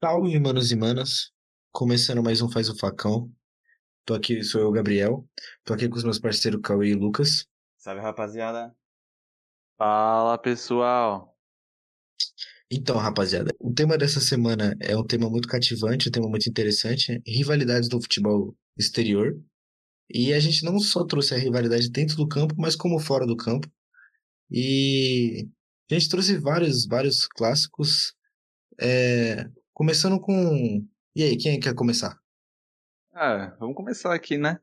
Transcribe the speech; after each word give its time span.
Salve, 0.00 0.38
manos 0.38 0.70
e 0.70 0.76
manas. 0.76 1.32
Começando 1.72 2.22
mais 2.22 2.40
um 2.40 2.48
Faz 2.48 2.68
o 2.68 2.78
Facão. 2.78 3.28
Tô 4.04 4.14
aqui, 4.14 4.44
sou 4.44 4.60
eu, 4.60 4.70
Gabriel. 4.70 5.28
Tô 5.64 5.74
aqui 5.74 5.88
com 5.88 5.96
os 5.96 6.04
meus 6.04 6.20
parceiros 6.20 6.60
Cauê 6.62 6.90
e 6.90 6.94
Lucas. 6.94 7.48
Salve, 7.76 8.00
rapaziada. 8.00 8.72
Fala, 9.76 10.38
pessoal. 10.38 11.36
Então, 12.70 12.96
rapaziada, 12.96 13.52
o 13.58 13.74
tema 13.74 13.98
dessa 13.98 14.20
semana 14.20 14.72
é 14.80 14.96
um 14.96 15.04
tema 15.04 15.28
muito 15.28 15.48
cativante, 15.48 16.08
um 16.08 16.12
tema 16.12 16.28
muito 16.28 16.48
interessante, 16.48 17.20
rivalidades 17.26 17.88
do 17.88 18.00
futebol 18.00 18.56
exterior. 18.76 19.36
E 20.08 20.32
a 20.32 20.38
gente 20.38 20.64
não 20.64 20.78
só 20.78 21.04
trouxe 21.04 21.34
a 21.34 21.38
rivalidade 21.38 21.90
dentro 21.90 22.14
do 22.14 22.28
campo, 22.28 22.54
mas 22.56 22.76
como 22.76 23.00
fora 23.00 23.26
do 23.26 23.36
campo. 23.36 23.68
E 24.48 25.48
a 25.90 25.94
gente 25.94 26.08
trouxe 26.08 26.38
vários, 26.38 26.86
vários 26.86 27.26
clássicos. 27.26 28.14
É, 28.80 29.50
começando 29.78 30.20
com. 30.20 30.84
E 31.14 31.22
aí, 31.22 31.36
quem 31.36 31.60
quer 31.60 31.72
começar? 31.72 32.18
Ah, 33.14 33.56
vamos 33.60 33.76
começar 33.76 34.12
aqui, 34.12 34.36
né? 34.36 34.58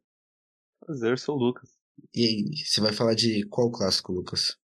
Prazer, 0.82 1.12
eu 1.12 1.18
sou 1.18 1.38
o 1.38 1.40
Lucas. 1.40 1.70
E 2.14 2.26
aí, 2.26 2.58
você 2.66 2.82
vai 2.82 2.92
falar 2.92 3.16
de 3.16 3.46
qual 3.48 3.72
clássico, 3.72 4.12
Lucas? 4.12 4.58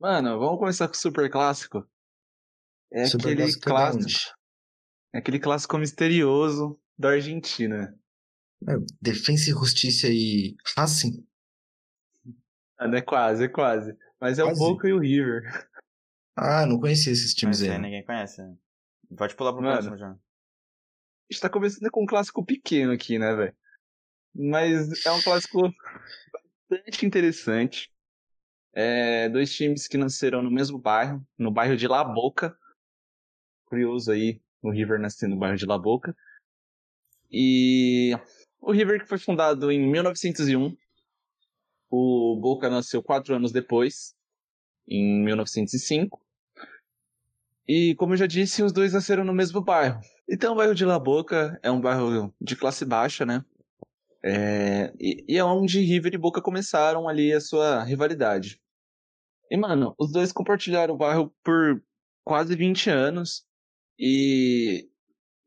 Mano, 0.00 0.38
vamos 0.38 0.58
começar 0.58 0.88
com 0.88 0.94
o 0.94 0.96
super 0.96 1.30
clássico. 1.30 1.86
É 2.90 3.04
Super 3.06 3.26
aquele 3.32 3.42
clássico 3.42 3.68
é 3.68 3.72
clássico. 3.72 4.04
onde? 4.04 4.34
É 5.12 5.18
aquele 5.18 5.38
clássico 5.38 5.78
misterioso 5.78 6.80
da 6.98 7.10
Argentina. 7.10 7.94
É, 8.66 8.72
Defensa 9.02 9.50
e 9.50 9.52
Justiça 9.52 10.06
e 10.08 10.56
Racing? 10.76 11.26
Ah, 12.78 12.88
não 12.88 12.96
é 12.96 13.02
quase, 13.02 13.44
é 13.44 13.48
quase. 13.48 13.94
Mas 14.18 14.38
é 14.38 14.42
Quase. 14.44 14.62
o 14.62 14.64
Boca 14.64 14.88
e 14.88 14.92
o 14.94 14.98
River. 15.00 15.42
Ah, 16.34 16.64
não 16.64 16.80
conhecia 16.80 17.12
esses 17.12 17.34
times 17.34 17.60
Mas 17.60 17.68
aí. 17.68 17.74
aí 17.76 17.82
ninguém 17.82 18.04
conhece. 18.04 18.42
né? 18.42 18.56
Pode 19.14 19.36
pular 19.36 19.52
pro 19.52 19.62
Mano. 19.62 19.74
próximo 19.74 19.96
já. 19.96 20.10
A 20.10 21.32
gente 21.32 21.40
tá 21.40 21.50
começando 21.50 21.90
com 21.90 22.02
um 22.04 22.06
clássico 22.06 22.44
pequeno 22.44 22.92
aqui, 22.92 23.18
né, 23.18 23.34
velho? 23.34 23.56
Mas 24.34 25.04
é 25.04 25.10
um 25.10 25.20
clássico 25.22 25.72
bastante 26.70 27.06
interessante. 27.06 27.92
É, 28.72 29.28
dois 29.28 29.54
times 29.54 29.88
que 29.88 29.96
nasceram 29.96 30.42
no 30.42 30.50
mesmo 30.50 30.78
bairro, 30.78 31.26
no 31.38 31.50
bairro 31.50 31.76
de 31.76 31.88
La 31.88 32.04
Boca. 32.04 32.56
Curioso 33.64 34.12
aí, 34.12 34.40
o 34.62 34.70
River 34.70 35.00
nasceu 35.00 35.28
no 35.28 35.36
bairro 35.36 35.56
de 35.56 35.66
La 35.66 35.78
Boca. 35.78 36.14
E 37.30 38.12
o 38.60 38.72
River 38.72 39.00
que 39.00 39.08
foi 39.08 39.18
fundado 39.18 39.70
em 39.70 39.90
1901. 39.90 40.76
O 41.88 42.38
Boca 42.40 42.68
nasceu 42.68 43.02
quatro 43.02 43.34
anos 43.34 43.52
depois, 43.52 44.14
em 44.86 45.24
1905. 45.24 46.25
E 47.68 47.94
como 47.96 48.12
eu 48.12 48.16
já 48.16 48.26
disse, 48.26 48.62
os 48.62 48.72
dois 48.72 48.92
nasceram 48.92 49.24
no 49.24 49.32
mesmo 49.32 49.60
bairro. 49.60 50.00
Então, 50.28 50.52
o 50.52 50.56
bairro 50.56 50.74
de 50.74 50.84
La 50.84 50.98
Boca 50.98 51.58
é 51.62 51.70
um 51.70 51.80
bairro 51.80 52.32
de 52.40 52.54
classe 52.54 52.84
baixa, 52.84 53.26
né? 53.26 53.44
É, 54.24 54.92
e, 54.98 55.24
e 55.28 55.36
é 55.36 55.44
onde 55.44 55.80
River 55.80 56.14
e 56.14 56.18
Boca 56.18 56.40
começaram 56.40 57.08
ali 57.08 57.32
a 57.32 57.40
sua 57.40 57.82
rivalidade. 57.82 58.60
E, 59.50 59.56
mano, 59.56 59.94
os 59.98 60.12
dois 60.12 60.32
compartilharam 60.32 60.94
o 60.94 60.96
bairro 60.96 61.32
por 61.44 61.82
quase 62.24 62.56
20 62.56 62.90
anos. 62.90 63.44
E 63.98 64.88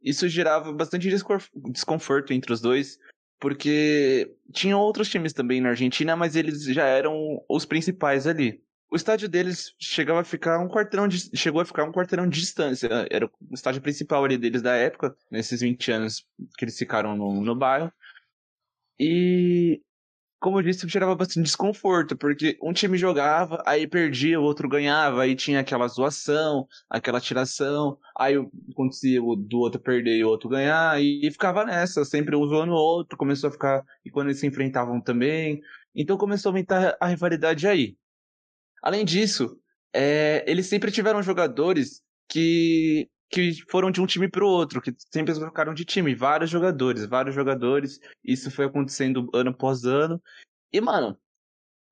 isso 0.01 0.27
gerava 0.27 0.71
bastante 0.73 1.09
desconforto 1.09 2.33
entre 2.33 2.53
os 2.53 2.61
dois. 2.61 2.97
Porque 3.39 4.33
tinham 4.53 4.79
outros 4.79 5.09
times 5.09 5.31
também 5.31 5.61
na 5.61 5.69
Argentina, 5.69 6.15
mas 6.15 6.35
eles 6.35 6.63
já 6.63 6.85
eram 6.85 7.43
os 7.49 7.65
principais 7.65 8.27
ali. 8.27 8.61
O 8.91 8.95
estádio 8.95 9.29
deles 9.29 9.75
chegava 9.77 10.21
a 10.21 10.23
ficar 10.23 10.57
um 10.59 10.67
quarteirão 10.67 11.07
de, 11.07 11.29
chegou 11.37 11.61
a 11.61 11.65
ficar 11.65 11.83
um 11.83 11.91
quarteirão 11.91 12.27
de 12.27 12.39
distância. 12.39 12.89
Era 13.11 13.27
o 13.27 13.31
estádio 13.53 13.81
principal 13.81 14.25
ali 14.25 14.35
deles 14.35 14.63
da 14.63 14.75
época, 14.75 15.15
nesses 15.29 15.61
20 15.61 15.91
anos 15.91 16.27
que 16.57 16.65
eles 16.65 16.77
ficaram 16.77 17.15
no, 17.15 17.39
no 17.39 17.55
bairro. 17.55 17.91
E, 18.99 19.79
como 20.39 20.57
eu 20.57 20.63
disse, 20.63 20.87
gerava 20.87 21.15
bastante 21.15 21.45
desconforto, 21.45 22.17
porque 22.17 22.57
um 22.63 22.73
time 22.73 22.97
jogava, 22.97 23.61
aí 23.65 23.87
perdia, 23.87 24.39
o 24.39 24.43
outro 24.43 24.67
ganhava, 24.67 25.21
aí 25.21 25.35
tinha 25.35 25.59
aquela 25.59 25.87
zoação, 25.87 26.67
aquela 26.89 27.21
tiração, 27.21 27.97
aí 28.17 28.35
acontecia 28.71 29.23
o 29.23 29.35
do 29.35 29.59
outro 29.59 29.79
perder 29.79 30.17
e 30.17 30.23
o 30.23 30.29
outro 30.29 30.49
ganhar, 30.49 30.99
e 31.01 31.29
ficava 31.31 31.63
nessa, 31.63 32.03
sempre 32.03 32.35
um 32.35 32.45
zoando 32.47 32.73
o 32.73 32.75
outro, 32.75 33.17
começou 33.17 33.49
a 33.49 33.51
ficar, 33.51 33.85
e 34.03 34.09
quando 34.09 34.27
eles 34.27 34.39
se 34.39 34.47
enfrentavam 34.47 34.99
também, 34.99 35.61
então 35.95 36.17
começou 36.17 36.49
a 36.49 36.51
aumentar 36.51 36.97
a 36.99 37.07
rivalidade 37.07 37.67
aí. 37.67 37.95
Além 38.81 39.05
disso, 39.05 39.57
é, 39.93 40.43
eles 40.47 40.67
sempre 40.67 40.91
tiveram 40.91 41.21
jogadores 41.21 42.01
que, 42.27 43.09
que 43.29 43.53
foram 43.69 43.91
de 43.91 44.01
um 44.01 44.05
time 44.05 44.29
para 44.29 44.43
o 44.43 44.47
outro, 44.47 44.81
que 44.81 44.93
sempre 45.11 45.33
trocaram 45.33 45.73
de 45.73 45.85
time. 45.85 46.15
Vários 46.15 46.49
jogadores, 46.49 47.05
vários 47.05 47.35
jogadores. 47.35 47.99
Isso 48.23 48.51
foi 48.51 48.65
acontecendo 48.65 49.29
ano 49.33 49.51
após 49.51 49.85
ano. 49.85 50.21
E, 50.71 50.79
mano, 50.79 51.17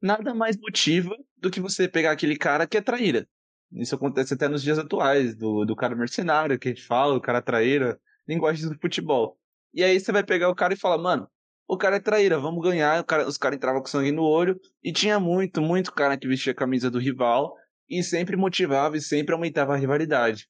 nada 0.02 0.34
mais 0.34 0.58
motiva 0.58 1.16
do 1.38 1.50
que 1.50 1.60
você 1.60 1.88
pegar 1.88 2.12
aquele 2.12 2.38
cara 2.38 2.68
que 2.68 2.78
é 2.78 2.82
traíra. 2.82 3.28
Isso 3.72 3.96
acontece 3.96 4.34
até 4.34 4.48
nos 4.48 4.64
dias 4.64 4.80
atuais, 4.80 5.36
do, 5.36 5.66
do 5.66 5.76
cara 5.76 5.96
mercenário 5.96 6.58
que 6.58 6.70
a 6.70 6.72
gente 6.72 6.84
fala, 6.86 7.16
o 7.16 7.22
cara 7.22 7.42
traíra, 7.42 8.00
linguagem 8.28 8.70
do 8.70 8.80
futebol. 8.80 9.38
E 9.74 9.84
aí 9.84 10.00
você 10.00 10.12
vai 10.12 10.24
pegar 10.24 10.50
o 10.50 10.56
cara 10.56 10.74
e 10.74 10.78
fala, 10.78 10.98
mano, 10.98 11.30
o 11.68 11.78
cara 11.78 11.98
é 11.98 12.00
traíra, 12.00 12.40
vamos 12.40 12.64
ganhar. 12.64 13.04
Cara- 13.04 13.28
os 13.28 13.38
caras 13.38 13.58
entravam 13.58 13.82
com 13.82 13.88
sangue 13.88 14.12
no 14.12 14.24
olho. 14.24 14.60
E 14.84 14.92
tinha 14.94 15.20
muito, 15.20 15.62
muito 15.62 15.92
cara 15.92 16.18
que 16.18 16.28
vestia 16.28 16.54
a 16.54 16.56
camisa 16.56 16.90
do 16.90 17.00
rival 17.00 17.54
e 17.90 18.02
sempre 18.04 18.36
motivava 18.36 18.96
e 18.98 19.02
sempre 19.02 19.34
aumentava 19.34 19.74
a 19.74 19.78
rivalidade. 19.78 20.48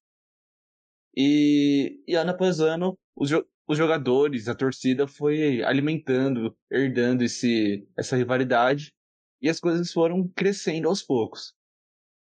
E, 1.15 1.99
e 2.07 2.15
ano 2.15 2.31
após 2.31 2.59
ano, 2.59 2.97
os, 3.15 3.29
jo- 3.29 3.45
os 3.67 3.77
jogadores, 3.77 4.47
a 4.47 4.55
torcida 4.55 5.07
foi 5.07 5.63
alimentando, 5.63 6.55
herdando 6.69 7.23
esse, 7.23 7.87
essa 7.97 8.15
rivalidade 8.15 8.93
e 9.41 9.49
as 9.49 9.59
coisas 9.59 9.91
foram 9.91 10.27
crescendo 10.35 10.87
aos 10.87 11.01
poucos. 11.01 11.53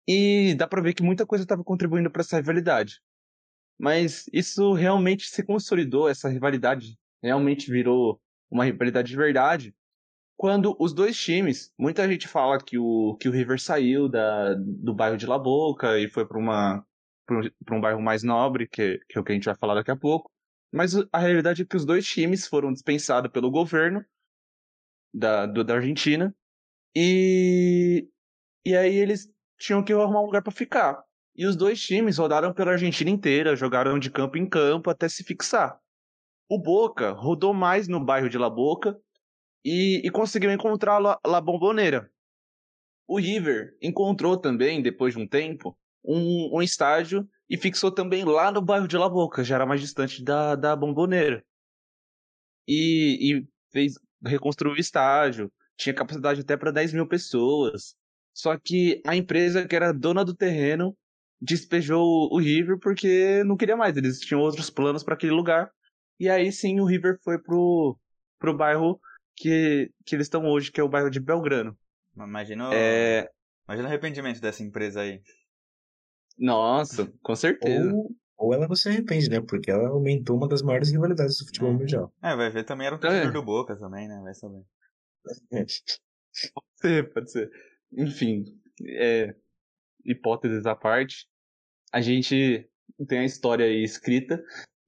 E 0.07 0.55
dá 0.55 0.69
pra 0.69 0.83
ver 0.83 0.95
que 0.95 1.03
muita 1.03 1.27
coisa 1.27 1.45
estava 1.45 1.65
contribuindo 1.65 2.11
para 2.11 2.21
essa 2.21 2.37
rivalidade. 2.37 3.01
Mas 3.79 4.27
isso 4.33 4.73
realmente 4.73 5.27
se 5.27 5.43
consolidou, 5.43 6.09
essa 6.09 6.29
rivalidade 6.29 6.97
realmente 7.23 7.71
virou 7.71 8.21
uma 8.55 8.65
rivalidade 8.67 9.09
de 9.09 9.17
verdade 9.17 9.75
quando 10.37 10.77
os 10.81 10.93
dois 10.93 11.17
times, 11.17 11.73
muita 11.79 12.09
gente 12.09 12.29
fala 12.29 12.59
que 12.59 12.79
o, 12.79 13.17
que 13.21 13.29
o 13.29 13.33
River 13.33 13.61
saiu 13.61 14.09
da, 14.09 14.55
do 14.55 14.95
bairro 14.95 15.17
de 15.17 15.27
La 15.27 15.39
Boca 15.39 15.99
e 15.99 16.09
foi 16.09 16.27
para 16.27 16.39
uma 16.39 16.85
para 17.65 17.77
um 17.77 17.81
bairro 17.81 18.03
mais 18.03 18.23
nobre, 18.23 18.69
que, 18.69 18.99
que 19.09 19.17
é 19.17 19.21
o 19.21 19.25
que 19.25 19.33
a 19.33 19.35
gente 19.35 19.47
vai 19.47 19.55
falar 19.55 19.75
daqui 19.75 19.91
a 19.91 19.97
pouco. 19.97 20.31
Mas 20.73 20.95
a 21.13 21.19
realidade 21.19 21.63
é 21.63 21.65
que 21.65 21.77
os 21.77 21.87
dois 21.87 22.07
times 22.07 22.47
foram 22.47 22.73
dispensados 22.73 23.31
pelo 23.33 23.51
governo 23.51 24.05
da, 25.13 25.47
do- 25.47 25.65
da 25.65 25.75
Argentina 25.77 26.35
e, 26.97 28.09
e 28.67 28.77
aí 28.77 28.97
eles 28.97 29.31
tinham 29.59 29.85
que 29.85 29.93
arrumar 29.93 30.23
um 30.23 30.27
lugar 30.27 30.43
para 30.43 30.53
ficar. 30.53 31.05
E 31.37 31.47
os 31.47 31.57
dois 31.57 31.81
times 31.83 32.19
rodaram 32.19 32.55
pela 32.55 32.73
Argentina 32.73 33.11
inteira, 33.11 33.57
jogaram 33.57 33.99
de 33.99 34.11
campo 34.11 34.39
em 34.39 34.49
campo 34.49 34.91
até 34.91 35.09
se 35.09 35.25
fixar. 35.25 35.81
O 36.49 36.61
Boca 36.61 37.13
rodou 37.13 37.55
mais 37.55 37.89
no 37.89 38.05
bairro 38.05 38.29
de 38.29 38.39
La 38.39 38.51
Boca 38.51 38.99
e, 39.65 40.03
e 40.05 40.11
conseguiu 40.11 40.51
encontrar 40.51 40.99
La, 40.99 41.19
La 41.27 41.41
Bombonera. 41.41 42.11
O 43.07 43.19
River 43.19 43.77
encontrou 43.83 44.37
também, 44.37 44.83
depois 44.83 45.15
de 45.15 45.21
um 45.21 45.27
tempo, 45.27 45.77
um, 46.05 46.59
um 46.59 46.63
estádio 46.63 47.29
e 47.49 47.57
fixou 47.57 47.91
também 47.91 48.25
lá 48.25 48.51
no 48.51 48.63
bairro 48.63 48.89
de 48.89 48.97
La 48.97 49.09
Boca, 49.09 49.45
já 49.45 49.57
era 49.57 49.67
mais 49.67 49.81
distante 49.81 50.23
da, 50.23 50.55
da 50.55 50.77
Bombonera. 50.77 51.45
E, 52.67 53.19
e 53.21 53.49
fez, 53.71 53.95
reconstruiu 54.25 54.75
o 54.75 54.81
estádio, 54.81 55.53
tinha 55.77 55.95
capacidade 55.95 56.41
até 56.41 56.57
para 56.57 56.71
10 56.71 56.93
mil 56.95 57.07
pessoas. 57.07 57.95
Só 58.33 58.59
que 58.59 59.03
a 59.07 59.15
empresa 59.15 59.67
que 59.67 59.77
era 59.77 59.93
dona 59.93 60.25
do 60.25 60.35
terreno 60.35 60.97
despejou 61.41 62.29
o 62.33 62.39
River 62.39 62.79
porque 62.79 63.45
não 63.45 63.57
queria 63.57 63.77
mais, 63.77 63.97
eles 63.97 64.21
tinham 64.21 64.41
outros 64.41 64.71
planos 64.71 65.03
para 65.03 65.15
aquele 65.15 65.33
lugar. 65.33 65.71
E 66.19 66.29
aí 66.29 66.51
sim 66.53 66.81
o 66.81 66.85
River 66.85 67.19
foi 67.23 67.39
pro, 67.41 67.99
pro 68.39 68.57
bairro 68.57 69.01
que, 69.37 69.91
que 70.07 70.15
eles 70.15 70.27
estão 70.27 70.45
hoje, 70.47 70.71
que 70.71 70.81
é 70.81 70.85
o 70.85 70.89
bairro 70.89 71.11
de 71.11 71.21
Belgrano. 71.21 71.77
Mas 72.15 72.29
Imagina, 72.29 72.71
o- 72.71 72.73
É. 72.73 73.29
imagina 73.67 73.89
o 73.89 73.91
arrependimento 73.91 74.41
dessa 74.41 74.63
empresa 74.63 75.01
aí. 75.01 75.21
Nossa, 76.39 77.13
com 77.23 77.35
certeza. 77.37 77.93
Ou, 77.93 78.11
ou 78.37 78.55
ela 78.55 78.67
não 78.69 78.75
se 78.75 78.89
arrepende, 78.89 79.29
né? 79.29 79.41
Porque 79.41 79.71
ela 79.71 79.89
aumentou 79.89 80.37
uma 80.37 80.49
das 80.49 80.63
maiores 80.63 80.91
rivalidades 80.91 81.39
do 81.39 81.47
futebol 81.47 81.71
É. 81.71 81.73
mundial. 81.75 82.13
É, 82.23 82.35
vai 82.37 82.51
ver 82.51 82.65
também 82.65 82.87
era 82.87 82.97
um 82.97 82.99
torcedor 82.99 83.33
do 83.33 83.43
Boca 83.43 83.77
também, 83.77 84.09
né? 84.09 84.21
Vai 84.23 84.35
saber. 84.35 84.63
É. 85.53 85.65
Pode 86.53 86.67
ser, 86.81 87.13
pode 87.13 87.31
ser. 87.31 87.51
Enfim, 87.93 88.45
é, 88.87 89.35
hipóteses 90.05 90.67
à 90.67 90.75
parte, 90.75 91.29
a 91.93 92.01
gente 92.01 92.69
tem 93.09 93.21
a 93.21 93.25
história 93.25 93.65
aí 93.67 93.83
escrita 93.85 94.43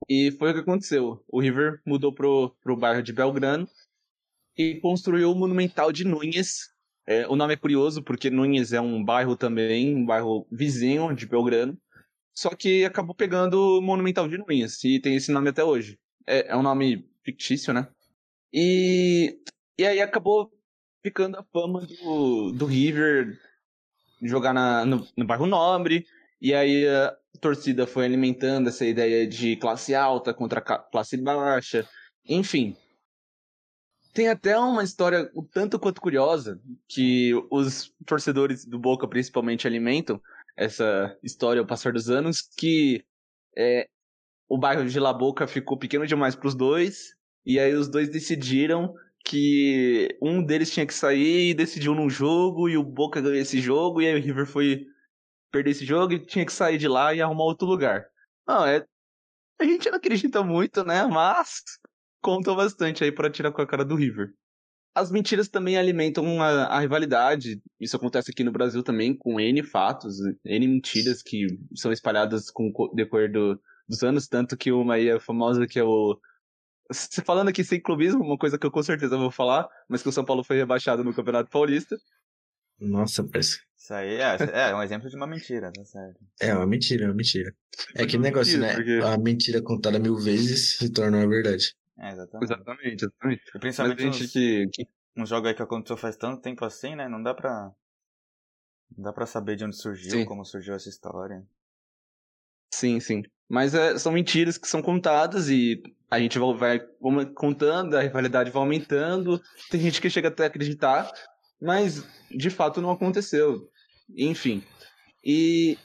e 0.08 0.30
foi 0.32 0.50
o 0.50 0.54
que 0.54 0.60
aconteceu. 0.60 1.24
O 1.28 1.40
River 1.40 1.80
mudou 1.84 2.12
pro, 2.12 2.54
pro 2.62 2.76
bairro 2.76 3.02
de 3.02 3.12
Belgrano 3.12 3.68
e 4.56 4.76
construiu 4.80 5.30
o 5.30 5.34
Monumental 5.34 5.92
de 5.92 6.04
Núñez. 6.04 6.74
É, 7.06 7.26
o 7.28 7.36
nome 7.36 7.54
é 7.54 7.56
curioso 7.56 8.02
porque 8.02 8.30
Núñez 8.30 8.72
é 8.72 8.80
um 8.80 9.04
bairro 9.04 9.36
também, 9.36 9.94
um 9.94 10.04
bairro 10.04 10.46
vizinho 10.50 11.14
de 11.14 11.26
Belgrano. 11.26 11.78
só 12.34 12.50
que 12.50 12.84
acabou 12.84 13.14
pegando 13.14 13.78
o 13.78 13.80
Monumental 13.80 14.28
de 14.28 14.36
Nunes, 14.38 14.84
e 14.84 15.00
tem 15.00 15.16
esse 15.16 15.32
nome 15.32 15.48
até 15.48 15.64
hoje. 15.64 15.98
É, 16.26 16.48
é 16.48 16.56
um 16.56 16.62
nome 16.62 17.08
fictício, 17.24 17.72
né? 17.72 17.88
E, 18.52 19.38
e 19.78 19.86
aí 19.86 20.00
acabou 20.00 20.52
ficando 21.02 21.38
a 21.38 21.44
fama 21.52 21.86
do, 21.86 22.52
do 22.52 22.66
River 22.66 23.38
jogar 24.22 24.52
na, 24.52 24.84
no, 24.84 25.06
no 25.16 25.24
bairro 25.24 25.46
Nobre, 25.46 26.06
e 26.40 26.54
aí 26.54 26.86
a 26.88 27.16
torcida 27.40 27.86
foi 27.86 28.04
alimentando 28.04 28.68
essa 28.68 28.84
ideia 28.84 29.26
de 29.26 29.56
classe 29.56 29.94
alta 29.94 30.32
contra 30.32 30.60
classe 30.60 31.16
baixa, 31.16 31.88
enfim. 32.24 32.76
Tem 34.12 34.28
até 34.28 34.58
uma 34.58 34.82
história 34.82 35.30
tanto 35.52 35.78
quanto 35.78 36.00
curiosa 36.00 36.60
que 36.88 37.32
os 37.50 37.92
torcedores 38.06 38.64
do 38.64 38.78
Boca 38.78 39.06
principalmente 39.06 39.66
alimentam 39.66 40.20
essa 40.56 41.16
história 41.22 41.60
ao 41.60 41.66
passar 41.66 41.92
dos 41.92 42.08
anos, 42.08 42.40
que 42.56 43.04
é, 43.56 43.86
o 44.48 44.56
bairro 44.56 44.88
de 44.88 44.98
La 44.98 45.12
Boca 45.12 45.46
ficou 45.46 45.78
pequeno 45.78 46.06
demais 46.06 46.34
para 46.34 46.48
os 46.48 46.54
dois, 46.54 47.14
e 47.44 47.58
aí 47.58 47.74
os 47.74 47.88
dois 47.88 48.08
decidiram 48.08 48.94
que 49.22 50.16
um 50.22 50.42
deles 50.42 50.70
tinha 50.70 50.86
que 50.86 50.94
sair 50.94 51.50
e 51.50 51.54
decidiu 51.54 51.94
num 51.94 52.08
jogo, 52.08 52.68
e 52.68 52.78
o 52.78 52.82
Boca 52.82 53.20
ganhou 53.20 53.36
esse 53.36 53.60
jogo, 53.60 54.00
e 54.00 54.06
aí 54.06 54.18
o 54.18 54.22
River 54.22 54.46
foi 54.46 54.86
perder 55.56 55.70
esse 55.70 55.84
jogo 55.84 56.12
e 56.12 56.18
tinha 56.18 56.44
que 56.44 56.52
sair 56.52 56.76
de 56.76 56.86
lá 56.86 57.14
e 57.14 57.22
arrumar 57.22 57.44
outro 57.44 57.66
lugar. 57.66 58.06
Não, 58.46 58.66
é. 58.66 58.84
A 59.58 59.64
gente 59.64 59.88
não 59.88 59.96
acredita 59.96 60.42
muito, 60.42 60.84
né? 60.84 61.06
Mas 61.06 61.62
conta 62.20 62.54
bastante 62.54 63.02
aí 63.02 63.10
para 63.10 63.30
tirar 63.30 63.52
com 63.52 63.62
a 63.62 63.66
cara 63.66 63.84
do 63.84 63.94
River. 63.94 64.28
As 64.94 65.10
mentiras 65.10 65.48
também 65.48 65.76
alimentam 65.76 66.42
a, 66.42 66.66
a, 66.66 66.80
rivalidade. 66.80 67.60
Isso 67.80 67.96
acontece 67.96 68.30
aqui 68.30 68.44
no 68.44 68.52
Brasil 68.52 68.82
também, 68.82 69.16
com 69.16 69.40
N 69.40 69.62
fatos, 69.62 70.16
N 70.44 70.68
mentiras 70.68 71.22
que 71.22 71.46
são 71.74 71.92
espalhadas 71.92 72.50
com 72.50 72.70
o 72.74 72.94
decorrer 72.94 73.30
do, 73.30 73.60
dos 73.88 74.02
anos. 74.02 74.26
Tanto 74.26 74.56
que 74.56 74.72
uma 74.72 74.94
aí 74.94 75.08
é 75.08 75.20
famosa, 75.20 75.66
que 75.66 75.78
é 75.78 75.84
o. 75.84 76.18
Falando 77.24 77.48
aqui 77.48 77.64
sem 77.64 77.80
clubismo, 77.80 78.22
uma 78.22 78.38
coisa 78.38 78.58
que 78.58 78.64
eu 78.66 78.70
com 78.70 78.82
certeza 78.82 79.18
vou 79.18 79.30
falar, 79.30 79.68
mas 79.88 80.02
que 80.02 80.08
o 80.08 80.12
São 80.12 80.24
Paulo 80.24 80.44
foi 80.44 80.56
rebaixado 80.56 81.02
no 81.02 81.14
Campeonato 81.14 81.50
Paulista. 81.50 81.96
Nossa, 82.78 83.24
parece. 83.24 83.65
Isso 83.76 83.92
aí 83.92 84.16
é, 84.16 84.36
é 84.70 84.74
um 84.74 84.82
exemplo 84.82 85.08
de 85.08 85.16
uma 85.16 85.26
mentira, 85.26 85.70
tá 85.70 85.84
certo? 85.84 86.18
É 86.40 86.54
uma 86.54 86.66
mentira, 86.66 87.04
é 87.04 87.08
uma 87.08 87.14
mentira. 87.14 87.54
É 87.94 88.02
aquele 88.02 88.22
negócio, 88.22 88.58
né? 88.58 88.74
Porque... 88.74 89.00
A 89.04 89.18
mentira 89.18 89.60
contada 89.62 89.98
mil 89.98 90.16
vezes 90.16 90.76
se 90.78 90.90
torna 90.90 91.18
uma 91.18 91.28
verdade. 91.28 91.76
É, 91.98 92.10
exatamente. 92.12 92.44
Exatamente, 92.44 93.04
exatamente. 93.04 93.42
E 93.54 93.58
principalmente 93.58 94.02
gente 94.02 94.24
uns, 94.24 94.32
que, 94.32 94.68
que... 94.72 94.88
um 95.16 95.26
jogo 95.26 95.46
aí 95.46 95.54
que 95.54 95.62
aconteceu 95.62 95.96
faz 95.96 96.16
tanto 96.16 96.40
tempo 96.40 96.64
assim, 96.64 96.96
né? 96.96 97.08
Não 97.08 97.22
dá 97.22 97.34
pra. 97.34 97.70
Não 98.96 99.04
dá 99.04 99.12
pra 99.12 99.26
saber 99.26 99.56
de 99.56 99.64
onde 99.64 99.76
surgiu, 99.76 100.10
sim. 100.10 100.24
como 100.24 100.44
surgiu 100.44 100.74
essa 100.74 100.88
história. 100.88 101.44
Sim, 102.72 102.98
sim. 102.98 103.22
Mas 103.48 103.74
é, 103.74 103.98
são 103.98 104.12
mentiras 104.12 104.58
que 104.58 104.68
são 104.68 104.82
contadas 104.82 105.48
e 105.48 105.82
a 106.10 106.18
gente 106.18 106.38
vai, 106.38 106.80
vai 107.00 107.26
contando, 107.34 107.94
a 107.94 108.02
rivalidade 108.02 108.50
vai 108.50 108.62
aumentando. 108.62 109.40
Tem 109.70 109.80
gente 109.80 110.00
que 110.00 110.10
chega 110.10 110.28
até 110.28 110.44
a 110.44 110.46
acreditar, 110.46 111.10
mas 111.60 112.04
de 112.30 112.50
fato 112.50 112.80
não 112.80 112.90
aconteceu. 112.90 113.68
Enfim. 114.16 114.62
E, 115.24 115.78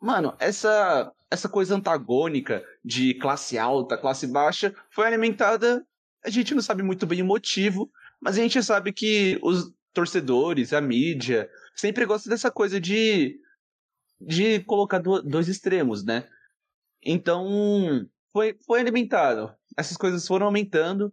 mano, 0.00 0.34
essa 0.38 1.12
essa 1.30 1.48
coisa 1.48 1.74
antagônica 1.74 2.64
de 2.82 3.14
classe 3.14 3.58
alta, 3.58 3.98
classe 3.98 4.26
baixa, 4.26 4.74
foi 4.90 5.06
alimentada. 5.06 5.86
A 6.24 6.30
gente 6.30 6.54
não 6.54 6.62
sabe 6.62 6.82
muito 6.82 7.06
bem 7.06 7.20
o 7.22 7.26
motivo, 7.26 7.90
mas 8.20 8.38
a 8.38 8.40
gente 8.40 8.62
sabe 8.62 8.92
que 8.92 9.38
os 9.42 9.70
torcedores, 9.92 10.72
a 10.72 10.80
mídia, 10.80 11.50
sempre 11.74 12.06
gostam 12.06 12.30
dessa 12.30 12.50
coisa 12.50 12.80
de, 12.80 13.38
de 14.20 14.60
colocar 14.60 14.98
do, 14.98 15.22
dois 15.22 15.48
extremos, 15.48 16.04
né? 16.04 16.26
Então, 17.02 18.08
foi, 18.32 18.56
foi 18.66 18.80
alimentado. 18.80 19.54
Essas 19.76 19.96
coisas 19.96 20.26
foram 20.26 20.46
aumentando 20.46 21.12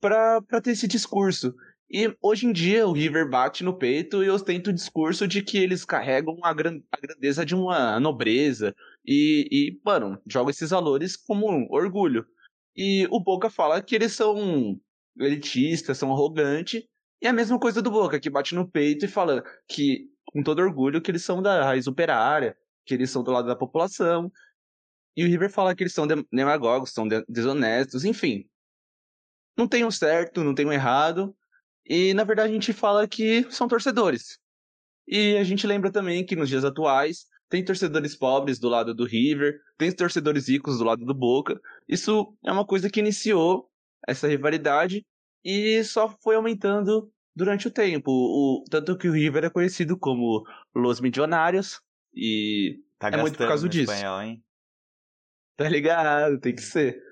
para 0.00 0.42
ter 0.62 0.72
esse 0.72 0.88
discurso. 0.88 1.54
E 1.94 2.16
hoje 2.22 2.46
em 2.46 2.52
dia 2.54 2.86
o 2.86 2.92
River 2.92 3.28
bate 3.28 3.62
no 3.62 3.76
peito 3.76 4.24
e 4.24 4.30
ostenta 4.30 4.70
o 4.70 4.72
discurso 4.72 5.28
de 5.28 5.42
que 5.42 5.58
eles 5.58 5.84
carregam 5.84 6.38
a, 6.42 6.54
gran 6.54 6.80
a 6.90 6.98
grandeza 6.98 7.44
de 7.44 7.54
uma 7.54 8.00
nobreza, 8.00 8.74
e, 9.04 9.46
e, 9.52 9.80
mano, 9.84 10.18
joga 10.26 10.50
esses 10.50 10.70
valores 10.70 11.18
como 11.18 11.50
um 11.50 11.66
orgulho. 11.70 12.24
E 12.74 13.06
o 13.10 13.20
Boca 13.20 13.50
fala 13.50 13.82
que 13.82 13.94
eles 13.94 14.12
são 14.12 14.80
elitistas, 15.18 15.98
são 15.98 16.10
arrogantes. 16.10 16.82
E 17.20 17.26
é 17.26 17.28
a 17.28 17.32
mesma 17.32 17.58
coisa 17.60 17.82
do 17.82 17.90
Boca, 17.90 18.18
que 18.18 18.30
bate 18.30 18.54
no 18.54 18.66
peito 18.66 19.04
e 19.04 19.08
fala 19.08 19.44
que, 19.68 20.08
com 20.32 20.42
todo 20.42 20.62
orgulho, 20.62 21.02
que 21.02 21.10
eles 21.10 21.22
são 21.22 21.42
da 21.42 21.62
raiz 21.62 21.86
operária, 21.86 22.56
que 22.86 22.94
eles 22.94 23.10
são 23.10 23.22
do 23.22 23.32
lado 23.32 23.48
da 23.48 23.54
população. 23.54 24.32
E 25.14 25.24
o 25.24 25.28
River 25.28 25.50
fala 25.50 25.74
que 25.74 25.82
eles 25.82 25.92
são 25.92 26.06
demagogos, 26.32 26.92
são 26.92 27.06
desonestos, 27.28 28.06
enfim. 28.06 28.48
Não 29.58 29.68
tem 29.68 29.84
um 29.84 29.90
certo, 29.90 30.42
não 30.42 30.54
tem 30.54 30.64
um 30.64 30.72
errado. 30.72 31.36
E 31.92 32.14
na 32.14 32.24
verdade 32.24 32.48
a 32.48 32.54
gente 32.54 32.72
fala 32.72 33.06
que 33.06 33.46
são 33.50 33.68
torcedores. 33.68 34.38
E 35.06 35.36
a 35.36 35.44
gente 35.44 35.66
lembra 35.66 35.92
também 35.92 36.24
que 36.24 36.34
nos 36.34 36.48
dias 36.48 36.64
atuais 36.64 37.26
tem 37.50 37.62
torcedores 37.62 38.16
pobres 38.16 38.58
do 38.58 38.70
lado 38.70 38.94
do 38.94 39.04
River, 39.04 39.60
tem 39.76 39.92
torcedores 39.92 40.48
ricos 40.48 40.78
do 40.78 40.84
lado 40.84 41.04
do 41.04 41.12
Boca. 41.12 41.60
Isso 41.86 42.34
é 42.46 42.50
uma 42.50 42.64
coisa 42.64 42.88
que 42.88 43.00
iniciou 43.00 43.68
essa 44.08 44.26
rivalidade 44.26 45.04
e 45.44 45.84
só 45.84 46.08
foi 46.08 46.34
aumentando 46.34 47.12
durante 47.36 47.68
o 47.68 47.70
tempo. 47.70 48.10
O, 48.10 48.64
tanto 48.70 48.96
que 48.96 49.08
o 49.08 49.12
River 49.12 49.44
é 49.44 49.50
conhecido 49.50 49.98
como 49.98 50.46
Los 50.74 50.98
Milionários 50.98 51.78
e 52.14 52.80
tá 52.98 53.10
é 53.10 53.18
muito 53.18 53.36
por 53.36 53.46
causa 53.46 53.68
disso. 53.68 53.92
Espanhol, 53.92 54.22
hein? 54.22 54.42
Tá 55.58 55.68
ligado, 55.68 56.40
tem 56.40 56.54
que 56.54 56.62
ser. 56.62 57.02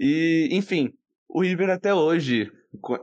E, 0.00 0.48
enfim, 0.50 0.92
o 1.28 1.42
River 1.42 1.70
até 1.70 1.94
hoje, 1.94 2.50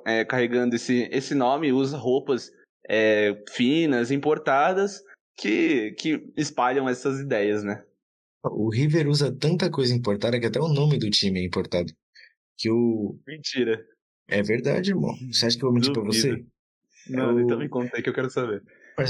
é, 0.06 0.25
carregando 0.25 0.75
esse, 0.75 1.10
esse 1.12 1.33
nome, 1.36 1.71
usa 1.71 1.98
roupas 1.98 2.51
é, 2.88 3.42
finas, 3.51 4.12
importadas, 4.12 5.01
que, 5.38 5.92
que 5.94 6.31
espalham 6.38 6.88
essas 6.88 7.19
ideias, 7.19 7.63
né? 7.63 7.83
O 8.44 8.69
River 8.69 9.07
usa 9.07 9.31
tanta 9.31 9.69
coisa 9.69 9.94
importada 9.94 10.39
que 10.39 10.45
até 10.45 10.60
o 10.60 10.68
nome 10.68 10.98
do 10.98 11.10
time 11.10 11.39
é 11.39 11.45
importado. 11.45 11.94
Que 12.57 12.69
o. 12.69 13.18
Mentira. 13.25 13.86
É 14.27 14.42
verdade, 14.42 14.92
irmão. 14.92 15.15
Você 15.31 15.45
acha 15.45 15.57
que 15.57 15.63
eu 15.63 15.69
vou 15.69 15.75
mentir 15.75 15.94
pra 15.94 16.04
você? 16.04 16.45
Não, 17.10 17.30
é 17.30 17.33
o... 17.33 17.39
então 17.39 17.57
me 17.57 17.69
conta 17.69 17.95
aí 17.95 18.04
que 18.04 18.10
eu 18.10 18.13
quero 18.13 18.30
saber. 18.30 18.62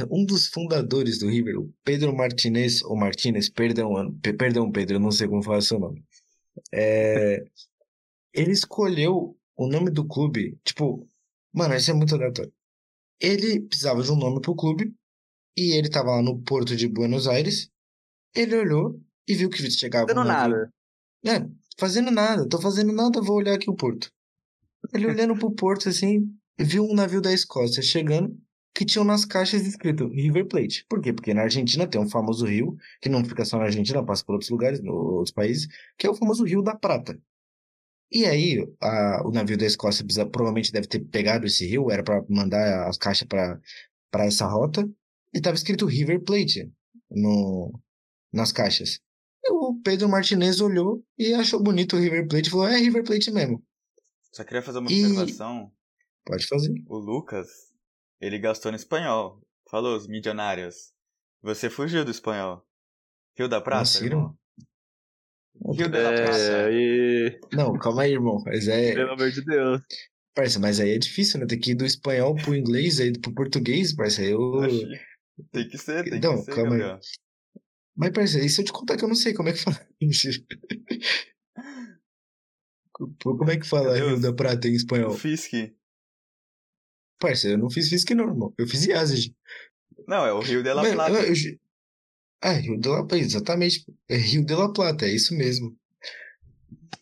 Um 0.09 0.25
dos 0.25 0.47
fundadores 0.47 1.19
do 1.19 1.27
River, 1.27 1.59
o 1.59 1.73
Pedro 1.83 2.15
Martinez, 2.15 2.81
ou 2.83 2.95
Martinez, 2.95 3.49
perdão, 3.49 4.13
perdão, 4.37 4.71
Pedro, 4.71 4.95
eu 4.95 4.99
não 4.99 5.11
sei 5.11 5.27
como 5.27 5.43
falar 5.43 5.61
seu 5.61 5.79
nome. 5.79 6.03
É... 6.71 7.43
ele 8.33 8.51
escolheu 8.51 9.37
o 9.55 9.67
nome 9.67 9.91
do 9.91 10.05
clube, 10.05 10.57
tipo, 10.63 11.07
mano, 11.51 11.75
isso 11.75 11.91
é 11.91 11.93
muito 11.93 12.15
aleatório. 12.15 12.51
Ele 13.19 13.61
precisava 13.61 14.01
de 14.01 14.11
um 14.11 14.15
nome 14.15 14.41
pro 14.41 14.55
clube 14.55 14.93
e 15.57 15.77
ele 15.77 15.89
tava 15.89 16.11
lá 16.11 16.21
no 16.21 16.41
porto 16.41 16.75
de 16.75 16.87
Buenos 16.87 17.27
Aires. 17.27 17.69
Ele 18.35 18.55
olhou 18.55 18.99
e 19.27 19.35
viu 19.35 19.49
que 19.49 19.69
chegava. 19.69 20.07
Fazendo 20.07 20.21
um 20.21 20.27
nada. 20.27 20.73
É, 21.25 21.47
fazendo 21.77 22.11
nada. 22.11 22.47
Tô 22.47 22.59
fazendo 22.59 22.91
nada, 22.91 23.21
vou 23.21 23.37
olhar 23.37 23.53
aqui 23.53 23.69
o 23.69 23.75
porto. 23.75 24.11
Ele 24.93 25.05
olhando 25.07 25.37
pro 25.37 25.51
porto 25.51 25.87
assim, 25.87 26.27
viu 26.59 26.83
um 26.83 26.93
navio 26.93 27.21
da 27.21 27.31
Escócia 27.31 27.81
chegando 27.81 28.37
que 28.73 28.85
tinham 28.85 29.05
nas 29.05 29.23
caixas 29.23 29.65
escrito 29.67 30.07
River 30.07 30.47
Plate. 30.47 30.85
Por 30.89 30.99
quê? 30.99 31.13
Porque 31.13 31.33
na 31.33 31.43
Argentina 31.43 31.85
tem 31.85 32.01
um 32.01 32.09
famoso 32.09 32.45
rio, 32.45 32.75
que 32.99 33.07
não 33.07 33.23
fica 33.23 33.45
só 33.45 33.57
na 33.57 33.65
Argentina, 33.65 34.03
passa 34.03 34.25
por 34.25 34.33
outros 34.33 34.49
lugares, 34.49 34.81
outros 34.83 35.31
países, 35.31 35.67
que 35.97 36.07
é 36.07 36.09
o 36.09 36.15
famoso 36.15 36.43
Rio 36.43 36.63
da 36.63 36.75
Prata. 36.75 37.19
E 38.13 38.25
aí, 38.27 38.63
a, 38.79 39.27
o 39.27 39.31
navio 39.31 39.57
da 39.57 39.65
Escócia 39.65 40.05
provavelmente 40.29 40.71
deve 40.71 40.87
ter 40.87 40.99
pegado 40.99 41.47
esse 41.47 41.65
rio, 41.65 41.89
era 41.89 42.03
para 42.03 42.23
mandar 42.29 42.87
as 42.87 42.95
caixas 42.95 43.27
para 43.27 44.25
essa 44.25 44.45
rota, 44.45 44.87
e 45.33 45.41
tava 45.41 45.55
escrito 45.55 45.87
River 45.87 46.23
Plate 46.23 46.71
no, 47.09 47.73
nas 48.31 48.51
caixas. 48.51 48.99
E 49.43 49.51
o 49.51 49.81
Pedro 49.83 50.07
Martinez 50.07 50.61
olhou 50.61 51.03
e 51.17 51.33
achou 51.33 51.61
bonito 51.61 51.95
o 51.95 51.99
River 51.99 52.27
Plate 52.27 52.47
e 52.47 52.51
falou: 52.51 52.67
é 52.67 52.77
River 52.77 53.03
Plate 53.03 53.31
mesmo. 53.31 53.65
Só 54.31 54.43
queria 54.43 54.61
fazer 54.61 54.77
uma 54.77 54.91
e... 54.91 55.03
observação. 55.05 55.71
Pode 56.23 56.47
fazer. 56.47 56.71
O 56.87 56.97
Lucas, 56.97 57.47
ele 58.21 58.37
gastou 58.37 58.71
no 58.71 58.77
espanhol. 58.77 59.41
Falou, 59.69 59.97
os 59.97 60.07
milionários. 60.07 60.93
Você 61.41 61.69
fugiu 61.69 62.05
do 62.05 62.11
espanhol. 62.11 62.63
Rio 63.35 63.49
da 63.49 63.59
Praça, 63.59 63.99
Nossa, 63.99 64.05
irmão. 64.05 64.37
Rio 65.75 65.89
da 65.89 65.99
é, 65.99 66.15
Praça. 66.15 66.71
E... 66.71 67.39
Não, 67.53 67.73
calma 67.73 68.03
aí, 68.03 68.13
irmão. 68.13 68.41
Mas 68.45 68.67
é... 68.67 68.93
Pelo 68.93 69.11
amor 69.11 69.31
de 69.31 69.43
Deus. 69.43 69.81
Parça, 70.35 70.59
mas 70.59 70.79
aí 70.79 70.91
é 70.91 70.97
difícil, 70.97 71.39
né? 71.39 71.45
Tem 71.45 71.59
que 71.59 71.71
ir 71.71 71.75
do 71.75 71.85
espanhol 71.85 72.35
pro 72.35 72.55
inglês, 72.55 72.99
aí 72.99 73.13
pro 73.17 73.33
português, 73.33 73.95
parça. 73.95 74.23
Eu... 74.23 74.61
Tem 75.51 75.67
que 75.67 75.77
ser, 75.77 76.03
tem 76.03 76.19
não, 76.19 76.37
que 76.37 76.45
ser, 76.45 76.55
calma 76.55 76.71
Gabriel. 76.71 76.95
Aí. 76.95 76.99
Mas, 77.95 78.09
parceiro, 78.11 78.45
e 78.45 78.49
se 78.49 78.59
eu 78.61 78.65
te 78.65 78.73
contar 78.73 78.97
que 78.97 79.03
eu 79.03 79.07
não 79.07 79.15
sei 79.15 79.33
como 79.33 79.49
é 79.49 79.53
que 79.53 79.59
fala 79.59 79.79
Como 82.93 83.49
é 83.49 83.57
que 83.57 83.67
fala 83.67 83.95
Rio 83.95 84.19
da 84.19 84.33
Prata 84.33 84.67
em 84.67 84.73
espanhol? 84.73 85.11
Fisk. 85.11 85.51
Parceiro, 87.19 87.57
eu 87.57 87.61
não 87.61 87.69
fiz 87.69 87.89
Fisk 87.89 88.09
não, 88.11 88.27
irmão. 88.27 88.53
Eu 88.57 88.67
fiz 88.67 88.85
Yazid. 88.85 89.35
Não, 90.07 90.25
é 90.25 90.33
o 90.33 90.39
Rio 90.39 90.63
de 90.63 90.73
la 90.73 90.81
Plata. 90.81 91.11
Eu, 91.11 91.33
eu, 91.33 91.35
Ah, 92.43 92.51
Rio 92.51 92.77
de 92.77 92.89
la 92.89 93.05
Plata, 93.05 93.17
exatamente. 93.17 93.85
É 94.09 94.17
Rio 94.17 94.43
de 94.45 94.53
la 94.53 94.71
Plata, 94.73 95.05
é 95.05 95.15
isso 95.15 95.33
mesmo. 95.33 95.77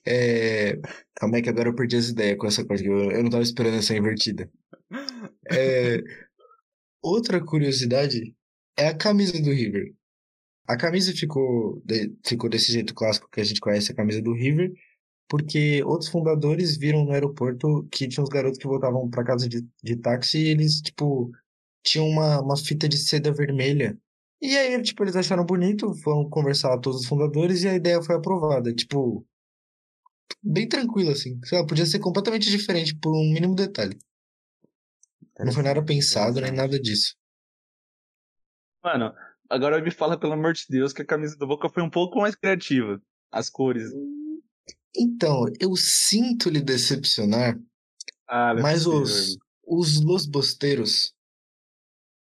É... 0.05 0.79
Calma 1.15 1.37
aí 1.37 1.41
que 1.41 1.49
agora 1.49 1.69
eu 1.69 1.75
perdi 1.75 1.95
as 1.95 2.09
ideias 2.09 2.37
com 2.37 2.45
essa 2.45 2.63
coisa, 2.63 2.85
eu, 2.85 3.11
eu 3.11 3.23
não 3.23 3.29
tava 3.31 3.41
esperando 3.41 3.77
essa 3.77 3.95
invertida. 3.95 4.51
É... 5.51 6.03
Outra 7.01 7.43
curiosidade 7.43 8.35
é 8.77 8.87
a 8.89 8.95
camisa 8.95 9.41
do 9.41 9.51
River. 9.51 9.91
A 10.67 10.77
camisa 10.77 11.11
ficou, 11.11 11.81
de, 11.83 12.15
ficou 12.23 12.47
desse 12.47 12.71
jeito 12.71 12.93
clássico 12.93 13.29
que 13.31 13.41
a 13.41 13.43
gente 13.43 13.59
conhece, 13.59 13.91
a 13.91 13.95
camisa 13.95 14.21
do 14.21 14.33
River, 14.33 14.71
porque 15.27 15.83
outros 15.83 16.09
fundadores 16.11 16.77
viram 16.77 17.03
no 17.03 17.13
aeroporto 17.13 17.87
que 17.91 18.07
tinha 18.07 18.23
uns 18.23 18.29
garotos 18.29 18.59
que 18.59 18.67
voltavam 18.67 19.09
para 19.09 19.23
casa 19.23 19.49
de, 19.49 19.65
de 19.83 19.95
táxi 19.95 20.37
e 20.37 20.47
eles, 20.49 20.81
tipo, 20.81 21.31
tinham 21.83 22.07
uma, 22.07 22.41
uma 22.41 22.57
fita 22.57 22.87
de 22.87 22.97
seda 22.97 23.33
vermelha. 23.33 23.97
E 24.41 24.57
aí, 24.57 24.81
tipo, 24.81 25.03
eles 25.03 25.15
acharam 25.15 25.45
bonito, 25.45 25.93
foram 26.01 26.27
conversar 26.27 26.71
com 26.71 26.81
todos 26.81 27.01
os 27.01 27.07
fundadores 27.07 27.61
e 27.63 27.67
a 27.67 27.75
ideia 27.75 28.01
foi 28.01 28.15
aprovada. 28.15 28.73
Tipo, 28.73 29.23
bem 30.41 30.67
tranquilo, 30.67 31.11
assim. 31.11 31.39
Lá, 31.51 31.65
podia 31.65 31.85
ser 31.85 31.99
completamente 31.99 32.49
diferente 32.49 32.97
por 32.97 33.11
um 33.11 33.31
mínimo 33.31 33.55
detalhe. 33.55 33.99
Não 35.39 35.51
foi 35.51 35.61
nada 35.61 35.83
pensado 35.83 36.41
nem 36.41 36.51
nada 36.51 36.79
disso. 36.79 37.15
Mano, 38.83 39.13
agora 39.47 39.79
me 39.79 39.91
fala, 39.91 40.19
pelo 40.19 40.33
amor 40.33 40.53
de 40.53 40.65
Deus, 40.67 40.91
que 40.91 41.03
a 41.03 41.05
camisa 41.05 41.37
do 41.37 41.45
Boca 41.47 41.69
foi 41.69 41.83
um 41.83 41.89
pouco 41.89 42.19
mais 42.19 42.35
criativa. 42.35 42.99
As 43.31 43.47
cores. 43.47 43.91
Então, 44.95 45.45
eu 45.59 45.75
sinto 45.75 46.49
lhe 46.49 46.61
decepcionar, 46.61 47.59
Ah, 48.27 48.55
mas 48.55 48.87
os, 48.87 49.37
os 49.65 50.03
Los 50.03 50.25
Bosteiros 50.25 51.13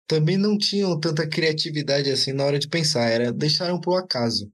também 0.09 0.37
não 0.37 0.57
tinham 0.57 0.99
tanta 0.99 1.29
criatividade 1.29 2.09
assim 2.09 2.33
na 2.33 2.43
hora 2.43 2.57
de 2.57 2.67
pensar, 2.67 3.07
era 3.07 3.31
deixaram 3.31 3.79
pro 3.79 3.93
acaso. 3.93 4.51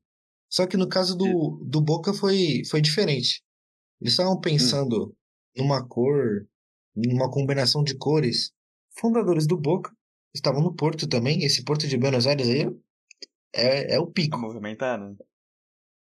Só 0.50 0.68
que 0.68 0.76
no 0.76 0.90
caso 0.90 1.16
do, 1.16 1.64
do 1.66 1.80
Boca 1.80 2.14
foi, 2.14 2.64
foi 2.70 2.82
diferente. 2.82 3.42
Eles 4.02 4.12
estavam 4.14 4.38
pensando 4.38 5.16
numa 5.56 5.82
cor, 5.88 6.46
numa 6.94 7.32
combinação 7.32 7.86
de 7.86 7.96
cores. 7.96 8.52
Fundadores 9.00 9.48
do 9.48 9.58
Boca 9.58 9.90
estavam 10.34 10.62
no 10.62 10.76
Porto 10.76 11.08
também. 11.08 11.46
Esse 11.46 11.64
Porto 11.64 11.88
de 11.88 11.98
Buenos 11.98 12.28
Aires 12.28 12.50
aí 12.50 12.70
é, 13.56 13.96
é 13.96 14.00
o 14.00 14.08
Tá 14.08 14.12
pico. 14.12 14.38
movimentado. 14.38 15.18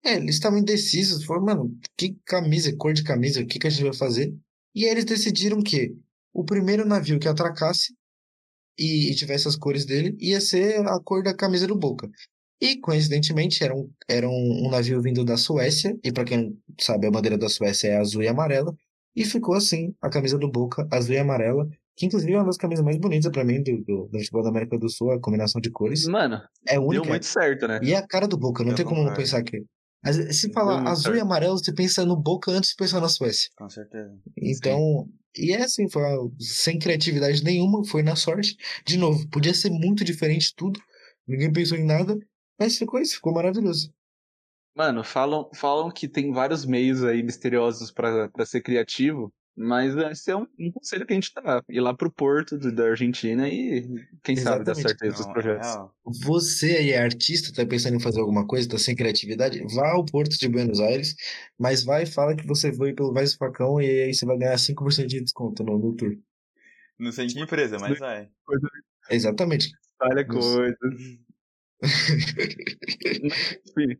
É, 0.04 0.14
eles 0.18 0.37
estavam 0.37 0.61
indecisos. 0.61 1.25
Falaram, 1.25 1.46
mano, 1.46 1.80
que 1.96 2.16
camisa, 2.25 2.75
cor 2.76 2.92
de 2.92 3.02
camisa, 3.02 3.40
o 3.40 3.46
que, 3.46 3.58
que 3.58 3.66
a 3.66 3.70
gente 3.70 3.82
vai 3.82 3.94
fazer? 3.94 4.32
E 4.72 4.84
aí 4.84 4.90
eles 4.92 5.04
decidiram 5.04 5.61
que 5.61 5.96
o 6.32 6.44
primeiro 6.44 6.87
navio 6.87 7.18
que 7.18 7.26
atracasse 7.26 7.92
e, 8.79 9.11
e 9.11 9.14
tivesse 9.14 9.49
as 9.49 9.57
cores 9.57 9.85
dele 9.85 10.17
ia 10.21 10.41
ser 10.41 10.87
a 10.87 10.99
cor 11.00 11.23
da 11.23 11.35
camisa 11.35 11.67
do 11.67 11.76
Boca. 11.76 12.09
E, 12.61 12.79
coincidentemente, 12.79 13.64
era 13.64 13.75
um, 13.75 13.91
era 14.09 14.29
um, 14.29 14.67
um 14.67 14.71
navio 14.71 15.02
vindo 15.02 15.25
da 15.25 15.37
Suécia, 15.37 15.99
e 16.05 16.12
para 16.12 16.25
quem 16.25 16.38
não 16.38 16.57
sabe, 16.81 17.09
a 17.09 17.11
bandeira 17.11 17.37
da 17.37 17.49
Suécia 17.49 17.88
é 17.88 17.97
azul 17.97 18.23
e 18.23 18.29
amarela, 18.29 18.73
e 19.17 19.25
ficou 19.25 19.55
assim, 19.55 19.93
a 20.00 20.09
camisa 20.09 20.38
do 20.38 20.49
Boca, 20.49 20.87
azul 20.91 21.14
e 21.14 21.19
amarela, 21.19 21.67
que 21.97 22.07
inclusive 22.07 22.33
é 22.33 22.37
uma 22.37 22.47
das 22.47 22.57
camisas 22.57 22.85
mais 22.85 22.97
bonitas 22.99 23.31
para 23.31 23.45
mim 23.45 23.62
do, 23.62 23.79
do, 23.85 24.09
do 24.11 24.19
futebol 24.19 24.43
da 24.45 24.49
América 24.50 24.79
do 24.79 24.88
Sul, 24.88 25.11
a 25.11 25.21
combinação 25.21 25.61
de 25.61 25.71
cores. 25.71 26.07
Mano, 26.07 26.41
É 26.67 26.75
deu 26.75 26.85
única, 26.85 27.09
muito 27.09 27.26
certo, 27.26 27.67
né? 27.67 27.81
e 27.83 27.93
é 27.93 27.97
a 27.97 28.07
cara 28.07 28.29
do 28.29 28.38
Boca, 28.38 28.62
não 28.62 28.71
Eu 28.71 28.76
tem 28.76 28.87
como 28.87 29.02
não 29.02 29.12
pensar 29.12 29.43
que. 29.43 29.62
Mas 30.05 30.17
se 30.37 30.47
Deu 30.47 30.55
falar 30.55 30.88
azul 30.88 31.12
e 31.12 31.17
certo. 31.17 31.26
amarelo, 31.26 31.59
você 31.59 31.73
pensa 31.73 32.05
no 32.05 32.17
Boca 32.17 32.50
antes 32.50 32.71
de 32.71 32.76
pensar 32.76 33.00
na 33.00 33.09
Suécia. 33.09 33.50
Com 33.57 33.69
certeza. 33.69 34.12
Então, 34.37 35.07
e 35.36 35.52
é 35.52 35.62
assim, 35.62 35.88
foi 35.88 36.02
sem 36.38 36.78
criatividade 36.78 37.42
nenhuma, 37.42 37.84
foi 37.84 38.02
na 38.02 38.16
sorte. 38.16 38.56
De 38.84 38.96
novo, 38.96 39.28
podia 39.28 39.54
ser 39.54 39.70
muito 39.70 40.04
diferente 40.04 40.54
tudo, 40.54 40.80
ninguém 41.26 41.52
pensou 41.52 41.78
em 41.78 41.84
nada, 41.84 42.18
mas 42.58 42.78
ficou 42.78 43.00
isso, 43.00 43.16
ficou 43.16 43.32
maravilhoso. 43.32 43.92
Mano, 44.74 45.04
falam, 45.04 45.50
falam 45.54 45.90
que 45.90 46.08
tem 46.08 46.32
vários 46.32 46.64
meios 46.64 47.04
aí 47.04 47.22
misteriosos 47.22 47.90
pra 47.90 48.30
ser 48.46 48.62
criativo, 48.62 49.32
mas 49.56 49.94
esse 49.97 50.30
é 50.30 50.37
um, 50.37 50.47
um 50.59 50.73
conselho 50.73 51.06
que 51.06 51.12
a 51.12 51.16
gente 51.16 51.32
dá. 51.35 51.62
Ir 51.68 51.80
lá 51.80 51.94
pro 51.94 52.11
Porto 52.11 52.59
do- 52.59 52.73
da 52.73 52.85
Argentina 52.90 53.49
e 53.49 53.87
quem 54.23 54.37
sabe 54.37 54.64
dar 54.64 54.73
Exatamente. 54.73 54.88
certo 54.88 55.02
aí 55.02 55.09
os 55.11 55.16
seus 55.16 55.26
Não, 55.26 55.30
é 55.30 55.35
projetos. 55.35 55.66
real. 55.68 55.94
Você 56.04 56.76
aí 56.76 56.90
é 56.90 56.99
artista, 57.02 57.52
tá 57.52 57.68
pensando 57.68 57.97
em 57.97 58.00
fazer 58.00 58.21
alguma 58.21 58.47
coisa, 58.47 58.68
tá 58.68 58.78
sem 58.78 58.97
criatividade, 58.97 59.62
vá 59.75 59.90
ao 59.92 60.04
Porto 60.04 60.38
de 60.38 60.49
Buenos 60.49 60.80
Aires, 60.80 61.14
mas 61.59 61.85
vai 61.85 62.04
e 62.04 62.06
fala 62.06 62.35
que 62.35 62.47
você 62.47 62.73
foi 62.73 62.92
pelo 62.94 63.12
Vais 63.12 63.35
Facão 63.35 63.80
e 63.80 63.87
aí 64.04 64.14
você 64.14 64.25
vai 64.26 64.38
ganhar 64.38 64.56
5% 64.59 65.06
de 65.06 65.21
desconto 65.21 65.62
no, 65.62 65.78
no 65.78 65.94
tour. 65.94 66.16
Não 66.99 67.12
sei 67.12 67.26
em 67.26 67.28
que 67.28 67.40
empresa, 67.40 67.78
mas 67.78 67.99
vai. 67.99 68.28
Exatamente. 69.11 69.71
Olha 70.00 70.25
Nossa. 70.25 70.56
coisa. 70.59 70.76
Enfim, 73.66 73.99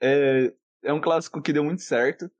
é, 0.00 0.52
é 0.84 0.92
um 0.92 1.00
clássico 1.00 1.40
que 1.42 1.52
deu 1.52 1.64
muito 1.64 1.82
certo. 1.82 2.30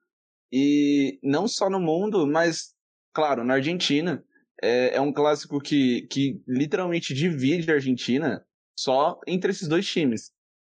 E 0.52 1.18
não 1.22 1.46
só 1.46 1.68
no 1.68 1.80
mundo, 1.80 2.26
mas, 2.26 2.74
claro, 3.12 3.44
na 3.44 3.54
Argentina. 3.54 4.24
É, 4.60 4.96
é 4.96 5.00
um 5.00 5.12
clássico 5.12 5.60
que, 5.60 6.08
que 6.10 6.42
literalmente 6.46 7.14
divide 7.14 7.70
a 7.70 7.74
Argentina 7.74 8.44
só 8.76 9.20
entre 9.26 9.52
esses 9.52 9.68
dois 9.68 9.86
times. 9.86 10.32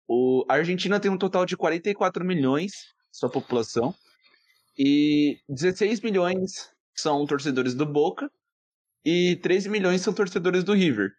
O, 0.09 0.45
a 0.49 0.55
Argentina 0.55 0.99
tem 0.99 1.11
um 1.11 1.19
total 1.19 1.47
de 1.47 1.57
44 1.57 2.25
milhões, 2.25 2.73
sua 3.13 3.31
população, 3.31 3.95
e 4.77 5.39
16 5.49 6.01
milhões 6.01 6.73
são 6.97 7.27
torcedores 7.27 7.75
do 7.75 7.85
Boca 7.85 8.31
e 9.05 9.37
13 9.43 9.69
milhões 9.69 10.01
são 10.01 10.13
torcedores 10.13 10.65
do 10.65 10.73
River. 10.73 11.11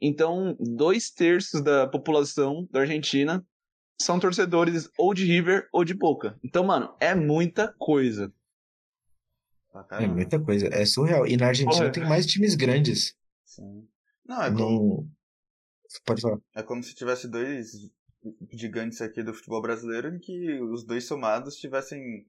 Então, 0.00 0.56
dois 0.58 1.10
terços 1.10 1.62
da 1.62 1.86
população 1.86 2.66
da 2.70 2.80
Argentina 2.80 3.44
são 4.02 4.18
torcedores 4.18 4.90
ou 4.98 5.14
de 5.14 5.24
River 5.24 5.68
ou 5.72 5.84
de 5.84 5.94
Boca. 5.94 6.38
Então, 6.42 6.64
mano, 6.64 6.94
é 7.00 7.14
muita 7.14 7.72
coisa. 7.78 8.32
É 9.92 10.06
muita 10.06 10.38
coisa, 10.38 10.68
é 10.68 10.84
surreal. 10.84 11.26
E 11.26 11.36
na 11.36 11.46
Argentina 11.46 11.78
Porra. 11.78 11.92
tem 11.92 12.04
mais 12.06 12.26
times 12.26 12.54
grandes. 12.54 13.16
Sim. 13.44 13.88
Não, 14.24 14.42
é 14.42 14.50
como, 14.50 14.58
Não... 14.60 15.10
Pode 16.04 16.20
falar. 16.20 16.38
é 16.54 16.62
como 16.62 16.82
se 16.82 16.94
tivesse 16.94 17.26
dois 17.26 17.90
gigantes 18.52 19.00
aqui 19.00 19.22
do 19.22 19.34
futebol 19.34 19.62
brasileiro 19.62 20.14
em 20.14 20.18
que 20.18 20.60
os 20.60 20.84
dois 20.84 21.04
somados 21.04 21.56
tivessem 21.56 22.26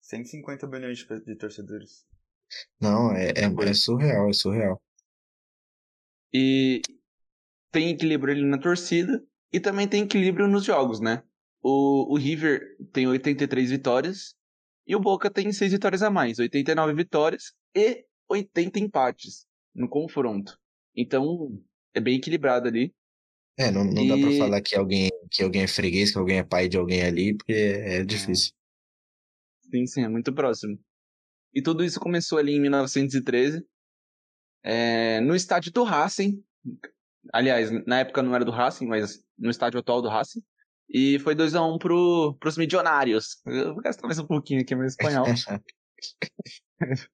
150 0.00 0.66
milhões 0.66 1.06
de, 1.26 1.36
torcedores. 1.36 2.06
Não, 2.80 3.12
é, 3.12 3.28
é, 3.30 3.44
é 3.44 3.74
surreal, 3.74 4.28
é 4.28 4.32
surreal. 4.32 4.80
E 6.32 6.80
tem 7.70 7.90
equilíbrio 7.90 8.34
ali 8.34 8.44
na 8.44 8.58
torcida 8.58 9.22
e 9.52 9.60
também 9.60 9.88
tem 9.88 10.02
equilíbrio 10.02 10.48
nos 10.48 10.64
jogos, 10.64 11.00
né? 11.00 11.22
O, 11.62 12.12
o 12.12 12.16
River 12.16 12.76
tem 12.92 13.06
83 13.06 13.70
vitórias 13.70 14.34
e 14.86 14.94
o 14.94 15.00
Boca 15.00 15.30
tem 15.30 15.50
6 15.52 15.72
vitórias 15.72 16.02
a 16.02 16.10
mais, 16.10 16.38
89 16.38 16.94
vitórias 16.94 17.52
e 17.74 18.04
80 18.28 18.78
empates 18.78 19.46
no 19.74 19.88
confronto. 19.88 20.58
Então, 20.94 21.60
é 21.94 22.00
bem 22.00 22.16
equilibrado 22.16 22.68
ali. 22.68 22.94
É, 23.58 23.70
não, 23.70 23.84
não 23.84 24.06
dá 24.06 24.18
pra 24.18 24.30
E- 24.30 24.38
falar 24.38 24.60
que 24.60 24.76
alguém, 24.76 25.10
que 25.30 25.42
alguém 25.42 25.62
é 25.62 25.66
freguês, 25.68 26.12
que 26.12 26.18
alguém 26.18 26.38
é 26.38 26.44
pai 26.44 26.68
de 26.68 26.76
alguém 26.76 27.02
ali, 27.02 27.34
porque 27.36 27.52
é 27.52 28.04
difícil. 28.04 28.52
Sim, 29.70 29.86
sim, 29.86 30.02
é 30.04 30.08
muito 30.08 30.32
próximo. 30.32 30.78
E 31.54 31.62
tudo 31.62 31.84
isso 31.84 31.98
começou 32.00 32.38
ali 32.38 32.52
em 32.52 32.60
1913, 32.60 33.64
é, 34.62 35.20
no 35.20 35.34
estádio 35.34 35.72
do 35.72 35.84
Racing. 35.84 36.42
Aliás, 37.32 37.70
na 37.86 38.00
época 38.00 38.22
não 38.22 38.34
era 38.34 38.44
do 38.44 38.50
Racing, 38.50 38.86
mas 38.86 39.22
no 39.38 39.50
estádio 39.50 39.80
atual 39.80 40.02
do 40.02 40.08
Racing. 40.08 40.42
E 40.88 41.18
foi 41.18 41.34
2x1 41.34 41.78
pro, 41.78 42.36
pros 42.38 42.56
milionários. 42.56 43.40
Eu 43.44 43.74
vou 43.74 43.82
gastar 43.82 44.06
mais 44.06 44.18
um 44.18 44.26
pouquinho 44.26 44.60
aqui 44.60 44.74
no 44.74 44.84
espanhol. 44.84 45.26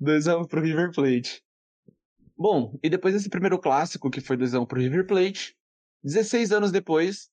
2x1 0.00 0.48
pro 0.48 0.62
River 0.62 0.92
Plate. 0.92 1.42
Bom, 2.36 2.78
e 2.82 2.88
depois 2.88 3.14
desse 3.14 3.28
primeiro 3.28 3.58
clássico, 3.58 4.10
que 4.10 4.20
foi 4.20 4.36
2x1 4.36 4.66
pro 4.66 4.80
River 4.80 5.06
Plate, 5.06 5.56
16 6.02 6.52
anos 6.52 6.72
depois, 6.72 7.30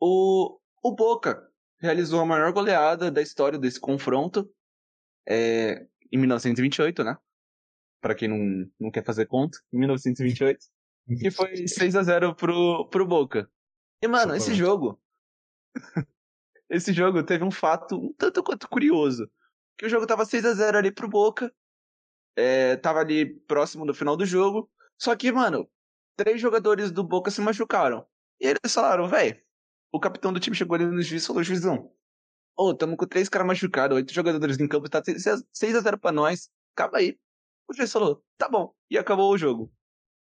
o, 0.00 0.58
o 0.82 0.94
Boca 0.94 1.48
realizou 1.80 2.20
a 2.20 2.26
maior 2.26 2.52
goleada 2.52 3.10
da 3.10 3.22
história 3.22 3.58
desse 3.58 3.80
confronto, 3.80 4.48
é, 5.26 5.86
em 6.12 6.18
1928, 6.18 7.02
né? 7.02 7.16
Pra 8.00 8.14
quem 8.14 8.28
não, 8.28 8.70
não 8.78 8.90
quer 8.90 9.04
fazer 9.04 9.26
conta, 9.26 9.58
em 9.72 9.78
1928. 9.78 10.58
Que 11.16 11.30
foi 11.30 11.66
6 11.66 11.96
a 11.96 12.02
0 12.02 12.34
pro, 12.34 12.86
pro 12.88 13.06
Boca. 13.06 13.50
E, 14.02 14.08
mano, 14.08 14.34
esse 14.34 14.54
jogo. 14.54 15.00
esse 16.68 16.92
jogo 16.92 17.22
teve 17.22 17.44
um 17.44 17.50
fato 17.50 17.96
um 17.96 18.12
tanto 18.12 18.42
quanto 18.42 18.68
curioso. 18.68 19.30
Que 19.78 19.86
o 19.86 19.88
jogo 19.88 20.06
tava 20.06 20.24
6 20.24 20.44
a 20.44 20.54
0 20.54 20.78
ali 20.78 20.92
pro 20.92 21.08
Boca. 21.08 21.52
É, 22.36 22.76
tava 22.76 23.00
ali 23.00 23.40
próximo 23.40 23.86
do 23.86 23.94
final 23.94 24.16
do 24.16 24.26
jogo. 24.26 24.70
Só 25.00 25.14
que, 25.16 25.32
mano, 25.32 25.68
três 26.16 26.40
jogadores 26.40 26.90
do 26.90 27.02
Boca 27.02 27.30
se 27.30 27.40
machucaram. 27.40 28.06
E 28.40 28.46
eles 28.46 28.72
falaram, 28.72 29.08
velho. 29.08 29.40
O 29.92 29.98
capitão 29.98 30.32
do 30.32 30.40
time 30.40 30.54
chegou 30.54 30.74
ali 30.74 30.84
no 30.84 31.00
juiz 31.02 31.24
e 31.24 31.26
falou: 31.26 31.42
juizão. 31.42 31.92
Ô, 32.56 32.74
tamo 32.74 32.96
com 32.96 33.06
três 33.06 33.28
caras 33.28 33.46
machucados, 33.46 33.96
oito 33.96 34.12
jogadores 34.12 34.58
em 34.58 34.68
campo, 34.68 34.88
tá 34.88 35.02
6 35.04 35.76
a 35.76 35.80
0 35.80 35.98
pra 35.98 36.12
nós. 36.12 36.50
Acaba 36.76 36.98
aí. 36.98 37.18
O 37.68 37.74
juiz 37.74 37.90
falou: 37.92 38.22
tá 38.36 38.48
bom. 38.48 38.74
E 38.90 38.98
acabou 38.98 39.32
o 39.32 39.38
jogo. 39.38 39.72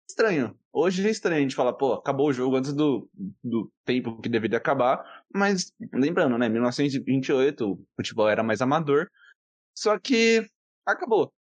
estranho. 0.10 0.59
Hoje 0.72 1.06
é 1.06 1.10
estranho 1.10 1.40
a 1.40 1.42
gente 1.42 1.56
falar, 1.56 1.74
pô, 1.74 1.94
acabou 1.94 2.28
o 2.30 2.34
jogo 2.34 2.56
antes 2.56 2.74
do, 2.74 3.10
do 3.44 3.72
tempo 3.84 4.22
que 4.22 4.30
deveria 4.30 4.58
acabar. 4.58 5.24
Mas, 5.34 5.74
lembrando, 5.92 6.38
né? 6.38 6.48
1928, 6.48 7.72
o 7.72 7.88
futebol 7.96 8.30
era 8.30 8.44
mais 8.44 8.62
amador. 8.62 9.10
Só 9.76 9.98
que 9.98 10.48
acabou. 10.86 11.34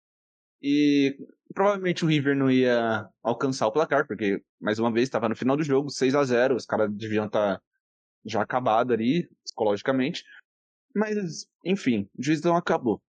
E 0.62 1.18
provavelmente 1.54 2.04
o 2.04 2.08
River 2.08 2.36
não 2.36 2.50
ia 2.50 3.08
alcançar 3.22 3.66
o 3.66 3.72
placar, 3.72 4.06
porque, 4.06 4.42
mais 4.60 4.78
uma 4.78 4.92
vez, 4.92 5.08
estava 5.08 5.28
no 5.28 5.36
final 5.36 5.56
do 5.56 5.64
jogo, 5.64 5.90
6 5.90 6.14
a 6.14 6.22
0 6.22 6.56
Os 6.56 6.64
caras 6.64 6.90
deviam 6.92 7.26
estar 7.26 7.56
tá 7.56 7.62
já 8.24 8.42
acabado 8.42 8.92
ali, 8.92 9.28
psicologicamente. 9.44 10.24
Mas, 10.94 11.46
enfim, 11.64 12.08
o 12.16 12.22
juiz 12.22 12.40
não 12.42 12.56
acabou. 12.56 13.02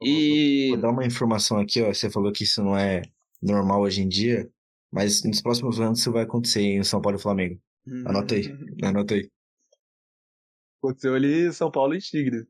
E... 0.00 0.70
Vou 0.70 0.80
dar 0.80 0.90
uma 0.90 1.04
informação 1.04 1.58
aqui, 1.58 1.82
ó. 1.82 1.92
Você 1.92 2.08
falou 2.08 2.32
que 2.32 2.44
isso 2.44 2.62
não 2.62 2.76
é 2.76 3.02
normal 3.40 3.80
hoje 3.82 4.02
em 4.02 4.08
dia, 4.08 4.48
mas 4.92 5.24
nos 5.24 5.40
próximos 5.40 5.80
anos 5.80 6.00
isso 6.00 6.12
vai 6.12 6.24
acontecer 6.24 6.60
em 6.60 6.84
São 6.84 7.00
Paulo 7.00 7.18
e 7.18 7.22
Flamengo. 7.22 7.60
Anota 8.04 8.34
aí, 8.34 8.44
anota 8.82 9.14
aí. 9.14 9.30
Aconteceu 10.78 11.14
ali 11.14 11.52
São 11.52 11.70
Paulo 11.70 11.94
e 11.94 12.00
Tigre. 12.00 12.46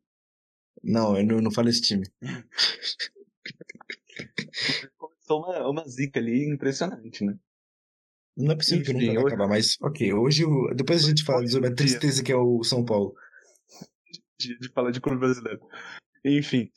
Não, 0.82 1.16
eu 1.16 1.24
não, 1.24 1.40
não 1.40 1.50
falo 1.50 1.68
esse 1.68 1.80
time. 1.80 2.04
Começou 4.98 5.44
uma, 5.44 5.68
uma 5.68 5.88
zica 5.88 6.18
ali 6.18 6.48
impressionante, 6.48 7.24
né? 7.24 7.38
Não 8.36 8.52
é 8.52 8.56
possível 8.56 8.82
Enfim, 8.82 8.92
que 8.92 8.98
nunca 8.98 9.14
vai 9.14 9.24
hoje... 9.24 9.34
acabar, 9.34 9.48
mas 9.48 9.76
ok, 9.80 10.12
hoje 10.12 10.44
depois 10.74 11.04
a 11.04 11.08
gente 11.08 11.24
fala 11.24 11.46
sobre 11.46 11.68
a 11.68 11.74
tristeza 11.74 12.22
que 12.22 12.32
é 12.32 12.36
o 12.36 12.62
São 12.64 12.84
Paulo. 12.84 13.14
De, 14.38 14.58
de 14.58 14.68
falar 14.70 14.90
de 14.90 15.00
clube 15.00 15.20
brasileiro. 15.20 15.60
Enfim. 16.24 16.70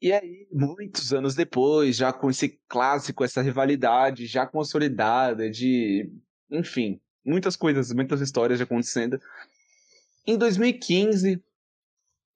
E 0.00 0.12
aí, 0.12 0.46
muitos 0.52 1.12
anos 1.12 1.34
depois, 1.34 1.96
já 1.96 2.12
com 2.12 2.30
esse 2.30 2.60
clássico, 2.68 3.24
essa 3.24 3.42
rivalidade 3.42 4.26
já 4.26 4.46
consolidada, 4.46 5.50
de. 5.50 6.08
Enfim, 6.50 7.00
muitas 7.24 7.56
coisas, 7.56 7.92
muitas 7.92 8.20
histórias 8.20 8.60
acontecendo. 8.60 9.20
Em 10.24 10.38
2015, 10.38 11.42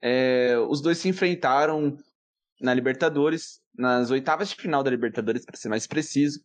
é, 0.00 0.58
os 0.68 0.80
dois 0.80 0.98
se 0.98 1.08
enfrentaram 1.08 1.96
na 2.60 2.74
Libertadores, 2.74 3.60
nas 3.74 4.10
oitavas 4.10 4.48
de 4.48 4.56
final 4.56 4.82
da 4.82 4.90
Libertadores, 4.90 5.44
para 5.44 5.56
ser 5.56 5.68
mais 5.68 5.86
preciso. 5.86 6.44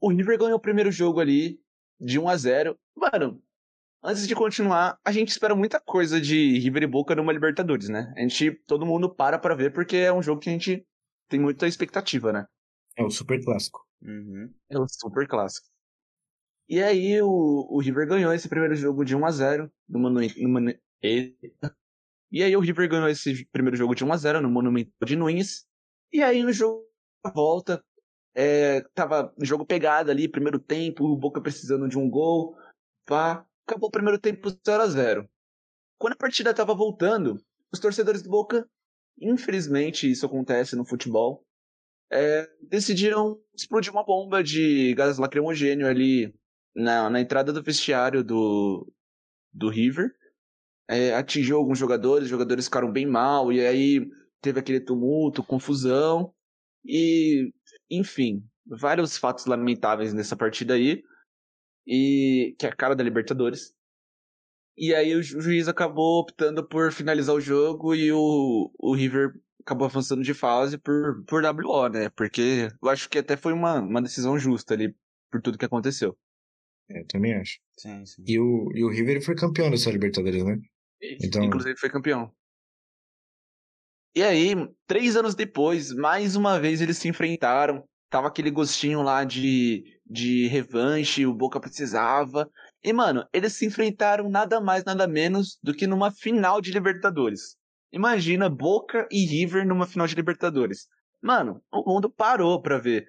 O 0.00 0.10
River 0.10 0.38
ganhou 0.38 0.56
o 0.56 0.60
primeiro 0.60 0.90
jogo 0.90 1.20
ali 1.20 1.60
de 2.00 2.18
1 2.18 2.28
a 2.28 2.36
0. 2.36 2.78
Mano, 2.96 3.40
antes 4.02 4.26
de 4.26 4.34
continuar, 4.34 4.98
a 5.04 5.12
gente 5.12 5.28
espera 5.28 5.54
muita 5.54 5.80
coisa 5.80 6.20
de 6.20 6.58
River 6.58 6.84
e 6.84 6.86
Boca 6.86 7.14
numa 7.14 7.32
Libertadores, 7.32 7.88
né? 7.88 8.12
A 8.16 8.20
gente, 8.20 8.52
todo 8.66 8.86
mundo 8.86 9.14
para 9.14 9.38
pra 9.38 9.54
ver 9.54 9.72
porque 9.72 9.96
é 9.96 10.12
um 10.12 10.22
jogo 10.22 10.40
que 10.40 10.48
a 10.48 10.52
gente 10.52 10.86
tem 11.28 11.40
muita 11.40 11.66
expectativa, 11.66 12.32
né? 12.32 12.46
É 12.96 13.04
o 13.04 13.10
super 13.10 13.42
clássico. 13.42 13.80
Uhum. 14.02 14.52
É 14.68 14.78
o 14.78 14.86
super 14.88 15.26
clássico. 15.28 15.66
E 16.68 16.82
aí 16.82 17.20
o, 17.20 17.66
o 17.68 17.80
River 17.80 18.06
ganhou 18.06 18.32
esse 18.32 18.48
primeiro 18.48 18.74
jogo 18.74 19.04
de 19.04 19.16
1 19.16 19.24
a 19.24 19.30
0 19.30 19.72
no 19.88 19.98
Monumento. 19.98 20.34
No 20.40 20.70
E 22.30 22.42
aí 22.44 22.56
o 22.56 22.60
River 22.60 22.88
ganhou 22.88 23.08
esse 23.08 23.44
primeiro 23.46 23.76
jogo 23.76 23.94
de 23.94 24.04
1 24.04 24.12
a 24.12 24.16
0 24.16 24.40
no 24.40 24.50
Monumento 24.50 24.92
de 25.04 25.16
Nunes. 25.16 25.66
E 26.12 26.22
aí 26.22 26.42
no 26.42 26.52
jogo 26.52 26.84
volta, 27.34 27.84
é, 28.34 28.82
tava 28.94 29.34
jogo 29.42 29.66
pegado 29.66 30.10
ali, 30.10 30.28
primeiro 30.28 30.58
tempo, 30.58 31.04
o 31.04 31.16
Boca 31.16 31.40
precisando 31.40 31.88
de 31.88 31.98
um 31.98 32.08
gol. 32.08 32.56
Pá, 33.04 33.44
acabou 33.70 33.88
o 33.88 33.92
primeiro 33.92 34.18
tempo 34.18 34.50
0 34.50 34.82
a 34.82 34.86
0 34.86 35.28
Quando 35.98 36.14
a 36.14 36.16
partida 36.16 36.52
tava 36.52 36.74
voltando, 36.74 37.40
os 37.72 37.78
torcedores 37.78 38.22
do 38.22 38.30
Boca, 38.30 38.68
infelizmente 39.20 40.10
isso 40.10 40.26
acontece 40.26 40.74
no 40.74 40.84
futebol, 40.84 41.44
é, 42.10 42.48
decidiram 42.68 43.38
explodir 43.54 43.92
uma 43.92 44.04
bomba 44.04 44.42
de 44.42 44.92
gás 44.94 45.18
lacrimogênio 45.18 45.86
ali 45.86 46.34
na, 46.74 47.08
na 47.08 47.20
entrada 47.20 47.52
do 47.52 47.62
vestiário 47.62 48.24
do, 48.24 48.92
do 49.52 49.68
River. 49.68 50.10
É, 50.88 51.14
atingiu 51.14 51.56
alguns 51.56 51.78
jogadores, 51.78 52.24
os 52.24 52.30
jogadores 52.30 52.64
ficaram 52.64 52.90
bem 52.90 53.06
mal, 53.06 53.52
e 53.52 53.64
aí 53.64 54.10
teve 54.40 54.58
aquele 54.58 54.80
tumulto, 54.80 55.44
confusão. 55.44 56.34
E, 56.84 57.52
enfim, 57.88 58.42
vários 58.66 59.16
fatos 59.16 59.46
lamentáveis 59.46 60.12
nessa 60.12 60.36
partida 60.36 60.74
aí. 60.74 61.04
E 61.92 62.54
que 62.56 62.66
é 62.66 62.68
a 62.68 62.76
cara 62.76 62.94
da 62.94 63.02
Libertadores. 63.02 63.74
E 64.78 64.94
aí 64.94 65.16
o 65.16 65.22
juiz 65.22 65.66
acabou 65.66 66.20
optando 66.20 66.66
por 66.66 66.92
finalizar 66.92 67.34
o 67.34 67.40
jogo 67.40 67.94
e 67.96 68.12
o, 68.12 68.70
o 68.78 68.94
River 68.94 69.32
acabou 69.60 69.86
avançando 69.86 70.22
de 70.22 70.32
fase 70.32 70.78
por, 70.78 71.24
por 71.26 71.42
WO, 71.44 71.88
né? 71.88 72.08
Porque 72.10 72.68
eu 72.80 72.88
acho 72.88 73.08
que 73.10 73.18
até 73.18 73.36
foi 73.36 73.52
uma, 73.52 73.80
uma 73.80 74.00
decisão 74.00 74.38
justa 74.38 74.74
ali 74.74 74.94
por 75.30 75.42
tudo 75.42 75.58
que 75.58 75.64
aconteceu. 75.64 76.16
É, 76.88 77.04
também 77.08 77.34
acho. 77.34 77.58
Sim, 77.76 78.06
sim. 78.06 78.22
E 78.24 78.38
o, 78.38 78.70
e 78.72 78.84
o 78.84 78.88
River 78.88 79.20
foi 79.24 79.34
campeão 79.34 79.68
dessa 79.68 79.90
Libertadores, 79.90 80.44
né? 80.44 80.58
Então... 81.22 81.42
Inclusive 81.42 81.76
foi 81.76 81.90
campeão. 81.90 82.32
E 84.14 84.22
aí, 84.22 84.54
três 84.86 85.16
anos 85.16 85.34
depois, 85.34 85.92
mais 85.92 86.36
uma 86.36 86.58
vez 86.58 86.80
eles 86.80 86.98
se 86.98 87.08
enfrentaram. 87.08 87.84
Tava 88.08 88.28
aquele 88.28 88.50
gostinho 88.50 89.02
lá 89.02 89.24
de, 89.24 89.84
de 90.10 90.48
revanche, 90.48 91.24
o 91.24 91.32
Boca 91.32 91.60
precisava. 91.60 92.50
E, 92.82 92.92
mano, 92.92 93.24
eles 93.32 93.52
se 93.52 93.64
enfrentaram 93.64 94.28
nada 94.28 94.60
mais, 94.60 94.84
nada 94.84 95.06
menos 95.06 95.56
do 95.62 95.72
que 95.72 95.86
numa 95.86 96.10
final 96.10 96.60
de 96.60 96.72
Libertadores. 96.72 97.56
Imagina 97.92 98.50
Boca 98.50 99.06
e 99.10 99.24
River 99.24 99.64
numa 99.64 99.86
final 99.86 100.08
de 100.08 100.16
Libertadores. 100.16 100.88
Mano, 101.22 101.62
o 101.72 101.94
mundo 101.94 102.10
parou 102.10 102.60
pra 102.60 102.78
ver. 102.78 103.06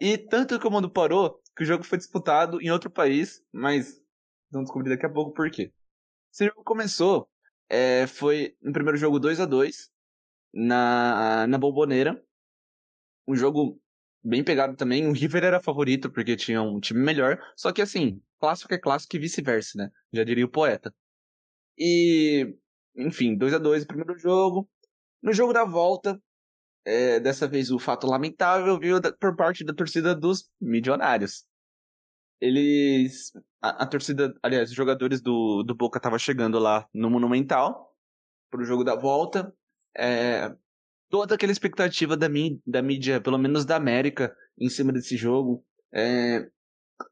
E 0.00 0.18
tanto 0.18 0.58
que 0.58 0.66
o 0.66 0.70
mundo 0.70 0.90
parou, 0.90 1.40
que 1.56 1.62
o 1.62 1.66
jogo 1.66 1.84
foi 1.84 1.98
disputado 1.98 2.60
em 2.60 2.70
outro 2.70 2.90
país, 2.90 3.40
mas 3.52 4.00
vamos 4.50 4.66
descobrir 4.66 4.90
daqui 4.90 5.06
a 5.06 5.12
pouco 5.12 5.32
por 5.32 5.48
quê. 5.50 5.72
Esse 6.32 6.46
jogo 6.46 6.64
começou, 6.64 7.28
é, 7.68 8.06
foi 8.06 8.56
no 8.60 8.72
primeiro 8.72 8.96
jogo 8.96 9.20
2 9.20 9.38
a 9.38 9.46
2 9.46 9.90
na, 10.52 11.46
na 11.46 11.58
Bomboneira. 11.58 12.20
Um 13.28 13.36
jogo 13.36 13.81
bem 14.22 14.44
pegado 14.44 14.76
também. 14.76 15.06
O 15.06 15.12
River 15.12 15.44
era 15.44 15.60
favorito 15.60 16.10
porque 16.10 16.36
tinha 16.36 16.62
um 16.62 16.80
time 16.80 17.00
melhor. 17.00 17.38
Só 17.56 17.72
que 17.72 17.82
assim, 17.82 18.20
clássico 18.38 18.72
é 18.74 18.78
clássico 18.78 19.16
e 19.16 19.18
vice-versa, 19.18 19.78
né? 19.78 19.90
Já 20.12 20.24
diria 20.24 20.44
o 20.44 20.50
poeta. 20.50 20.94
E, 21.78 22.56
enfim, 22.96 23.36
2 23.36 23.54
a 23.54 23.58
2 23.58 23.84
o 23.84 23.86
primeiro 23.86 24.18
jogo. 24.18 24.68
No 25.22 25.32
jogo 25.32 25.52
da 25.52 25.64
volta, 25.64 26.20
é, 26.84 27.20
dessa 27.20 27.46
vez 27.46 27.70
o 27.70 27.78
fato 27.78 28.06
lamentável 28.06 28.78
da, 29.00 29.12
por 29.12 29.36
parte 29.36 29.64
da 29.64 29.72
torcida 29.72 30.14
dos 30.14 30.50
milionários. 30.60 31.44
Eles. 32.40 33.32
A, 33.60 33.84
a, 33.84 33.86
torcida, 33.86 34.34
aliás, 34.42 34.70
os 34.70 34.76
jogadores 34.76 35.20
do, 35.20 35.62
do 35.62 35.74
Boca 35.74 35.98
estavam 35.98 36.18
chegando 36.18 36.58
lá 36.58 36.88
no 36.92 37.08
Monumental 37.08 37.96
pro 38.50 38.64
jogo 38.64 38.84
da 38.84 38.96
volta 38.96 39.54
é, 39.96 40.54
toda 41.12 41.34
aquela 41.34 41.52
expectativa 41.52 42.16
da, 42.16 42.26
da 42.66 42.80
mídia, 42.80 43.20
pelo 43.20 43.36
menos 43.36 43.66
da 43.66 43.76
América, 43.76 44.34
em 44.58 44.70
cima 44.70 44.90
desse 44.90 45.14
jogo. 45.14 45.62
É, 45.94 46.48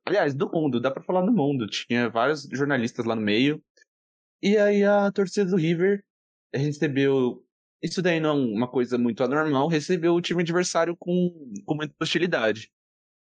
aliás, 0.06 0.34
do 0.34 0.50
mundo, 0.50 0.80
dá 0.80 0.90
pra 0.90 1.02
falar 1.02 1.20
do 1.20 1.30
mundo. 1.30 1.66
Tinha 1.66 2.08
vários 2.08 2.48
jornalistas 2.50 3.04
lá 3.04 3.14
no 3.14 3.20
meio. 3.20 3.62
E 4.42 4.56
aí 4.56 4.82
a 4.84 5.12
torcida 5.12 5.50
do 5.50 5.56
River 5.56 6.02
recebeu. 6.52 7.44
Isso 7.82 8.00
daí 8.00 8.20
não 8.20 8.30
é 8.30 8.32
uma 8.32 8.68
coisa 8.68 8.96
muito 8.96 9.22
anormal, 9.22 9.68
recebeu 9.68 10.14
o 10.14 10.20
time 10.20 10.40
adversário 10.40 10.96
com, 10.96 11.52
com 11.66 11.74
muita 11.74 11.94
hostilidade. 12.00 12.72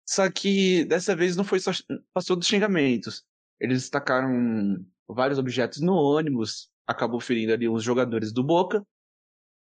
Só 0.08 0.30
que 0.32 0.84
dessa 0.86 1.16
vez 1.16 1.36
não 1.36 1.44
foi 1.44 1.60
só. 1.60 1.72
passou 2.12 2.36
dos 2.36 2.48
xingamentos. 2.48 3.24
Eles 3.60 3.82
destacaram 3.82 4.84
vários 5.08 5.38
objetos 5.38 5.80
no 5.80 5.94
ônibus, 5.94 6.72
acabou 6.88 7.20
ferindo 7.20 7.54
ali 7.54 7.70
uns 7.70 7.84
jogadores 7.84 8.34
do 8.34 8.44
Boca. 8.44 8.84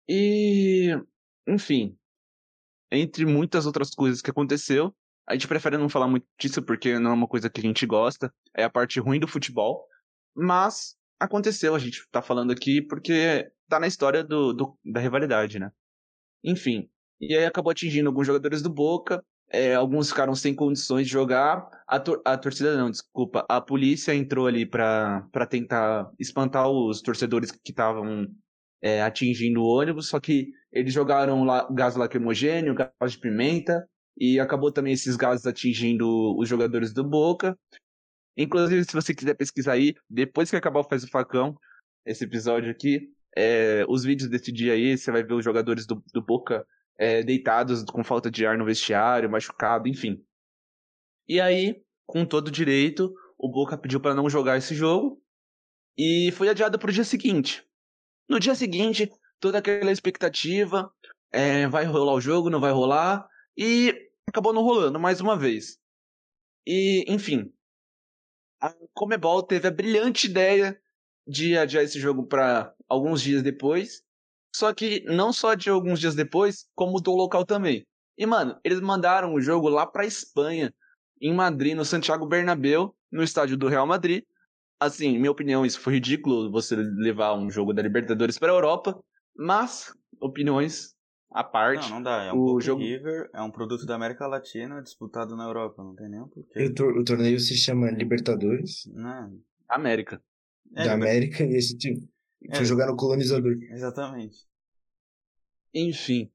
E, 0.07 0.91
enfim, 1.47 1.97
entre 2.91 3.25
muitas 3.25 3.65
outras 3.65 3.91
coisas 3.91 4.21
que 4.21 4.31
aconteceu, 4.31 4.95
a 5.27 5.33
gente 5.33 5.47
prefere 5.47 5.77
não 5.77 5.89
falar 5.89 6.07
muito 6.07 6.25
disso 6.39 6.61
porque 6.63 6.97
não 6.97 7.11
é 7.11 7.13
uma 7.13 7.27
coisa 7.27 7.49
que 7.49 7.59
a 7.59 7.63
gente 7.63 7.85
gosta, 7.85 8.33
é 8.55 8.63
a 8.63 8.69
parte 8.69 8.99
ruim 8.99 9.19
do 9.19 9.27
futebol, 9.27 9.85
mas 10.33 10.95
aconteceu, 11.19 11.75
a 11.75 11.79
gente 11.79 12.07
tá 12.11 12.21
falando 12.21 12.51
aqui 12.51 12.81
porque 12.81 13.51
tá 13.67 13.79
na 13.79 13.87
história 13.87 14.23
do, 14.23 14.53
do 14.53 14.77
da 14.85 15.01
rivalidade, 15.01 15.59
né? 15.59 15.71
Enfim, 16.43 16.89
e 17.19 17.35
aí 17.35 17.45
acabou 17.45 17.71
atingindo 17.71 18.07
alguns 18.07 18.27
jogadores 18.27 18.61
do 18.61 18.69
Boca, 18.69 19.21
é, 19.49 19.75
alguns 19.75 20.09
ficaram 20.09 20.35
sem 20.35 20.55
condições 20.55 21.07
de 21.07 21.13
jogar, 21.13 21.67
a, 21.87 21.99
tor 21.99 22.21
a 22.23 22.37
torcida 22.37 22.77
não, 22.77 22.91
desculpa, 22.91 23.45
a 23.49 23.59
polícia 23.59 24.13
entrou 24.13 24.47
ali 24.47 24.65
para 24.65 25.47
tentar 25.49 26.09
espantar 26.19 26.69
os 26.69 27.01
torcedores 27.01 27.51
que 27.51 27.71
estavam 27.71 28.27
é, 28.81 29.01
atingindo 29.01 29.61
o 29.61 29.65
ônibus, 29.65 30.09
só 30.09 30.19
que 30.19 30.51
eles 30.71 30.93
jogaram 30.93 31.43
lá, 31.43 31.67
gás 31.71 31.95
lacrimogênio, 31.95 32.75
gás 32.75 33.11
de 33.11 33.19
pimenta, 33.19 33.87
e 34.17 34.39
acabou 34.39 34.71
também 34.71 34.93
esses 34.93 35.15
gases 35.15 35.45
atingindo 35.45 36.35
os 36.37 36.47
jogadores 36.49 36.93
do 36.93 37.03
Boca. 37.03 37.57
Inclusive, 38.35 38.83
se 38.83 38.93
você 38.93 39.13
quiser 39.13 39.35
pesquisar 39.35 39.73
aí, 39.73 39.95
depois 40.09 40.49
que 40.49 40.55
acabar 40.55 40.79
o 40.79 40.83
Faz 40.83 41.03
o 41.03 41.09
Facão, 41.09 41.55
esse 42.05 42.23
episódio 42.23 42.69
aqui, 42.69 43.09
é, 43.35 43.85
os 43.87 44.03
vídeos 44.03 44.29
desse 44.29 44.51
dia 44.51 44.73
aí, 44.73 44.97
você 44.97 45.11
vai 45.11 45.23
ver 45.23 45.33
os 45.33 45.43
jogadores 45.43 45.85
do, 45.85 46.03
do 46.13 46.21
Boca 46.21 46.65
é, 46.97 47.21
deitados 47.23 47.83
com 47.83 48.03
falta 48.03 48.31
de 48.31 48.45
ar 48.45 48.57
no 48.57 48.65
vestiário, 48.65 49.29
machucado, 49.29 49.87
enfim. 49.87 50.23
E 51.27 51.39
aí, 51.39 51.81
com 52.05 52.25
todo 52.25 52.49
direito, 52.49 53.13
o 53.37 53.49
Boca 53.49 53.77
pediu 53.77 53.99
para 53.99 54.15
não 54.15 54.29
jogar 54.29 54.57
esse 54.57 54.73
jogo 54.73 55.21
e 55.97 56.31
foi 56.31 56.49
adiado 56.49 56.79
para 56.79 56.89
o 56.89 56.93
dia 56.93 57.03
seguinte. 57.03 57.66
No 58.29 58.39
dia 58.39 58.55
seguinte, 58.55 59.09
toda 59.39 59.59
aquela 59.59 59.91
expectativa, 59.91 60.91
é, 61.31 61.67
vai 61.67 61.85
rolar 61.85 62.13
o 62.13 62.21
jogo, 62.21 62.49
não 62.49 62.59
vai 62.59 62.71
rolar, 62.71 63.27
e 63.55 63.93
acabou 64.27 64.53
não 64.53 64.63
rolando 64.63 64.99
mais 64.99 65.21
uma 65.21 65.37
vez. 65.37 65.77
E, 66.65 67.05
enfim, 67.07 67.51
a 68.59 68.73
Comebol 68.93 69.43
teve 69.43 69.67
a 69.67 69.71
brilhante 69.71 70.27
ideia 70.27 70.79
de 71.25 71.57
adiar 71.57 71.83
esse 71.83 71.99
jogo 71.99 72.25
para 72.25 72.73
alguns 72.87 73.21
dias 73.21 73.43
depois. 73.43 74.01
Só 74.55 74.73
que 74.73 75.03
não 75.05 75.31
só 75.31 75.53
de 75.53 75.69
alguns 75.69 75.99
dias 75.99 76.15
depois, 76.15 76.67
como 76.75 76.99
do 76.99 77.11
local 77.11 77.45
também. 77.45 77.85
E, 78.17 78.25
mano, 78.25 78.59
eles 78.63 78.79
mandaram 78.79 79.33
o 79.33 79.41
jogo 79.41 79.69
lá 79.69 79.85
pra 79.85 80.05
Espanha, 80.05 80.73
em 81.21 81.33
Madrid, 81.33 81.75
no 81.75 81.85
Santiago 81.85 82.25
Bernabéu, 82.25 82.95
no 83.11 83.23
estádio 83.23 83.57
do 83.57 83.67
Real 83.67 83.85
Madrid. 83.85 84.23
Assim, 84.79 85.17
minha 85.17 85.31
opinião, 85.31 85.65
isso 85.65 85.79
foi 85.79 85.93
ridículo, 85.93 86.51
você 86.51 86.75
levar 86.75 87.33
um 87.33 87.49
jogo 87.49 87.73
da 87.73 87.81
Libertadores 87.81 88.37
pra 88.37 88.49
Europa. 88.49 88.99
Mas, 89.35 89.91
opiniões 90.19 90.95
à 91.31 91.43
parte. 91.43 91.89
Não, 91.89 91.97
não 91.97 92.03
dá. 92.03 92.23
É 92.23 92.33
um 92.33 92.39
o 92.39 92.61
jogo 92.61 92.81
River, 92.81 93.29
é 93.33 93.41
um 93.41 93.51
produto 93.51 93.85
da 93.85 93.95
América 93.95 94.27
Latina 94.27 94.81
disputado 94.81 95.35
na 95.35 95.45
Europa, 95.45 95.83
não 95.83 95.95
tem 95.95 96.09
nenhum 96.09 96.27
porquê. 96.27 96.65
O, 96.65 96.73
tor 96.73 96.97
o 96.97 97.03
torneio 97.03 97.39
se 97.39 97.55
chama 97.55 97.89
Libertadores. 97.91 98.85
Não. 98.93 99.39
América. 99.69 100.21
É, 100.75 100.85
da 100.85 100.93
América 100.93 101.43
e 101.43 101.55
esse 101.55 101.77
time 101.77 102.07
foi 102.51 102.61
é, 102.61 102.65
jogar 102.65 102.87
no 102.87 102.95
colonizador. 102.95 103.55
Exatamente. 103.71 104.37
Enfim, 105.73 106.31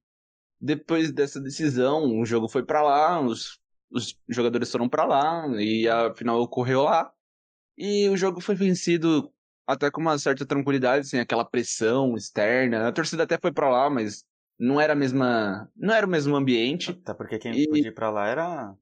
depois 0.61 1.12
dessa 1.12 1.40
decisão, 1.40 2.20
o 2.20 2.24
jogo 2.24 2.48
foi 2.48 2.64
para 2.64 2.83
lá, 2.83 3.20
os, 3.20 3.59
os 3.90 4.16
jogadores 4.28 4.70
foram 4.70 4.88
para 4.88 5.05
lá 5.05 5.46
e 5.61 5.88
a 5.88 6.14
final 6.14 6.40
ocorreu 6.40 6.83
lá. 6.83 7.12
E 7.76 8.08
o 8.08 8.16
jogo 8.16 8.40
foi 8.40 8.54
vencido 8.54 9.32
até 9.66 9.90
com 9.90 10.00
uma 10.00 10.18
certa 10.18 10.44
tranquilidade, 10.44 11.08
sem 11.08 11.20
aquela 11.20 11.44
pressão 11.44 12.16
externa. 12.16 12.88
A 12.88 12.92
torcida 12.92 13.22
até 13.22 13.38
foi 13.38 13.52
para 13.52 13.70
lá, 13.70 13.88
mas 13.88 14.24
não 14.58 14.80
era 14.80 14.92
a 14.92 14.96
mesma, 14.96 15.70
não 15.76 15.94
era 15.94 16.06
o 16.06 16.11
mesmo 16.11 16.37
ambiente. 16.37 16.90
Até 16.90 17.14
porque 17.14 17.38
quem 17.38 17.52
e... 17.54 17.66
podia 17.66 17.88
ir 17.88 17.94
para 17.94 18.11
lá 18.11 18.28
era 18.28 18.76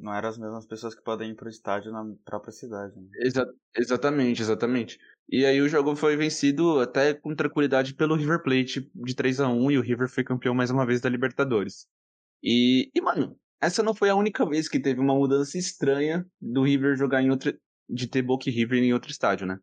não 0.00 0.14
eram 0.14 0.28
as 0.28 0.38
mesmas 0.38 0.66
pessoas 0.66 0.94
que 0.94 1.02
podem 1.02 1.30
ir 1.30 1.34
pro 1.34 1.48
estádio 1.48 1.92
na 1.92 2.04
própria 2.24 2.52
cidade. 2.52 2.98
Né? 2.98 3.08
Exa 3.16 3.46
exatamente, 3.76 4.40
exatamente. 4.40 4.98
E 5.28 5.44
aí 5.44 5.60
o 5.60 5.68
jogo 5.68 5.94
foi 5.94 6.16
vencido 6.16 6.80
até 6.80 7.14
com 7.14 7.34
tranquilidade 7.34 7.94
pelo 7.94 8.16
River 8.16 8.42
Plate 8.42 8.90
de 8.94 9.14
3 9.14 9.40
a 9.40 9.48
1 9.48 9.70
e 9.70 9.78
o 9.78 9.82
River 9.82 10.08
foi 10.08 10.24
campeão 10.24 10.54
mais 10.54 10.70
uma 10.70 10.86
vez 10.86 11.00
da 11.00 11.08
Libertadores. 11.08 11.86
E, 12.42 12.90
e 12.94 13.00
mano, 13.00 13.38
essa 13.60 13.82
não 13.82 13.94
foi 13.94 14.08
a 14.08 14.14
única 14.14 14.44
vez 14.46 14.68
que 14.68 14.80
teve 14.80 15.00
uma 15.00 15.14
mudança 15.14 15.58
estranha 15.58 16.26
do 16.40 16.62
River 16.62 16.96
jogar 16.96 17.22
em 17.22 17.30
outra 17.30 17.56
de 17.92 18.06
ter 18.06 18.22
Boca 18.22 18.50
River 18.50 18.82
em 18.82 18.92
outro 18.92 19.10
estádio, 19.10 19.46
né? 19.46 19.58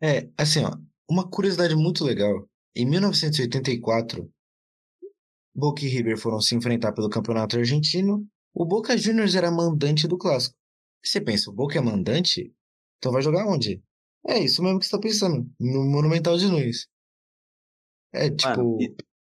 É, 0.00 0.28
assim, 0.36 0.64
ó, 0.64 0.76
uma 1.08 1.28
curiosidade 1.28 1.74
muito 1.74 2.04
legal. 2.04 2.48
Em 2.74 2.86
1984, 2.88 4.30
Boca 5.54 5.84
e 5.84 5.88
River 5.88 6.16
foram 6.18 6.40
se 6.40 6.54
enfrentar 6.54 6.92
pelo 6.92 7.10
Campeonato 7.10 7.58
Argentino 7.58 8.26
o 8.54 8.66
Boca 8.66 8.96
Juniors 8.96 9.34
era 9.34 9.50
mandante 9.50 10.06
do 10.06 10.18
clássico. 10.18 10.56
Você 11.02 11.20
pensa, 11.20 11.50
o 11.50 11.54
Boca 11.54 11.78
é 11.78 11.80
mandante? 11.80 12.54
Então 12.98 13.10
vai 13.10 13.22
jogar 13.22 13.46
onde? 13.46 13.82
É 14.26 14.38
isso 14.38 14.62
mesmo 14.62 14.78
que 14.78 14.86
você 14.86 14.92
tá 14.92 15.00
pensando, 15.00 15.50
no 15.58 15.84
Monumental 15.84 16.36
de 16.36 16.46
Nunes. 16.46 16.86
É 18.12 18.30
tipo. 18.30 18.76
Mano, 18.76 18.78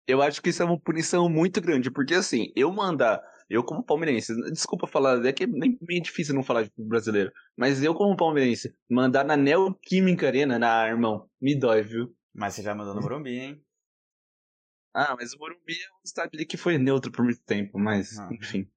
eu 0.08 0.22
acho 0.22 0.41
que 0.41 0.50
isso 0.50 0.63
é 0.63 0.65
uma 0.65 0.80
punição 0.80 1.30
muito 1.30 1.62
grande, 1.62 1.91
porque 1.91 2.13
assim, 2.13 2.52
eu 2.56 2.72
mandar, 2.72 3.22
eu 3.49 3.63
como 3.63 3.83
palmeirense, 3.83 4.33
desculpa 4.51 4.88
falar, 4.88 5.25
é 5.25 5.31
que 5.31 5.45
é 5.45 5.47
nem 5.47 5.77
bem 5.81 6.01
difícil 6.01 6.36
não 6.36 6.43
falar 6.43 6.63
de 6.63 6.71
brasileiro, 6.77 7.31
mas 7.55 7.81
eu 7.81 7.95
como 7.95 8.15
palmeirense, 8.15 8.73
mandar 8.89 9.23
na 9.23 9.38
Neoquímica 9.38 10.27
Arena, 10.27 10.60
na 10.60 10.88
irmão, 10.88 11.29
me 11.41 11.57
dói, 11.57 11.81
viu? 11.81 12.13
Mas 12.33 12.53
você 12.53 12.62
já 12.62 12.75
mandou 12.75 12.93
no 12.93 13.01
Morumbi, 13.01 13.31
hein? 13.31 13.63
Ah, 14.93 15.15
mas 15.17 15.33
o 15.33 15.39
Morumbi 15.39 15.73
é 15.73 15.89
um 15.93 16.01
estádio 16.05 16.47
que 16.47 16.57
foi 16.57 16.77
neutro 16.77 17.12
por 17.12 17.23
muito 17.23 17.41
tempo, 17.43 17.79
mas, 17.79 18.19
ah. 18.19 18.29
enfim. 18.31 18.67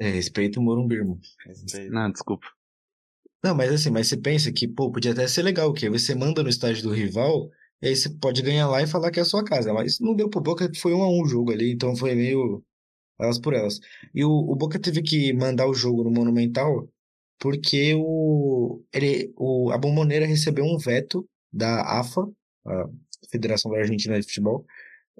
É, 0.00 0.08
respeito 0.08 0.58
o 0.58 0.62
Morumbi, 0.62 0.96
irmão. 0.96 1.18
Respeito. 1.44 1.92
Não, 1.92 2.10
desculpa. 2.10 2.46
Não, 3.42 3.54
mas 3.54 3.72
assim, 3.72 3.90
mas 3.90 4.08
você 4.08 4.16
pensa 4.16 4.52
que, 4.52 4.66
pô, 4.66 4.90
podia 4.90 5.12
até 5.12 5.26
ser 5.28 5.42
legal, 5.42 5.72
que 5.72 5.88
você 5.88 6.14
manda 6.14 6.42
no 6.42 6.48
estádio 6.48 6.82
do 6.82 6.92
rival, 6.92 7.50
e 7.80 7.88
aí 7.88 7.96
você 7.96 8.08
pode 8.10 8.42
ganhar 8.42 8.68
lá 8.68 8.82
e 8.82 8.86
falar 8.86 9.10
que 9.10 9.20
é 9.20 9.22
a 9.22 9.24
sua 9.24 9.44
casa. 9.44 9.72
Mas 9.72 10.00
não 10.00 10.14
deu 10.14 10.28
pro 10.28 10.40
Boca, 10.40 10.68
foi 10.76 10.92
um 10.92 11.02
a 11.02 11.08
um 11.08 11.22
o 11.22 11.28
jogo 11.28 11.52
ali, 11.52 11.72
então 11.72 11.94
foi 11.94 12.14
meio 12.14 12.64
elas 13.18 13.38
por 13.38 13.54
elas. 13.54 13.80
E 14.14 14.24
o, 14.24 14.30
o 14.30 14.56
Boca 14.56 14.78
teve 14.78 15.02
que 15.02 15.32
mandar 15.32 15.66
o 15.66 15.74
jogo 15.74 16.04
no 16.04 16.10
Monumental 16.10 16.88
porque 17.38 17.94
o, 17.94 18.82
ele, 18.92 19.32
o, 19.36 19.70
a 19.70 19.78
Bomboneira 19.78 20.26
recebeu 20.26 20.64
um 20.64 20.76
veto 20.76 21.28
da 21.52 22.00
AFA, 22.00 22.28
a 22.66 22.84
Federação 23.30 23.70
da 23.70 23.78
Argentina 23.78 24.18
de 24.18 24.26
Futebol, 24.26 24.66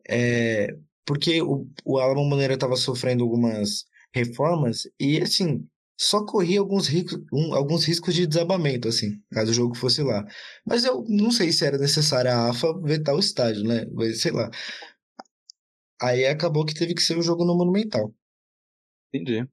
é, 0.08 0.76
porque 1.06 1.40
o, 1.42 1.66
o 1.84 1.98
a 1.98 2.12
Bomboneira 2.14 2.54
estava 2.54 2.76
sofrendo 2.76 3.24
algumas 3.24 3.86
reformas 4.12 4.88
e, 4.98 5.20
assim, 5.20 5.66
só 5.96 6.24
corria 6.24 6.60
alguns, 6.60 6.86
riscos, 6.88 7.20
um, 7.32 7.54
alguns 7.54 7.84
riscos 7.84 8.14
de 8.14 8.26
desabamento, 8.26 8.88
assim, 8.88 9.20
caso 9.32 9.50
o 9.50 9.54
jogo 9.54 9.74
fosse 9.74 10.02
lá. 10.02 10.24
Mas 10.66 10.84
eu 10.84 11.04
não 11.08 11.30
sei 11.30 11.52
se 11.52 11.64
era 11.64 11.78
necessário 11.78 12.30
a 12.30 12.50
AFA 12.50 12.72
vetar 12.82 13.14
o 13.14 13.18
estádio, 13.20 13.64
né? 13.64 13.86
Sei 14.14 14.30
lá. 14.32 14.50
Aí 16.00 16.26
acabou 16.26 16.64
que 16.64 16.74
teve 16.74 16.94
que 16.94 17.02
ser 17.02 17.16
o 17.16 17.18
um 17.18 17.22
jogo 17.22 17.44
no 17.44 17.56
Monumental. 17.56 18.14
Entendi. 19.12 19.48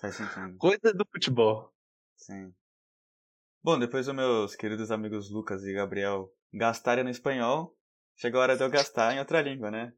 Faz 0.00 0.16
sentido. 0.16 0.56
Coisa 0.58 0.92
do 0.94 1.06
futebol. 1.10 1.72
Sim. 2.16 2.52
Bom, 3.62 3.78
depois 3.78 4.08
os 4.08 4.14
meus 4.14 4.54
queridos 4.56 4.90
amigos 4.90 5.30
Lucas 5.30 5.64
e 5.64 5.72
Gabriel 5.72 6.30
gastarem 6.52 7.04
no 7.04 7.10
espanhol, 7.10 7.76
chegou 8.16 8.40
a 8.40 8.44
hora 8.44 8.56
de 8.56 8.62
eu 8.62 8.70
gastar 8.70 9.14
em 9.14 9.18
outra 9.18 9.42
língua, 9.42 9.70
né? 9.70 9.92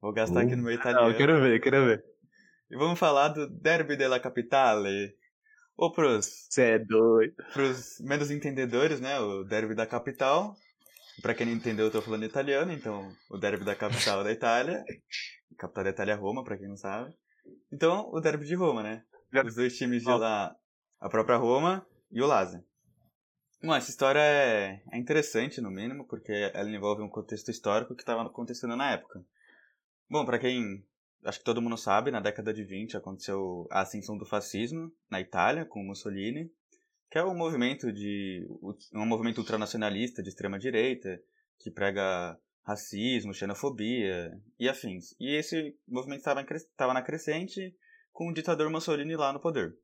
Vou 0.00 0.12
gastar 0.12 0.40
uh, 0.40 0.46
aqui 0.46 0.56
no 0.56 0.64
meu 0.64 0.72
italiano. 0.72 1.08
Não, 1.08 1.16
quero 1.16 1.40
ver, 1.40 1.60
quero 1.60 1.84
ver. 1.86 2.04
E 2.70 2.76
vamos 2.76 2.98
falar 2.98 3.28
do 3.28 3.48
Derby 3.48 3.96
della 3.96 4.18
Capitale. 4.18 5.14
Ou 5.76 5.92
pros. 5.92 6.46
Cê 6.50 6.72
é 6.72 6.78
doido. 6.78 7.34
Pros 7.52 8.00
menos 8.00 8.30
entendedores, 8.30 9.00
né? 9.00 9.18
O 9.20 9.44
Derby 9.44 9.74
da 9.74 9.86
Capital. 9.86 10.54
Pra 11.20 11.34
quem 11.34 11.46
não 11.46 11.52
entendeu, 11.52 11.86
eu 11.86 11.92
tô 11.92 12.00
falando 12.00 12.24
italiano, 12.24 12.72
então 12.72 13.14
o 13.30 13.36
Derby 13.36 13.64
da 13.64 13.76
Capital 13.76 14.24
da 14.24 14.32
Itália. 14.32 14.82
Capital 15.58 15.84
da 15.84 15.90
Itália 15.90 16.12
é 16.12 16.16
Roma, 16.16 16.42
pra 16.42 16.56
quem 16.56 16.68
não 16.68 16.76
sabe. 16.76 17.14
Então, 17.70 18.08
o 18.10 18.20
Derby 18.20 18.46
de 18.46 18.54
Roma, 18.54 18.82
né? 18.82 19.04
Os 19.44 19.54
dois 19.54 19.76
times 19.76 20.02
de 20.02 20.08
lá, 20.08 20.56
a 21.00 21.08
própria 21.08 21.36
Roma 21.36 21.86
e 22.10 22.22
o 22.22 22.26
Lazio. 22.26 22.64
Bom, 23.62 23.74
essa 23.74 23.90
história 23.90 24.20
é, 24.20 24.82
é 24.90 24.98
interessante, 24.98 25.60
no 25.60 25.70
mínimo, 25.70 26.06
porque 26.06 26.32
ela 26.52 26.68
envolve 26.68 27.02
um 27.02 27.08
contexto 27.08 27.50
histórico 27.50 27.94
que 27.94 28.02
estava 28.02 28.22
acontecendo 28.22 28.76
na 28.76 28.90
época. 28.92 29.24
Bom, 30.10 30.24
para 30.24 30.38
quem 30.38 30.84
acho 31.24 31.38
que 31.38 31.44
todo 31.44 31.62
mundo 31.62 31.76
sabe, 31.76 32.10
na 32.10 32.20
década 32.20 32.52
de 32.52 32.64
20 32.64 32.96
aconteceu 32.96 33.66
a 33.70 33.80
ascensão 33.80 34.16
do 34.16 34.26
fascismo 34.26 34.92
na 35.10 35.20
Itália, 35.20 35.64
com 35.64 35.82
Mussolini, 35.82 36.50
que 37.12 37.18
é 37.18 37.24
um 37.24 37.36
movimento 37.36 37.92
de 37.92 38.48
um 38.94 39.04
movimento 39.04 39.36
ultranacionalista 39.36 40.22
de 40.22 40.30
extrema 40.30 40.58
direita, 40.58 41.22
que 41.58 41.70
prega 41.70 42.34
racismo, 42.64 43.34
xenofobia 43.34 44.32
e 44.58 44.66
afins. 44.66 45.14
E 45.20 45.36
esse 45.36 45.76
movimento 45.86 46.20
estava 46.20 46.94
na 46.94 47.02
crescente 47.02 47.76
com 48.12 48.30
o 48.30 48.32
ditador 48.32 48.70
Mussolini 48.70 49.14
lá 49.14 49.30
no 49.30 49.40
poder. 49.40 49.76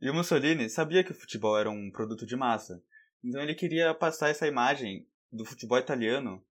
E 0.00 0.08
o 0.08 0.14
Mussolini 0.14 0.70
sabia 0.70 1.04
que 1.04 1.12
o 1.12 1.14
futebol 1.14 1.58
era 1.58 1.68
um 1.68 1.90
produto 1.90 2.24
de 2.24 2.34
massa, 2.34 2.82
então 3.22 3.42
ele 3.42 3.54
queria 3.54 3.92
passar 3.92 4.30
essa 4.30 4.48
imagem 4.48 5.06
do 5.30 5.44
futebol 5.44 5.76
italiano 5.76 6.42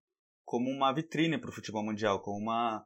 como 0.45 0.69
uma 0.69 0.93
vitrine 0.93 1.39
para 1.39 1.49
o 1.49 1.53
futebol 1.53 1.83
mundial, 1.83 2.19
como 2.19 2.37
uma 2.37 2.85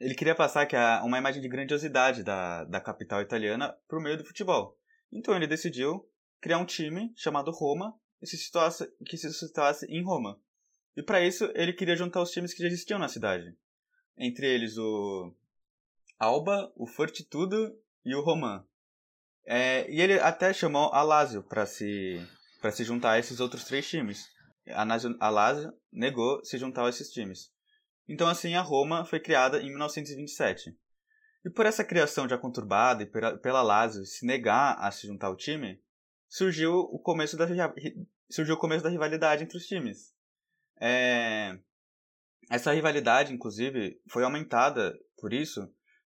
ele 0.00 0.14
queria 0.14 0.34
passar 0.34 0.64
que 0.64 0.76
uma 1.04 1.18
imagem 1.18 1.42
de 1.42 1.48
grandiosidade 1.48 2.22
da, 2.22 2.64
da 2.64 2.80
capital 2.80 3.20
italiana 3.20 3.76
por 3.86 4.00
meio 4.00 4.16
do 4.16 4.24
futebol. 4.24 4.78
Então 5.12 5.36
ele 5.36 5.46
decidiu 5.46 6.09
criar 6.40 6.58
um 6.58 6.64
time 6.64 7.12
chamado 7.16 7.50
Roma 7.50 7.98
e 8.20 8.26
se 8.26 8.36
situasse, 8.36 8.86
que 9.06 9.16
se 9.16 9.32
situasse 9.32 9.86
em 9.86 10.02
Roma. 10.02 10.40
E 10.96 11.02
para 11.02 11.24
isso 11.24 11.50
ele 11.54 11.72
queria 11.72 11.96
juntar 11.96 12.20
os 12.20 12.30
times 12.30 12.52
que 12.52 12.62
já 12.62 12.68
existiam 12.68 12.98
na 12.98 13.08
cidade. 13.08 13.56
Entre 14.16 14.46
eles 14.46 14.76
o 14.76 15.34
Alba, 16.18 16.70
o 16.76 16.86
Fortitudo 16.86 17.74
e 18.04 18.14
o 18.14 18.22
Roman. 18.22 18.64
É, 19.46 19.90
e 19.90 20.00
ele 20.00 20.14
até 20.20 20.52
chamou 20.52 20.92
a 20.92 21.02
Lazio 21.02 21.42
para 21.42 21.64
se, 21.64 22.20
se 22.72 22.84
juntar 22.84 23.12
a 23.12 23.18
esses 23.18 23.40
outros 23.40 23.64
três 23.64 23.88
times. 23.88 24.28
A, 24.68 25.30
Lazio 25.30 25.72
negou 25.90 26.44
se 26.44 26.58
juntar 26.58 26.84
a 26.84 26.88
esses 26.90 27.10
times. 27.10 27.50
Então, 28.06 28.28
assim, 28.28 28.54
a 28.54 28.60
Roma 28.60 29.04
foi 29.04 29.18
criada 29.18 29.62
em 29.62 29.70
1927. 29.70 30.76
E 31.44 31.50
por 31.50 31.64
essa 31.64 31.82
criação 31.82 32.28
já 32.28 32.36
conturbada 32.36 33.02
e 33.02 33.06
pela 33.38 33.62
Lazio 33.62 34.04
se 34.04 34.26
negar 34.26 34.76
a 34.78 34.90
se 34.90 35.06
juntar 35.06 35.28
ao 35.28 35.36
time, 35.36 35.80
surgiu 36.30 36.72
o 36.78 36.98
começo 36.98 37.36
da, 37.36 37.46
surgiu 38.30 38.54
o 38.54 38.58
começo 38.58 38.84
da 38.84 38.88
rivalidade 38.88 39.42
entre 39.42 39.58
os 39.58 39.66
times. 39.66 40.14
É... 40.80 41.58
Essa 42.48 42.72
rivalidade, 42.72 43.34
inclusive, 43.34 44.00
foi 44.08 44.24
aumentada 44.24 44.98
por 45.18 45.32
isso, 45.32 45.68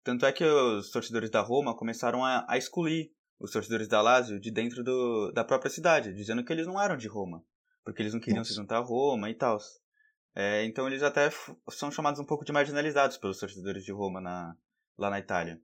tanto 0.03 0.24
é 0.24 0.33
que 0.33 0.44
os 0.44 0.90
torcedores 0.90 1.31
da 1.31 1.40
Roma 1.40 1.77
começaram 1.77 2.24
a, 2.24 2.46
a 2.48 2.57
excluir 2.57 3.12
os 3.38 3.50
torcedores 3.50 3.88
da 3.88 4.00
Lazio 4.00 4.40
de 4.40 4.50
dentro 4.50 4.83
do, 4.83 5.33
da 5.33 5.44
própria 5.44 5.70
cidade, 5.70 6.14
dizendo 6.14 6.44
que 6.44 6.53
eles 6.53 6.66
não 6.66 6.81
eram 6.81 6.96
de 6.96 7.09
Roma, 7.09 7.44
porque 7.85 8.03
eles 8.03 8.14
não 8.14 8.20
queriam 8.20 8.38
Nossa. 8.38 8.50
se 8.50 8.57
juntar 8.57 8.79
a 8.79 8.85
Roma 8.85 9.29
e 9.29 9.35
tal. 9.35 9.59
É, 10.35 10.64
então 10.64 10.87
eles 10.87 11.03
até 11.03 11.31
são 11.70 11.90
chamados 11.90 12.18
um 12.20 12.24
pouco 12.24 12.44
de 12.44 12.53
marginalizados 12.53 13.16
pelos 13.16 13.38
torcedores 13.38 13.85
de 13.85 13.92
Roma 13.92 14.20
na, 14.20 14.57
lá 14.96 15.11
na 15.11 15.18
Itália. 15.18 15.61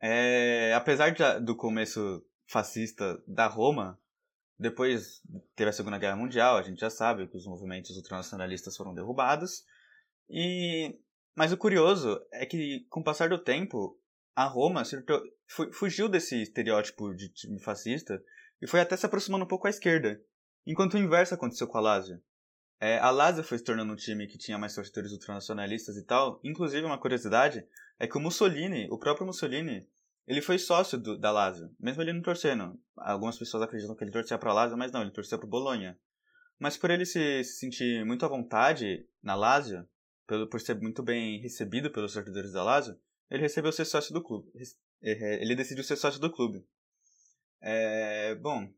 É, 0.00 0.72
apesar 0.74 1.10
de, 1.10 1.22
do 1.40 1.56
começo 1.56 2.24
fascista 2.46 3.22
da 3.26 3.46
Roma, 3.46 3.98
depois 4.58 5.20
teve 5.56 5.70
a 5.70 5.72
Segunda 5.72 5.98
Guerra 5.98 6.16
Mundial, 6.16 6.56
a 6.56 6.62
gente 6.62 6.80
já 6.80 6.90
sabe 6.90 7.26
que 7.26 7.36
os 7.36 7.46
movimentos 7.46 7.96
ultranacionalistas 7.96 8.76
foram 8.76 8.94
derrubados. 8.94 9.64
E 10.28 10.98
mas 11.36 11.52
o 11.52 11.56
curioso 11.56 12.20
é 12.32 12.46
que 12.46 12.86
com 12.88 13.00
o 13.00 13.04
passar 13.04 13.28
do 13.28 13.42
tempo, 13.42 13.98
a 14.36 14.44
Roma 14.44 14.82
fugiu 15.72 16.08
desse 16.08 16.42
estereótipo 16.42 17.12
de 17.12 17.28
time 17.28 17.60
fascista 17.60 18.22
e 18.62 18.66
foi 18.68 18.80
até 18.80 18.96
se 18.96 19.04
aproximando 19.04 19.44
um 19.44 19.48
pouco 19.48 19.66
à 19.66 19.70
esquerda, 19.70 20.20
enquanto 20.64 20.94
o 20.94 20.98
inverso 20.98 21.34
aconteceu 21.34 21.66
com 21.66 21.78
a 21.78 21.80
Lazio. 21.80 22.22
É, 22.80 22.98
a 22.98 23.10
Lazio 23.10 23.42
foi 23.42 23.58
se 23.58 23.64
tornando 23.64 23.92
um 23.92 23.96
time 23.96 24.26
que 24.26 24.38
tinha 24.38 24.58
mais 24.58 24.74
torcedores 24.74 25.12
ultranacionalistas 25.12 25.96
e 25.96 26.04
tal. 26.04 26.40
Inclusive, 26.44 26.84
uma 26.84 26.98
curiosidade 26.98 27.66
é 27.98 28.06
que 28.06 28.16
o 28.16 28.20
Mussolini, 28.20 28.88
o 28.90 28.98
próprio 28.98 29.26
Mussolini, 29.26 29.88
ele 30.26 30.40
foi 30.40 30.58
sócio 30.58 30.98
do, 30.98 31.18
da 31.18 31.30
Lazio, 31.30 31.74
mesmo 31.78 32.02
ele 32.02 32.12
não 32.12 32.22
torcendo. 32.22 32.80
Algumas 32.96 33.38
pessoas 33.38 33.62
acreditam 33.62 33.94
que 33.94 34.04
ele 34.04 34.10
torcia 34.10 34.38
para 34.38 34.50
a 34.50 34.54
Lazio, 34.54 34.78
mas 34.78 34.90
não, 34.90 35.02
ele 35.02 35.10
torceu 35.10 35.38
para 35.38 35.46
o 35.46 35.50
Bolonha. 35.50 35.98
Mas 36.58 36.76
por 36.76 36.90
ele 36.90 37.04
se, 37.04 37.44
se, 37.44 37.58
sentir 37.58 38.04
muito 38.06 38.24
à 38.24 38.28
vontade 38.28 39.06
na 39.22 39.34
Lazio, 39.34 39.86
pelo, 40.26 40.48
por 40.48 40.60
ser 40.60 40.80
muito 40.80 41.02
bem 41.02 41.40
recebido 41.40 41.90
pelos 41.90 42.14
torcedores 42.14 42.52
da 42.52 42.62
Lazio, 42.62 42.98
ele 43.30 43.42
recebeu 43.42 43.72
ser 43.72 43.84
sócio 43.84 44.14
do 44.14 44.22
clube. 44.22 44.50
É, 45.02 45.42
ele 45.42 45.54
decidiu 45.54 45.84
ser 45.84 45.96
sócio 45.96 46.20
do 46.20 46.32
clube. 46.32 46.66
É, 47.60 48.34
bom, 48.36 48.72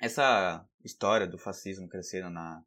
essa 0.00 0.64
história 0.84 1.26
do 1.26 1.38
fascismo 1.38 1.88
crescendo 1.88 2.30
na, 2.30 2.64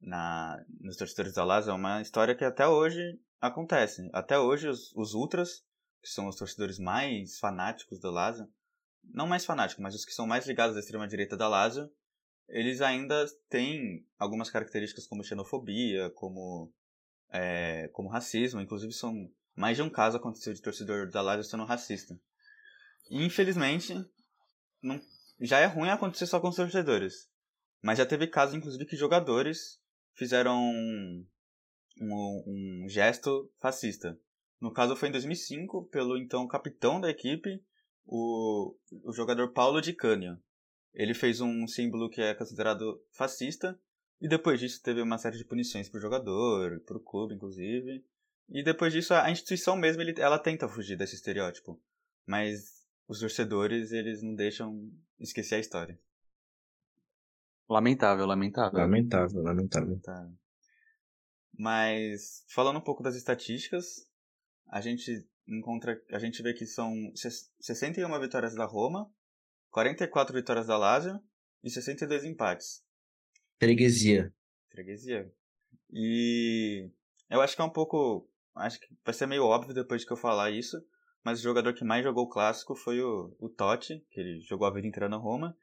na, 0.00 0.64
nos 0.80 0.96
torcedores 0.96 1.34
da 1.34 1.44
Lazio 1.44 1.70
é 1.70 1.74
uma 1.74 2.00
história 2.00 2.34
que 2.34 2.44
até 2.44 2.66
hoje 2.66 3.20
acontece. 3.40 4.08
Até 4.12 4.38
hoje 4.38 4.68
os, 4.68 4.94
os 4.94 5.12
ultras 5.12 5.65
que 6.06 6.12
são 6.12 6.28
os 6.28 6.36
torcedores 6.36 6.78
mais 6.78 7.36
fanáticos 7.40 7.98
do 7.98 8.12
Lazio, 8.12 8.48
não 9.02 9.26
mais 9.26 9.44
fanáticos, 9.44 9.82
mas 9.82 9.92
os 9.92 10.04
que 10.04 10.12
são 10.12 10.24
mais 10.24 10.46
ligados 10.46 10.76
à 10.76 10.78
extrema-direita 10.78 11.36
da 11.36 11.48
Lazio, 11.48 11.90
eles 12.48 12.80
ainda 12.80 13.26
têm 13.48 14.06
algumas 14.16 14.48
características 14.48 15.04
como 15.04 15.24
xenofobia, 15.24 16.08
como, 16.10 16.72
é, 17.30 17.88
como 17.88 18.08
racismo, 18.08 18.60
inclusive 18.60 18.92
são 18.92 19.28
mais 19.56 19.76
de 19.76 19.82
um 19.82 19.90
caso 19.90 20.16
aconteceu 20.16 20.54
de 20.54 20.62
torcedor 20.62 21.10
da 21.10 21.20
Lazio 21.20 21.42
sendo 21.42 21.64
racista. 21.64 22.16
E, 23.10 23.24
infelizmente, 23.24 23.92
não, 24.80 25.00
já 25.40 25.58
é 25.58 25.66
ruim 25.66 25.88
acontecer 25.88 26.26
só 26.26 26.38
com 26.38 26.48
os 26.48 26.56
torcedores. 26.56 27.28
Mas 27.82 27.98
já 27.98 28.06
teve 28.06 28.28
casos, 28.28 28.54
inclusive, 28.54 28.86
que 28.86 28.96
jogadores 28.96 29.80
fizeram 30.14 30.56
um, 30.56 31.26
um, 32.00 32.84
um 32.84 32.88
gesto 32.88 33.50
fascista. 33.58 34.16
No 34.60 34.72
caso 34.72 34.96
foi 34.96 35.08
em 35.08 35.12
2005, 35.12 35.84
pelo 35.84 36.16
então 36.16 36.46
capitão 36.48 37.00
da 37.00 37.10
equipe, 37.10 37.62
o, 38.06 38.74
o 39.04 39.12
jogador 39.12 39.52
Paulo 39.52 39.80
Di 39.80 39.92
Canio. 39.92 40.38
Ele 40.94 41.12
fez 41.12 41.40
um 41.40 41.66
símbolo 41.66 42.08
que 42.08 42.22
é 42.22 42.34
considerado 42.34 43.02
fascista, 43.12 43.78
e 44.20 44.28
depois 44.28 44.58
disso 44.58 44.82
teve 44.82 45.02
uma 45.02 45.18
série 45.18 45.36
de 45.36 45.44
punições 45.44 45.88
para 45.88 45.98
o 45.98 46.00
jogador, 46.00 46.80
para 46.86 46.96
o 46.96 47.00
clube, 47.00 47.34
inclusive. 47.34 48.02
E 48.48 48.62
depois 48.62 48.92
disso 48.92 49.12
a 49.12 49.30
instituição 49.30 49.76
mesmo 49.76 50.00
ele, 50.00 50.18
ela 50.18 50.38
tenta 50.38 50.68
fugir 50.68 50.96
desse 50.96 51.14
estereótipo. 51.14 51.80
Mas 52.24 52.86
os 53.06 53.20
torcedores, 53.20 53.92
eles 53.92 54.22
não 54.22 54.34
deixam 54.34 54.90
esquecer 55.20 55.56
a 55.56 55.60
história. 55.60 55.98
Lamentável, 57.68 58.26
lamentável. 58.26 58.78
Lamentável, 58.78 59.42
lamentável. 59.42 59.88
lamentável. 59.88 60.32
Mas 61.58 62.44
falando 62.48 62.78
um 62.78 62.82
pouco 62.82 63.02
das 63.02 63.16
estatísticas, 63.16 64.05
a 64.68 64.80
gente 64.80 65.26
encontra, 65.46 66.00
a 66.10 66.18
gente 66.18 66.42
vê 66.42 66.52
que 66.52 66.66
são 66.66 66.92
61 67.60 68.20
vitórias 68.20 68.54
da 68.54 68.64
Roma, 68.64 69.10
44 69.70 70.34
vitórias 70.34 70.66
da 70.66 70.76
Lazio 70.76 71.20
e 71.62 71.70
62 71.70 72.24
empates. 72.24 72.84
Freguesia. 73.58 74.32
Freguesia. 74.70 75.30
E 75.90 76.90
eu 77.30 77.40
acho 77.40 77.54
que 77.54 77.62
é 77.62 77.64
um 77.64 77.70
pouco, 77.70 78.28
acho 78.54 78.80
que 78.80 78.86
vai 79.04 79.14
ser 79.14 79.26
meio 79.26 79.44
óbvio 79.44 79.74
depois 79.74 80.04
que 80.04 80.12
eu 80.12 80.16
falar 80.16 80.50
isso, 80.50 80.76
mas 81.24 81.40
o 81.40 81.42
jogador 81.42 81.74
que 81.74 81.84
mais 81.84 82.04
jogou 82.04 82.24
o 82.24 82.28
clássico 82.28 82.74
foi 82.74 83.00
o, 83.00 83.34
o 83.38 83.48
Totti, 83.48 84.04
que 84.10 84.20
ele 84.20 84.40
jogou 84.40 84.66
a 84.66 84.72
vida 84.72 84.86
inteira 84.86 85.08
na 85.08 85.16
Roma. 85.16 85.56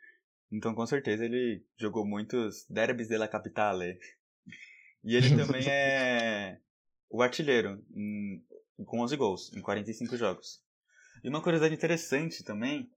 Então, 0.52 0.76
com 0.76 0.86
certeza, 0.86 1.26
ele 1.26 1.66
jogou 1.78 2.06
muitos 2.06 2.66
derbys 2.70 3.08
della 3.08 3.28
capitale. 3.28 3.98
E 5.04 5.16
ele 5.16 5.30
também 5.38 5.68
é 5.68 6.60
o 7.10 7.22
artilheiro. 7.22 7.84
Em 7.96 8.44
com 8.84 9.02
11 9.02 9.16
gols 9.16 9.54
em 9.54 9.62
45 9.62 10.18
jogos. 10.18 10.62
E 11.24 11.30
uma 11.30 11.42
curiosidade 11.42 11.76
interessante 11.76 12.44
também 12.44 12.90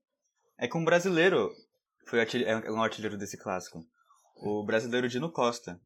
é 0.57 0.67
que 0.67 0.77
um 0.77 0.83
brasileiro 0.83 1.51
foi 2.05 2.19
é 2.19 2.71
um 2.71 2.81
artilheiro 2.81 3.17
desse 3.17 3.37
clássico. 3.37 3.85
O 4.35 4.63
brasileiro 4.63 5.09
Dino 5.09 5.31
Costa, 5.31 5.79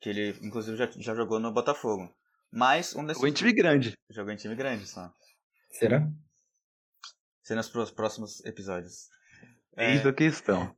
que 0.00 0.08
ele 0.08 0.36
inclusive 0.42 0.76
já, 0.76 0.90
já 0.90 1.14
jogou 1.14 1.40
no 1.40 1.52
Botafogo. 1.52 2.14
Mas 2.50 2.94
um 2.94 3.04
desses... 3.04 3.20
Jogou 3.20 3.28
em 3.28 3.32
time 3.32 3.52
grande. 3.52 3.94
Jogou 4.10 4.32
em 4.32 4.36
time 4.36 4.54
grande 4.54 4.86
só. 4.86 5.12
Será? 5.70 6.08
Será 7.42 7.60
nos 7.60 7.90
próximos 7.90 8.44
episódios. 8.44 9.08
Eis 9.76 10.04
é, 10.04 10.08
a 10.08 10.12
questão. 10.12 10.74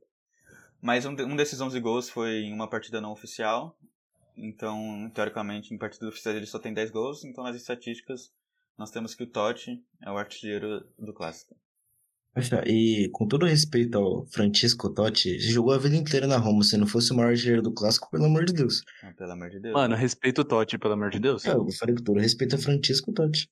Mas 0.81 1.05
um, 1.05 1.11
um 1.11 1.35
desses 1.35 1.61
11 1.61 1.79
gols 1.79 2.09
foi 2.09 2.45
em 2.45 2.53
uma 2.53 2.69
partida 2.69 2.99
não 2.99 3.11
oficial. 3.11 3.77
Então, 4.35 5.09
teoricamente, 5.13 5.73
em 5.73 5.77
partida 5.77 6.07
oficial 6.07 6.35
ele 6.35 6.45
só 6.45 6.59
tem 6.59 6.73
10 6.73 6.91
gols. 6.91 7.23
Então, 7.23 7.43
nas 7.43 7.55
estatísticas, 7.55 8.31
nós 8.77 8.91
temos 8.91 9.15
que 9.15 9.23
o 9.23 9.27
Totti 9.27 9.83
é 10.01 10.11
o 10.11 10.17
artilheiro 10.17 10.85
do 10.97 11.13
clássico. 11.13 11.55
Poxa, 12.33 12.63
e 12.67 13.09
com 13.11 13.27
todo 13.27 13.47
respeito 13.47 13.97
ao 13.97 14.25
Francisco 14.27 14.93
Totti, 14.93 15.39
jogou 15.39 15.73
a 15.73 15.79
vida 15.79 15.95
inteira 15.95 16.27
na 16.27 16.37
Roma. 16.37 16.63
Se 16.63 16.77
não 16.77 16.85
fosse 16.85 17.11
o 17.11 17.15
maior 17.15 17.31
artilheiro 17.31 17.63
do 17.63 17.73
clássico, 17.73 18.09
pelo 18.11 18.25
amor 18.25 18.45
de 18.45 18.53
Deus. 18.53 18.83
Ah, 19.01 19.11
pelo 19.17 19.31
amor 19.31 19.49
de 19.49 19.59
Deus. 19.59 19.73
Mano, 19.73 19.95
respeito 19.95 20.41
o 20.41 20.45
Totti, 20.45 20.77
pelo 20.77 20.93
amor 20.93 21.09
de 21.09 21.19
Deus. 21.19 21.43
É, 21.45 21.53
eu 21.53 21.67
falei 21.71 21.95
com 21.95 22.03
todo 22.03 22.19
respeito 22.19 22.55
a 22.55 22.59
Francisco 22.59 23.11
Totti. 23.11 23.49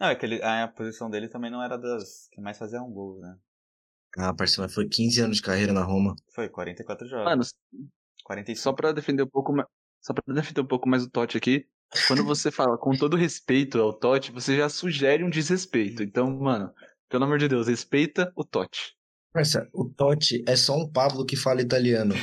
Não, 0.00 0.08
é 0.08 0.16
que 0.16 0.26
ele, 0.26 0.42
a 0.42 0.66
posição 0.66 1.08
dele 1.08 1.28
também 1.28 1.50
não 1.50 1.62
era 1.62 1.78
das 1.78 2.28
que 2.32 2.40
mais 2.40 2.58
faziam 2.58 2.90
gols, 2.90 3.20
né? 3.20 3.36
Ah, 4.18 4.34
parceiro, 4.34 4.62
mas 4.62 4.74
foi 4.74 4.88
15 4.88 5.20
anos 5.20 5.36
de 5.36 5.42
carreira 5.42 5.72
na 5.72 5.84
Roma. 5.84 6.16
Foi, 6.34 6.48
44 6.48 7.06
jogos. 7.06 7.24
Mano, 7.24 7.42
45. 8.24 8.60
só 8.60 8.72
pra 8.72 8.90
defender 8.90 9.22
um 9.22 9.28
pouco 9.28 9.52
mais. 9.52 9.68
Só 10.00 10.12
pra 10.12 10.34
defender 10.34 10.62
um 10.62 10.66
pouco 10.66 10.88
mais 10.88 11.04
o 11.04 11.10
Totti 11.10 11.36
aqui, 11.36 11.66
quando 12.06 12.24
você 12.24 12.50
fala 12.50 12.76
com 12.76 12.96
todo 12.96 13.16
respeito 13.16 13.80
ao 13.80 13.92
Totti, 13.92 14.32
você 14.32 14.56
já 14.56 14.68
sugere 14.68 15.24
um 15.24 15.30
desrespeito. 15.30 16.02
Então, 16.02 16.30
mano, 16.30 16.72
pelo 17.08 17.24
amor 17.24 17.38
de 17.38 17.48
Deus, 17.48 17.68
respeita 17.68 18.32
o 18.34 18.44
Totti. 18.44 18.96
Parça, 19.32 19.68
o 19.72 19.84
Totti 19.84 20.42
é 20.46 20.56
só 20.56 20.76
um 20.76 20.90
Pablo 20.90 21.24
que 21.24 21.36
fala 21.36 21.60
italiano. 21.60 22.14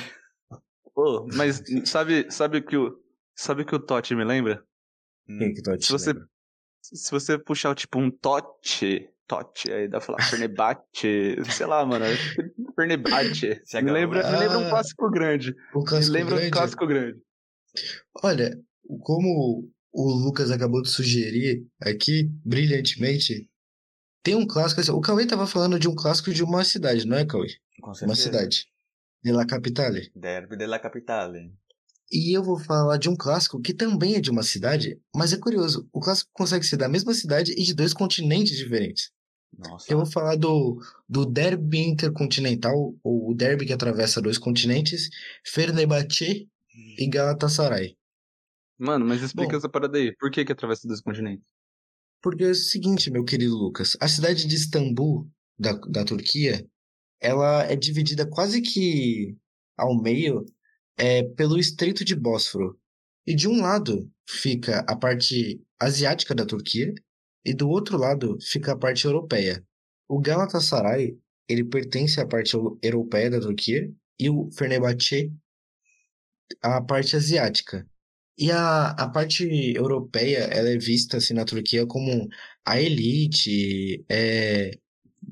Pô, 0.94 1.28
mas 1.34 1.64
sabe, 1.86 2.32
sabe 2.32 2.62
que 2.62 2.78
o 2.78 3.00
sabe 3.36 3.66
que 3.66 3.76
o 3.76 3.80
Totti 3.80 4.16
me 4.16 4.24
lembra? 4.24 4.64
Quem 5.26 5.54
que 5.54 5.62
o 5.62 5.64
Totti 5.64 5.86
se 5.86 5.92
você, 5.92 6.14
lembra? 6.14 6.28
Se 6.82 7.12
você 7.12 7.38
puxar 7.38 7.74
tipo 7.76 8.00
um 8.00 8.12
Totti, 8.12 9.10
Totti, 9.28 9.72
aí 9.72 9.88
dá 9.88 9.98
pra 9.98 10.08
falar 10.08 10.24
Fernebate, 10.24 11.38
sei 11.50 11.66
lá, 11.66 11.86
mano, 11.86 12.06
Fernebate. 12.76 13.62
Me 13.76 13.92
lembra, 13.92 14.28
ah, 14.28 14.32
me 14.32 14.38
lembra 14.38 14.58
um 14.60 14.70
clássico 14.70 15.10
grande. 15.10 15.56
O 15.74 15.84
clássico 15.84 16.12
me 16.14 16.20
lembra 16.20 16.36
grande? 16.36 16.48
um 16.48 16.52
clássico 16.52 16.88
grande. 16.88 17.22
Olha, 18.22 18.60
como 19.02 19.70
o 19.92 20.12
Lucas 20.12 20.52
acabou 20.52 20.82
de 20.82 20.90
sugerir 20.90 21.66
aqui, 21.80 22.30
brilhantemente, 22.44 23.50
tem 24.24 24.36
um 24.36 24.48
clássico. 24.48 24.82
Assim, 24.82 24.92
o 24.92 25.02
Cauê 25.02 25.26
tava 25.26 25.46
falando 25.46 25.80
de 25.80 25.88
um 25.88 25.96
clássico 25.96 26.34
de 26.34 26.44
uma 26.44 26.64
cidade, 26.64 27.06
não 27.06 27.18
é, 27.18 27.26
Cauê? 27.26 27.50
Com 27.82 27.94
certeza. 27.94 28.10
Uma 28.10 28.16
cidade. 28.16 28.68
De 29.24 29.32
La 29.32 29.46
Capitale. 29.46 30.12
Derby 30.16 30.58
de 30.58 30.66
La 30.66 30.80
Capitale. 30.80 31.54
E 32.12 32.36
eu 32.36 32.44
vou 32.44 32.60
falar 32.60 32.98
de 32.98 33.10
um 33.10 33.16
clássico 33.16 33.62
que 33.62 33.74
também 33.74 34.16
é 34.16 34.22
de 34.22 34.30
uma 34.30 34.44
cidade, 34.44 35.00
mas 35.16 35.34
é 35.34 35.38
curioso. 35.38 35.88
O 35.92 36.00
clássico 36.00 36.30
consegue 36.34 36.66
ser 36.66 36.78
da 36.78 36.90
mesma 36.90 37.14
cidade 37.14 37.54
e 37.54 37.64
de 37.64 37.74
dois 37.74 37.94
continentes 37.94 38.58
diferentes. 38.58 39.12
Nossa. 39.58 39.92
Eu 39.92 39.98
vou 39.98 40.06
falar 40.06 40.36
do, 40.36 40.80
do 41.08 41.26
derby 41.26 41.80
intercontinental, 41.80 42.94
ou 43.04 43.32
o 43.32 43.36
derby 43.36 43.66
que 43.66 43.74
atravessa 43.74 44.22
dois 44.22 44.38
continentes, 44.38 45.10
Fenerbahçe 45.46 46.50
hum. 46.76 46.96
e 46.98 47.08
Galatasaray. 47.08 47.96
Mano, 48.78 49.06
mas 49.06 49.22
explica 49.22 49.52
Bom, 49.52 49.58
essa 49.58 49.70
parada 49.70 49.98
aí. 49.98 50.16
Por 50.18 50.32
que 50.32 50.44
que 50.44 50.52
atravessa 50.52 50.88
dois 50.88 51.02
continentes? 51.02 51.46
Porque 52.22 52.44
é 52.44 52.50
o 52.50 52.56
seguinte, 52.56 53.12
meu 53.12 53.24
querido 53.24 53.56
Lucas. 53.56 53.98
A 54.00 54.08
cidade 54.08 54.48
de 54.48 54.56
Istambul, 54.56 55.30
da, 55.58 55.74
da 55.74 56.06
Turquia, 56.06 56.66
ela 57.20 57.64
é 57.64 57.76
dividida 57.76 58.26
quase 58.26 58.62
que 58.62 59.38
ao 59.78 60.02
meio 60.02 60.46
é, 60.98 61.24
pelo 61.24 61.60
Estreito 61.60 62.04
de 62.04 62.16
Bósforo. 62.16 62.80
E 63.26 63.36
de 63.36 63.48
um 63.48 63.62
lado 63.62 64.10
fica 64.28 64.80
a 64.88 64.96
parte 64.96 65.62
asiática 65.80 66.36
da 66.36 66.46
Turquia 66.46 66.94
e 67.46 67.54
do 67.54 67.70
outro 67.70 67.98
lado 67.98 68.38
fica 68.42 68.74
a 68.74 68.78
parte 68.78 69.06
europeia. 69.06 69.66
O 70.08 70.20
Galatasaray 70.20 71.18
ele 71.48 71.64
pertence 71.64 72.20
à 72.20 72.28
parte 72.28 72.56
europeia 72.82 73.30
da 73.30 73.40
Turquia 73.40 73.90
e 74.20 74.30
o 74.30 74.50
Fenerbahçe 74.52 75.32
à 76.62 76.82
parte 76.82 77.16
asiática. 77.16 77.88
E 78.38 78.52
a, 78.52 78.90
a 78.92 79.10
parte 79.10 79.46
europeia, 79.76 80.40
ela 80.52 80.70
é 80.70 80.78
vista 80.78 81.18
assim 81.18 81.34
na 81.34 81.46
Turquia 81.46 81.86
como 81.86 82.28
a 82.66 82.82
elite, 82.82 84.04
é, 84.10 84.72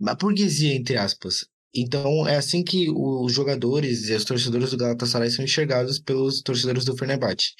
a 0.07 0.15
burguesia, 0.15 0.75
entre 0.75 0.97
aspas. 0.97 1.47
Então 1.73 2.27
é 2.27 2.35
assim 2.35 2.63
que 2.63 2.89
os 2.91 3.31
jogadores 3.33 4.09
e 4.09 4.13
os 4.13 4.25
torcedores 4.25 4.71
do 4.71 4.77
Galatasaray 4.77 5.31
são 5.31 5.45
enxergados 5.45 5.99
pelos 5.99 6.41
torcedores 6.41 6.85
do 6.85 6.97
Fenerbahçe. 6.97 7.53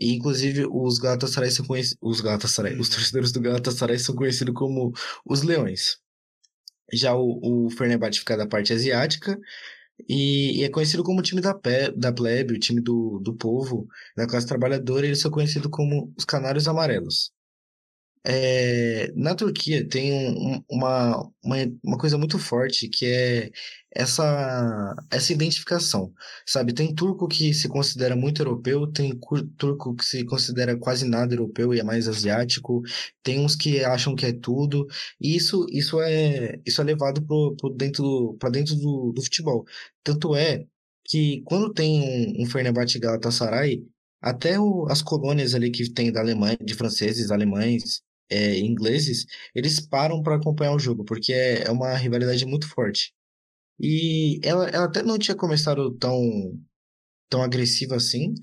E, 0.00 0.14
inclusive, 0.14 0.66
os 0.70 0.98
Galatasaray 0.98 1.50
são 1.50 1.66
conhecidos. 1.66 1.98
Os 2.00 2.20
Galatasaray, 2.20 2.78
os 2.78 2.88
torcedores 2.88 3.32
do 3.32 3.40
Galatasaray 3.40 3.98
são 3.98 4.14
conhecidos 4.14 4.54
como 4.54 4.92
os 5.24 5.42
Leões. 5.42 5.98
Já 6.92 7.14
o, 7.14 7.66
o 7.66 7.70
Fenerbahçe 7.70 8.20
fica 8.20 8.36
da 8.36 8.46
parte 8.46 8.72
asiática 8.72 9.38
e, 10.08 10.60
e, 10.60 10.64
é 10.64 10.68
conhecido 10.70 11.02
como 11.02 11.20
o 11.20 11.22
time 11.22 11.40
da, 11.40 11.54
pe, 11.54 11.90
da 11.92 12.12
plebe, 12.12 12.54
o 12.54 12.58
time 12.58 12.80
do, 12.80 13.18
do 13.20 13.34
povo, 13.34 13.88
da 14.16 14.26
classe 14.26 14.46
trabalhadora, 14.46 15.06
eles 15.06 15.20
são 15.20 15.30
conhecidos 15.30 15.70
como 15.70 16.12
os 16.16 16.24
Canários 16.24 16.68
Amarelos. 16.68 17.32
É, 18.30 19.10
na 19.16 19.34
Turquia 19.34 19.88
tem 19.88 20.12
um, 20.36 20.62
uma, 20.70 21.16
uma, 21.42 21.56
uma 21.82 21.96
coisa 21.98 22.18
muito 22.18 22.38
forte 22.38 22.86
que 22.86 23.06
é 23.06 23.50
essa, 23.90 24.94
essa 25.10 25.32
identificação, 25.32 26.12
sabe? 26.46 26.74
Tem 26.74 26.94
turco 26.94 27.26
que 27.26 27.54
se 27.54 27.68
considera 27.68 28.14
muito 28.14 28.42
europeu, 28.42 28.86
tem 28.86 29.18
turco 29.56 29.94
que 29.96 30.04
se 30.04 30.24
considera 30.26 30.76
quase 30.76 31.06
nada 31.08 31.34
europeu 31.34 31.72
e 31.72 31.80
é 31.80 31.82
mais 31.82 32.06
asiático, 32.06 32.82
tem 33.22 33.40
uns 33.40 33.56
que 33.56 33.82
acham 33.82 34.14
que 34.14 34.26
é 34.26 34.32
tudo, 34.32 34.86
e 35.18 35.34
isso, 35.34 35.64
isso, 35.70 35.98
é, 36.02 36.60
isso 36.66 36.82
é 36.82 36.84
levado 36.84 37.22
para 37.22 37.74
dentro, 37.76 38.36
pra 38.38 38.50
dentro 38.50 38.76
do, 38.76 39.12
do 39.12 39.22
futebol. 39.22 39.64
Tanto 40.04 40.34
é 40.36 40.66
que 41.04 41.40
quando 41.46 41.72
tem 41.72 42.36
um, 42.38 42.42
um 42.42 42.46
Fenerbahçe 42.46 42.98
Galatasaray, 42.98 43.82
até 44.20 44.60
o, 44.60 44.86
as 44.90 45.00
colônias 45.02 45.54
ali 45.54 45.70
que 45.70 45.90
tem 45.90 46.12
da 46.12 46.20
Alemanha, 46.20 46.58
de 46.62 46.74
franceses, 46.74 47.30
alemães, 47.30 48.02
é, 48.30 48.58
ingleses, 48.58 49.26
eles 49.54 49.80
param 49.80 50.22
para 50.22 50.36
acompanhar 50.36 50.74
o 50.74 50.78
jogo, 50.78 51.04
porque 51.04 51.32
é, 51.32 51.64
é 51.64 51.70
uma 51.70 51.94
rivalidade 51.96 52.44
muito 52.46 52.68
forte. 52.68 53.12
E 53.80 54.40
ela, 54.42 54.68
ela 54.68 54.84
até 54.86 55.02
não 55.02 55.18
tinha 55.18 55.36
começado 55.36 55.92
tão, 55.96 56.20
tão 57.30 57.42
agressiva 57.42 57.96
assim. 57.96 58.34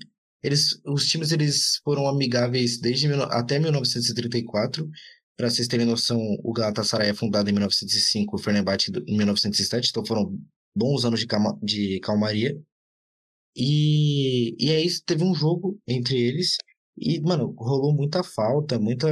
Eles, 0.42 0.80
os 0.86 1.06
times 1.08 1.32
eles 1.32 1.80
foram 1.84 2.06
amigáveis 2.08 2.80
desde 2.80 3.12
até 3.30 3.58
1934. 3.58 4.88
Para 5.36 5.50
vocês 5.50 5.68
terem 5.68 5.86
noção, 5.86 6.18
o 6.42 6.52
Galatasaray 6.52 7.10
é 7.10 7.14
fundado 7.14 7.50
em 7.50 7.52
1905, 7.52 8.36
o 8.36 8.38
Fenerbahçe 8.38 8.90
em 9.06 9.16
1907, 9.16 9.90
então 9.90 10.04
foram 10.06 10.38
bons 10.74 11.04
anos 11.04 11.20
de, 11.20 11.26
calma, 11.26 11.58
de 11.62 12.00
calmaria. 12.00 12.58
E, 13.54 14.54
e 14.58 14.70
aí 14.70 14.86
teve 15.04 15.24
um 15.24 15.34
jogo 15.34 15.78
entre 15.86 16.18
eles 16.18 16.56
e, 16.96 17.20
mano, 17.20 17.54
rolou 17.58 17.94
muita 17.94 18.22
falta, 18.22 18.78
muita 18.78 19.08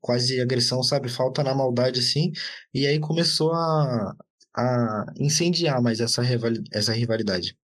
quase 0.00 0.40
agressão, 0.40 0.82
sabe? 0.82 1.08
Falta 1.08 1.42
na 1.42 1.54
maldade, 1.54 2.00
assim. 2.00 2.32
E 2.72 2.86
aí 2.86 2.98
começou 3.00 3.52
a, 3.52 4.14
a 4.56 5.06
incendiar 5.18 5.82
mais 5.82 6.00
essa, 6.00 6.22
essa 6.72 6.92
rivalidade. 6.92 7.56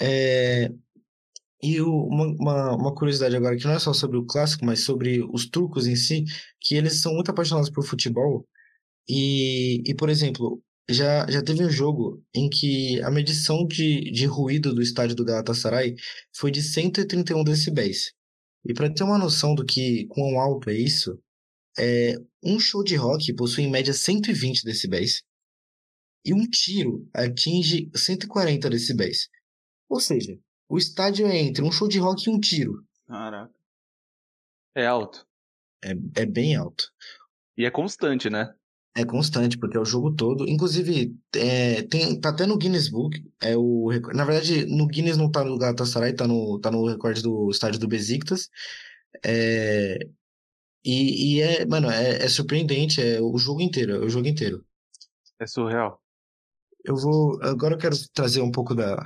É, 0.00 0.70
e 1.62 1.80
o, 1.80 2.06
uma, 2.06 2.76
uma, 2.76 2.94
curiosidade 2.94 3.36
agora, 3.36 3.56
que 3.56 3.64
não 3.64 3.72
é 3.72 3.78
só 3.78 3.92
sobre 3.92 4.16
o 4.16 4.24
clássico, 4.24 4.64
mas 4.64 4.84
sobre 4.84 5.22
os 5.32 5.48
turcos 5.48 5.86
em 5.86 5.96
si, 5.96 6.24
que 6.60 6.74
eles 6.76 7.00
são 7.00 7.12
muito 7.14 7.30
apaixonados 7.30 7.70
por 7.70 7.84
futebol. 7.84 8.46
E, 9.08 9.82
e 9.86 9.94
por 9.94 10.08
exemplo, 10.10 10.62
já, 10.88 11.26
já 11.30 11.42
teve 11.42 11.64
um 11.64 11.70
jogo 11.70 12.22
em 12.34 12.48
que 12.48 13.02
a 13.02 13.10
medição 13.10 13.66
de, 13.66 14.10
de 14.12 14.26
ruído 14.26 14.74
do 14.74 14.82
estádio 14.82 15.16
do 15.16 15.24
Galatasaray 15.24 15.94
foi 16.34 16.50
de 16.50 16.62
131 16.62 17.44
decibéis. 17.44 18.12
E 18.68 18.74
para 18.74 18.92
ter 18.92 19.02
uma 19.02 19.16
noção 19.16 19.54
do 19.54 19.64
que 19.64 20.06
quão 20.08 20.38
alto 20.38 20.68
é 20.68 20.74
isso, 20.74 21.18
é, 21.78 22.16
um 22.44 22.60
show 22.60 22.84
de 22.84 22.96
rock 22.96 23.32
possui 23.32 23.64
em 23.64 23.70
média 23.70 23.94
120 23.94 24.62
decibéis 24.62 25.22
e 26.22 26.34
um 26.34 26.46
tiro 26.46 27.08
atinge 27.14 27.90
140 27.94 28.68
decibéis. 28.68 29.30
Ou 29.88 29.98
seja, 29.98 30.38
o 30.68 30.76
estádio 30.76 31.26
é 31.26 31.38
entre 31.38 31.64
um 31.64 31.72
show 31.72 31.88
de 31.88 31.98
rock 31.98 32.28
e 32.28 32.30
um 32.30 32.38
tiro. 32.38 32.86
Caraca. 33.06 33.54
É 34.74 34.84
alto. 34.86 35.26
É, 35.82 35.92
é 36.20 36.26
bem 36.26 36.54
alto. 36.54 36.92
E 37.56 37.64
é 37.64 37.70
constante, 37.70 38.28
né? 38.28 38.54
É 38.96 39.04
constante, 39.04 39.56
porque 39.56 39.76
é 39.76 39.80
o 39.80 39.84
jogo 39.84 40.14
todo. 40.14 40.48
Inclusive, 40.48 41.16
é, 41.36 41.82
tem, 41.82 42.18
tá 42.20 42.30
até 42.30 42.46
no 42.46 42.58
Guinness 42.58 42.88
Book. 42.88 43.22
É 43.40 43.56
o, 43.56 43.90
na 44.12 44.24
verdade, 44.24 44.66
no 44.66 44.86
Guinness 44.86 45.16
não 45.16 45.30
tá 45.30 45.44
no 45.44 45.56
Galatasaray, 45.56 46.14
tá 46.14 46.26
no, 46.26 46.58
tá 46.58 46.70
no 46.70 46.86
recorde 46.86 47.22
do 47.22 47.48
estádio 47.50 47.78
do 47.78 47.86
Besiktas. 47.86 48.48
É, 49.24 49.98
e, 50.84 51.36
e 51.36 51.42
é, 51.42 51.66
mano, 51.66 51.90
é, 51.90 52.24
é, 52.24 52.28
surpreendente. 52.28 53.00
É 53.00 53.20
o 53.20 53.36
jogo 53.38 53.60
inteiro, 53.60 53.96
é 53.96 53.98
o 53.98 54.08
jogo 54.08 54.26
inteiro. 54.26 54.64
É 55.40 55.46
surreal. 55.46 56.02
Eu 56.84 56.96
vou. 56.96 57.38
Agora 57.42 57.74
eu 57.74 57.78
quero 57.78 57.96
trazer 58.12 58.40
um 58.40 58.50
pouco 58.50 58.74
da, 58.74 58.96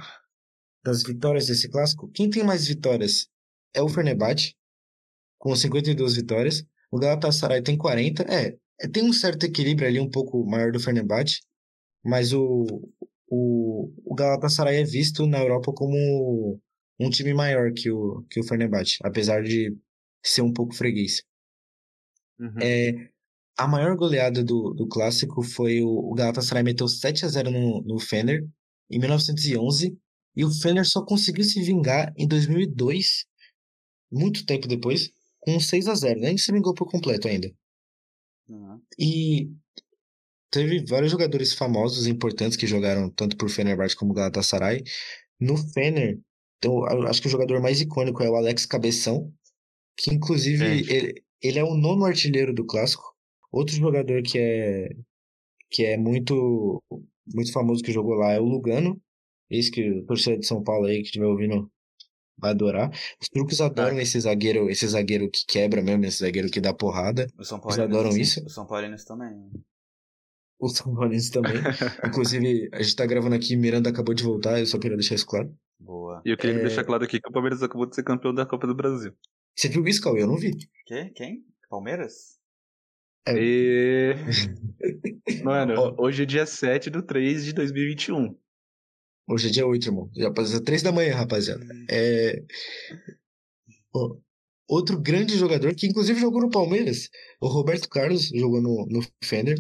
das 0.85 1.03
vitórias 1.03 1.47
desse 1.47 1.69
clássico. 1.69 2.11
Quem 2.13 2.31
tem 2.31 2.45
mais 2.45 2.67
vitórias 2.67 3.29
é 3.75 3.83
o 3.83 3.89
Fenerbahçe, 3.89 4.55
com 5.39 5.55
52 5.55 6.15
vitórias. 6.15 6.65
O 6.91 6.99
Galatasaray 6.99 7.63
tem 7.63 7.77
40. 7.77 8.23
É, 8.25 8.49
é, 8.49 8.59
tem 8.93 9.05
um 9.05 9.13
certo 9.13 9.45
equilíbrio 9.45 9.89
ali, 9.89 10.01
um 10.01 10.11
pouco 10.11 10.45
maior 10.45 10.73
do 10.73 10.81
Fenerbahçe, 10.81 11.41
mas 12.05 12.33
o, 12.33 12.67
o, 13.29 13.93
o 14.05 14.15
Galatasaray 14.15 14.81
é 14.81 14.85
visto 14.85 15.27
na 15.27 15.39
Europa 15.39 15.73
como 15.73 16.61
um 16.99 17.11
time 17.11 17.33
maior 17.33 17.73
que 17.73 17.91
o, 17.91 18.25
que 18.31 18.41
o 18.41 18.45
Fenerbahçe, 18.45 18.99
apesar 19.03 19.43
de 19.43 19.77
ser 20.23 20.43
um 20.43 20.53
pouco 20.53 20.75
freguês. 20.75 21.23
Uhum. 22.39 22.59
É, 22.61 23.11
a 23.57 23.67
maior 23.67 23.97
goleada 23.97 24.43
do, 24.43 24.73
do 24.75 24.89
clássico 24.89 25.43
foi 25.43 25.83
o, 25.83 25.89
o 25.89 26.15
Galatasaray 26.15 26.63
meteu 26.63 26.89
7 26.89 27.25
a 27.25 27.29
0 27.29 27.51
no, 27.51 27.83
no 27.83 27.99
Fener 27.99 28.47
em 28.91 28.99
1911 28.99 29.97
e 30.35 30.45
o 30.45 30.51
Fener 30.51 30.87
só 30.87 31.05
conseguiu 31.05 31.45
se 31.45 31.63
vingar 31.63 32.13
em 32.17 32.27
2002, 32.27 33.27
muito 34.11 34.47
tempo 34.47 34.67
depois, 34.67 35.11
com 35.41 35.59
6 35.59 35.89
a 35.89 35.95
0 35.95 36.21
nem 36.21 36.39
se 36.39 36.53
vingou 36.53 36.75
por 36.75 36.91
completo 36.91 37.29
ainda. 37.29 37.53
E 38.99 39.51
teve 40.51 40.85
vários 40.85 41.11
jogadores 41.11 41.55
famosos 41.55 42.07
e 42.07 42.11
importantes 42.11 42.57
que 42.57 42.67
jogaram 42.67 43.11
tanto 43.11 43.37
por 43.37 43.49
Fenerbahçe 43.49 43.97
como 43.97 44.15
Galatasaray. 44.15 44.83
No 45.41 45.57
Fener, 45.57 46.21
então, 46.63 46.85
acho 47.09 47.21
que 47.21 47.27
o 47.27 47.31
jogador 47.31 47.61
mais 47.61 47.81
icônico 47.81 48.23
é 48.23 48.31
o 48.31 48.37
Alex 48.37 48.67
Cabeção, 48.67 49.33
que 49.97 50.15
inclusive 50.15 50.65
ele, 50.89 51.25
ele 51.43 51.59
é 51.59 51.65
o 51.65 51.75
nono 51.75 52.05
artilheiro 52.05 52.55
do 52.55 52.65
clássico. 52.65 53.03
Outro 53.51 53.75
jogador 53.75 54.23
que 54.23 54.39
é 54.39 54.89
que 55.69 55.85
é 55.85 55.97
muito 55.97 56.81
muito 57.35 57.53
famoso 57.53 57.83
que 57.83 57.93
jogou 57.93 58.15
lá 58.15 58.33
é 58.33 58.41
o 58.41 58.45
Lugano, 58.45 59.01
esse 59.51 59.71
que 59.71 59.91
o 59.91 60.05
torcedor 60.07 60.39
de 60.39 60.47
São 60.47 60.63
Paulo 60.63 60.87
aí 60.87 60.99
que 60.99 61.07
estiver 61.07 61.27
ouvindo 61.27 61.71
vai 62.39 62.51
adorar. 62.51 62.91
Os 63.21 63.29
turcos 63.29 63.61
adoram 63.61 63.97
ah. 63.97 64.03
esse 64.03 64.19
zagueiro, 64.21 64.69
esse 64.71 64.87
zagueiro 64.87 65.31
que 65.31 65.45
quebra 65.47 65.83
mesmo, 65.83 66.05
esse 66.05 66.19
zagueiro 66.19 66.51
que 66.51 66.61
dá 66.61 66.75
porrada. 66.75 67.27
Os 67.39 67.49
São 67.49 67.61
Eles 67.65 67.79
adoram 67.79 68.11
isso. 68.17 68.45
Os 68.45 68.55
São 68.55 68.67
Paulinos 68.67 69.05
também. 69.05 69.51
Os 70.61 70.77
São 70.77 70.95
Paulinos 70.95 71.31
também. 71.31 71.55
Inclusive, 72.07 72.69
a 72.73 72.83
gente 72.83 72.97
tá 72.97 73.07
gravando 73.07 73.35
aqui, 73.35 73.57
Miranda 73.57 73.91
acabou 73.91 74.15
de 74.15 74.23
voltar, 74.23 74.59
eu 74.59 74.67
só 74.67 74.79
queria 74.79 74.97
deixar 74.97 75.15
isso 75.15 75.27
claro. 75.27 75.53
Boa. 75.79 76.23
E 76.25 76.31
eu 76.31 76.37
queria 76.37 76.57
é... 76.57 76.63
deixar 76.63 76.85
claro 76.85 77.05
aqui 77.05 77.21
que 77.21 77.29
o 77.29 77.33
Palmeiras 77.33 77.63
acabou 77.63 77.87
de 77.87 77.95
ser 77.95 78.05
campeão 78.05 78.33
da 78.33 78.47
Copa 78.47 78.67
do 78.67 78.75
Brasil. 78.75 79.13
Você 79.57 79.69
viu 79.69 79.87
isso, 79.87 80.01
Cauê? 80.01 80.23
Eu 80.23 80.29
não 80.29 80.37
vi. 80.37 80.53
Quem? 80.87 81.13
Quem? 81.13 81.45
Palmeiras? 81.69 82.39
É. 83.27 83.35
E... 83.37 84.15
Mano, 85.43 85.95
hoje 85.99 86.23
é 86.23 86.27
dia 86.27 86.47
7 86.47 86.91
do 86.91 87.03
3 87.03 87.45
de 87.45 87.53
2021. 87.53 88.37
Hoje 89.33 89.49
é 89.49 89.51
dia 89.51 89.67
8, 89.67 89.87
irmão. 89.87 90.11
Já 90.15 90.31
passou 90.31 90.63
3 90.63 90.83
da 90.83 90.93
manhã, 90.93 91.15
rapaziada. 91.15 91.65
É... 91.91 92.45
outro 94.69 95.01
grande 95.01 95.39
jogador, 95.39 95.75
que 95.75 95.87
inclusive 95.87 96.21
jogou 96.21 96.43
no 96.43 96.51
Palmeiras, 96.51 97.09
o 97.41 97.47
Roberto 97.47 97.89
Carlos, 97.89 98.27
jogou 98.29 98.61
no, 98.61 98.87
no 98.87 99.01
Fender. 99.25 99.57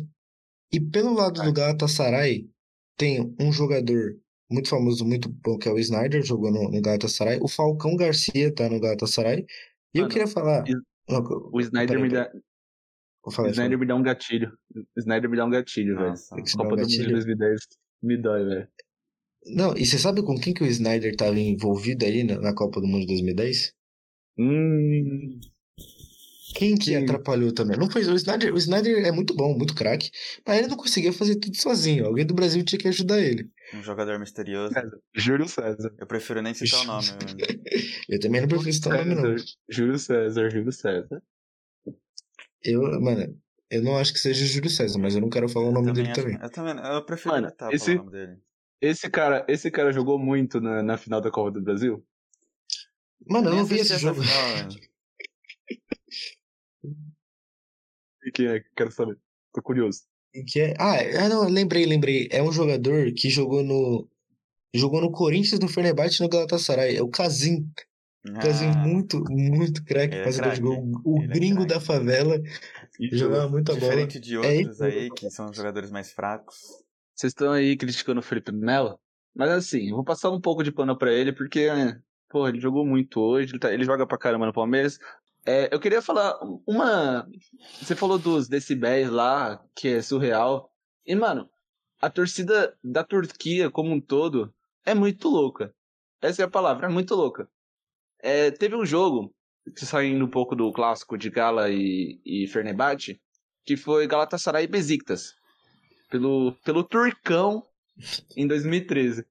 E 0.70 0.78
pelo 0.78 1.14
lado 1.14 1.42
do 1.42 1.52
Galatasaray, 1.54 2.50
tem 2.98 3.34
um 3.40 3.50
jogador 3.50 4.14
muito 4.50 4.68
famoso, 4.68 5.06
muito 5.06 5.30
bom, 5.30 5.56
que 5.56 5.66
é 5.66 5.72
o 5.72 5.78
Snyder, 5.78 6.22
jogou 6.22 6.50
no, 6.50 6.70
no 6.70 6.82
Galatasaray. 6.82 7.38
O 7.40 7.48
Falcão 7.48 7.96
Garcia 7.96 8.54
tá 8.54 8.68
no 8.68 8.78
Galatasaray. 8.78 9.46
E 9.94 9.98
eu 10.00 10.08
queria 10.08 10.26
falar. 10.26 10.64
O 11.50 11.60
Snyder 11.62 11.98
me 11.98 12.10
dá. 12.10 12.30
o 13.24 13.46
Snyder 13.46 13.78
me 13.78 13.86
dá 13.86 13.94
um 13.94 14.02
gatilho. 14.02 14.52
O 14.74 15.00
Snyder 15.00 15.30
me 15.30 15.36
dá 15.38 15.46
um 15.46 15.50
gatilho, 15.50 15.96
velho. 15.96 16.14
Copa 16.58 16.76
do 16.76 16.82
Mundo 16.82 16.86
de 16.88 17.06
2010 17.08 17.60
me 18.02 18.16
dói, 18.18 18.44
velho. 18.44 18.68
Não, 19.46 19.76
e 19.76 19.84
você 19.84 19.98
sabe 19.98 20.22
com 20.22 20.38
quem 20.38 20.54
que 20.54 20.62
o 20.62 20.66
Snyder 20.66 21.12
estava 21.12 21.38
envolvido 21.38 22.04
ali 22.04 22.22
na, 22.24 22.38
na, 22.40 22.54
Copa 22.54 22.80
do 22.80 22.86
Mundo 22.86 23.00
de 23.00 23.08
2010? 23.08 23.72
Hum. 24.38 25.40
Quem 26.54 26.76
que 26.76 26.86
Quem? 26.92 26.96
atrapalhou 26.98 27.52
também? 27.52 27.76
Não 27.78 27.90
foi 27.90 28.04
o 28.04 28.14
Snyder. 28.14 28.52
O 28.54 28.58
Snyder 28.58 29.04
é 29.04 29.10
muito 29.10 29.34
bom, 29.34 29.56
muito 29.56 29.74
craque, 29.74 30.10
mas 30.46 30.58
ele 30.58 30.68
não 30.68 30.76
conseguia 30.76 31.12
fazer 31.12 31.36
tudo 31.36 31.56
sozinho. 31.56 32.06
Alguém 32.06 32.26
do 32.26 32.34
Brasil 32.34 32.62
tinha 32.64 32.78
que 32.78 32.88
ajudar 32.88 33.20
ele. 33.20 33.50
Um 33.74 33.82
jogador 33.82 34.18
misterioso. 34.20 34.74
Júlio 35.14 35.48
César. 35.48 35.94
Eu 35.98 36.06
prefiro 36.06 36.42
nem 36.42 36.52
citar 36.54 36.80
o 36.82 36.84
nome. 36.84 37.06
mano. 37.08 37.18
Eu 38.08 38.20
também 38.20 38.40
não 38.42 38.48
prefiro 38.48 38.72
citar 38.72 38.92
o 38.92 38.96
nome, 39.04 39.14
não. 39.14 39.38
César. 39.38 39.44
Júlio 39.70 39.98
César, 39.98 40.50
Júlio 40.50 40.72
César. 40.72 41.22
Eu, 42.62 43.00
mano, 43.00 43.34
eu 43.70 43.82
não 43.82 43.96
acho 43.96 44.12
que 44.12 44.18
seja 44.20 44.44
Júlio 44.44 44.70
César, 44.70 44.98
mas 44.98 45.14
eu 45.14 45.20
não 45.20 45.30
quero 45.30 45.48
falar 45.48 45.68
o 45.70 45.72
nome 45.72 45.86
Também 45.88 46.04
dele 46.04 46.10
acho- 46.12 46.22
também. 46.22 46.38
Eu 46.42 46.50
também. 46.50 46.92
Eu 46.94 47.04
prefiro 47.04 47.34
Mano, 47.34 47.48
esse- 47.72 47.84
falar 47.86 48.02
o 48.02 48.04
nome 48.04 48.10
dele. 48.12 48.38
Esse 48.82 49.08
cara, 49.08 49.46
esse 49.48 49.70
cara 49.70 49.92
jogou 49.92 50.18
muito 50.18 50.60
na, 50.60 50.82
na 50.82 50.98
final 50.98 51.20
da 51.20 51.30
Copa 51.30 51.52
do 51.52 51.62
Brasil? 51.62 52.04
Mano, 53.24 53.50
eu 53.50 53.54
não 53.56 53.64
vi 53.64 53.76
esse 53.78 53.96
jogo. 53.96 54.20
final. 54.20 54.68
E 58.24 58.32
quem 58.32 58.46
é? 58.48 58.60
Quero 58.76 58.90
saber. 58.90 59.16
Tô 59.54 59.62
curioso. 59.62 60.02
Que 60.48 60.60
é... 60.60 60.74
Ah, 60.80 60.96
é- 60.96 61.16
ah, 61.16 61.28
não, 61.28 61.48
lembrei, 61.48 61.86
lembrei. 61.86 62.28
É 62.32 62.42
um 62.42 62.50
jogador 62.52 63.12
que 63.12 63.30
jogou 63.30 63.62
no. 63.62 64.08
Jogou 64.74 65.00
no 65.00 65.12
Corinthians, 65.12 65.60
no 65.60 65.68
Fenerbahçe 65.68 66.16
e 66.20 66.22
no 66.22 66.28
Galatasaray. 66.28 66.96
É 66.96 67.02
o 67.02 67.08
Casim. 67.08 67.70
Casim 68.40 68.66
Ah, 68.74 68.78
muito, 68.78 69.22
muito 69.30 69.84
craque. 69.84 70.14
É 70.14 70.32
craque. 70.32 70.60
gol. 70.60 70.90
O 71.04 71.22
é 71.22 71.26
gringo 71.26 71.66
da 71.66 71.78
favela. 71.78 72.40
Jogava 73.12 73.48
muita 73.48 73.74
bola. 73.74 73.84
Diferente 73.90 74.18
de 74.18 74.34
É 74.34 74.38
outros 74.38 74.74
isso. 74.76 74.84
aí, 74.84 75.10
que 75.10 75.30
são 75.30 75.52
jogadores 75.52 75.90
mais 75.90 76.10
fracos. 76.12 76.81
Vocês 77.14 77.30
estão 77.32 77.52
aí 77.52 77.76
criticando 77.76 78.20
o 78.20 78.22
Felipe 78.22 78.52
Melo? 78.52 78.98
Mas 79.34 79.50
assim, 79.50 79.90
vou 79.90 80.04
passar 80.04 80.30
um 80.30 80.40
pouco 80.40 80.62
de 80.62 80.72
pano 80.72 80.96
pra 80.96 81.12
ele, 81.12 81.32
porque, 81.32 81.72
né, 81.72 82.00
pô, 82.28 82.46
ele 82.48 82.60
jogou 82.60 82.84
muito 82.86 83.20
hoje, 83.20 83.52
ele, 83.52 83.58
tá- 83.58 83.72
ele 83.72 83.84
joga 83.84 84.06
pra 84.06 84.18
caramba 84.18 84.46
no 84.46 84.52
Palmeiras. 84.52 84.98
É, 85.44 85.74
eu 85.74 85.80
queria 85.80 86.00
falar 86.02 86.38
uma. 86.66 87.26
Você 87.80 87.96
falou 87.96 88.18
dos 88.18 88.48
decibéis 88.48 89.10
lá, 89.10 89.62
que 89.74 89.88
é 89.88 90.02
surreal. 90.02 90.70
E, 91.04 91.14
mano, 91.16 91.48
a 92.00 92.08
torcida 92.10 92.76
da 92.82 93.02
Turquia 93.02 93.70
como 93.70 93.90
um 93.92 94.00
todo 94.00 94.54
é 94.84 94.94
muito 94.94 95.28
louca. 95.28 95.74
Essa 96.20 96.42
é 96.42 96.44
a 96.44 96.50
palavra, 96.50 96.86
é 96.86 96.90
muito 96.90 97.14
louca. 97.14 97.48
É, 98.20 98.50
teve 98.52 98.76
um 98.76 98.86
jogo, 98.86 99.34
saindo 99.76 100.24
um 100.24 100.30
pouco 100.30 100.54
do 100.54 100.72
clássico 100.72 101.18
de 101.18 101.28
Gala 101.28 101.70
e, 101.70 102.20
e 102.24 102.46
Fenerbahçe, 102.46 103.20
que 103.64 103.76
foi 103.76 104.06
Galatasaray 104.06 104.64
e 104.64 104.68
Besiktas. 104.68 105.34
Pelo, 106.12 106.52
pelo 106.62 106.84
Turcão 106.84 107.66
em 108.36 108.46
2013. 108.46 109.24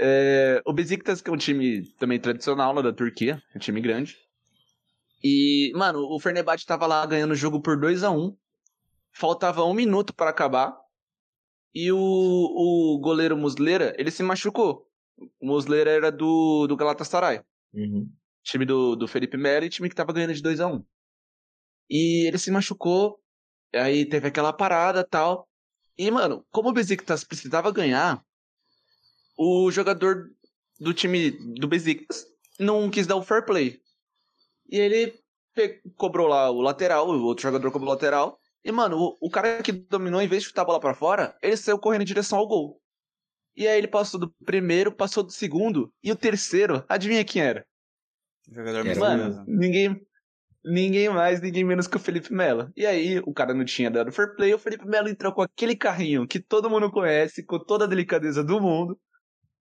É, 0.00 0.60
o 0.66 0.72
Besiktas, 0.72 1.22
que 1.22 1.30
é 1.30 1.32
um 1.32 1.36
time 1.36 1.86
também 2.00 2.18
tradicional 2.18 2.74
lá 2.74 2.82
da 2.82 2.92
Turquia, 2.92 3.40
um 3.54 3.60
time 3.60 3.80
grande. 3.80 4.16
E, 5.22 5.70
mano, 5.76 6.00
o 6.00 6.18
Fenerbahçe 6.18 6.66
tava 6.66 6.84
lá 6.84 7.06
ganhando 7.06 7.30
o 7.30 7.36
jogo 7.36 7.62
por 7.62 7.78
2 7.78 8.02
a 8.02 8.10
1 8.10 8.36
Faltava 9.12 9.64
um 9.64 9.72
minuto 9.72 10.12
para 10.12 10.30
acabar. 10.30 10.76
E 11.74 11.92
o, 11.92 11.96
o 11.96 12.98
goleiro 13.00 13.36
Muslera, 13.36 13.94
ele 13.98 14.10
se 14.10 14.22
machucou. 14.22 14.84
O 15.40 15.46
Muslera 15.46 15.90
era 15.90 16.10
do, 16.10 16.66
do 16.66 16.76
Galatasaray. 16.76 17.40
Uhum. 17.72 18.10
Time 18.42 18.64
do, 18.64 18.96
do 18.96 19.06
Felipe 19.06 19.36
Melo 19.36 19.64
e 19.64 19.70
time 19.70 19.88
que 19.88 19.94
tava 19.94 20.12
ganhando 20.12 20.34
de 20.34 20.42
2 20.42 20.60
a 20.60 20.66
1 20.66 20.84
E 21.88 22.26
ele 22.26 22.38
se 22.38 22.50
machucou. 22.50 23.20
Aí 23.74 24.06
teve 24.06 24.26
aquela 24.28 24.52
parada 24.52 25.04
tal. 25.04 25.47
E, 25.98 26.10
mano, 26.10 26.46
como 26.50 26.68
o 26.68 26.72
Besiktas 26.72 27.24
precisava 27.24 27.72
ganhar, 27.72 28.24
o 29.36 29.70
jogador 29.70 30.30
do 30.78 30.94
time 30.94 31.32
do 31.58 31.66
Besiktas 31.66 32.24
não 32.58 32.88
quis 32.88 33.06
dar 33.06 33.16
o 33.16 33.22
fair 33.22 33.44
play. 33.44 33.80
E 34.70 34.78
ele 34.78 35.18
cobrou 35.96 36.28
lá 36.28 36.50
o 36.50 36.60
lateral, 36.60 37.08
o 37.08 37.24
outro 37.24 37.42
jogador 37.42 37.72
cobrou 37.72 37.90
o 37.90 37.94
lateral. 37.94 38.38
E, 38.64 38.70
mano, 38.70 38.96
o, 38.96 39.18
o 39.20 39.30
cara 39.30 39.60
que 39.62 39.72
dominou, 39.72 40.20
em 40.20 40.28
vez 40.28 40.42
de 40.42 40.48
chutar 40.48 40.62
a 40.62 40.66
bola 40.66 40.80
pra 40.80 40.94
fora, 40.94 41.36
ele 41.42 41.56
saiu 41.56 41.78
correndo 41.78 42.02
em 42.02 42.06
direção 42.06 42.38
ao 42.38 42.46
gol. 42.46 42.80
E 43.56 43.66
aí 43.66 43.76
ele 43.76 43.88
passou 43.88 44.20
do 44.20 44.30
primeiro, 44.44 44.92
passou 44.92 45.24
do 45.24 45.32
segundo, 45.32 45.92
e 46.00 46.12
o 46.12 46.16
terceiro, 46.16 46.84
adivinha 46.88 47.24
quem 47.24 47.42
era? 47.42 47.66
Jogador 48.48 48.86
Era 48.86 49.00
Mano, 49.00 49.44
ninguém, 49.48 50.00
ninguém 50.64 51.08
mais, 51.08 51.40
ninguém 51.40 51.64
menos 51.64 51.86
que 51.86 51.96
o 51.96 52.00
Felipe 52.00 52.32
Melo. 52.32 52.70
E 52.76 52.86
aí, 52.86 53.18
o 53.20 53.32
cara 53.32 53.54
não 53.54 53.64
tinha 53.64 53.90
dado 53.90 54.12
fair 54.12 54.34
play, 54.34 54.52
o 54.54 54.58
Felipe 54.58 54.86
Melo 54.86 55.08
entrou 55.08 55.32
com 55.32 55.42
aquele 55.42 55.76
carrinho 55.76 56.26
que 56.26 56.40
todo 56.40 56.70
mundo 56.70 56.90
conhece, 56.90 57.44
com 57.44 57.58
toda 57.58 57.84
a 57.84 57.88
delicadeza 57.88 58.42
do 58.42 58.60
mundo. 58.60 58.98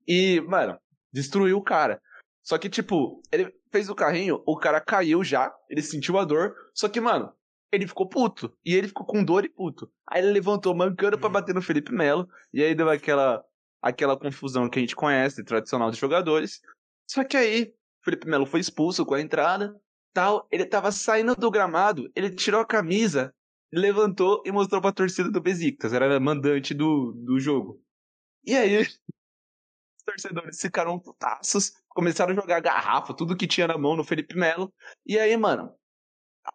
E, 0.08 0.42
mano, 0.42 0.80
destruiu 1.12 1.58
o 1.58 1.64
cara. 1.64 2.02
Só 2.44 2.58
que, 2.58 2.70
tipo, 2.70 3.22
ele 3.32 3.54
fez 3.72 3.90
o 3.90 3.96
carrinho, 3.96 4.42
o 4.46 4.58
cara 4.58 4.80
caiu 4.80 5.24
já, 5.24 5.54
ele 5.70 5.82
sentiu 5.82 6.18
a 6.18 6.24
dor, 6.24 6.56
só 6.74 6.88
que, 6.88 7.02
mano, 7.02 7.34
ele 7.72 7.88
ficou 7.88 8.08
puto. 8.08 8.56
E 8.66 8.74
ele 8.74 8.88
ficou 8.88 9.06
com 9.06 9.24
dor 9.24 9.44
e 9.46 9.50
puto. 9.50 9.92
Aí 10.10 10.22
ele 10.22 10.32
levantou 10.32 10.74
mancando 10.74 11.20
pra 11.20 11.30
bater 11.30 11.54
no 11.54 11.62
Felipe 11.62 11.92
Melo, 11.92 12.28
e 12.54 12.64
aí 12.64 12.74
deu 12.74 12.90
aquela, 12.90 13.44
aquela 13.82 14.18
confusão 14.18 14.70
que 14.70 14.80
a 14.80 14.82
gente 14.82 14.96
conhece, 14.96 15.44
tradicional 15.44 15.90
dos 15.90 16.00
jogadores. 16.00 16.62
Só 17.10 17.24
que 17.24 17.36
aí, 17.36 17.74
Felipe 18.04 18.28
Melo 18.28 18.46
foi 18.46 18.62
expulso 18.62 19.06
com 19.06 19.14
a 19.14 19.22
entrada, 19.22 19.76
tal, 20.18 20.48
ele 20.50 20.66
tava 20.66 20.92
saindo 20.92 21.36
do 21.36 21.52
gramado, 21.52 22.12
ele 22.16 22.32
tirou 22.32 22.60
a 22.60 22.66
camisa, 22.66 23.32
levantou 23.72 24.42
e 24.44 24.52
mostrou 24.52 24.82
pra 24.82 24.92
torcida 24.92 25.30
do 25.30 25.40
Besiktas, 25.40 25.94
era 25.94 26.20
mandante 26.20 26.74
do, 26.74 27.12
do 27.14 27.40
jogo. 27.40 27.80
E 28.44 28.56
aí, 28.56 28.80
os 28.82 30.04
torcedores 30.04 30.60
ficaram 30.60 30.98
putaços, 30.98 31.72
começaram 31.90 32.32
a 32.32 32.36
jogar 32.36 32.62
garrafa, 32.62 33.14
tudo 33.14 33.38
que 33.38 33.46
tinha 33.46 33.68
na 33.68 33.78
mão 33.78 33.96
no 33.96 34.04
Felipe 34.04 34.36
Melo. 34.36 34.74
E 35.06 35.20
aí, 35.20 35.38
mano, 35.38 35.72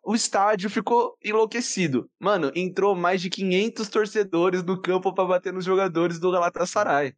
o 0.04 0.12
estádio 0.12 0.68
ficou 0.68 1.16
enlouquecido. 1.22 2.10
Mano, 2.18 2.50
entrou 2.56 2.96
mais 2.96 3.22
de 3.22 3.30
500 3.30 3.88
torcedores 3.88 4.64
no 4.64 4.82
campo 4.82 5.14
pra 5.14 5.24
bater 5.24 5.52
nos 5.52 5.64
jogadores 5.64 6.18
do 6.18 6.32
Galatasaray. 6.32 7.14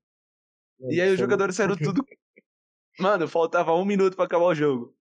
E 0.91 1.01
aí 1.01 1.11
os 1.11 1.19
jogadores 1.19 1.57
saíram 1.57 1.75
tudo. 1.79 2.05
Mano, 3.01 3.27
faltava 3.27 3.73
um 3.73 3.85
minuto 3.87 4.15
pra 4.15 4.27
acabar 4.27 4.45
o 4.45 4.55
jogo. 4.55 4.95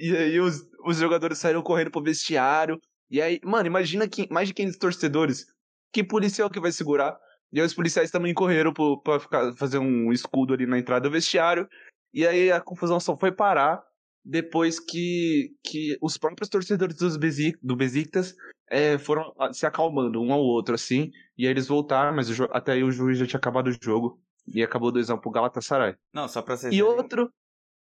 E 0.00 0.16
aí 0.16 0.40
os, 0.40 0.62
os 0.86 0.96
jogadores 0.96 1.36
saíram 1.38 1.62
correndo 1.62 1.90
pro 1.90 2.02
vestiário. 2.02 2.80
E 3.10 3.20
aí, 3.20 3.38
mano, 3.44 3.66
imagina 3.66 4.08
que, 4.08 4.26
mais 4.32 4.48
de 4.48 4.54
500 4.54 4.78
torcedores. 4.78 5.46
Que 5.92 6.02
policial 6.02 6.48
que 6.48 6.58
vai 6.60 6.72
segurar? 6.72 7.18
E 7.52 7.60
aí 7.60 7.66
os 7.66 7.74
policiais 7.74 8.10
também 8.10 8.32
correram 8.32 8.72
pro, 8.72 9.00
pra 9.02 9.20
ficar, 9.20 9.52
fazer 9.56 9.78
um 9.78 10.10
escudo 10.10 10.54
ali 10.54 10.64
na 10.66 10.78
entrada 10.78 11.08
do 11.08 11.12
vestiário. 11.12 11.68
E 12.14 12.26
aí 12.26 12.50
a 12.50 12.60
confusão 12.60 12.98
só 12.98 13.16
foi 13.16 13.30
parar 13.30 13.82
depois 14.24 14.78
que, 14.80 15.50
que 15.62 15.98
os 16.00 16.16
próprios 16.16 16.48
torcedores 16.48 16.96
dos 16.96 17.16
Besi- 17.16 17.58
do 17.62 17.76
Besiktas 17.76 18.34
é, 18.70 18.96
foram 18.98 19.34
ah, 19.38 19.52
se 19.52 19.66
acalmando 19.66 20.22
um 20.22 20.32
ao 20.32 20.40
outro, 20.40 20.74
assim. 20.74 21.10
E 21.36 21.44
aí 21.46 21.52
eles 21.52 21.66
voltaram, 21.66 22.14
mas 22.14 22.30
o 22.38 22.44
até 22.52 22.72
aí 22.72 22.84
o 22.84 22.90
juiz 22.92 23.18
já 23.18 23.26
tinha 23.26 23.38
acabado 23.38 23.68
o 23.68 23.76
jogo. 23.82 24.20
E 24.46 24.62
acabou 24.62 24.92
2x1 24.92 25.20
pro 25.20 25.30
Galatasaray. 25.30 25.94
Não, 26.14 26.26
só 26.26 26.40
pra 26.42 26.56
vocês 26.56 26.72
E 26.72 26.76
verem 26.82 26.96
outro, 26.96 27.30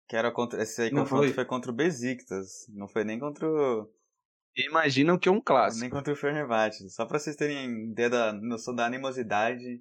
que 0.10 0.16
era 0.16 0.32
contra. 0.32 0.62
Esse 0.62 0.82
aí 0.82 0.92
Não 0.92 1.04
confronto 1.04 1.26
foi? 1.26 1.34
foi 1.34 1.46
contra 1.46 1.72
o 1.72 1.74
Besiktas. 1.74 2.66
Não 2.70 2.88
foi 2.88 3.04
nem 3.04 3.20
contra 3.20 3.48
o. 3.48 3.88
imaginam 4.58 5.20
que 5.20 5.30
é 5.30 5.32
um 5.32 5.40
clássico. 5.40 5.82
Nem 5.82 5.90
contra 5.90 6.12
o 6.12 6.16
Fenerbahçe. 6.16 6.90
Só 6.90 7.06
pra 7.06 7.20
vocês 7.20 7.36
terem 7.36 7.92
ideia 7.92 8.10
da 8.10 8.34
noção 8.34 8.74
da 8.74 8.88
animosidade. 8.88 9.80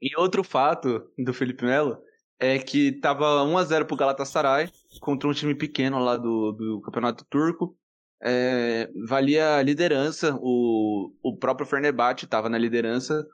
E 0.00 0.16
outro 0.16 0.44
fato 0.44 1.10
do 1.18 1.34
Felipe 1.34 1.64
Melo 1.64 1.98
é 2.38 2.58
que 2.58 2.92
tava 3.00 3.42
1x0 3.44 3.86
pro 3.86 3.96
Galatasaray 3.96 4.70
contra 5.00 5.28
um 5.28 5.32
time 5.32 5.54
pequeno 5.54 5.98
lá 5.98 6.16
do, 6.16 6.52
do 6.52 6.80
Campeonato 6.82 7.24
Turco. 7.24 7.76
É, 8.22 8.88
valia 9.06 9.56
a 9.56 9.62
liderança, 9.62 10.38
o, 10.40 11.12
o 11.22 11.36
próprio 11.36 11.66
Fenerbahçe 11.66 12.26
tava 12.26 12.48
na 12.48 12.58
liderança. 12.58 13.26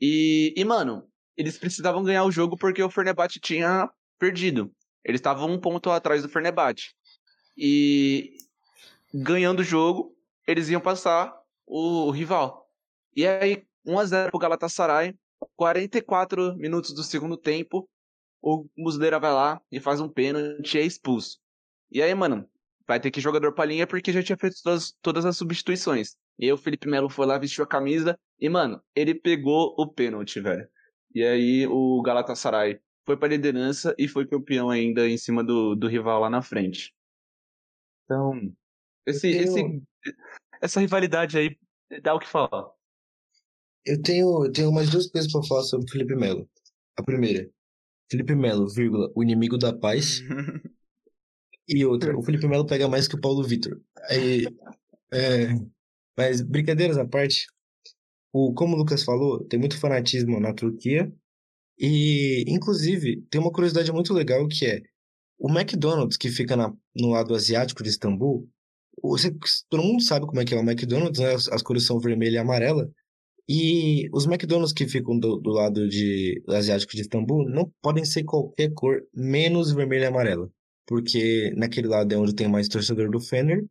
E, 0.00 0.54
e, 0.56 0.64
mano, 0.64 1.08
eles 1.36 1.58
precisavam 1.58 2.04
ganhar 2.04 2.24
o 2.24 2.30
jogo 2.30 2.56
porque 2.56 2.82
o 2.82 2.90
Fenerbahçe 2.90 3.40
tinha 3.40 3.90
perdido. 4.18 4.70
Eles 5.04 5.18
estavam 5.18 5.50
um 5.50 5.60
ponto 5.60 5.90
atrás 5.90 6.22
do 6.22 6.28
Fenerbahçe. 6.28 6.94
E 7.56 8.36
ganhando 9.12 9.60
o 9.60 9.64
jogo, 9.64 10.16
eles 10.46 10.68
iam 10.68 10.80
passar 10.80 11.34
o, 11.66 12.10
rival. 12.10 12.68
E 13.14 13.26
aí, 13.26 13.64
1x0 13.86 14.30
pro 14.30 14.38
Galatasaray, 14.38 15.14
44 15.56 16.56
minutos 16.56 16.92
do 16.92 17.02
segundo 17.02 17.36
tempo, 17.36 17.88
o 18.42 18.66
Muslera 18.76 19.18
vai 19.18 19.32
lá 19.32 19.60
e 19.70 19.80
faz 19.80 20.00
um 20.00 20.08
pênalti 20.08 20.74
e 20.76 20.80
é 20.80 20.82
expulso. 20.82 21.38
E 21.90 22.02
aí, 22.02 22.14
mano, 22.14 22.48
vai 22.86 23.00
ter 23.00 23.10
que 23.10 23.20
jogador 23.20 23.52
pra 23.52 23.64
linha 23.64 23.86
porque 23.86 24.12
já 24.12 24.22
tinha 24.22 24.36
feito 24.36 24.56
todas, 24.62 24.92
todas 25.00 25.24
as 25.24 25.36
substituições. 25.36 26.16
E 26.38 26.46
aí 26.46 26.52
o 26.52 26.58
Felipe 26.58 26.88
Melo 26.88 27.08
foi 27.08 27.26
lá, 27.26 27.38
vestiu 27.38 27.64
a 27.64 27.68
camisa 27.68 28.18
e, 28.38 28.48
mano, 28.48 28.82
ele 28.94 29.14
pegou 29.14 29.74
o 29.78 29.86
pênalti, 29.86 30.40
velho. 30.40 30.68
E 31.14 31.22
aí 31.22 31.66
o 31.66 32.02
Galatasaray 32.02 32.80
foi 33.04 33.16
pra 33.16 33.28
liderança 33.28 33.94
e 33.98 34.08
foi 34.08 34.26
campeão 34.26 34.70
ainda 34.70 35.08
em 35.08 35.18
cima 35.18 35.44
do, 35.44 35.74
do 35.74 35.88
rival 35.88 36.20
lá 36.20 36.30
na 36.30 36.42
frente. 36.42 36.94
Então, 38.04 38.54
esse, 39.06 39.30
tenho- 39.30 39.42
esse, 39.44 39.82
essa 40.60 40.80
rivalidade 40.80 41.38
aí 41.38 41.58
dá 42.02 42.14
o 42.14 42.18
que 42.18 42.28
falar. 42.28 42.70
Eu 43.84 44.00
tenho, 44.02 44.46
eu 44.46 44.52
tenho 44.52 44.72
mais 44.72 44.90
duas 44.90 45.10
coisas 45.10 45.30
pra 45.30 45.42
falar 45.42 45.62
sobre 45.64 45.90
Felipe 45.90 46.14
Melo. 46.16 46.48
A 46.96 47.02
primeira, 47.02 47.50
Felipe 48.10 48.34
Melo, 48.34 48.68
vírgula, 48.68 49.10
o 49.14 49.22
inimigo 49.22 49.58
da 49.58 49.72
paz. 49.72 50.20
E 51.66 51.84
outra, 51.86 52.16
o 52.16 52.22
Felipe 52.22 52.46
Melo 52.46 52.66
pega 52.66 52.88
mais 52.88 53.08
que 53.08 53.14
o 53.14 53.20
Paulo 53.20 53.42
Vitor. 53.42 53.80
Aí, 54.10 54.44
é, 55.12 55.48
mas 56.16 56.42
brincadeiras 56.42 56.98
à 56.98 57.06
parte, 57.06 57.46
o, 58.32 58.54
como 58.54 58.74
o 58.74 58.78
Lucas 58.78 59.04
falou, 59.04 59.44
tem 59.46 59.58
muito 59.58 59.78
fanatismo 59.80 60.40
na 60.40 60.54
Turquia. 60.54 61.12
E, 61.78 62.44
inclusive, 62.46 63.22
tem 63.30 63.40
uma 63.40 63.52
curiosidade 63.52 63.90
muito 63.92 64.12
legal 64.12 64.46
que 64.48 64.66
é 64.66 64.82
o 65.38 65.50
McDonald's, 65.50 66.16
que 66.16 66.30
fica 66.30 66.56
na, 66.56 66.72
no 66.94 67.10
lado 67.10 67.34
asiático 67.34 67.82
de 67.82 67.90
Istambul. 67.90 68.48
Você, 69.02 69.34
todo 69.68 69.82
mundo 69.82 70.02
sabe 70.02 70.26
como 70.26 70.40
é 70.40 70.44
que 70.44 70.54
é 70.54 70.56
o 70.58 70.62
McDonald's, 70.62 71.20
né? 71.20 71.34
As, 71.34 71.48
as 71.48 71.62
cores 71.62 71.84
são 71.84 71.98
vermelha 71.98 72.36
e 72.36 72.38
amarela. 72.38 72.88
E 73.48 74.08
os 74.12 74.24
McDonald's 74.24 74.72
que 74.72 74.88
ficam 74.88 75.18
do, 75.18 75.36
do 75.36 75.50
lado 75.50 75.86
de, 75.88 76.42
asiático 76.48 76.94
de 76.94 77.02
Istambul 77.02 77.48
não 77.48 77.70
podem 77.82 78.04
ser 78.04 78.24
qualquer 78.24 78.72
cor, 78.72 79.02
menos 79.12 79.72
vermelho 79.72 80.04
e 80.04 80.06
amarela. 80.06 80.50
Porque 80.86 81.52
naquele 81.56 81.88
lado 81.88 82.12
é 82.12 82.16
onde 82.16 82.34
tem 82.34 82.48
mais 82.48 82.68
torcedor 82.68 83.10
do 83.10 83.20
Fener. 83.20 83.64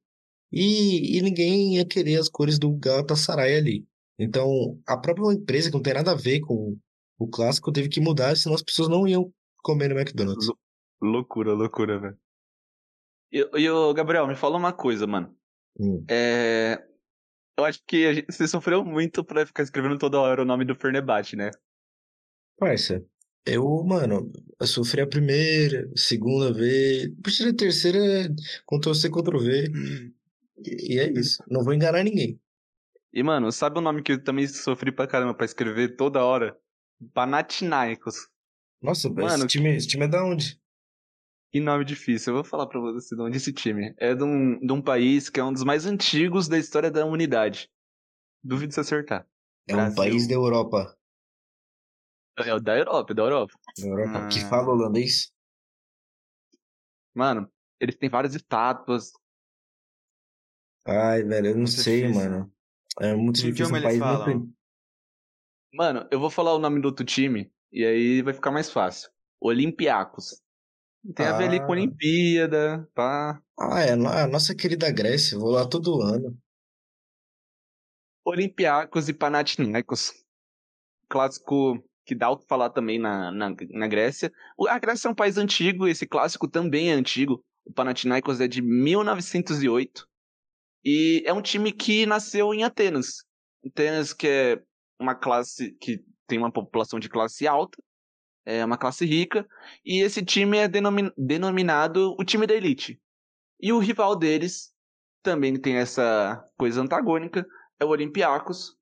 E, 0.51 1.17
e 1.17 1.21
ninguém 1.21 1.77
ia 1.77 1.85
querer 1.85 2.17
as 2.19 2.29
cores 2.29 2.59
do 2.59 2.71
Galatasaray 2.73 3.55
ali. 3.55 3.85
Então, 4.19 4.79
a 4.85 4.95
própria 4.95 5.33
empresa, 5.33 5.69
que 5.69 5.75
não 5.75 5.81
tem 5.81 5.95
nada 5.95 6.11
a 6.11 6.15
ver 6.15 6.41
com 6.41 6.77
o 7.17 7.27
clássico, 7.27 7.71
teve 7.71 7.89
que 7.89 8.01
mudar, 8.01 8.35
senão 8.35 8.55
as 8.55 8.63
pessoas 8.63 8.89
não 8.89 9.07
iam 9.07 9.33
comer 9.57 9.89
no 9.89 9.99
McDonald's. 9.99 10.47
Loucura, 11.01 11.53
loucura, 11.53 11.99
velho. 11.99 12.17
E, 13.31 13.39
e 13.39 13.93
Gabriel, 13.93 14.27
me 14.27 14.35
fala 14.35 14.57
uma 14.57 14.71
coisa, 14.71 15.07
mano. 15.07 15.35
Hum. 15.79 16.05
É, 16.09 16.83
eu 17.57 17.65
acho 17.65 17.81
que 17.85 18.13
gente, 18.13 18.31
você 18.31 18.47
sofreu 18.47 18.83
muito 18.83 19.23
pra 19.23 19.45
ficar 19.45 19.63
escrevendo 19.63 19.97
toda 19.97 20.19
hora 20.19 20.41
o 20.41 20.45
nome 20.45 20.65
do 20.65 20.75
Fernebate, 20.75 21.35
né? 21.35 21.49
Parça, 22.57 23.03
eu, 23.45 23.83
mano, 23.83 24.31
eu 24.59 24.67
sofri 24.67 25.01
a 25.01 25.07
primeira, 25.07 25.89
segunda 25.95 26.53
vez, 26.53 27.09
puxa 27.21 27.49
a 27.49 27.53
terceira, 27.53 27.99
Ctrl 28.65 28.93
C, 28.93 29.09
Ctrl 29.09 29.39
V. 29.39 29.71
E, 30.65 30.93
e 30.93 30.99
é 30.99 31.11
isso. 31.11 31.43
Não 31.49 31.63
vou 31.63 31.73
enganar 31.73 32.03
ninguém. 32.03 32.39
E, 33.11 33.21
mano, 33.21 33.51
sabe 33.51 33.77
o 33.77 33.81
nome 33.81 34.01
que 34.01 34.13
eu 34.13 34.23
também 34.23 34.47
sofri 34.47 34.91
pra 34.91 35.07
caramba 35.07 35.33
pra 35.33 35.45
escrever 35.45 35.95
toda 35.95 36.23
hora? 36.23 36.57
Panathinaikos. 37.13 38.29
Nossa, 38.81 39.09
mano, 39.09 39.45
esse 39.45 39.47
time, 39.47 39.75
esse 39.75 39.87
time 39.87 40.05
é 40.05 40.07
da 40.07 40.23
onde? 40.23 40.59
Que 41.51 41.59
nome 41.59 41.85
difícil. 41.85 42.31
Eu 42.31 42.35
vou 42.37 42.43
falar 42.43 42.67
pra 42.67 42.79
você 42.79 43.15
de 43.15 43.21
onde 43.21 43.37
esse 43.37 43.53
time. 43.53 43.93
É 43.97 44.15
de 44.15 44.23
um, 44.23 44.59
de 44.59 44.73
um 44.73 44.81
país 44.81 45.29
que 45.29 45.39
é 45.39 45.43
um 45.43 45.53
dos 45.53 45.63
mais 45.63 45.85
antigos 45.85 46.47
da 46.47 46.57
história 46.57 46.89
da 46.89 47.05
humanidade. 47.05 47.69
Duvido 48.43 48.73
se 48.73 48.79
acertar. 48.79 49.27
É 49.67 49.73
Brasil. 49.73 49.91
um 49.91 49.95
país 49.95 50.27
da 50.27 50.33
Europa. 50.33 50.97
É 52.39 52.59
da 52.59 52.77
Europa, 52.77 53.13
da 53.13 53.21
Europa. 53.21 53.53
Da 53.77 53.87
Europa. 53.87 54.17
Ah. 54.17 54.27
Que 54.27 54.39
fala 54.41 54.69
holandês? 54.69 55.31
Mano, 57.13 57.47
eles 57.79 57.95
têm 57.95 58.09
várias 58.09 58.33
estátuas. 58.33 59.13
Ai, 60.85 61.23
velho, 61.23 61.47
eu 61.47 61.51
não 61.51 61.59
muito 61.59 61.71
sei, 61.71 62.01
difícil. 62.01 62.21
mano. 62.21 62.53
É 62.99 63.15
muito 63.15 63.39
que 63.39 63.51
difícil. 63.51 63.75
Um 63.75 63.81
país 63.81 63.99
muito... 63.99 64.53
Mano, 65.73 66.07
eu 66.11 66.19
vou 66.19 66.29
falar 66.29 66.53
o 66.53 66.59
nome 66.59 66.79
do 66.79 66.85
outro 66.85 67.03
time 67.03 67.51
e 67.71 67.83
aí 67.83 68.21
vai 68.21 68.33
ficar 68.33 68.51
mais 68.51 68.69
fácil. 68.69 69.09
Olympiacos. 69.41 70.39
Tem 71.15 71.25
ah. 71.25 71.33
a 71.33 71.37
ver 71.37 71.45
ali 71.45 71.57
com 71.57 71.65
a 71.65 71.67
ah. 71.67 71.71
Olimpíada, 71.71 72.89
pá. 72.93 73.41
Ah, 73.59 73.81
é, 73.81 73.93
a 73.93 74.27
nossa 74.27 74.53
querida 74.53 74.91
Grécia, 74.91 75.37
vou 75.37 75.49
lá 75.49 75.67
todo 75.67 76.01
ano. 76.01 76.37
Olympiacos 78.23 79.09
e 79.09 79.13
Panathinaikos. 79.13 80.13
Clássico 81.09 81.83
que 82.05 82.13
dá 82.13 82.29
o 82.29 82.37
que 82.37 82.45
falar 82.45 82.69
também 82.69 82.99
na, 82.99 83.31
na, 83.31 83.55
na 83.71 83.87
Grécia. 83.87 84.31
A 84.69 84.77
Grécia 84.77 85.07
é 85.07 85.11
um 85.11 85.15
país 85.15 85.37
antigo, 85.37 85.87
esse 85.87 86.05
clássico 86.05 86.47
também 86.47 86.91
é 86.91 86.93
antigo. 86.93 87.43
O 87.65 87.73
Panathinaikos 87.73 88.39
é 88.39 88.47
de 88.47 88.61
1908. 88.61 90.07
E 90.85 91.23
é 91.25 91.33
um 91.33 91.41
time 91.41 91.71
que 91.71 92.05
nasceu 92.05 92.53
em 92.53 92.63
Atenas. 92.63 93.23
Atenas, 93.65 94.13
que 94.13 94.27
é 94.27 94.63
uma 95.03 95.13
classe 95.13 95.73
que 95.79 96.03
tem 96.27 96.39
uma 96.39 96.51
população 96.51 96.99
de 96.99 97.09
classe 97.09 97.45
alta, 97.45 97.77
é 98.45 98.63
uma 98.65 98.77
classe 98.77 99.05
rica, 99.05 99.47
e 99.85 100.01
esse 100.01 100.23
time 100.23 100.57
é 100.57 100.67
denomin 100.67 101.11
denominado 101.17 102.15
o 102.19 102.23
time 102.23 102.47
da 102.47 102.55
elite. 102.55 102.99
E 103.61 103.71
o 103.71 103.79
rival 103.79 104.15
deles 104.15 104.73
também 105.21 105.59
tem 105.59 105.75
essa 105.75 106.43
coisa 106.57 106.81
antagônica, 106.81 107.45
é 107.79 107.85
o 107.85 107.89
Olympiacos. 107.89 108.75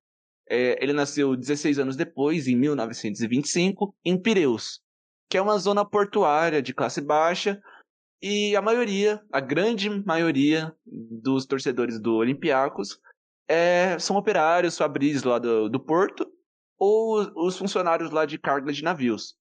É, 0.49 0.81
ele 0.83 0.93
nasceu 0.93 1.35
16 1.35 1.79
anos 1.79 1.95
depois, 1.95 2.47
em 2.47 2.55
1925, 2.55 3.95
em 4.03 4.19
Pireus, 4.19 4.81
que 5.29 5.37
é 5.37 5.41
uma 5.41 5.57
zona 5.57 5.85
portuária 5.85 6.61
de 6.61 6.73
classe 6.73 7.01
baixa, 7.01 7.61
e 8.21 8.55
a 8.55 8.61
maioria, 8.61 9.21
a 9.31 9.39
grande 9.39 9.89
maioria 9.89 10.75
dos 10.85 11.45
torcedores 11.45 11.99
do 11.99 12.15
Olympiacos 12.15 12.99
é, 13.47 13.97
são 13.99 14.15
operários, 14.15 14.77
fabris 14.77 15.23
lá 15.23 15.39
do, 15.39 15.69
do 15.69 15.79
porto, 15.79 16.25
ou 16.79 17.31
os 17.35 17.57
funcionários 17.57 18.11
lá 18.11 18.25
de 18.25 18.37
carga 18.37 18.71
de 18.71 18.83
navios. 18.83 19.35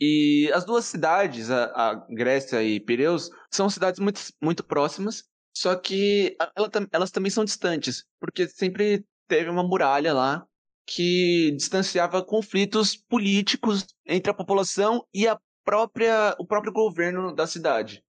E 0.00 0.50
as 0.54 0.64
duas 0.64 0.86
cidades, 0.86 1.50
a, 1.50 1.64
a 1.74 1.94
Grécia 2.08 2.62
e 2.62 2.80
Pireus, 2.80 3.30
são 3.50 3.68
cidades 3.68 4.00
muito, 4.00 4.20
muito 4.42 4.64
próximas, 4.64 5.24
só 5.54 5.76
que 5.76 6.36
ela, 6.56 6.70
elas 6.90 7.10
também 7.10 7.30
são 7.30 7.44
distantes, 7.44 8.04
porque 8.18 8.48
sempre 8.48 9.04
teve 9.28 9.50
uma 9.50 9.62
muralha 9.62 10.14
lá 10.14 10.46
que 10.86 11.52
distanciava 11.52 12.24
conflitos 12.24 12.96
políticos 12.96 13.86
entre 14.06 14.30
a 14.30 14.34
população 14.34 15.06
e 15.14 15.28
a 15.28 15.38
própria, 15.64 16.34
o 16.38 16.46
próprio 16.46 16.72
governo 16.72 17.34
da 17.34 17.46
cidade. 17.46 18.02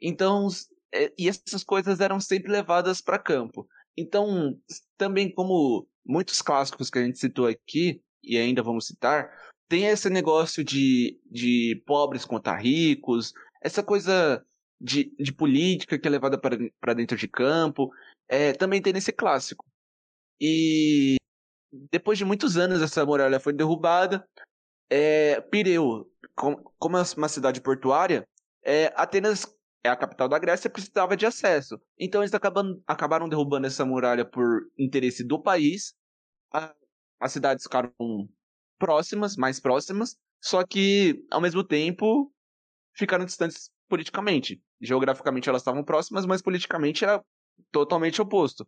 Então, 0.00 0.48
é, 0.92 1.12
e 1.16 1.28
essas 1.28 1.64
coisas 1.64 2.00
eram 2.00 2.20
sempre 2.20 2.50
levadas 2.50 3.00
para 3.00 3.18
campo. 3.18 3.66
Então, 3.96 4.58
também 4.96 5.32
como 5.32 5.86
muitos 6.04 6.40
clássicos 6.40 6.90
que 6.90 6.98
a 6.98 7.04
gente 7.04 7.18
citou 7.18 7.46
aqui, 7.46 8.02
e 8.22 8.36
ainda 8.36 8.62
vamos 8.62 8.86
citar, 8.86 9.30
tem 9.68 9.86
esse 9.86 10.08
negócio 10.10 10.62
de, 10.64 11.18
de 11.30 11.82
pobres 11.86 12.24
contra 12.24 12.56
ricos, 12.56 13.32
essa 13.60 13.82
coisa 13.82 14.44
de, 14.80 15.14
de 15.18 15.32
política 15.32 15.98
que 15.98 16.06
é 16.06 16.10
levada 16.10 16.38
para 16.38 16.94
dentro 16.94 17.16
de 17.16 17.28
campo, 17.28 17.90
é, 18.28 18.52
também 18.52 18.82
tem 18.82 18.92
nesse 18.92 19.12
clássico. 19.12 19.64
E 20.40 21.16
depois 21.90 22.18
de 22.18 22.24
muitos 22.24 22.56
anos 22.56 22.82
essa 22.82 23.04
muralha 23.06 23.40
foi 23.40 23.52
derrubada, 23.52 24.26
é, 24.90 25.40
Pireu, 25.40 26.10
como 26.34 26.98
é 26.98 27.02
uma 27.16 27.28
cidade 27.28 27.60
portuária, 27.60 28.26
é, 28.62 28.92
Atenas 28.96 29.46
é 29.84 29.88
a 29.88 29.96
capital 29.96 30.28
da 30.28 30.38
Grécia, 30.38 30.70
precisava 30.70 31.16
de 31.16 31.26
acesso. 31.26 31.80
Então 31.98 32.22
eles 32.22 32.32
acabaram 32.86 33.28
derrubando 33.28 33.66
essa 33.66 33.84
muralha 33.84 34.24
por 34.24 34.62
interesse 34.78 35.24
do 35.24 35.42
país. 35.42 35.94
A, 36.52 36.74
as 37.20 37.32
cidades 37.32 37.64
ficaram 37.64 37.92
próximas, 38.78 39.36
mais 39.36 39.60
próximas, 39.60 40.16
só 40.40 40.64
que, 40.64 41.24
ao 41.30 41.40
mesmo 41.40 41.62
tempo, 41.62 42.32
ficaram 42.94 43.24
distantes 43.24 43.70
politicamente. 43.88 44.60
Geograficamente 44.80 45.48
elas 45.48 45.62
estavam 45.62 45.84
próximas, 45.84 46.26
mas 46.26 46.42
politicamente 46.42 47.04
era 47.04 47.22
totalmente 47.70 48.20
oposto. 48.20 48.66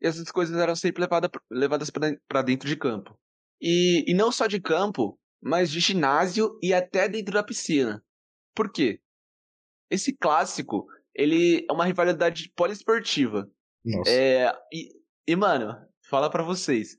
E 0.00 0.06
essas 0.06 0.30
coisas 0.30 0.56
eram 0.56 0.74
sempre 0.74 1.02
levada, 1.02 1.30
levadas 1.50 1.90
para 1.90 2.42
dentro 2.42 2.68
de 2.68 2.76
campo. 2.76 3.18
E, 3.60 4.10
e 4.10 4.14
não 4.14 4.32
só 4.32 4.46
de 4.46 4.60
campo, 4.60 5.18
mas 5.42 5.70
de 5.70 5.80
ginásio 5.80 6.58
e 6.62 6.72
até 6.72 7.08
dentro 7.08 7.34
da 7.34 7.42
piscina. 7.42 8.02
Por 8.54 8.72
quê? 8.72 9.00
Esse 9.90 10.12
clássico, 10.12 10.86
ele 11.14 11.66
é 11.68 11.72
uma 11.72 11.84
rivalidade 11.84 12.50
poliesportiva. 12.54 13.50
Nossa. 13.84 14.10
É, 14.10 14.52
e, 14.72 14.92
e, 15.26 15.36
mano, 15.36 15.76
fala 16.08 16.30
para 16.30 16.42
vocês. 16.42 16.96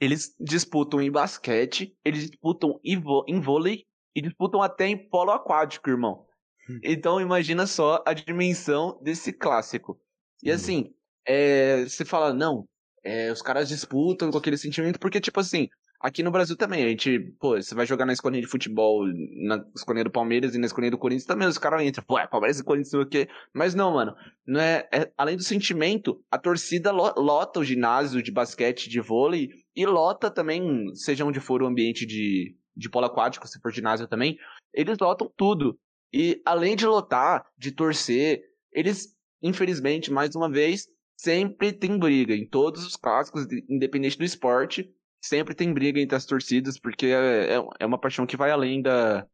Eles 0.00 0.34
disputam 0.38 1.00
em 1.00 1.10
basquete, 1.10 1.96
eles 2.04 2.30
disputam 2.30 2.80
em 2.82 3.40
vôlei 3.40 3.84
e 4.14 4.22
disputam 4.22 4.62
até 4.62 4.86
em 4.86 4.96
polo 4.96 5.30
aquático, 5.30 5.90
irmão. 5.90 6.26
Hum. 6.68 6.80
Então 6.82 7.20
imagina 7.20 7.66
só 7.66 8.02
a 8.06 8.12
dimensão 8.12 8.98
desse 9.02 9.32
clássico. 9.32 10.00
E 10.42 10.50
hum. 10.50 10.54
assim, 10.54 10.94
é, 11.26 11.84
você 11.84 12.04
fala, 12.04 12.32
não, 12.32 12.66
é, 13.04 13.30
os 13.30 13.42
caras 13.42 13.68
disputam 13.68 14.30
com 14.30 14.38
aquele 14.38 14.56
sentimento, 14.56 14.98
porque, 14.98 15.20
tipo 15.20 15.40
assim, 15.40 15.68
Aqui 16.00 16.22
no 16.22 16.30
Brasil 16.30 16.56
também, 16.56 16.82
a 16.82 16.88
gente, 16.88 17.18
pô, 17.38 17.60
você 17.60 17.74
vai 17.74 17.84
jogar 17.84 18.06
na 18.06 18.14
escolinha 18.14 18.40
de 18.40 18.48
futebol, 18.48 19.06
na 19.46 19.62
escolinha 19.76 20.04
do 20.04 20.10
Palmeiras 20.10 20.54
e 20.54 20.58
na 20.58 20.64
escolinha 20.64 20.90
do 20.90 20.96
Corinthians 20.96 21.26
também, 21.26 21.46
os 21.46 21.58
caras 21.58 21.82
entram, 21.82 22.02
pô, 22.02 22.18
é 22.18 22.26
Palmeiras 22.26 22.58
e 22.58 22.64
Corinthians, 22.64 22.88
sei 22.88 23.00
o 23.00 23.06
quê. 23.06 23.28
Mas 23.52 23.74
não, 23.74 23.92
mano, 23.92 24.16
não 24.46 24.58
é, 24.58 24.88
é, 24.90 25.12
além 25.18 25.36
do 25.36 25.42
sentimento, 25.42 26.18
a 26.30 26.38
torcida 26.38 26.90
lota 26.90 27.60
o 27.60 27.64
ginásio 27.64 28.22
de 28.22 28.32
basquete, 28.32 28.88
de 28.88 28.98
vôlei, 28.98 29.50
e 29.76 29.84
lota 29.84 30.30
também, 30.30 30.94
seja 30.94 31.26
onde 31.26 31.38
for 31.38 31.62
o 31.62 31.66
ambiente 31.66 32.06
de, 32.06 32.56
de 32.74 32.88
polo 32.88 33.04
aquático, 33.04 33.46
se 33.46 33.60
for 33.60 33.70
ginásio 33.70 34.08
também, 34.08 34.38
eles 34.72 34.96
lotam 34.98 35.30
tudo. 35.36 35.78
E 36.10 36.40
além 36.46 36.76
de 36.76 36.86
lotar, 36.86 37.44
de 37.58 37.72
torcer, 37.72 38.40
eles, 38.72 39.14
infelizmente, 39.42 40.10
mais 40.10 40.34
uma 40.34 40.50
vez, 40.50 40.86
sempre 41.14 41.74
tem 41.74 41.98
briga 41.98 42.34
em 42.34 42.48
todos 42.48 42.86
os 42.86 42.96
clássicos, 42.96 43.46
independente 43.68 44.16
do 44.16 44.24
esporte 44.24 44.90
sempre 45.20 45.54
tem 45.54 45.72
briga 45.72 46.00
entre 46.00 46.16
as 46.16 46.24
torcidas, 46.24 46.78
porque 46.78 47.06
é, 47.06 47.56
é, 47.56 47.62
é 47.80 47.86
uma 47.86 48.00
paixão 48.00 48.26
que 48.26 48.36
vai 48.36 48.50
além 48.50 48.80
da. 48.82 49.26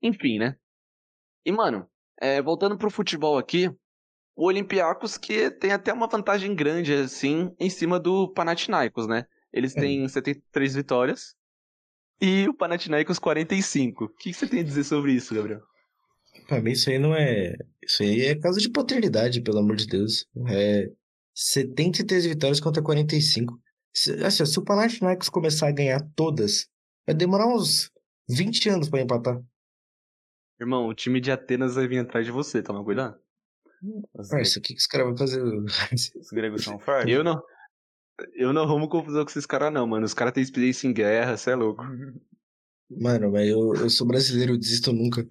Enfim, 0.00 0.38
né? 0.38 0.56
E, 1.44 1.52
mano, 1.52 1.88
É, 2.20 2.40
voltando 2.40 2.78
pro 2.78 2.90
futebol 2.90 3.36
aqui, 3.36 3.68
o 4.36 4.46
Olympiacos 4.46 5.18
que 5.18 5.50
tem 5.50 5.72
até 5.72 5.92
uma 5.92 6.06
vantagem 6.06 6.54
grande, 6.54 6.94
assim, 6.94 7.50
em 7.58 7.68
cima 7.68 7.98
do 7.98 8.32
Panathinaikos, 8.32 9.06
né? 9.08 9.26
Eles 9.52 9.74
têm 9.74 10.08
73 10.08 10.74
vitórias 10.74 11.34
e 12.20 12.48
o 12.48 12.54
Panathinaikos 12.54 13.18
45. 13.18 14.04
O 14.04 14.08
que 14.08 14.32
você 14.32 14.46
tem 14.46 14.60
a 14.60 14.62
dizer 14.64 14.84
sobre 14.84 15.12
isso, 15.12 15.34
Gabriel? 15.34 15.60
Pra 16.46 16.60
mim 16.60 16.72
isso 16.72 16.88
aí 16.88 16.98
não 16.98 17.14
é... 17.14 17.54
Isso 17.82 18.02
aí 18.02 18.22
é 18.22 18.38
caso 18.38 18.60
de 18.60 18.70
paternidade, 18.70 19.42
pelo 19.42 19.58
amor 19.58 19.76
de 19.76 19.86
Deus. 19.86 20.26
É 20.48 20.88
73 21.34 22.26
vitórias 22.26 22.60
contra 22.60 22.82
45. 22.82 23.58
Se, 23.94 24.12
assim, 24.24 24.46
se 24.46 24.58
o 24.58 24.64
Panathinaikos 24.64 25.28
começar 25.28 25.68
a 25.68 25.72
ganhar 25.72 26.00
todas, 26.16 26.68
vai 27.06 27.14
demorar 27.14 27.46
uns 27.46 27.90
20 28.28 28.68
anos 28.70 28.88
pra 28.88 29.00
empatar. 29.00 29.40
Irmão, 30.60 30.88
o 30.88 30.94
time 30.94 31.20
de 31.20 31.30
Atenas 31.30 31.74
vai 31.74 31.86
vir 31.86 31.98
atrás 31.98 32.24
de 32.24 32.32
você, 32.32 32.62
toma 32.62 32.84
cuidado. 32.84 33.20
Parça, 34.30 34.58
o 34.58 34.62
que, 34.62 34.74
que 34.74 34.80
os 34.80 34.86
caras 34.86 35.08
vão 35.08 35.16
fazer? 35.16 35.42
os 36.22 36.30
gregos 36.30 36.62
são 36.62 36.78
fortes. 36.78 37.12
Eu 37.12 37.24
não. 37.24 37.42
Eu 38.34 38.52
não 38.52 38.62
arrumo 38.62 38.88
confusão 38.88 39.24
com 39.24 39.30
esses 39.30 39.46
caras, 39.46 39.72
não, 39.72 39.86
mano. 39.86 40.06
Os 40.06 40.14
caras 40.14 40.32
têm 40.32 40.42
experiência 40.42 40.86
em 40.86 40.92
guerra, 40.92 41.36
cê 41.36 41.50
é 41.50 41.54
louco. 41.56 41.82
Mano, 42.94 43.32
mas 43.32 43.48
eu, 43.48 43.74
eu 43.74 43.88
sou 43.88 44.06
brasileiro, 44.06 44.52
eu 44.52 44.58
desisto 44.58 44.92
nunca. 44.92 45.26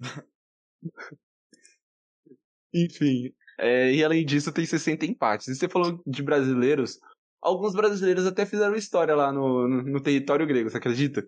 Enfim. 2.74 3.32
é, 3.56 3.94
e 3.94 4.02
além 4.02 4.26
disso, 4.26 4.50
tem 4.50 4.66
60 4.66 5.06
empates. 5.06 5.46
E 5.46 5.54
você 5.54 5.68
falou 5.68 6.02
de 6.04 6.24
brasileiros. 6.24 6.98
Alguns 7.42 7.74
brasileiros 7.74 8.24
até 8.24 8.46
fizeram 8.46 8.76
história 8.76 9.16
lá 9.16 9.32
no, 9.32 9.66
no, 9.66 9.82
no 9.82 10.00
território 10.00 10.46
grego, 10.46 10.70
você 10.70 10.76
acredita? 10.76 11.26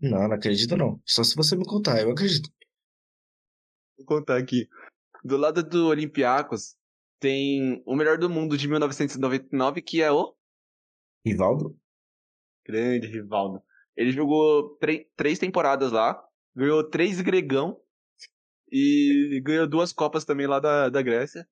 Não, 0.00 0.26
não 0.26 0.34
acredito 0.34 0.76
não. 0.76 1.00
Só 1.06 1.22
se 1.22 1.36
você 1.36 1.56
me 1.56 1.64
contar, 1.64 2.00
eu 2.02 2.10
acredito. 2.10 2.50
Vou 3.96 4.04
contar 4.04 4.36
aqui. 4.36 4.68
Do 5.24 5.36
lado 5.36 5.62
do 5.62 5.86
Olympiacos, 5.86 6.76
tem 7.20 7.82
o 7.86 7.94
melhor 7.94 8.18
do 8.18 8.28
mundo 8.28 8.58
de 8.58 8.66
1999, 8.66 9.82
que 9.82 10.02
é 10.02 10.10
o 10.10 10.34
Rivaldo? 11.24 11.78
grande 12.66 13.06
Rivaldo. 13.06 13.62
Ele 13.96 14.12
jogou 14.12 14.78
três 15.16 15.38
temporadas 15.38 15.90
lá, 15.90 16.22
ganhou 16.54 16.88
três 16.88 17.20
gregão 17.20 17.80
e 18.70 19.40
ganhou 19.44 19.66
duas 19.66 19.92
copas 19.92 20.24
também 20.24 20.46
lá 20.46 20.60
da, 20.60 20.88
da 20.88 21.02
Grécia. 21.02 21.48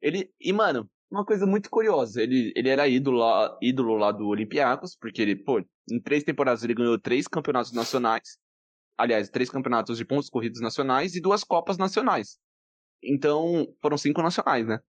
Ele, 0.00 0.30
e 0.40 0.52
mano, 0.52 0.90
uma 1.10 1.24
coisa 1.24 1.46
muito 1.46 1.70
curiosa, 1.70 2.22
ele, 2.22 2.52
ele 2.56 2.68
era 2.68 2.88
ídolo 2.88 3.18
lá, 3.18 3.58
ídolo 3.62 3.96
lá 3.96 4.12
do 4.12 4.26
Olympiacos, 4.26 4.96
porque 4.96 5.22
ele, 5.22 5.36
pô, 5.36 5.60
em 5.90 6.00
três 6.00 6.24
temporadas 6.24 6.64
ele 6.64 6.74
ganhou 6.74 6.98
três 6.98 7.28
campeonatos 7.28 7.72
nacionais, 7.72 8.38
aliás, 8.98 9.28
três 9.28 9.50
campeonatos 9.50 9.98
de 9.98 10.04
pontos 10.04 10.28
corridos 10.28 10.60
nacionais 10.60 11.14
e 11.14 11.20
duas 11.20 11.44
copas 11.44 11.78
nacionais. 11.78 12.38
Então, 13.02 13.66
foram 13.80 13.96
cinco 13.96 14.22
nacionais, 14.22 14.66
né? 14.66 14.80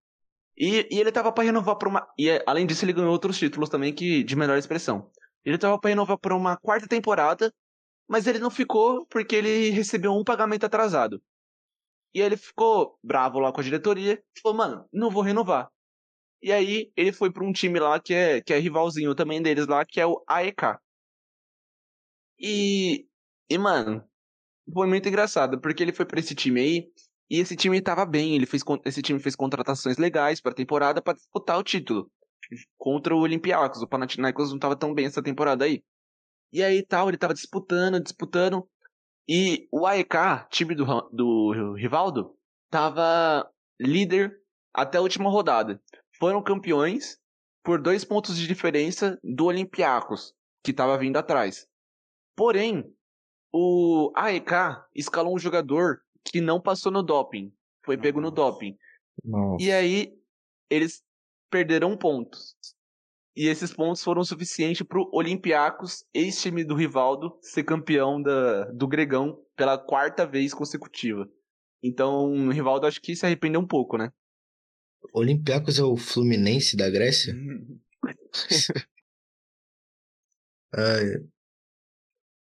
E, 0.58 0.88
e 0.90 1.00
ele 1.00 1.12
tava 1.12 1.32
pra 1.32 1.44
renovar 1.44 1.78
pra 1.78 1.88
uma. 1.88 2.08
E 2.18 2.30
além 2.48 2.66
disso, 2.66 2.84
ele 2.84 2.94
ganhou 2.94 3.12
outros 3.12 3.38
títulos 3.38 3.70
também 3.70 3.94
que 3.94 4.24
de 4.24 4.36
melhor 4.36 4.58
expressão. 4.58 5.12
Ele 5.46 5.58
tava 5.58 5.80
pra 5.80 5.90
renovar 5.90 6.18
por 6.18 6.34
uma 6.34 6.58
quarta 6.58 6.88
temporada, 6.88 7.54
mas 8.08 8.26
ele 8.26 8.40
não 8.40 8.50
ficou 8.50 9.06
porque 9.06 9.36
ele 9.36 9.70
recebeu 9.70 10.14
um 10.14 10.24
pagamento 10.24 10.66
atrasado. 10.66 11.22
E 12.14 12.20
ele 12.22 12.38
ficou 12.38 12.98
bravo 13.04 13.40
lá 13.40 13.52
com 13.52 13.62
a 13.62 13.64
diretoria 13.64 14.22
falou, 14.42 14.58
mano, 14.58 14.90
não 14.92 15.12
vou 15.12 15.22
renovar. 15.22 15.70
E 16.42 16.52
aí 16.52 16.92
ele 16.96 17.12
foi 17.12 17.32
pra 17.32 17.44
um 17.44 17.52
time 17.52 17.80
lá 17.80 18.00
que 18.00 18.14
é, 18.14 18.42
que 18.42 18.54
é 18.54 18.60
rivalzinho 18.60 19.16
também 19.16 19.42
deles 19.42 19.68
lá, 19.68 19.84
que 19.86 20.00
é 20.00 20.06
o 20.06 20.24
AEK. 20.28 20.78
E, 22.40 23.08
e 23.50 23.58
mano, 23.58 24.04
foi 24.72 24.88
muito 24.88 25.08
engraçado, 25.08 25.60
porque 25.60 25.82
ele 25.84 25.94
foi 25.94 26.06
pra 26.06 26.20
esse 26.20 26.36
time 26.36 26.62
aí, 26.62 26.92
e 27.30 27.40
esse 27.40 27.56
time 27.56 27.82
tava 27.82 28.06
bem, 28.06 28.36
ele 28.36 28.46
fez, 28.46 28.64
esse 28.86 29.02
time 29.02 29.20
fez 29.20 29.36
contratações 29.36 29.98
legais 29.98 30.40
pra 30.40 30.54
temporada 30.54 31.02
pra 31.02 31.14
disputar 31.14 31.58
o 31.58 31.64
título. 31.64 32.10
Contra 32.78 33.16
o 33.16 33.20
Olympiacos, 33.20 33.82
o 33.82 33.88
Panathinaikos 33.88 34.52
não 34.52 34.60
tava 34.60 34.76
tão 34.76 34.94
bem 34.94 35.06
essa 35.06 35.22
temporada 35.22 35.66
aí. 35.66 35.84
E 36.54 36.64
aí 36.64 36.82
tal, 36.84 37.10
ele 37.10 37.18
tava 37.18 37.34
disputando, 37.34 38.02
disputando. 38.02 38.68
E 39.28 39.68
o 39.72 39.86
AEK, 39.86 40.48
time 40.50 40.74
do, 40.74 40.86
do 41.12 41.74
Rivaldo, 41.74 42.34
tava 42.70 43.50
líder 43.80 44.40
até 44.74 44.98
a 44.98 45.02
última 45.02 45.30
rodada. 45.30 45.82
Foram 46.20 46.42
campeões 46.42 47.20
por 47.64 47.82
dois 47.82 48.04
pontos 48.04 48.38
de 48.38 48.48
diferença 48.48 49.20
do 49.24 49.46
Olympiacos, 49.46 50.34
que 50.64 50.74
tava 50.74 50.98
vindo 50.98 51.18
atrás. 51.18 51.68
Porém, 52.36 52.84
o 53.54 54.12
AEK 54.16 54.52
escalou 54.96 55.36
um 55.36 55.40
jogador 55.40 56.02
que 56.24 56.42
não 56.42 56.62
passou 56.62 56.92
no 56.92 57.04
doping. 57.04 57.52
Foi 57.86 57.98
pego 57.98 58.22
no 58.22 58.32
doping. 58.32 58.78
Nossa. 59.24 59.64
E 59.64 59.72
aí, 59.72 60.14
eles 60.70 61.04
perderam 61.50 61.98
pontos. 61.98 62.56
E 63.36 63.48
esses 63.48 63.74
pontos 63.74 64.04
foram 64.04 64.24
suficientes 64.24 64.86
pro 64.86 65.10
Olympiacos, 65.14 66.04
ex-time 66.14 66.64
do 66.64 66.76
Rivaldo, 66.76 67.38
ser 67.42 67.64
campeão 67.64 68.22
da, 68.22 68.66
do 68.72 68.88
Gregão 68.88 69.40
pela 69.56 69.78
quarta 69.78 70.26
vez 70.26 70.54
consecutiva. 70.54 71.30
Então, 71.84 72.34
o 72.34 72.50
Rivaldo 72.50 72.88
acho 72.88 73.00
que 73.00 73.16
se 73.16 73.26
arrependeu 73.26 73.62
um 73.62 73.68
pouco, 73.68 73.98
né? 73.98 74.12
Olympiacos 75.14 75.80
é 75.80 75.84
o 75.84 75.98
Fluminense 75.98 76.76
da 76.76 76.90
Grécia? 76.90 77.36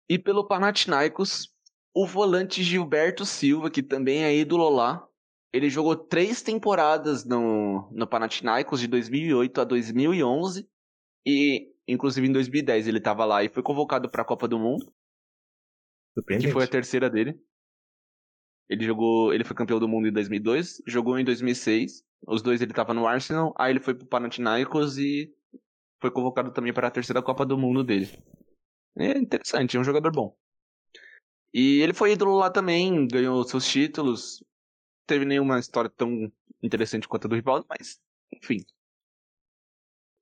E 0.09 0.17
pelo 0.17 0.47
Panathinaikos, 0.47 1.53
o 1.93 2.05
volante 2.05 2.63
Gilberto 2.63 3.25
Silva, 3.25 3.69
que 3.69 3.83
também 3.83 4.23
é 4.23 4.35
ídolo 4.35 4.67
lá, 4.69 5.07
ele 5.53 5.69
jogou 5.69 5.95
três 5.95 6.41
temporadas 6.41 7.25
no, 7.25 7.89
no 7.91 8.07
Panathinaikos, 8.07 8.79
de 8.79 8.87
2008 8.87 9.61
a 9.61 9.63
2011, 9.63 10.67
e 11.25 11.71
inclusive 11.87 12.27
em 12.27 12.31
2010 12.31 12.87
ele 12.87 12.97
estava 12.99 13.25
lá 13.25 13.43
e 13.43 13.49
foi 13.49 13.63
convocado 13.63 14.09
para 14.09 14.21
a 14.21 14.25
Copa 14.25 14.47
do 14.47 14.59
Mundo, 14.59 14.91
que 16.39 16.51
foi 16.51 16.63
a 16.63 16.67
terceira 16.67 17.09
dele. 17.09 17.39
Ele 18.69 18.85
jogou, 18.85 19.33
ele 19.33 19.43
foi 19.43 19.55
campeão 19.55 19.79
do 19.79 19.87
mundo 19.87 20.07
em 20.07 20.11
2002, 20.11 20.83
jogou 20.85 21.17
em 21.17 21.25
2006. 21.25 22.03
Os 22.27 22.41
dois 22.41 22.61
ele 22.61 22.71
estava 22.71 22.93
no 22.93 23.07
Arsenal, 23.07 23.53
aí 23.57 23.71
ele 23.71 23.79
foi 23.79 23.95
pro 23.95 24.05
Panathinaikos 24.05 24.97
e 24.97 25.33
foi 25.99 26.11
convocado 26.11 26.51
também 26.51 26.73
para 26.73 26.87
a 26.87 26.91
terceira 26.91 27.21
Copa 27.21 27.45
do 27.45 27.57
Mundo 27.57 27.83
dele. 27.83 28.07
É 28.97 29.17
interessante, 29.17 29.75
é 29.75 29.79
um 29.79 29.83
jogador 29.83 30.11
bom. 30.11 30.35
E 31.53 31.81
ele 31.81 31.93
foi 31.93 32.11
ídolo 32.11 32.37
lá 32.37 32.49
também, 32.49 33.07
ganhou 33.07 33.43
seus 33.43 33.67
títulos. 33.67 34.43
Teve 35.07 35.25
nenhuma 35.25 35.59
história 35.59 35.89
tão 35.89 36.31
interessante 36.61 37.07
quanto 37.07 37.25
a 37.25 37.29
do 37.29 37.35
Rivaldo, 37.35 37.65
mas 37.67 37.99
enfim. 38.31 38.63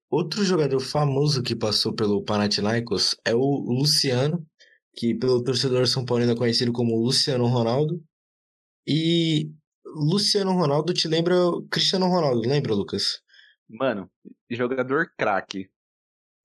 Outro 0.10 0.46
jogador 0.46 0.80
famoso 0.80 1.44
que 1.44 1.54
passou 1.54 1.94
pelo 1.94 2.24
Panathinaikos 2.24 3.18
é 3.26 3.36
o 3.36 3.42
Luciano, 3.42 4.46
que 4.96 5.14
pelo 5.14 5.44
torcedor 5.44 5.86
São 5.86 6.06
Paulino 6.06 6.32
é 6.32 6.36
conhecido 6.36 6.72
como 6.72 6.96
Luciano 6.96 7.46
Ronaldo. 7.46 8.02
E 8.88 9.52
Luciano 9.86 10.54
Ronaldo 10.54 10.94
te 10.94 11.08
lembra 11.08 11.36
o 11.36 11.68
Cristiano 11.68 12.08
Ronaldo, 12.08 12.48
lembra, 12.48 12.74
Lucas? 12.74 13.22
Mano, 13.68 14.10
jogador 14.50 15.12
craque. 15.18 15.70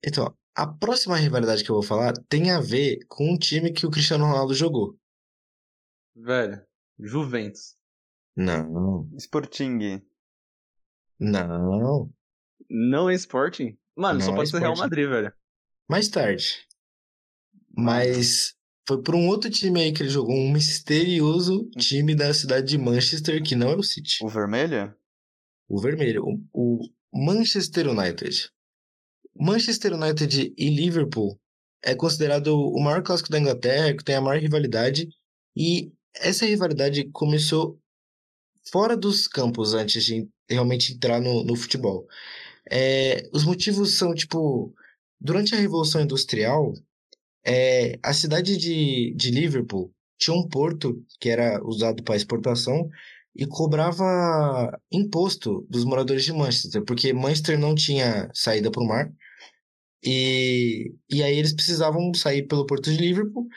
Então, 0.05 0.37
a 0.53 0.67
próxima 0.67 1.15
rivalidade 1.15 1.63
que 1.63 1.69
eu 1.71 1.75
vou 1.75 1.83
falar 1.83 2.13
tem 2.27 2.51
a 2.51 2.59
ver 2.59 2.99
com 3.07 3.31
um 3.31 3.37
time 3.37 3.71
que 3.71 3.85
o 3.85 3.89
Cristiano 3.91 4.25
Ronaldo 4.25 4.53
jogou. 4.53 4.99
Velho, 6.15 6.61
Juventus. 6.99 7.77
Não, 8.35 9.09
Sporting. 9.17 10.01
não. 11.19 12.13
Não 12.69 13.09
é 13.09 13.13
Sporting? 13.13 13.77
Mano, 13.95 14.19
só 14.19 14.27
Não 14.27 14.33
é 14.33 14.37
pode 14.37 14.49
ser 14.49 14.59
Real 14.59 14.73
Sporting. 14.73 14.89
Madrid, 14.89 15.09
velho. 15.09 15.33
Mais 15.87 16.07
tarde. 16.09 16.67
Mas 17.75 18.55
foi 18.87 19.01
por 19.01 19.15
um 19.15 19.27
outro 19.27 19.49
time 19.49 19.81
aí 19.81 19.93
que 19.93 20.03
ele 20.03 20.09
jogou, 20.09 20.35
um 20.35 20.51
misterioso 20.51 21.69
time 21.77 22.13
da 22.15 22.33
cidade 22.33 22.67
de 22.67 22.77
Manchester, 22.77 23.41
que 23.41 23.55
não 23.55 23.69
é 23.69 23.75
o 23.75 23.83
City. 23.83 24.17
O 24.21 24.27
vermelho? 24.27 24.93
O 25.67 25.79
vermelho, 25.79 26.23
o, 26.25 26.79
o 27.11 27.25
Manchester 27.25 27.87
United. 27.87 28.49
Manchester 29.35 29.93
United 29.93 30.53
e 30.57 30.69
Liverpool 30.69 31.39
é 31.81 31.95
considerado 31.95 32.47
o 32.47 32.79
maior 32.81 33.01
clássico 33.01 33.29
da 33.29 33.39
Inglaterra, 33.39 33.95
que 33.95 34.03
tem 34.03 34.15
a 34.15 34.21
maior 34.21 34.41
rivalidade, 34.41 35.09
e 35.55 35.91
essa 36.15 36.45
rivalidade 36.45 37.09
começou 37.11 37.79
fora 38.71 38.95
dos 38.95 39.27
campos 39.27 39.73
antes 39.73 40.03
de 40.03 40.27
realmente 40.49 40.93
entrar 40.93 41.19
no, 41.19 41.43
no 41.43 41.55
futebol. 41.55 42.07
É, 42.69 43.29
os 43.33 43.43
motivos 43.43 43.97
são, 43.97 44.13
tipo, 44.13 44.73
durante 45.19 45.53
a 45.53 45.57
Revolução 45.57 46.01
Industrial, 46.01 46.73
é, 47.45 47.99
a 48.01 48.13
cidade 48.13 48.57
de, 48.57 49.13
de 49.15 49.31
Liverpool 49.31 49.93
tinha 50.17 50.35
um 50.35 50.47
porto 50.47 51.03
que 51.19 51.29
era 51.29 51.61
usado 51.63 52.03
para 52.03 52.15
exportação 52.15 52.89
e 53.35 53.45
cobrava 53.45 54.79
imposto 54.91 55.65
dos 55.69 55.83
moradores 55.83 56.23
de 56.23 56.31
Manchester, 56.33 56.83
porque 56.85 57.13
Manchester 57.13 57.59
não 57.59 57.75
tinha 57.75 58.29
saída 58.33 58.71
para 58.71 58.83
o 58.83 58.87
mar. 58.87 59.11
E, 60.05 60.93
e 61.09 61.23
aí 61.23 61.37
eles 61.37 61.53
precisavam 61.53 62.13
sair 62.13 62.43
pelo 62.47 62.65
porto 62.65 62.91
de 62.91 62.97
Liverpool. 62.97 63.47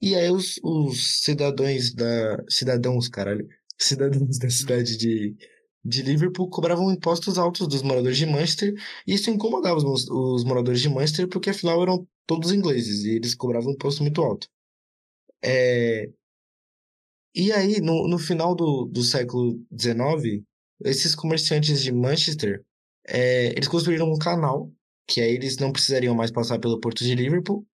E 0.00 0.14
aí 0.14 0.30
os, 0.30 0.58
os 0.62 1.22
cidadãos 1.22 1.94
da 1.94 2.42
cidadãos, 2.48 3.08
caralho, 3.08 3.46
cidadãos 3.78 4.38
da 4.38 4.50
cidade 4.50 4.96
de, 4.96 5.36
de 5.84 6.02
Liverpool 6.02 6.48
cobravam 6.48 6.92
impostos 6.92 7.38
altos 7.38 7.66
dos 7.66 7.82
moradores 7.82 8.18
de 8.18 8.26
Manchester, 8.26 8.74
e 9.06 9.14
isso 9.14 9.30
incomodava 9.30 9.76
os, 9.76 10.08
os 10.08 10.44
moradores 10.44 10.80
de 10.80 10.88
Manchester, 10.88 11.28
porque 11.28 11.50
afinal 11.50 11.82
eram 11.82 12.06
todos 12.26 12.52
ingleses, 12.52 13.04
e 13.04 13.16
eles 13.16 13.34
cobravam 13.34 13.70
um 13.70 13.74
imposto 13.74 14.02
muito 14.02 14.22
alto. 14.22 14.48
É... 15.42 16.10
E 17.34 17.52
aí, 17.52 17.80
no, 17.80 18.08
no 18.08 18.18
final 18.18 18.54
do, 18.54 18.86
do 18.86 19.02
século 19.02 19.60
XIX, 19.78 20.42
esses 20.84 21.14
comerciantes 21.14 21.82
de 21.82 21.92
Manchester, 21.92 22.64
é, 23.06 23.48
eles 23.52 23.68
construíram 23.68 24.10
um 24.12 24.18
canal, 24.18 24.72
que 25.06 25.20
aí 25.20 25.32
eles 25.34 25.56
não 25.58 25.72
precisariam 25.72 26.14
mais 26.14 26.30
passar 26.30 26.58
pelo 26.58 26.80
porto 26.80 27.04
de 27.04 27.14
Liverpool, 27.14 27.66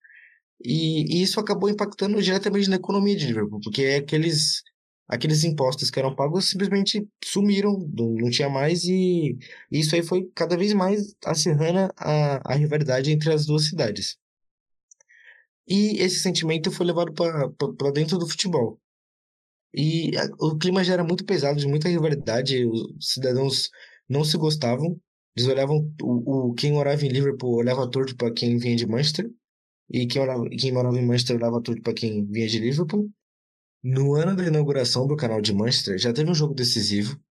e, 0.64 1.18
e 1.18 1.22
isso 1.22 1.38
acabou 1.40 1.68
impactando 1.68 2.20
diretamente 2.22 2.68
na 2.68 2.76
economia 2.76 3.16
de 3.16 3.26
Liverpool, 3.26 3.60
porque 3.62 3.84
aqueles, 4.02 4.62
aqueles 5.08 5.44
impostos 5.44 5.90
que 5.90 5.98
eram 5.98 6.14
pagos 6.14 6.50
simplesmente 6.50 7.08
sumiram, 7.24 7.78
não, 7.94 8.30
tinha 8.30 8.48
mais, 8.48 8.84
e, 8.84 9.38
isso 9.70 9.94
aí 9.94 10.02
foi 10.02 10.30
cada 10.34 10.56
vez 10.56 10.72
mais 10.72 11.14
acirrando 11.24 11.92
a, 11.96 12.52
a 12.52 12.54
rivalidade 12.54 13.10
entre 13.10 13.32
as 13.32 13.46
duas 13.46 13.66
cidades. 13.66 14.18
E 15.68 15.98
esse 16.00 16.20
sentimento 16.20 16.70
foi 16.70 16.86
levado 16.86 17.12
para 17.12 17.92
dentro 17.92 18.18
do 18.18 18.28
futebol. 18.28 18.80
E 19.74 20.16
a, 20.16 20.24
o 20.38 20.56
clima 20.56 20.82
já 20.84 20.94
era 20.94 21.04
muito 21.04 21.24
pesado, 21.24 21.58
de 21.58 21.66
muita 21.68 21.88
rivalidade, 21.88 22.64
os 22.66 23.12
cidadãos 23.12 23.70
não 24.08 24.24
se 24.24 24.36
gostavam, 24.38 24.98
eles 25.36 25.48
olhavam, 25.48 25.92
o, 26.02 26.50
o 26.50 26.54
quem 26.54 26.72
morava 26.72 27.04
em 27.04 27.08
Liverpool 27.08 27.56
olhava 27.56 27.90
torto 27.90 28.16
para 28.16 28.32
quem 28.32 28.56
vinha 28.58 28.76
de 28.76 28.86
Manchester, 28.86 29.30
e 29.90 30.06
quem 30.06 30.20
morava, 30.20 30.48
quem 30.50 30.72
morava 30.72 30.98
em 30.98 31.06
Manchester 31.06 31.36
olhava 31.36 31.62
torto 31.62 31.82
para 31.82 31.94
quem 31.94 32.24
vinha 32.26 32.48
de 32.48 32.58
Liverpool. 32.58 33.10
No 33.88 34.16
ano 34.16 34.34
da 34.34 34.44
inauguração 34.44 35.06
do 35.06 35.14
canal 35.14 35.40
de 35.40 35.54
Manchester, 35.54 35.96
já 35.96 36.12
teve 36.12 36.28
um 36.28 36.34
jogo 36.34 36.52
decisivo. 36.52 37.22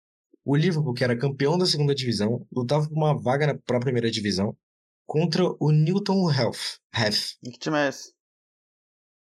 O 0.45 0.55
Liverpool, 0.55 0.93
que 0.93 1.03
era 1.03 1.17
campeão 1.17 1.57
da 1.57 1.65
segunda 1.65 1.93
divisão, 1.93 2.47
lutava 2.49 2.87
por 2.87 2.95
uma 2.95 3.13
vaga 3.13 3.61
para 3.65 3.75
a 3.75 3.81
primeira 3.81 4.09
divisão 4.09 4.57
contra 5.05 5.43
o 5.59 5.69
Newton 5.69 6.31
Heath. 6.31 6.79
Heath. 6.95 7.37
Que 7.43 7.59
time 7.59 7.77
é 7.77 7.89
esse? 7.89 8.13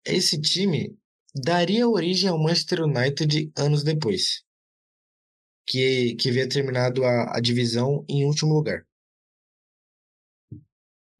Esse 0.07 0.41
time 0.41 0.99
daria 1.35 1.87
origem 1.87 2.31
ao 2.31 2.39
Manchester 2.39 2.85
United 2.85 3.53
anos 3.59 3.85
depois, 3.85 4.43
que, 5.67 6.15
que 6.15 6.31
havia 6.31 6.49
terminado 6.49 7.05
a, 7.05 7.37
a 7.37 7.41
divisão 7.41 8.07
em 8.09 8.25
último 8.25 8.55
lugar. 8.55 8.87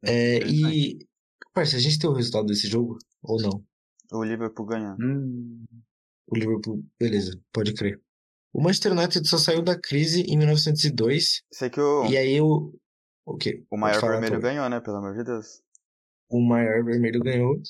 É, 0.03 0.39
e, 0.39 1.07
parça, 1.53 1.77
a 1.77 1.79
gente 1.79 1.99
tem 1.99 2.09
o 2.09 2.13
resultado 2.13 2.47
desse 2.47 2.67
jogo 2.67 2.97
ou 3.21 3.39
não? 3.39 3.63
O 4.11 4.23
Liverpool 4.23 4.65
ganhou. 4.65 4.95
Hum. 4.99 5.63
O 6.31 6.35
Liverpool, 6.37 6.83
beleza, 6.99 7.39
pode 7.51 7.73
crer. 7.73 7.99
O 8.53 8.61
Manchester 8.61 8.91
United 8.93 9.27
só 9.27 9.37
saiu 9.37 9.61
da 9.61 9.79
crise 9.79 10.21
em 10.23 10.37
1902. 10.37 11.43
Sei 11.51 11.69
que 11.69 11.79
o, 11.79 12.05
E 12.05 12.17
aí 12.17 12.39
o. 12.41 12.73
O 13.25 13.37
quê? 13.37 13.63
o 13.69 13.77
maior 13.77 14.01
vermelho 14.01 14.39
ganhou, 14.39 14.67
né? 14.69 14.79
Pelo 14.79 14.97
amor 14.97 15.15
de 15.15 15.23
Deus. 15.23 15.61
O 16.29 16.39
maior 16.41 16.83
vermelho 16.83 17.19
ganhou. 17.21 17.61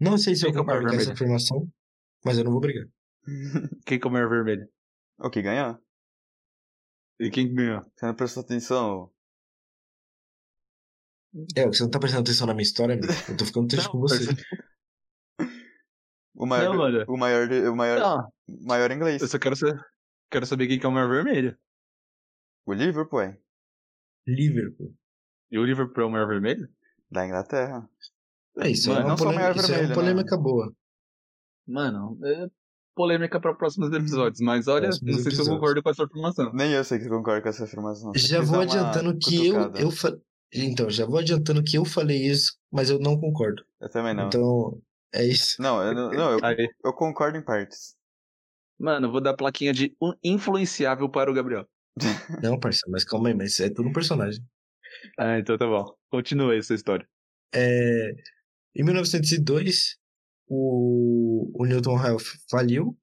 Não 0.00 0.16
sei 0.16 0.34
se 0.34 0.42
Quem 0.42 0.50
eu 0.50 0.52
que 0.52 0.58
é 0.58 0.62
o 0.62 0.64
maior 0.66 0.80
concordo 0.80 0.96
com 0.96 1.02
essa 1.02 1.14
vermelho? 1.14 1.36
afirmação, 1.36 1.72
mas 2.24 2.38
eu 2.38 2.44
não 2.44 2.52
vou 2.52 2.60
brigar. 2.60 2.86
Quem 3.86 3.98
comeu 4.00 4.24
a 4.24 4.28
vermelha? 4.28 4.68
o 5.18 5.30
que 5.30 5.40
ganhou? 5.42 5.78
E 7.18 7.30
quem 7.30 7.52
ganhou? 7.54 7.82
Você 7.96 8.04
não 8.06 8.14
prestou 8.14 8.42
atenção? 8.42 9.10
É, 11.56 11.66
você 11.66 11.82
não 11.82 11.90
tá 11.90 11.98
prestando 11.98 12.22
atenção 12.22 12.46
na 12.46 12.52
minha 12.54 12.62
história, 12.62 12.94
amigo. 12.94 13.10
Eu 13.28 13.36
tô 13.36 13.44
ficando 13.46 13.66
triste 13.68 13.86
Não, 13.86 13.92
com 13.92 14.00
você. 14.00 14.24
O 16.36 16.44
maior, 16.46 16.70
Não, 16.70 16.76
mano. 16.78 17.04
o 17.08 17.16
maior, 17.16 17.50
o 17.50 17.76
maior, 17.76 17.98
Não, 17.98 18.32
maior 18.66 18.90
inglês. 18.90 19.22
eu 19.22 19.28
só 19.28 19.38
quero, 19.38 19.56
saber, 19.56 19.80
quero 20.30 20.44
saber 20.46 20.66
quem 20.68 20.78
que 20.78 20.84
é 20.84 20.88
o 20.88 20.92
maior 20.92 21.08
vermelho. 21.08 21.56
O 22.66 22.74
Liverpool, 22.74 23.20
é. 23.22 23.38
Liverpool. 24.26 24.94
E 25.50 25.58
o 25.58 25.64
Liverpool 25.64 26.02
é 26.02 26.06
o 26.06 26.10
maior 26.10 26.28
vermelho? 26.28 26.68
Da 27.10 27.26
Inglaterra. 27.26 27.88
É, 28.58 28.68
isso 28.68 28.88
Mano, 28.88 29.00
é 29.00 29.04
uma, 29.04 29.08
não 29.10 29.16
polêmica, 29.16 29.40
maior 29.40 29.56
isso 29.56 29.64
é 29.64 29.68
uma 29.68 29.78
vermelho, 29.78 29.94
polêmica 29.94 30.36
boa. 30.36 30.72
Mano, 31.66 32.18
é 32.24 32.46
polêmica 32.94 33.40
para 33.40 33.54
próximos 33.54 33.92
episódios, 33.92 34.40
mas 34.40 34.66
olha, 34.66 34.88
Próximos 34.88 35.16
não 35.16 35.22
sei 35.22 35.32
se 35.32 35.40
eu 35.40 35.46
concordo 35.46 35.82
com 35.82 35.90
essa 35.90 36.04
afirmação. 36.04 36.52
Nem 36.52 36.72
eu 36.72 36.82
sei 36.84 36.98
que 36.98 37.08
concordo 37.08 37.42
com 37.42 37.48
essa 37.48 37.64
afirmação. 37.64 38.12
Já 38.16 38.40
vou 38.40 38.60
adiantando 38.60 39.16
que 39.18 39.46
eu, 39.46 39.54
cutucada. 39.54 39.80
eu 39.80 39.90
fa... 39.90 40.18
Então, 40.52 40.88
já 40.88 41.04
vou 41.04 41.18
adiantando 41.18 41.62
que 41.62 41.76
eu 41.76 41.84
falei 41.84 42.26
isso, 42.26 42.56
mas 42.72 42.88
eu 42.88 42.98
não 42.98 43.18
concordo. 43.18 43.62
Eu 43.80 43.90
também 43.90 44.14
não. 44.14 44.26
Então, 44.26 44.80
é 45.14 45.24
isso. 45.24 45.60
Não, 45.60 45.82
eu, 45.82 45.94
não- 45.94 46.12
eu, 46.12 46.38
eu 46.84 46.92
concordo 46.92 47.38
em 47.38 47.42
partes. 47.44 47.94
mano, 48.78 49.10
vou 49.10 49.20
dar 49.20 49.30
a 49.30 49.36
plaquinha 49.36 49.72
de 49.72 49.94
um 50.00 50.12
influenciável 50.22 51.08
para 51.08 51.30
o 51.30 51.34
Gabriel. 51.34 51.66
Não, 52.42 52.60
parceiro, 52.60 52.90
mas 52.90 53.04
calma 53.04 53.28
aí, 53.28 53.34
mas 53.34 53.58
é 53.60 53.70
tudo 53.70 53.88
um 53.88 53.92
personagem. 53.92 54.42
Ah, 55.18 55.38
então 55.38 55.56
tá 55.56 55.66
bom. 55.66 55.84
Continua 56.10 56.54
essa 56.54 56.74
história. 56.74 57.08
É, 57.54 58.10
em 58.74 58.84
1902, 58.84 59.96
o, 60.48 61.50
o 61.54 61.64
Newton 61.66 61.96
Health 62.04 62.24
faliu, 62.50 62.96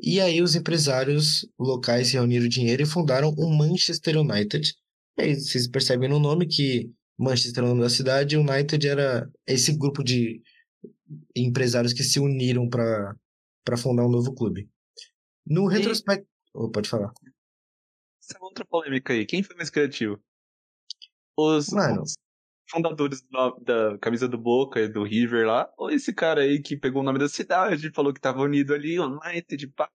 e 0.00 0.20
aí 0.20 0.40
os 0.40 0.54
empresários 0.54 1.48
locais 1.58 2.12
reuniram 2.12 2.46
dinheiro 2.48 2.82
e 2.82 2.86
fundaram 2.86 3.30
o 3.30 3.50
Manchester 3.56 4.18
United. 4.18 4.72
E 5.18 5.22
aí 5.22 5.34
vocês 5.34 5.66
percebem 5.66 6.08
no 6.08 6.20
nome 6.20 6.46
que 6.46 6.92
Manchester 7.18 7.64
é 7.64 7.66
o 7.66 7.70
nome 7.70 7.80
da 7.82 7.90
cidade, 7.90 8.36
e 8.36 8.38
United 8.38 8.86
era 8.86 9.28
esse 9.46 9.76
grupo 9.76 10.04
de 10.04 10.40
empresários 11.34 11.92
que 11.92 12.02
se 12.02 12.20
uniram 12.20 12.68
para 12.68 13.76
fundar 13.76 14.06
um 14.06 14.10
novo 14.10 14.34
clube. 14.34 14.68
No 15.46 15.66
retrospecto. 15.66 16.28
Oh, 16.54 16.70
pode 16.70 16.88
falar. 16.88 17.12
Essa 18.22 18.38
é 18.38 18.42
outra 18.42 18.64
polêmica 18.64 19.12
aí. 19.12 19.24
Quem 19.24 19.42
foi 19.42 19.56
mais 19.56 19.70
criativo? 19.70 20.20
Os, 21.36 21.68
Mano. 21.70 22.02
os 22.02 22.14
fundadores 22.70 23.22
da, 23.30 23.50
da 23.60 23.98
camisa 23.98 24.28
do 24.28 24.36
Boca 24.36 24.80
e 24.80 24.88
do 24.88 25.04
River 25.04 25.46
lá? 25.46 25.72
Ou 25.78 25.90
esse 25.90 26.12
cara 26.12 26.42
aí 26.42 26.60
que 26.60 26.76
pegou 26.76 27.00
o 27.00 27.04
nome 27.04 27.18
da 27.18 27.28
cidade, 27.28 27.92
falou 27.92 28.12
que 28.12 28.20
tava 28.20 28.42
unido 28.42 28.74
ali, 28.74 28.98
United, 28.98 29.68
pá. 29.68 29.90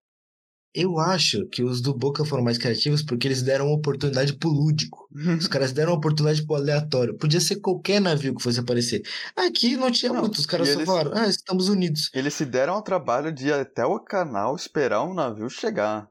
Eu 0.74 0.98
acho 0.98 1.46
que 1.48 1.62
os 1.64 1.82
do 1.82 1.94
Boca 1.94 2.26
foram 2.26 2.44
mais 2.44 2.58
criativos 2.58 3.04
porque 3.04 3.28
eles 3.28 3.44
deram 3.44 3.68
uma 3.68 3.76
oportunidade 3.76 4.34
pro 4.34 4.50
lúdico. 4.50 5.08
Os 5.40 5.48
caras 5.48 5.72
deram 5.72 5.92
uma 5.92 5.98
oportunidade 6.00 6.44
pro 6.46 6.56
aleatório. 6.56 7.16
Podia 7.16 7.40
ser 7.40 7.58
qualquer 7.58 8.02
navio 8.02 8.34
que 8.34 8.42
fosse 8.42 8.60
aparecer. 8.60 9.04
Aqui 9.36 9.78
não 9.78 9.92
tinha 9.92 10.12
Não, 10.12 10.22
muito. 10.22 10.40
Os 10.40 10.48
caras 10.48 10.70
só 10.70 10.74
eles- 10.76 10.86
falaram, 10.88 11.12
ah, 11.14 11.28
estamos 11.28 11.70
unidos. 11.70 12.10
Eles 12.14 12.34
se 12.34 12.44
deram 12.44 12.74
ao 12.74 12.82
trabalho 12.82 13.32
de 13.32 13.48
ir 13.50 13.54
até 13.54 13.86
o 13.86 14.00
canal 14.00 14.56
esperar 14.56 15.04
um 15.04 15.14
navio 15.14 15.48
chegar. 15.48 16.10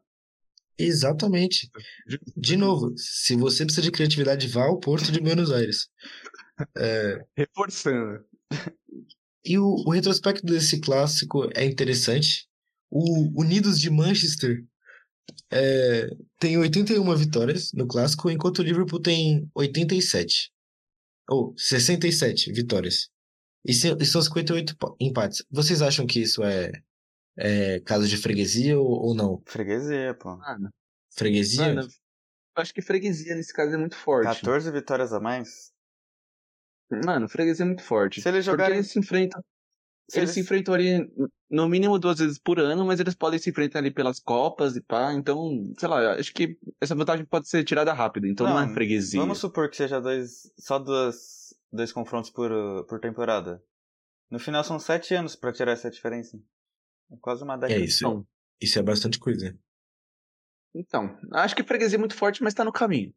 Exatamente. 0.78 1.68
De 2.36 2.56
novo, 2.56 2.92
se 2.96 3.34
você 3.36 3.64
precisa 3.64 3.82
de 3.82 3.90
criatividade, 3.90 4.46
vá 4.48 4.64
ao 4.64 4.78
Porto 4.78 5.10
de 5.10 5.20
Buenos 5.20 5.50
Aires. 5.50 5.88
Reforçando. 7.36 8.20
E 9.44 9.58
o, 9.58 9.64
o 9.86 9.90
retrospecto 9.90 10.46
desse 10.46 10.80
clássico 10.80 11.48
é 11.54 11.64
interessante. 11.64 12.46
O 12.94 13.40
Unidos 13.40 13.80
de 13.80 13.88
Manchester 13.88 14.62
é, 15.50 16.08
tem 16.38 16.58
81 16.58 17.16
vitórias 17.16 17.72
no 17.72 17.86
clássico, 17.86 18.30
enquanto 18.30 18.58
o 18.58 18.62
Liverpool 18.62 19.00
tem 19.00 19.48
87. 19.54 20.52
Ou 21.28 21.54
67 21.56 22.52
vitórias. 22.52 23.08
E, 23.64 23.72
se- 23.72 23.96
e 23.98 24.04
são 24.04 24.20
58 24.20 24.76
pa- 24.76 24.94
empates. 25.00 25.42
Vocês 25.50 25.80
acham 25.80 26.06
que 26.06 26.20
isso 26.20 26.42
é, 26.42 26.70
é 27.38 27.80
caso 27.80 28.06
de 28.06 28.16
freguesia 28.18 28.78
ou, 28.78 28.86
ou 28.86 29.14
não? 29.14 29.42
Freguesia, 29.46 30.14
pô. 30.14 30.36
Mano, 30.36 30.68
Freguesia? 31.16 31.62
mano, 31.74 31.80
eu 31.82 32.60
acho 32.62 32.74
que 32.74 32.82
freguesia 32.82 33.34
nesse 33.34 33.54
caso 33.54 33.72
é 33.74 33.78
muito 33.78 33.96
forte. 33.96 34.26
14 34.26 34.70
vitórias 34.70 35.12
a 35.14 35.20
mais. 35.20 35.72
Mano, 37.06 37.26
freguesia 37.28 37.64
é 37.64 37.68
muito 37.68 37.82
forte. 37.82 38.20
Se 38.20 38.28
eles 38.28 38.44
Porque 38.44 38.50
jogarem. 38.50 38.76
eles 38.78 38.90
se 38.90 38.98
enfrentam. 38.98 39.42
Se 40.12 40.18
eles 40.18 40.30
se 40.30 40.40
enfrentam 40.40 40.74
ali 40.74 41.10
no 41.50 41.66
mínimo 41.66 41.98
duas 41.98 42.18
vezes 42.18 42.38
por 42.38 42.60
ano, 42.60 42.84
mas 42.84 43.00
eles 43.00 43.14
podem 43.14 43.38
se 43.38 43.48
enfrentar 43.48 43.78
ali 43.78 43.90
pelas 43.90 44.20
copas 44.20 44.76
e 44.76 44.82
pá. 44.82 45.12
Então, 45.14 45.72
sei 45.78 45.88
lá, 45.88 46.14
acho 46.14 46.34
que 46.34 46.58
essa 46.80 46.94
vantagem 46.94 47.24
pode 47.24 47.48
ser 47.48 47.64
tirada 47.64 47.92
rápido. 47.94 48.26
Então 48.26 48.46
não, 48.46 48.54
Não, 48.54 48.70
é 48.70 48.74
freguesia. 48.74 49.18
Vamos 49.18 49.38
supor 49.38 49.70
que 49.70 49.76
seja 49.76 50.00
dois, 50.00 50.52
só 50.58 50.78
duas, 50.78 51.54
dois 51.72 51.92
confrontos 51.92 52.30
por, 52.30 52.50
por 52.86 53.00
temporada. 53.00 53.62
No 54.30 54.38
final 54.38 54.62
são 54.62 54.78
sete 54.78 55.14
anos 55.14 55.34
pra 55.34 55.52
tirar 55.52 55.72
essa 55.72 55.90
diferença. 55.90 56.38
É 57.10 57.16
quase 57.20 57.42
uma 57.42 57.56
década. 57.56 57.80
É 57.80 57.84
isso. 57.84 58.06
Então, 58.06 58.26
Isso 58.60 58.78
é 58.78 58.82
bastante 58.82 59.18
coisa. 59.18 59.58
então, 60.74 61.18
acho 61.32 61.56
que 61.56 61.64
freguesia 61.64 61.96
é 61.96 61.98
muito 61.98 62.14
forte, 62.14 62.42
mas 62.42 62.52
tá 62.54 62.64
no 62.64 62.72
caminho. 62.72 63.14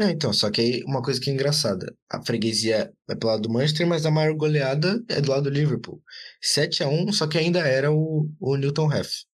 É, 0.00 0.10
então, 0.10 0.32
só 0.32 0.50
que 0.50 0.62
aí 0.62 0.82
uma 0.84 1.02
coisa 1.02 1.20
que 1.20 1.28
é 1.28 1.32
engraçada. 1.32 1.94
A 2.08 2.24
freguesia 2.24 2.90
é 3.06 3.14
pro 3.14 3.28
lado 3.28 3.42
do 3.42 3.50
Manchester, 3.50 3.86
mas 3.86 4.06
a 4.06 4.10
maior 4.10 4.34
goleada 4.34 4.98
é 5.08 5.20
do 5.20 5.30
lado 5.30 5.42
do 5.42 5.50
Liverpool. 5.50 6.02
7 6.40 6.82
a 6.82 6.88
1 6.88 7.12
só 7.12 7.26
que 7.26 7.36
ainda 7.36 7.60
era 7.60 7.92
o, 7.92 8.26
o 8.40 8.56
Newton 8.56 8.90
Heath. 8.90 9.26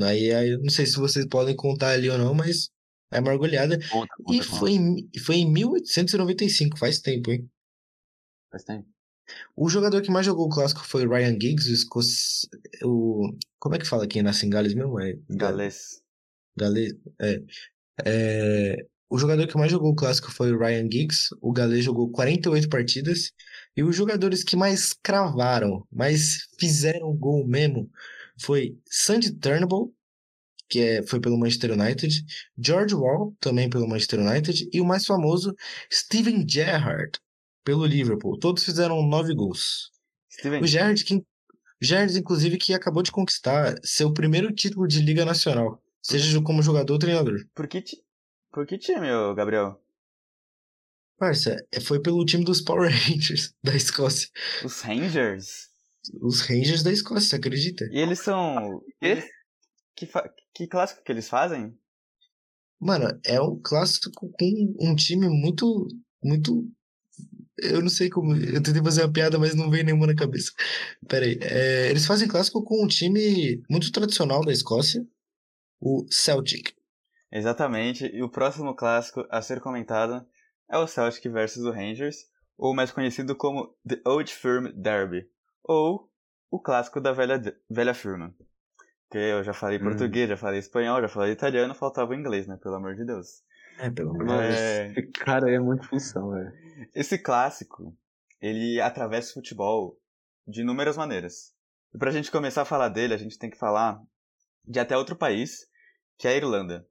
Aí, 0.00 0.32
aí, 0.32 0.56
não 0.56 0.70
sei 0.70 0.86
se 0.86 0.96
vocês 0.96 1.26
podem 1.26 1.54
contar 1.54 1.90
ali 1.90 2.08
ou 2.08 2.16
não, 2.16 2.32
mas 2.32 2.70
é 3.12 3.18
a 3.18 3.20
maior 3.20 3.36
goleada. 3.36 3.78
Conta, 3.90 4.08
conta, 4.16 4.34
E 4.34 4.42
foi 4.42 4.72
em, 4.72 5.10
foi 5.22 5.36
em 5.36 5.52
1895, 5.52 6.78
faz 6.78 7.00
tempo, 7.00 7.30
hein? 7.30 7.46
Faz 8.50 8.64
tempo. 8.64 8.88
O 9.54 9.68
jogador 9.68 10.00
que 10.00 10.10
mais 10.10 10.24
jogou 10.24 10.46
o 10.46 10.50
clássico 10.50 10.80
foi 10.80 11.06
o 11.06 11.10
Ryan 11.10 11.38
Giggs, 11.38 11.70
o, 11.70 11.74
escoc... 11.74 12.04
o 12.82 13.36
Como 13.58 13.74
é 13.74 13.78
que 13.78 13.86
fala 13.86 14.06
quem 14.06 14.22
nasce 14.22 14.46
em 14.46 14.50
Gales 14.50 14.72
mesmo? 14.72 14.98
É 14.98 15.14
Galês. 15.28 16.02
Gale, 16.56 16.98
é, 17.20 17.42
é, 18.06 18.86
o 19.08 19.18
jogador 19.18 19.46
que 19.46 19.56
mais 19.56 19.70
jogou 19.70 19.92
o 19.92 19.94
clássico 19.94 20.32
foi 20.32 20.52
o 20.52 20.58
Ryan 20.58 20.88
Giggs. 20.90 21.28
O 21.40 21.52
Gale 21.52 21.80
jogou 21.82 22.10
48 22.10 22.68
partidas. 22.68 23.32
E 23.76 23.82
os 23.82 23.94
jogadores 23.94 24.42
que 24.42 24.56
mais 24.56 24.92
cravaram, 24.92 25.86
mais 25.90 26.48
fizeram 26.58 27.14
gol 27.14 27.46
mesmo, 27.46 27.90
foi 28.40 28.76
Sandy 28.88 29.32
Turnbull, 29.32 29.94
que 30.68 30.80
é, 30.80 31.02
foi 31.06 31.20
pelo 31.20 31.38
Manchester 31.38 31.72
United, 31.72 32.24
George 32.58 32.94
Wall, 32.94 33.36
também 33.40 33.68
pelo 33.68 33.86
Manchester 33.86 34.20
United, 34.20 34.68
e 34.72 34.80
o 34.80 34.84
mais 34.84 35.04
famoso, 35.04 35.54
Steven 35.92 36.44
Gerrard, 36.48 37.18
pelo 37.62 37.86
Liverpool. 37.86 38.38
Todos 38.38 38.64
fizeram 38.64 39.06
nove 39.06 39.34
gols. 39.34 39.90
Steven, 40.32 40.62
O 40.62 40.66
Gerrard, 40.66 41.04
que, 41.04 41.22
Gerrard, 41.80 42.18
inclusive, 42.18 42.56
que 42.56 42.74
acabou 42.74 43.02
de 43.02 43.12
conquistar 43.12 43.74
seu 43.84 44.12
primeiro 44.12 44.52
título 44.52 44.88
de 44.88 45.00
Liga 45.00 45.24
Nacional, 45.24 45.80
seja 46.02 46.40
como 46.42 46.62
jogador 46.62 46.94
ou 46.94 46.98
treinador. 46.98 47.44
por 47.54 47.68
que, 47.68 47.82
por 48.54 48.66
que 48.66 48.78
time, 48.78 49.08
Gabriel? 49.34 49.80
Parça, 51.18 51.56
é, 51.72 51.80
foi 51.80 52.00
pelo 52.00 52.24
time 52.24 52.44
dos 52.44 52.60
Power 52.60 52.90
Rangers 53.08 53.54
da 53.62 53.74
Escócia. 53.74 54.28
Os 54.64 54.80
Rangers? 54.80 55.68
Os 56.20 56.40
Rangers 56.42 56.82
da 56.82 56.92
Escócia, 56.92 57.28
você 57.30 57.36
acredita? 57.36 57.84
E 57.90 57.98
eles 57.98 58.20
são. 58.20 58.82
eles- 59.00 59.24
que, 59.96 60.06
fa- 60.06 60.28
que 60.54 60.66
clássico 60.66 61.02
que 61.02 61.12
eles 61.12 61.28
fazem? 61.28 61.76
Mano, 62.80 63.18
é 63.24 63.40
um 63.40 63.58
clássico 63.62 64.10
com 64.32 64.74
um 64.80 64.94
time 64.94 65.28
muito, 65.28 65.88
muito. 66.22 66.68
Eu 67.56 67.80
não 67.80 67.88
sei 67.88 68.10
como. 68.10 68.34
Eu 68.36 68.62
tentei 68.62 68.82
fazer 68.82 69.02
uma 69.02 69.12
piada, 69.12 69.38
mas 69.38 69.54
não 69.54 69.70
veio 69.70 69.84
nenhuma 69.84 70.06
na 70.08 70.14
cabeça. 70.14 70.52
Pera 71.08 71.24
aí. 71.24 71.38
É, 71.40 71.90
eles 71.90 72.04
fazem 72.06 72.28
clássico 72.28 72.62
com 72.64 72.84
um 72.84 72.88
time 72.88 73.62
muito 73.70 73.90
tradicional 73.92 74.44
da 74.44 74.52
Escócia, 74.52 75.06
o 75.80 76.04
Celtic. 76.10 76.72
Exatamente. 77.34 78.06
E 78.06 78.22
o 78.22 78.28
próximo 78.30 78.74
clássico 78.76 79.26
a 79.28 79.42
ser 79.42 79.60
comentado 79.60 80.24
é 80.70 80.78
o 80.78 80.86
Celtic 80.86 81.28
versus 81.30 81.64
o 81.64 81.72
Rangers, 81.72 82.18
ou 82.56 82.72
mais 82.74 82.92
conhecido 82.92 83.34
como 83.34 83.76
The 83.86 84.00
Old 84.06 84.32
Firm 84.32 84.68
Derby, 84.74 85.28
ou 85.64 86.08
o 86.50 86.60
clássico 86.60 87.00
da 87.00 87.12
velha, 87.12 87.42
velha 87.68 87.92
firma. 87.92 88.32
Que 89.10 89.18
eu 89.18 89.42
já 89.42 89.52
falei 89.52 89.78
Hum. 89.78 89.82
português, 89.82 90.28
já 90.28 90.36
falei 90.36 90.60
espanhol, 90.60 91.00
já 91.02 91.08
falei 91.08 91.32
italiano, 91.32 91.74
faltava 91.74 92.12
o 92.12 92.14
inglês, 92.14 92.46
né? 92.46 92.56
Pelo 92.62 92.76
amor 92.76 92.94
de 92.94 93.04
Deus. 93.04 93.42
É, 93.78 93.90
pelo 93.90 94.10
amor 94.10 94.24
de 94.26 94.32
Deus. 94.32 94.60
É, 94.60 94.92
Cara, 95.24 95.50
é 95.50 95.58
muita 95.58 95.82
função, 95.82 96.30
velho. 96.30 96.52
esse 96.94 97.18
clássico, 97.18 97.96
ele 98.40 98.80
atravessa 98.80 99.30
o 99.30 99.34
futebol 99.34 99.98
de 100.46 100.60
inúmeras 100.60 100.96
maneiras. 100.96 101.52
E 101.92 101.98
pra 101.98 102.12
gente 102.12 102.30
começar 102.30 102.62
a 102.62 102.66
falar 102.66 102.88
dele, 102.88 103.14
a 103.14 103.18
gente 103.18 103.38
tem 103.38 103.50
que 103.50 103.58
falar 103.58 104.00
de 104.64 104.78
até 104.78 104.96
outro 104.96 105.16
país, 105.16 105.66
que 106.16 106.28
é 106.28 106.30
a 106.32 106.36
Irlanda. 106.36 106.86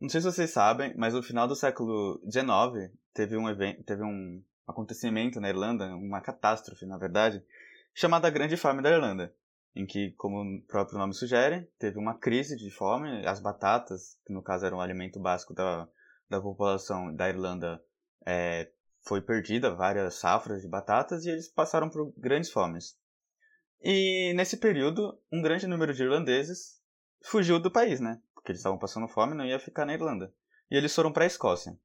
Não 0.00 0.08
sei 0.08 0.20
se 0.20 0.26
vocês 0.30 0.50
sabem, 0.50 0.94
mas 0.96 1.14
no 1.14 1.22
final 1.22 1.48
do 1.48 1.56
século 1.56 2.20
XIX 2.30 2.92
teve 3.12 3.36
um 3.36 3.48
evento, 3.48 3.82
teve 3.82 4.02
um 4.02 4.42
acontecimento 4.66 5.40
na 5.40 5.48
Irlanda, 5.48 5.86
uma 5.96 6.20
catástrofe, 6.20 6.86
na 6.86 6.96
verdade, 6.96 7.42
chamada 7.92 8.30
Grande 8.30 8.56
Fome 8.56 8.80
da 8.80 8.90
Irlanda, 8.90 9.34
em 9.74 9.84
que, 9.84 10.12
como 10.12 10.42
o 10.42 10.62
próprio 10.62 10.98
nome 10.98 11.14
sugere, 11.14 11.68
teve 11.78 11.98
uma 11.98 12.14
crise 12.14 12.56
de 12.56 12.70
fome, 12.70 13.26
as 13.26 13.40
batatas, 13.40 14.16
que 14.24 14.32
no 14.32 14.42
caso 14.42 14.66
era 14.66 14.76
um 14.76 14.80
alimento 14.80 15.18
básico 15.18 15.52
da, 15.52 15.88
da 16.30 16.40
população 16.40 17.12
da 17.14 17.28
Irlanda, 17.28 17.82
é, 18.24 18.70
foi 19.00 19.20
perdida, 19.20 19.74
várias 19.74 20.14
safras 20.14 20.62
de 20.62 20.68
batatas, 20.68 21.24
e 21.24 21.30
eles 21.30 21.48
passaram 21.48 21.88
por 21.88 22.12
grandes 22.16 22.52
fomes. 22.52 22.96
E 23.80 24.32
nesse 24.34 24.58
período, 24.58 25.18
um 25.32 25.40
grande 25.42 25.66
número 25.66 25.92
de 25.92 26.02
irlandeses 26.02 26.80
fugiu 27.22 27.58
do 27.58 27.70
país, 27.70 28.00
né? 28.00 28.20
Porque 28.48 28.52
eles 28.52 28.60
estavam 28.60 28.78
passando 28.78 29.06
fome 29.06 29.34
não 29.34 29.44
ia 29.44 29.60
ficar 29.60 29.84
na 29.84 29.92
Irlanda. 29.92 30.32
E 30.70 30.76
eles 30.76 30.94
foram 30.94 31.12
para 31.12 31.24
a 31.24 31.26
Escócia. 31.26 31.78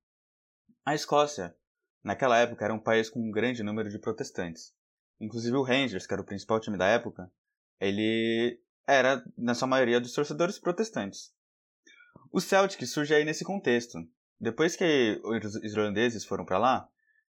A 0.85 0.95
Escócia, 0.95 1.53
naquela 2.01 2.37
época, 2.37 2.63
era 2.63 2.73
um 2.73 2.79
país 2.79 3.09
com 3.09 3.19
um 3.19 3.31
grande 3.31 3.61
número 3.61 3.89
de 3.89 3.99
protestantes. 3.99 4.73
Inclusive 5.19 5.57
o 5.57 5.61
Rangers, 5.61 6.07
que 6.07 6.13
era 6.13 6.21
o 6.21 6.25
principal 6.25 6.61
time 6.61 6.77
da 6.77 6.87
época, 6.87 7.29
ele 7.81 8.61
era, 8.87 9.21
na 9.37 9.53
sua 9.53 9.67
maioria, 9.67 9.99
dos 9.99 10.13
torcedores 10.13 10.57
protestantes. 10.57 11.33
O 12.31 12.39
Celtic 12.39 12.87
surge 12.87 13.13
aí 13.13 13.25
nesse 13.25 13.43
contexto. 13.43 13.99
Depois 14.39 14.77
que 14.77 15.19
os 15.21 15.55
irlandeses 15.65 16.23
foram 16.23 16.45
para 16.45 16.59
lá, 16.59 16.89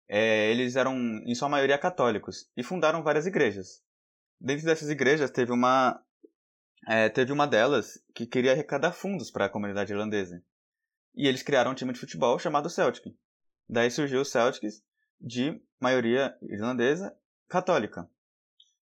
é, 0.08 0.50
eles 0.50 0.74
eram, 0.74 0.96
em 1.24 1.36
sua 1.36 1.48
maioria, 1.48 1.78
católicos 1.78 2.50
e 2.56 2.64
fundaram 2.64 3.04
várias 3.04 3.26
igrejas. 3.26 3.80
Dentro 4.40 4.66
dessas 4.66 4.88
igrejas 4.88 5.30
teve 5.30 5.52
uma 5.52 6.02
é, 6.86 7.08
teve 7.08 7.32
uma 7.32 7.46
delas 7.46 8.02
que 8.14 8.26
queria 8.26 8.52
arrecadar 8.52 8.92
fundos 8.92 9.30
para 9.30 9.46
a 9.46 9.48
comunidade 9.48 9.92
irlandesa. 9.92 10.42
E 11.14 11.26
eles 11.26 11.42
criaram 11.42 11.72
um 11.72 11.74
time 11.74 11.92
de 11.92 12.00
futebol 12.00 12.38
chamado 12.38 12.70
Celtic. 12.70 13.14
Daí 13.68 13.90
surgiu 13.90 14.20
o 14.20 14.24
Celtics 14.24 14.82
de 15.20 15.60
maioria 15.78 16.36
irlandesa 16.42 17.14
católica. 17.48 18.08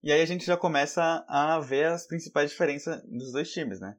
E 0.03 0.11
aí 0.11 0.21
a 0.21 0.25
gente 0.25 0.45
já 0.45 0.55
começa 0.55 1.25
a 1.27 1.59
ver 1.59 1.85
as 1.85 2.05
principais 2.05 2.51
diferenças 2.51 3.03
dos 3.03 3.31
dois 3.31 3.51
times, 3.51 3.79
né? 3.79 3.97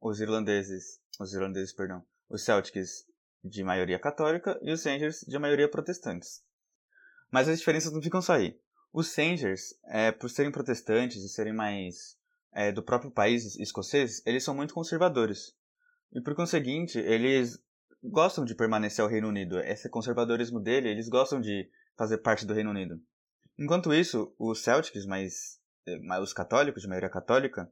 Os 0.00 0.20
irlandeses, 0.20 1.00
os 1.18 1.34
irlandeses, 1.34 1.72
perdão, 1.72 2.04
os 2.28 2.44
Celtics 2.44 3.06
de 3.44 3.64
maioria 3.64 3.98
católica 3.98 4.58
e 4.62 4.70
os 4.70 4.84
Rangers 4.84 5.24
de 5.26 5.38
maioria 5.38 5.68
protestantes. 5.68 6.44
Mas 7.30 7.48
as 7.48 7.58
diferenças 7.58 7.92
não 7.92 8.02
ficam 8.02 8.22
só 8.22 8.34
aí. 8.34 8.58
Os 8.92 9.14
Rangers, 9.16 9.74
é, 9.86 10.12
por 10.12 10.30
serem 10.30 10.52
protestantes 10.52 11.22
e 11.22 11.28
serem 11.28 11.52
mais 11.52 12.16
é, 12.52 12.70
do 12.70 12.82
próprio 12.82 13.10
país 13.10 13.56
escocês, 13.56 14.22
eles 14.26 14.44
são 14.44 14.54
muito 14.54 14.74
conservadores. 14.74 15.54
E 16.12 16.20
por 16.20 16.34
conseguinte, 16.34 16.98
eles 16.98 17.58
gostam 18.02 18.44
de 18.44 18.54
permanecer 18.54 19.02
ao 19.02 19.10
Reino 19.10 19.28
Unido. 19.28 19.58
Esse 19.60 19.88
conservadorismo 19.88 20.60
dele, 20.60 20.88
eles 20.88 21.08
gostam 21.08 21.40
de 21.40 21.68
fazer 21.96 22.18
parte 22.18 22.44
do 22.44 22.52
Reino 22.54 22.70
Unido. 22.70 23.00
Enquanto 23.58 23.94
isso, 23.94 24.34
os 24.38 24.62
Celtics, 24.62 25.06
mais, 25.06 25.60
mais 26.02 26.22
os 26.22 26.32
católicos, 26.32 26.82
de 26.82 26.88
maioria 26.88 27.10
católica, 27.10 27.70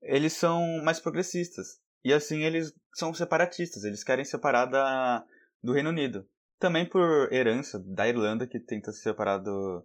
eles 0.00 0.32
são 0.32 0.82
mais 0.82 1.00
progressistas. 1.00 1.80
E 2.04 2.12
assim 2.12 2.44
eles 2.44 2.72
são 2.94 3.12
separatistas, 3.12 3.84
eles 3.84 4.04
querem 4.04 4.24
separar 4.24 4.66
da, 4.66 5.24
do 5.62 5.72
Reino 5.72 5.90
Unido. 5.90 6.26
Também 6.58 6.88
por 6.88 7.32
herança 7.32 7.78
da 7.78 8.08
Irlanda, 8.08 8.46
que 8.46 8.58
tenta 8.58 8.92
se 8.92 9.02
separar 9.02 9.38
do, 9.38 9.84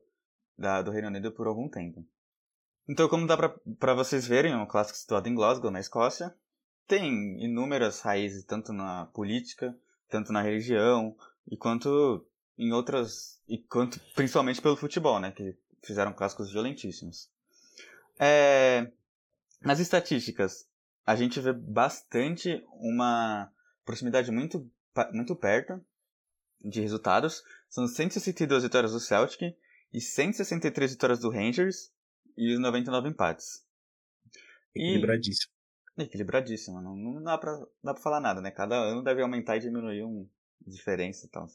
da, 0.57 0.81
do 0.81 0.91
Reino 0.91 1.07
Unido 1.07 1.31
por 1.31 1.47
algum 1.47 1.69
tempo. 1.69 2.05
Então, 2.87 3.07
como 3.07 3.25
dá 3.25 3.37
para 3.37 3.93
vocês 3.93 4.27
verem, 4.27 4.51
é 4.51 4.57
um 4.57 4.65
clássico 4.65 4.97
situado 4.97 5.29
em 5.29 5.35
Glasgow, 5.35 5.71
na 5.71 5.79
Escócia. 5.79 6.35
Tem 6.85 7.41
inúmeras 7.41 8.01
raízes, 8.01 8.43
tanto 8.43 8.73
na 8.73 9.05
política, 9.07 9.75
tanto 10.09 10.33
na 10.33 10.41
religião, 10.41 11.15
e 11.47 11.55
quanto 11.55 12.25
em 12.57 12.73
outras. 12.73 13.41
e 13.47 13.57
quanto 13.57 13.99
principalmente 14.13 14.61
pelo 14.61 14.75
futebol, 14.75 15.19
né? 15.19 15.31
Que 15.31 15.57
fizeram 15.81 16.13
clássicos 16.13 16.51
violentíssimos. 16.51 17.29
É, 18.19 18.91
nas 19.61 19.79
estatísticas, 19.79 20.67
a 21.05 21.15
gente 21.15 21.39
vê 21.39 21.53
bastante 21.53 22.63
uma 22.73 23.49
proximidade 23.85 24.29
muito, 24.29 24.69
muito 25.13 25.35
perto 25.37 25.79
de 26.61 26.81
resultados. 26.81 27.43
São 27.69 27.87
162 27.87 28.63
vitórias 28.63 28.91
do 28.91 28.99
Celtic 28.99 29.55
e 29.93 30.01
163 30.01 30.91
vitórias 30.91 31.19
do 31.19 31.29
Rangers 31.29 31.92
e 32.37 32.53
os 32.53 32.59
99 32.59 33.09
empates. 33.09 33.65
Equilibradíssimo. 34.75 35.51
E... 35.97 36.03
Equilibradíssimo. 36.03 36.81
Não, 36.81 36.95
não 36.95 37.23
dá, 37.23 37.37
pra, 37.37 37.57
dá 37.83 37.93
pra 37.93 38.01
falar 38.01 38.19
nada, 38.19 38.41
né? 38.41 38.51
Cada 38.51 38.75
ano 38.75 39.03
deve 39.03 39.21
aumentar 39.21 39.57
e 39.57 39.61
diminuir 39.61 40.03
uma 40.03 40.25
diferença 40.65 41.25
e 41.25 41.29
tal. 41.29 41.47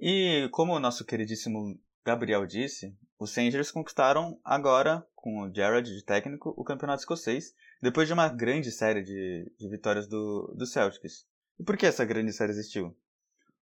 E 0.00 0.48
como 0.52 0.74
o 0.74 0.80
nosso 0.80 1.04
queridíssimo 1.04 1.78
Gabriel 2.04 2.46
disse, 2.46 2.96
os 3.18 3.34
Rangers 3.36 3.70
conquistaram 3.70 4.40
agora, 4.44 5.06
com 5.14 5.42
o 5.42 5.54
Gerrard 5.54 5.92
de 5.92 6.04
técnico, 6.04 6.54
o 6.56 6.64
campeonato 6.64 7.00
escocês, 7.00 7.54
depois 7.82 8.06
de 8.06 8.14
uma 8.14 8.28
grande 8.28 8.70
série 8.70 9.02
de, 9.02 9.52
de 9.58 9.68
vitórias 9.68 10.06
do, 10.06 10.54
do 10.56 10.66
Celtics. 10.66 11.26
E 11.58 11.64
por 11.64 11.76
que 11.76 11.86
essa 11.86 12.04
grande 12.04 12.32
série 12.32 12.52
existiu? 12.52 12.96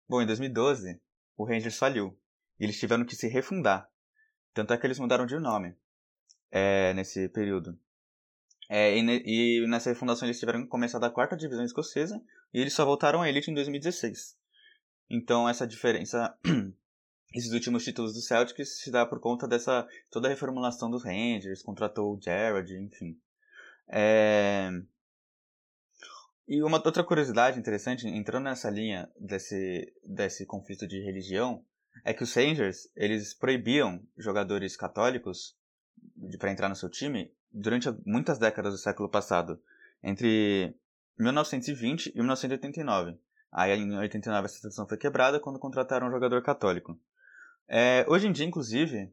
Bom, 0.08 0.22
em 0.22 0.26
2012, 0.26 1.00
o 1.36 1.44
Rangers 1.44 1.76
faliu. 1.76 2.16
E 2.60 2.64
eles 2.64 2.78
tiveram 2.78 3.04
que 3.04 3.16
se 3.16 3.26
refundar. 3.28 3.90
Tanto 4.56 4.72
é 4.72 4.78
que 4.78 4.86
eles 4.86 4.98
mudaram 4.98 5.26
de 5.26 5.38
nome 5.38 5.76
é, 6.50 6.94
nesse 6.94 7.28
período. 7.28 7.78
É, 8.70 8.96
e, 8.96 9.60
e, 9.60 9.66
nessa 9.68 9.90
refundação 9.90 10.26
eles 10.26 10.40
tiveram 10.40 10.66
começar 10.66 10.98
da 10.98 11.10
quarta 11.10 11.36
divisão 11.36 11.62
escocesa 11.62 12.18
e 12.54 12.58
eles 12.58 12.72
só 12.72 12.82
voltaram 12.82 13.20
à 13.20 13.28
elite 13.28 13.50
em 13.50 13.54
2016. 13.54 14.34
Então 15.10 15.46
essa 15.46 15.66
diferença, 15.66 16.34
esses 17.34 17.52
últimos 17.52 17.84
títulos 17.84 18.14
do 18.14 18.22
Celtics 18.22 18.80
se 18.80 18.90
dá 18.90 19.04
por 19.04 19.20
conta 19.20 19.46
dessa 19.46 19.86
toda 20.10 20.26
a 20.26 20.30
reformulação 20.30 20.90
dos 20.90 21.04
Rangers, 21.04 21.62
contratou 21.62 22.16
o 22.16 22.18
Jared, 22.18 22.72
enfim. 22.78 23.20
É... 23.90 24.70
E 26.48 26.62
uma 26.62 26.82
outra 26.82 27.04
curiosidade 27.04 27.58
interessante, 27.58 28.08
entrando 28.08 28.44
nessa 28.44 28.70
linha 28.70 29.06
desse, 29.20 29.92
desse 30.02 30.46
conflito 30.46 30.88
de 30.88 30.98
religião, 31.02 31.62
é 32.04 32.12
que 32.12 32.22
os 32.22 32.34
Rangers, 32.34 32.88
eles 32.94 33.34
proibiam 33.34 34.02
jogadores 34.16 34.76
católicos 34.76 35.56
para 36.38 36.50
entrar 36.50 36.68
no 36.68 36.76
seu 36.76 36.88
time 36.88 37.32
durante 37.50 37.88
muitas 38.04 38.38
décadas 38.38 38.72
do 38.72 38.78
século 38.78 39.08
passado. 39.08 39.60
Entre 40.02 40.74
1920 41.18 42.12
e 42.14 42.18
1989. 42.18 43.18
Aí 43.50 43.72
em 43.72 43.96
89 43.96 44.44
essa 44.44 44.60
tradição 44.60 44.86
foi 44.86 44.98
quebrada 44.98 45.40
quando 45.40 45.58
contrataram 45.58 46.08
um 46.08 46.10
jogador 46.10 46.42
católico. 46.42 46.98
É, 47.68 48.04
hoje 48.08 48.28
em 48.28 48.32
dia, 48.32 48.44
inclusive, 48.44 49.12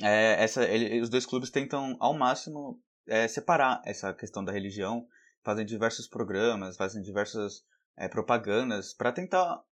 é, 0.00 0.42
essa, 0.42 0.64
ele, 0.64 1.00
os 1.00 1.10
dois 1.10 1.26
clubes 1.26 1.50
tentam 1.50 1.96
ao 1.98 2.14
máximo 2.14 2.80
é, 3.06 3.26
separar 3.26 3.82
essa 3.84 4.14
questão 4.14 4.44
da 4.44 4.52
religião, 4.52 5.06
fazem 5.42 5.66
diversos 5.66 6.06
programas, 6.06 6.76
fazem 6.76 7.02
diversas 7.02 7.64
é, 7.96 8.08
propagandas 8.08 8.94
para 8.94 9.12
tentar 9.12 9.62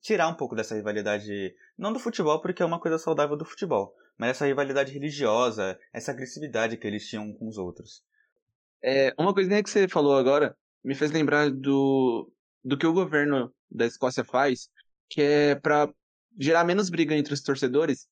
tirar 0.00 0.28
um 0.28 0.34
pouco 0.34 0.54
dessa 0.54 0.74
rivalidade, 0.74 1.54
não 1.76 1.92
do 1.92 1.98
futebol, 1.98 2.40
porque 2.40 2.62
é 2.62 2.66
uma 2.66 2.80
coisa 2.80 2.98
saudável 2.98 3.36
do 3.36 3.44
futebol, 3.44 3.94
mas 4.18 4.30
essa 4.30 4.46
rivalidade 4.46 4.92
religiosa, 4.92 5.78
essa 5.92 6.12
agressividade 6.12 6.76
que 6.76 6.86
eles 6.86 7.08
tinham 7.08 7.32
com 7.34 7.48
os 7.48 7.58
outros. 7.58 8.02
É, 8.82 9.14
uma 9.18 9.34
coisinha 9.34 9.62
que 9.62 9.70
você 9.70 9.88
falou 9.88 10.16
agora 10.16 10.56
me 10.82 10.94
fez 10.94 11.10
lembrar 11.10 11.50
do, 11.50 12.30
do 12.62 12.76
que 12.76 12.86
o 12.86 12.92
governo 12.92 13.52
da 13.70 13.86
Escócia 13.86 14.24
faz, 14.24 14.68
que 15.08 15.20
é 15.20 15.54
para 15.54 15.92
gerar 16.38 16.64
menos 16.64 16.90
briga 16.90 17.14
entre 17.14 17.32
os 17.32 17.42
torcedores, 17.42 18.06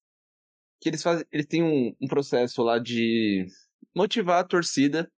que 0.80 0.88
eles 0.88 1.02
fazem, 1.02 1.26
eles 1.30 1.46
têm 1.46 1.62
um, 1.62 1.94
um 2.00 2.08
processo 2.08 2.62
lá 2.62 2.78
de 2.78 3.46
motivar 3.94 4.40
a 4.40 4.44
torcida 4.44 5.10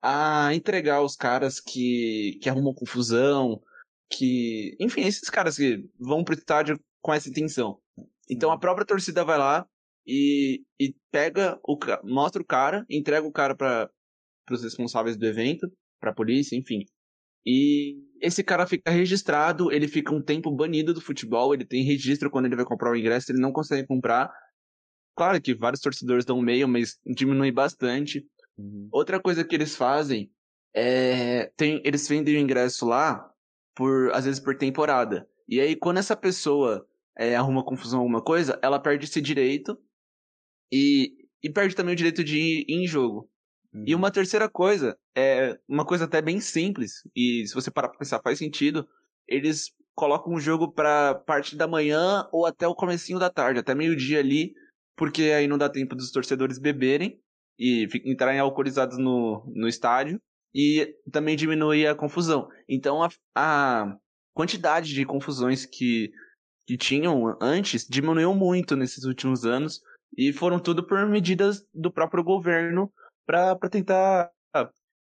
a 0.00 0.52
entregar 0.52 1.00
os 1.00 1.14
caras 1.14 1.60
que, 1.60 2.38
que 2.42 2.48
arrumam 2.48 2.74
confusão, 2.74 3.62
que. 4.12 4.76
Enfim, 4.78 5.02
esses 5.02 5.28
caras 5.30 5.56
que 5.56 5.84
vão 5.98 6.22
pro 6.22 6.34
estádio 6.34 6.78
com 7.00 7.12
essa 7.12 7.28
intenção. 7.28 7.78
Então 8.30 8.52
a 8.52 8.58
própria 8.58 8.86
torcida 8.86 9.24
vai 9.24 9.38
lá 9.38 9.66
e, 10.06 10.62
e 10.80 10.94
pega 11.10 11.58
o 11.66 11.76
mostra 12.04 12.42
o 12.42 12.44
cara, 12.44 12.84
entrega 12.88 13.26
o 13.26 13.32
cara 13.32 13.54
para 13.56 13.90
os 14.50 14.62
responsáveis 14.62 15.16
do 15.16 15.26
evento, 15.26 15.70
para 16.00 16.10
a 16.10 16.14
polícia, 16.14 16.56
enfim. 16.56 16.84
E 17.44 17.96
esse 18.20 18.44
cara 18.44 18.66
fica 18.66 18.90
registrado, 18.90 19.72
ele 19.72 19.88
fica 19.88 20.14
um 20.14 20.22
tempo 20.22 20.50
banido 20.54 20.94
do 20.94 21.00
futebol, 21.00 21.52
ele 21.52 21.64
tem 21.64 21.82
registro 21.82 22.30
quando 22.30 22.46
ele 22.46 22.56
vai 22.56 22.64
comprar 22.64 22.92
o 22.92 22.96
ingresso, 22.96 23.32
ele 23.32 23.40
não 23.40 23.52
consegue 23.52 23.86
comprar. 23.86 24.32
Claro 25.16 25.40
que 25.42 25.54
vários 25.54 25.80
torcedores 25.80 26.24
dão 26.24 26.40
meio, 26.40 26.68
mas 26.68 26.98
diminui 27.04 27.50
bastante. 27.50 28.24
Uhum. 28.56 28.88
Outra 28.92 29.20
coisa 29.20 29.44
que 29.44 29.54
eles 29.54 29.74
fazem 29.74 30.30
é. 30.74 31.50
Tem, 31.56 31.82
eles 31.84 32.08
vendem 32.08 32.36
o 32.36 32.38
ingresso 32.38 32.86
lá 32.86 33.31
por 33.74 34.12
às 34.12 34.24
vezes 34.24 34.40
por 34.40 34.56
temporada. 34.56 35.28
E 35.48 35.60
aí, 35.60 35.76
quando 35.76 35.98
essa 35.98 36.16
pessoa 36.16 36.86
é, 37.16 37.36
arruma 37.36 37.64
confusão 37.64 38.00
alguma 38.00 38.22
coisa, 38.22 38.58
ela 38.62 38.78
perde 38.78 39.04
esse 39.04 39.20
direito 39.20 39.78
e, 40.72 41.26
e 41.42 41.50
perde 41.50 41.74
também 41.74 41.92
o 41.92 41.96
direito 41.96 42.24
de 42.24 42.38
ir 42.38 42.64
em 42.68 42.86
jogo. 42.86 43.28
Uhum. 43.72 43.84
E 43.86 43.94
uma 43.94 44.10
terceira 44.10 44.48
coisa, 44.48 44.98
é 45.16 45.58
uma 45.68 45.84
coisa 45.84 46.04
até 46.04 46.20
bem 46.20 46.40
simples, 46.40 47.06
e 47.16 47.46
se 47.46 47.54
você 47.54 47.70
parar 47.70 47.88
pra 47.88 47.98
pensar, 47.98 48.20
faz 48.22 48.38
sentido, 48.38 48.86
eles 49.26 49.72
colocam 49.94 50.34
o 50.34 50.40
jogo 50.40 50.72
pra 50.72 51.14
parte 51.14 51.56
da 51.56 51.66
manhã 51.66 52.26
ou 52.32 52.46
até 52.46 52.66
o 52.66 52.74
comecinho 52.74 53.18
da 53.18 53.30
tarde, 53.30 53.60
até 53.60 53.74
meio-dia 53.74 54.18
ali, 54.18 54.54
porque 54.96 55.22
aí 55.24 55.46
não 55.46 55.58
dá 55.58 55.68
tempo 55.68 55.94
dos 55.94 56.10
torcedores 56.10 56.58
beberem 56.58 57.20
e 57.58 57.86
entrarem 58.04 58.40
alcoolizados 58.40 58.98
no, 58.98 59.44
no 59.54 59.68
estádio 59.68 60.20
e 60.54 60.94
também 61.10 61.36
diminui 61.36 61.86
a 61.86 61.94
confusão. 61.94 62.48
Então 62.68 63.02
a, 63.02 63.08
a 63.34 63.96
quantidade 64.34 64.94
de 64.94 65.04
confusões 65.04 65.64
que, 65.64 66.10
que 66.66 66.76
tinham 66.76 67.36
antes 67.40 67.86
diminuiu 67.88 68.34
muito 68.34 68.76
nesses 68.76 69.04
últimos 69.04 69.44
anos 69.44 69.80
e 70.16 70.32
foram 70.32 70.58
tudo 70.58 70.86
por 70.86 71.06
medidas 71.06 71.64
do 71.72 71.90
próprio 71.90 72.22
governo 72.22 72.92
para 73.26 73.56
tentar 73.70 74.30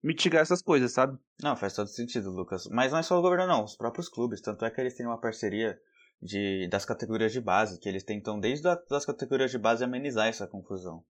mitigar 0.04 0.42
essas 0.42 0.62
coisas, 0.62 0.94
sabe? 0.94 1.18
Não, 1.42 1.56
faz 1.56 1.74
todo 1.74 1.88
sentido, 1.88 2.32
Lucas. 2.32 2.68
Mas 2.72 2.92
não 2.92 3.00
é 3.00 3.04
só 3.04 3.20
o 3.20 3.22
governo, 3.22 3.48
não. 3.48 3.64
Os 3.64 3.76
próprios 3.76 4.10
clubes. 4.10 4.42
Tanto 4.42 4.66
é 4.66 4.72
que 4.72 4.82
eles 4.82 4.96
têm 4.96 5.06
uma 5.06 5.20
parceria 5.20 5.78
de, 6.22 6.68
das 6.70 6.86
categorias 6.86 7.32
de 7.32 7.42
base, 7.42 7.80
que 7.80 7.90
eles 7.90 8.04
tentam, 8.04 8.40
desde 8.40 8.68
as 8.68 9.06
categorias 9.06 9.52
de 9.52 9.58
base, 9.58 9.84
amenizar 9.84 10.28
essa 10.28 10.48
confusão. 10.48 11.04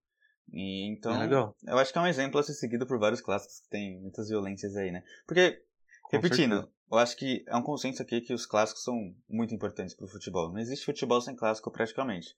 E, 0.52 0.86
então, 0.88 1.22
é 1.22 1.72
eu 1.72 1.78
acho 1.78 1.92
que 1.92 1.98
é 1.98 2.02
um 2.02 2.08
exemplo 2.08 2.40
a 2.40 2.44
ser 2.44 2.54
seguido 2.54 2.86
por 2.86 3.00
vários 3.00 3.22
clássicos 3.22 3.60
que 3.62 3.70
tem 3.70 4.00
muitas 4.00 4.30
violências 4.30 4.76
aí, 4.76 4.92
né? 4.92 5.04
Porque, 5.26 5.64
Com 6.04 6.18
repetindo, 6.18 6.56
certeza. 6.56 6.74
eu 6.92 6.98
acho 6.98 7.16
que 7.16 7.44
é 7.48 7.56
um 7.56 7.64
consenso 7.64 8.02
aqui 8.02 8.22
que 8.22 8.34
os 8.34 8.46
clássicos 8.46 8.84
são 8.84 9.16
muito 9.30 9.54
importantes 9.54 9.96
pro 9.96 10.08
futebol. 10.08 10.52
Não 10.52 10.60
existe 10.60 10.86
futebol 10.86 11.22
sem 11.22 11.36
clássico 11.36 11.72
praticamente. 11.72 12.36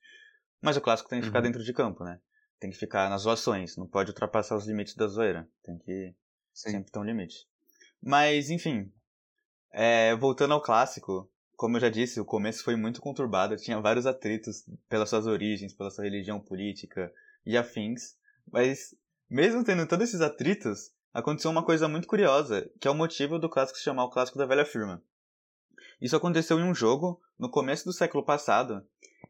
Mas 0.62 0.78
o 0.78 0.82
clássico 0.82 1.10
tem 1.10 1.20
que 1.20 1.26
ficar 1.26 1.40
uhum. 1.40 1.46
dentro 1.46 1.64
de 1.64 1.74
campo, 1.74 2.04
né? 2.04 2.20
Tem 2.60 2.70
que 2.70 2.78
ficar 2.78 3.10
nas 3.10 3.24
zoações, 3.24 3.76
não 3.76 3.88
pode 3.88 4.12
ultrapassar 4.12 4.56
os 4.56 4.66
limites 4.66 4.96
da 4.96 5.08
zoeira. 5.08 5.50
Tem 5.64 5.78
que 5.78 6.16
Sim. 6.54 6.72
sempre 6.72 6.92
ter 6.92 7.00
um 7.00 7.04
limite. 7.04 7.48
Mas, 8.02 8.50
enfim, 8.50 8.92
é, 9.72 10.16
voltando 10.16 10.54
ao 10.54 10.62
clássico, 10.62 11.30
como 11.56 11.78
eu 11.78 11.82
já 11.82 11.90
disse, 11.90 12.20
o 12.20 12.26
começo 12.26 12.64
foi 12.64 12.76
muito 12.76 13.02
conturbado, 13.02 13.58
tinha 13.58 13.80
vários 13.80 14.06
atritos 14.06 14.66
pelas 14.88 15.10
suas 15.10 15.26
origens, 15.26 15.74
pela 15.74 15.90
sua 15.90 16.04
religião 16.04 16.40
política, 16.40 17.12
e 17.46 17.58
afins. 17.58 18.16
Mas, 18.52 18.96
mesmo 19.30 19.64
tendo 19.64 19.88
todos 19.88 20.10
esses 20.10 20.22
atritos, 20.22 20.92
aconteceu 21.14 21.52
uma 21.52 21.64
coisa 21.64 21.88
muito 21.88 22.08
curiosa, 22.08 22.70
que 22.80 22.88
é 22.88 22.92
o 22.92 22.96
motivo 22.96 23.40
do 23.40 23.50
clássico 23.50 23.78
se 23.78 23.84
chamar 23.84 24.06
o 24.06 24.10
Clássico 24.10 24.38
da 24.38 24.46
Velha 24.46 24.66
Firma. 24.66 25.04
Isso 26.02 26.16
aconteceu 26.16 26.60
em 26.60 26.64
um 26.64 26.76
jogo, 26.76 27.22
no 27.38 27.50
começo 27.50 27.86
do 27.86 27.94
século 27.94 28.26
passado, 28.26 28.86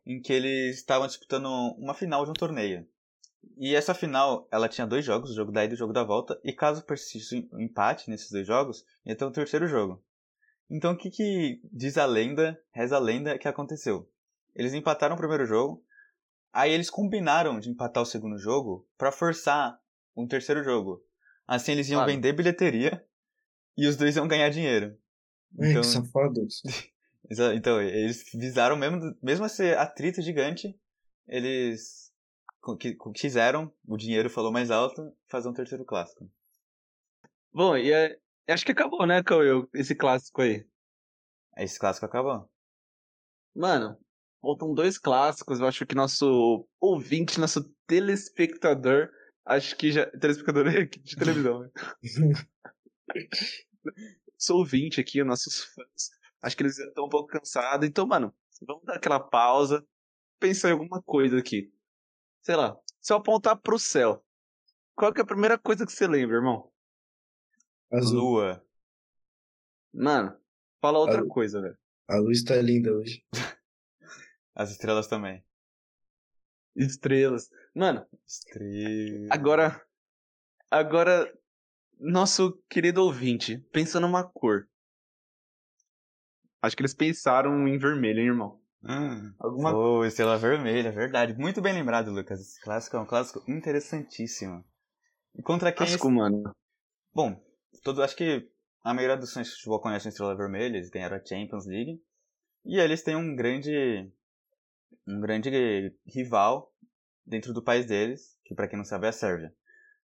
em 0.05 0.21
que 0.21 0.33
eles 0.33 0.77
estavam 0.77 1.07
disputando 1.07 1.47
uma 1.77 1.93
final 1.93 2.25
de 2.25 2.31
um 2.31 2.33
torneio. 2.33 2.87
E 3.57 3.75
essa 3.75 3.93
final, 3.93 4.47
ela 4.51 4.69
tinha 4.69 4.87
dois 4.87 5.03
jogos, 5.03 5.31
o 5.31 5.35
jogo 5.35 5.51
da 5.51 5.63
ida 5.63 5.73
e 5.73 5.75
o 5.75 5.77
jogo 5.77 5.93
da 5.93 6.03
volta, 6.03 6.39
e 6.43 6.53
caso 6.53 6.83
persistisse 6.83 7.47
um 7.51 7.59
empate 7.59 8.09
nesses 8.09 8.31
dois 8.31 8.47
jogos, 8.47 8.85
ia 9.05 9.15
ter 9.15 9.25
um 9.25 9.31
terceiro 9.31 9.67
jogo. 9.67 10.03
Então 10.69 10.93
o 10.93 10.97
que, 10.97 11.09
que 11.11 11.61
diz 11.71 11.97
a 11.97 12.05
lenda, 12.05 12.59
reza 12.71 12.95
a 12.95 12.99
lenda, 12.99 13.37
que 13.37 13.47
aconteceu? 13.47 14.09
Eles 14.55 14.73
empataram 14.73 15.15
o 15.15 15.17
primeiro 15.17 15.45
jogo, 15.45 15.83
Aí 16.53 16.71
eles 16.71 16.89
combinaram 16.89 17.59
de 17.59 17.71
empatar 17.71 18.03
o 18.03 18.05
segundo 18.05 18.37
jogo 18.37 18.87
para 18.95 19.11
forçar 19.11 19.79
um 20.15 20.27
terceiro 20.27 20.63
jogo. 20.63 21.03
Assim 21.47 21.71
eles 21.71 21.89
iam 21.89 21.97
claro. 21.97 22.11
vender 22.11 22.33
bilheteria 22.33 23.03
e 23.75 23.87
os 23.87 23.97
dois 23.97 24.15
iam 24.15 24.27
ganhar 24.27 24.49
dinheiro. 24.49 24.95
Ué, 25.57 25.71
então, 25.71 25.81
que 25.81 25.87
safados. 25.87 26.61
então, 27.55 27.81
eles 27.81 28.23
visaram 28.35 28.75
mesmo, 28.75 29.15
mesmo 29.21 29.47
esse 29.47 29.73
atrito 29.73 30.21
gigante, 30.21 30.79
eles 31.27 32.11
quiseram, 33.15 33.73
o 33.87 33.97
dinheiro 33.97 34.29
falou 34.29 34.51
mais 34.51 34.69
alto, 34.69 35.11
fazer 35.27 35.49
um 35.49 35.53
terceiro 35.53 35.83
clássico. 35.83 36.29
Bom, 37.51 37.75
e 37.75 37.91
é, 37.91 38.17
acho 38.47 38.65
que 38.65 38.71
acabou, 38.71 39.05
né, 39.07 39.23
Cauê, 39.23 39.67
esse 39.73 39.95
clássico 39.95 40.41
aí. 40.41 40.65
Esse 41.57 41.79
clássico 41.79 42.05
acabou. 42.05 42.49
Mano, 43.55 43.97
Faltam 44.43 44.73
dois 44.73 44.97
clássicos, 44.97 45.61
eu 45.61 45.65
acho 45.65 45.85
que 45.85 45.95
nosso 45.95 46.67
ouvinte, 46.77 47.39
nosso 47.39 47.63
telespectador, 47.87 49.09
acho 49.45 49.73
que 49.77 49.89
já. 49.89 50.05
Telespectador 50.05 50.67
é 50.67 50.83
de 50.99 51.15
televisão, 51.15 51.61
né? 51.61 51.71
Sou 54.37 54.57
ouvinte 54.57 54.99
aqui, 54.99 55.23
nossos 55.23 55.63
fãs. 55.63 56.11
Acho 56.41 56.57
que 56.57 56.63
eles 56.63 56.77
estão 56.77 57.05
um 57.05 57.09
pouco 57.09 57.29
cansados. 57.29 57.87
Então, 57.87 58.05
mano, 58.05 58.35
vamos 58.67 58.83
dar 58.83 58.95
aquela 58.95 59.17
pausa. 59.17 59.81
Pensar 60.41 60.67
em 60.67 60.73
alguma 60.73 61.01
coisa 61.01 61.39
aqui. 61.39 61.71
Sei 62.41 62.57
lá, 62.57 62.77
se 62.99 63.13
eu 63.13 63.17
apontar 63.17 63.55
pro 63.55 63.79
céu, 63.79 64.25
qual 64.93 65.13
que 65.13 65.21
é 65.21 65.23
a 65.23 65.27
primeira 65.27 65.57
coisa 65.57 65.85
que 65.85 65.93
você 65.93 66.05
lembra, 66.05 66.35
irmão? 66.35 66.69
Azul. 67.89 68.19
Lua. 68.19 68.65
Mano, 69.93 70.37
fala 70.81 70.99
outra 70.99 71.21
a, 71.21 71.27
coisa, 71.29 71.61
velho. 71.61 71.77
A 72.09 72.17
luz 72.17 72.43
tá 72.43 72.57
linda 72.57 72.91
hoje. 72.91 73.25
As 74.55 74.71
estrelas 74.71 75.07
também. 75.07 75.43
Estrelas. 76.75 77.49
Mano. 77.75 78.05
Estrelas. 78.27 79.31
Agora. 79.31 79.85
Agora. 80.69 81.33
Nosso 81.99 82.61
querido 82.69 83.03
ouvinte, 83.03 83.59
pensa 83.71 83.99
numa 83.99 84.23
cor. 84.23 84.67
Acho 86.61 86.75
que 86.75 86.81
eles 86.81 86.93
pensaram 86.93 87.67
em 87.67 87.77
vermelho, 87.77 88.19
hein, 88.19 88.27
irmão? 88.27 88.61
Hum, 88.83 89.33
Alguma... 89.39 89.73
Oh, 89.73 90.03
estrela 90.03 90.37
vermelha, 90.37 90.91
verdade. 90.91 91.33
Muito 91.37 91.61
bem 91.61 91.71
lembrado, 91.73 92.11
Lucas. 92.11 92.41
Esse 92.41 92.59
clássico 92.59 92.97
é 92.97 92.99
um 92.99 93.05
clássico 93.05 93.43
interessantíssimo. 93.49 94.65
E 95.35 95.41
contra 95.41 95.71
quem. 95.71 95.85
Clássico, 95.85 96.07
esse... 96.07 96.15
mano. 96.15 96.51
Bom, 97.13 97.41
todo, 97.83 98.03
acho 98.03 98.15
que 98.15 98.49
a 98.83 98.93
maioria 98.93 99.15
dos 99.15 99.31
fãs 99.31 99.47
de 99.47 99.53
futebol 99.53 99.79
conhecem 99.79 100.09
a 100.09 100.11
Estrela 100.11 100.35
Vermelha, 100.35 100.75
eles 100.75 100.89
ganharam 100.89 101.15
a 101.15 101.25
Champions 101.25 101.65
League. 101.65 102.01
E 102.65 102.77
eles 102.77 103.03
têm 103.03 103.15
um 103.15 103.35
grande 103.35 104.11
um 105.07 105.19
grande 105.19 105.95
rival 106.05 106.73
dentro 107.25 107.53
do 107.53 107.63
país 107.63 107.85
deles, 107.85 108.37
que 108.43 108.55
para 108.55 108.67
quem 108.67 108.77
não 108.77 108.85
sabe 108.85 109.05
é 109.05 109.09
a 109.09 109.13
Sérvia, 109.13 109.53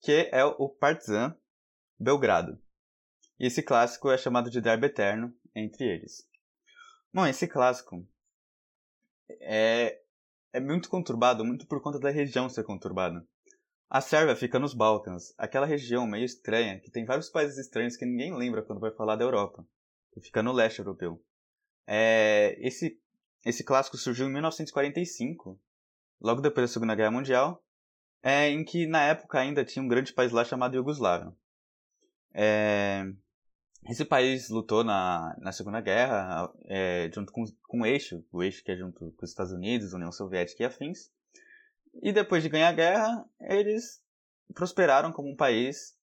que 0.00 0.28
é 0.32 0.44
o 0.44 0.68
Partizan 0.68 1.36
Belgrado. 1.98 2.60
E 3.38 3.46
esse 3.46 3.62
clássico 3.62 4.10
é 4.10 4.16
chamado 4.16 4.50
de 4.50 4.60
derby 4.60 4.86
eterno 4.86 5.34
entre 5.54 5.84
eles. 5.84 6.28
Bom, 7.12 7.26
esse 7.26 7.46
clássico 7.46 8.06
é, 9.40 10.00
é 10.52 10.60
muito 10.60 10.88
conturbado, 10.88 11.44
muito 11.44 11.66
por 11.66 11.82
conta 11.82 11.98
da 11.98 12.10
região 12.10 12.48
ser 12.48 12.64
conturbada. 12.64 13.26
A 13.88 14.00
Sérvia 14.00 14.34
fica 14.34 14.58
nos 14.58 14.74
Balcãs, 14.74 15.32
aquela 15.38 15.64
região 15.64 16.06
meio 16.06 16.24
estranha 16.24 16.80
que 16.80 16.90
tem 16.90 17.04
vários 17.04 17.28
países 17.28 17.56
estranhos 17.56 17.96
que 17.96 18.04
ninguém 18.04 18.34
lembra 18.34 18.62
quando 18.62 18.80
vai 18.80 18.90
falar 18.90 19.16
da 19.16 19.24
Europa, 19.24 19.66
que 20.12 20.20
fica 20.20 20.42
no 20.42 20.52
leste 20.52 20.80
europeu. 20.80 21.22
É, 21.86 22.56
esse, 22.58 23.00
esse 23.46 23.62
clássico 23.62 23.96
surgiu 23.96 24.26
em 24.26 24.32
1945, 24.32 25.56
logo 26.20 26.40
depois 26.40 26.68
da 26.68 26.72
Segunda 26.72 26.96
Guerra 26.96 27.12
Mundial, 27.12 27.64
é, 28.20 28.48
em 28.48 28.64
que 28.64 28.88
na 28.88 29.04
época 29.04 29.38
ainda 29.38 29.64
tinha 29.64 29.84
um 29.84 29.86
grande 29.86 30.12
país 30.12 30.32
lá 30.32 30.44
chamado 30.44 30.74
Iugoslávia. 30.74 31.32
É, 32.34 33.04
esse 33.88 34.04
país 34.04 34.50
lutou 34.50 34.82
na, 34.82 35.36
na 35.38 35.52
Segunda 35.52 35.80
Guerra 35.80 36.52
é, 36.64 37.08
junto 37.14 37.32
com, 37.32 37.44
com 37.68 37.82
o 37.82 37.86
eixo, 37.86 38.24
o 38.32 38.42
eixo 38.42 38.64
que 38.64 38.72
é 38.72 38.76
junto 38.76 39.12
com 39.12 39.24
os 39.24 39.30
Estados 39.30 39.52
Unidos, 39.52 39.92
União 39.92 40.10
Soviética 40.10 40.64
e 40.64 40.66
afins. 40.66 41.08
E 42.02 42.12
depois 42.12 42.42
de 42.42 42.48
ganhar 42.48 42.70
a 42.70 42.72
guerra, 42.72 43.24
eles 43.42 44.02
prosperaram 44.56 45.12
como 45.12 45.30
um 45.30 45.36
país, 45.36 45.96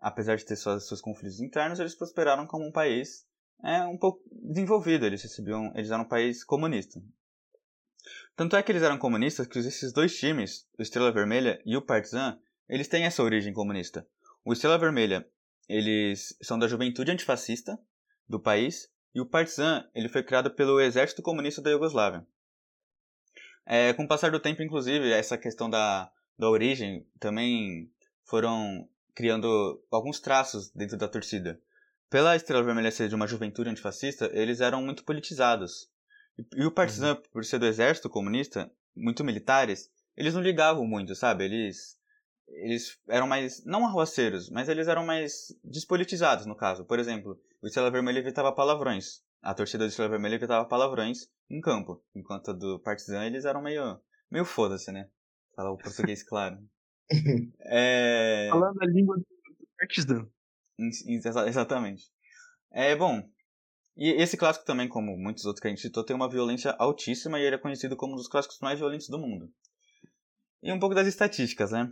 apesar 0.00 0.36
de 0.36 0.46
ter 0.46 0.56
suas, 0.56 0.88
seus 0.88 1.02
conflitos 1.02 1.40
internos, 1.40 1.78
eles 1.78 1.94
prosperaram 1.94 2.46
como 2.46 2.66
um 2.66 2.72
país 2.72 3.26
é, 3.62 3.82
um 3.84 3.96
pouco 3.96 4.22
desenvolvido. 4.30 5.06
Eles 5.06 5.22
recebiam, 5.22 5.72
eles 5.74 5.90
eram 5.90 6.04
um 6.04 6.08
país 6.08 6.44
comunista. 6.44 7.00
Tanto 8.36 8.56
é 8.56 8.62
que 8.62 8.70
eles 8.70 8.82
eram 8.82 8.98
comunistas 8.98 9.46
que 9.46 9.58
esses 9.58 9.92
dois 9.92 10.16
times, 10.16 10.68
o 10.78 10.82
Estrela 10.82 11.10
Vermelha 11.10 11.60
e 11.64 11.76
o 11.76 11.82
Partizan, 11.82 12.38
eles 12.68 12.88
têm 12.88 13.04
essa 13.04 13.22
origem 13.22 13.52
comunista. 13.52 14.06
O 14.44 14.52
Estrela 14.52 14.78
Vermelha, 14.78 15.26
eles 15.68 16.36
são 16.42 16.58
da 16.58 16.68
juventude 16.68 17.10
antifascista 17.10 17.78
do 18.28 18.38
país, 18.38 18.90
e 19.14 19.20
o 19.20 19.26
Partizan, 19.26 19.88
ele 19.94 20.08
foi 20.08 20.22
criado 20.22 20.50
pelo 20.50 20.80
Exército 20.80 21.22
Comunista 21.22 21.62
da 21.62 21.70
Iugoslávia. 21.70 22.26
É, 23.64 23.92
com 23.94 24.04
o 24.04 24.08
passar 24.08 24.30
do 24.30 24.38
tempo, 24.38 24.62
inclusive, 24.62 25.10
essa 25.10 25.38
questão 25.38 25.68
da, 25.70 26.10
da 26.38 26.48
origem 26.48 27.06
também 27.18 27.90
foram 28.24 28.88
criando 29.14 29.82
alguns 29.90 30.20
traços 30.20 30.70
dentro 30.70 30.96
da 30.96 31.08
torcida. 31.08 31.60
Pela 32.08 32.36
Estrela 32.36 32.62
Vermelha 32.62 32.90
ser 32.90 33.08
de 33.08 33.14
uma 33.14 33.26
juventude 33.26 33.70
antifascista, 33.70 34.30
eles 34.32 34.60
eram 34.60 34.82
muito 34.82 35.04
politizados. 35.04 35.88
E, 36.38 36.62
e 36.62 36.66
o 36.66 36.70
Partizan, 36.70 37.14
uhum. 37.14 37.22
por 37.32 37.44
ser 37.44 37.58
do 37.58 37.66
exército 37.66 38.08
comunista, 38.08 38.70
muito 38.94 39.24
militares, 39.24 39.90
eles 40.16 40.34
não 40.34 40.40
ligavam 40.40 40.86
muito, 40.86 41.14
sabe? 41.14 41.44
Eles 41.44 41.96
eles 42.48 42.96
eram 43.08 43.26
mais 43.26 43.64
não 43.64 43.84
arruaceiros, 43.84 44.48
mas 44.50 44.68
eles 44.68 44.86
eram 44.86 45.04
mais 45.04 45.48
despolitizados 45.64 46.46
no 46.46 46.54
caso. 46.54 46.84
Por 46.84 46.98
exemplo, 46.98 47.40
o 47.60 47.66
Estrela 47.66 47.90
Vermelha 47.90 48.20
evitava 48.20 48.52
palavrões. 48.52 49.20
A 49.42 49.54
torcida 49.54 49.84
do 49.84 49.88
Estrela 49.88 50.10
Vermelha 50.10 50.36
evitava 50.36 50.64
palavrões 50.64 51.28
em 51.50 51.60
campo. 51.60 52.02
Enquanto 52.14 52.52
a 52.52 52.54
do 52.54 52.78
Partizan, 52.80 53.24
eles 53.24 53.44
eram 53.44 53.62
meio, 53.62 54.00
meio 54.30 54.44
foda-se, 54.44 54.92
né? 54.92 55.08
Falar 55.54 55.72
o 55.72 55.78
português 55.78 56.22
claro. 56.28 56.58
é... 57.60 58.48
Falando 58.50 58.80
a 58.80 58.86
língua 58.86 59.16
do 59.16 59.26
Partizan. 59.76 60.28
Exatamente. 60.78 62.04
É, 62.72 62.94
bom, 62.94 63.22
e 63.96 64.10
esse 64.10 64.36
clássico 64.36 64.66
também, 64.66 64.88
como 64.88 65.16
muitos 65.16 65.46
outros 65.46 65.60
que 65.60 65.68
a 65.68 65.70
gente 65.70 65.80
citou, 65.80 66.04
tem 66.04 66.14
uma 66.14 66.28
violência 66.28 66.72
altíssima 66.78 67.40
e 67.40 67.44
ele 67.44 67.56
é 67.56 67.58
conhecido 67.58 67.96
como 67.96 68.12
um 68.12 68.16
dos 68.16 68.28
clássicos 68.28 68.58
mais 68.60 68.78
violentos 68.78 69.08
do 69.08 69.18
mundo. 69.18 69.50
E 70.62 70.70
um 70.70 70.78
pouco 70.78 70.94
das 70.94 71.06
estatísticas, 71.06 71.70
né? 71.70 71.90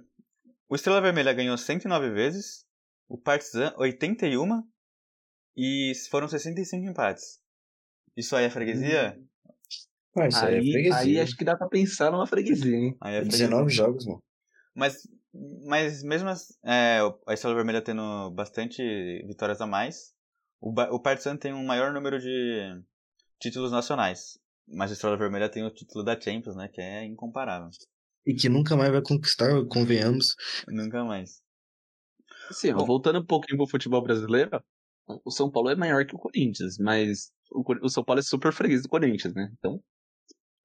O 0.68 0.74
Estrela 0.74 1.00
Vermelha 1.00 1.32
ganhou 1.32 1.56
109 1.56 2.10
vezes, 2.10 2.66
o 3.08 3.16
Partizan 3.16 3.72
81 3.76 4.62
e 5.56 5.92
foram 6.10 6.28
65 6.28 6.90
empates. 6.90 7.40
Isso 8.16 8.36
aí 8.36 8.44
é 8.44 8.50
freguesia? 8.50 9.16
Hum. 9.18 9.26
Ah, 10.16 10.28
isso 10.28 10.44
aí, 10.44 10.54
aí, 10.54 10.58
é 10.58 10.72
freguesia. 10.72 10.98
Aí 10.98 11.20
acho 11.20 11.36
que 11.36 11.44
dá 11.44 11.56
pra 11.56 11.68
pensar 11.68 12.10
numa 12.10 12.26
freguesia, 12.26 12.76
hein? 12.76 12.96
Aí 13.00 13.16
é 13.16 13.20
freguesia. 13.20 13.46
19 13.48 13.72
jogos, 13.72 14.06
mano. 14.06 14.22
Mas, 14.74 15.08
mas 15.66 16.02
mesmo 16.02 16.28
assim, 16.28 16.54
é, 16.64 17.00
a 17.26 17.34
Estrela 17.34 17.56
Vermelha 17.56 17.82
tendo 17.82 18.30
bastante 18.30 18.82
vitórias 19.26 19.60
a 19.60 19.66
mais, 19.66 20.14
o, 20.60 20.70
o 20.70 21.00
Partizan 21.00 21.36
tem 21.36 21.52
um 21.52 21.64
maior 21.64 21.92
número 21.92 22.18
de 22.18 22.80
títulos 23.40 23.72
nacionais. 23.72 24.38
Mas 24.66 24.90
a 24.90 24.94
Estrela 24.94 25.16
Vermelha 25.16 25.48
tem 25.48 25.64
o 25.64 25.70
título 25.70 26.02
da 26.04 26.18
Champions, 26.18 26.56
né? 26.56 26.68
Que 26.68 26.80
é 26.80 27.04
incomparável. 27.04 27.68
E 28.26 28.34
que 28.34 28.48
nunca 28.48 28.76
mais 28.76 28.90
vai 28.90 29.02
conquistar, 29.02 29.50
convenhamos. 29.66 30.34
Nunca 30.66 31.04
mais. 31.04 31.42
Sim, 32.50 32.72
Bom, 32.72 32.86
voltando 32.86 33.20
um 33.20 33.26
pouquinho 33.26 33.58
pro 33.58 33.66
futebol 33.66 34.02
brasileiro, 34.02 34.62
o 35.24 35.30
São 35.30 35.50
Paulo 35.50 35.68
é 35.68 35.76
maior 35.76 36.06
que 36.06 36.14
o 36.14 36.18
Corinthians, 36.18 36.78
mas 36.78 37.30
o, 37.50 37.88
São 37.88 38.02
Paulo 38.04 38.20
é 38.20 38.22
super 38.22 38.52
freguês 38.52 38.82
do 38.82 38.88
Corinthians, 38.88 39.34
né? 39.34 39.50
Então. 39.58 39.82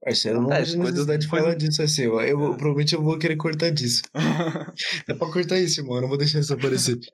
Parceiro, 0.02 0.41
não 0.41 0.50
vejo 0.50 0.78
necessidade 0.78 1.24
de 1.24 1.28
falar 1.28 1.56
disso 1.56 1.82
assim. 1.82 2.04
Eu, 2.04 2.22
eu, 2.22 2.38
provavelmente 2.38 2.95
eu 2.95 3.04
vou 3.04 3.20
querer 3.20 3.36
cortar 3.36 3.70
disso. 3.70 4.02
é 5.08 5.14
pra 5.14 5.32
cortar 5.32 5.60
isso, 5.60 5.82
irmão. 5.82 5.95
Eu 5.95 6.02
não 6.02 6.08
vou 6.08 6.18
deixar 6.18 6.39
isso 6.39 6.54
aparecer. 6.54 6.97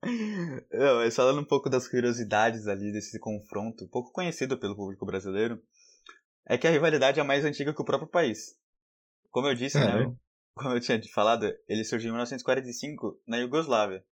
Não, 0.00 0.98
mas 0.98 1.16
falando 1.16 1.40
um 1.40 1.44
pouco 1.44 1.68
das 1.68 1.88
curiosidades 1.88 2.68
ali 2.68 2.92
desse 2.92 3.18
confronto, 3.18 3.88
pouco 3.88 4.12
conhecido 4.12 4.56
pelo 4.56 4.76
público 4.76 5.04
brasileiro, 5.04 5.60
é 6.46 6.56
que 6.56 6.68
a 6.68 6.70
rivalidade 6.70 7.18
é 7.18 7.22
mais 7.24 7.44
antiga 7.44 7.74
que 7.74 7.82
o 7.82 7.84
próprio 7.84 8.08
país. 8.08 8.56
Como 9.28 9.48
eu 9.48 9.54
disse, 9.56 9.76
né? 9.76 10.14
Como 10.54 10.74
eu 10.74 10.80
tinha 10.80 11.00
falado, 11.12 11.52
ele 11.68 11.84
surgiu 11.84 12.08
em 12.08 12.12
1945 12.12 13.20
na 13.26 13.38
Iugoslávia. 13.38 14.04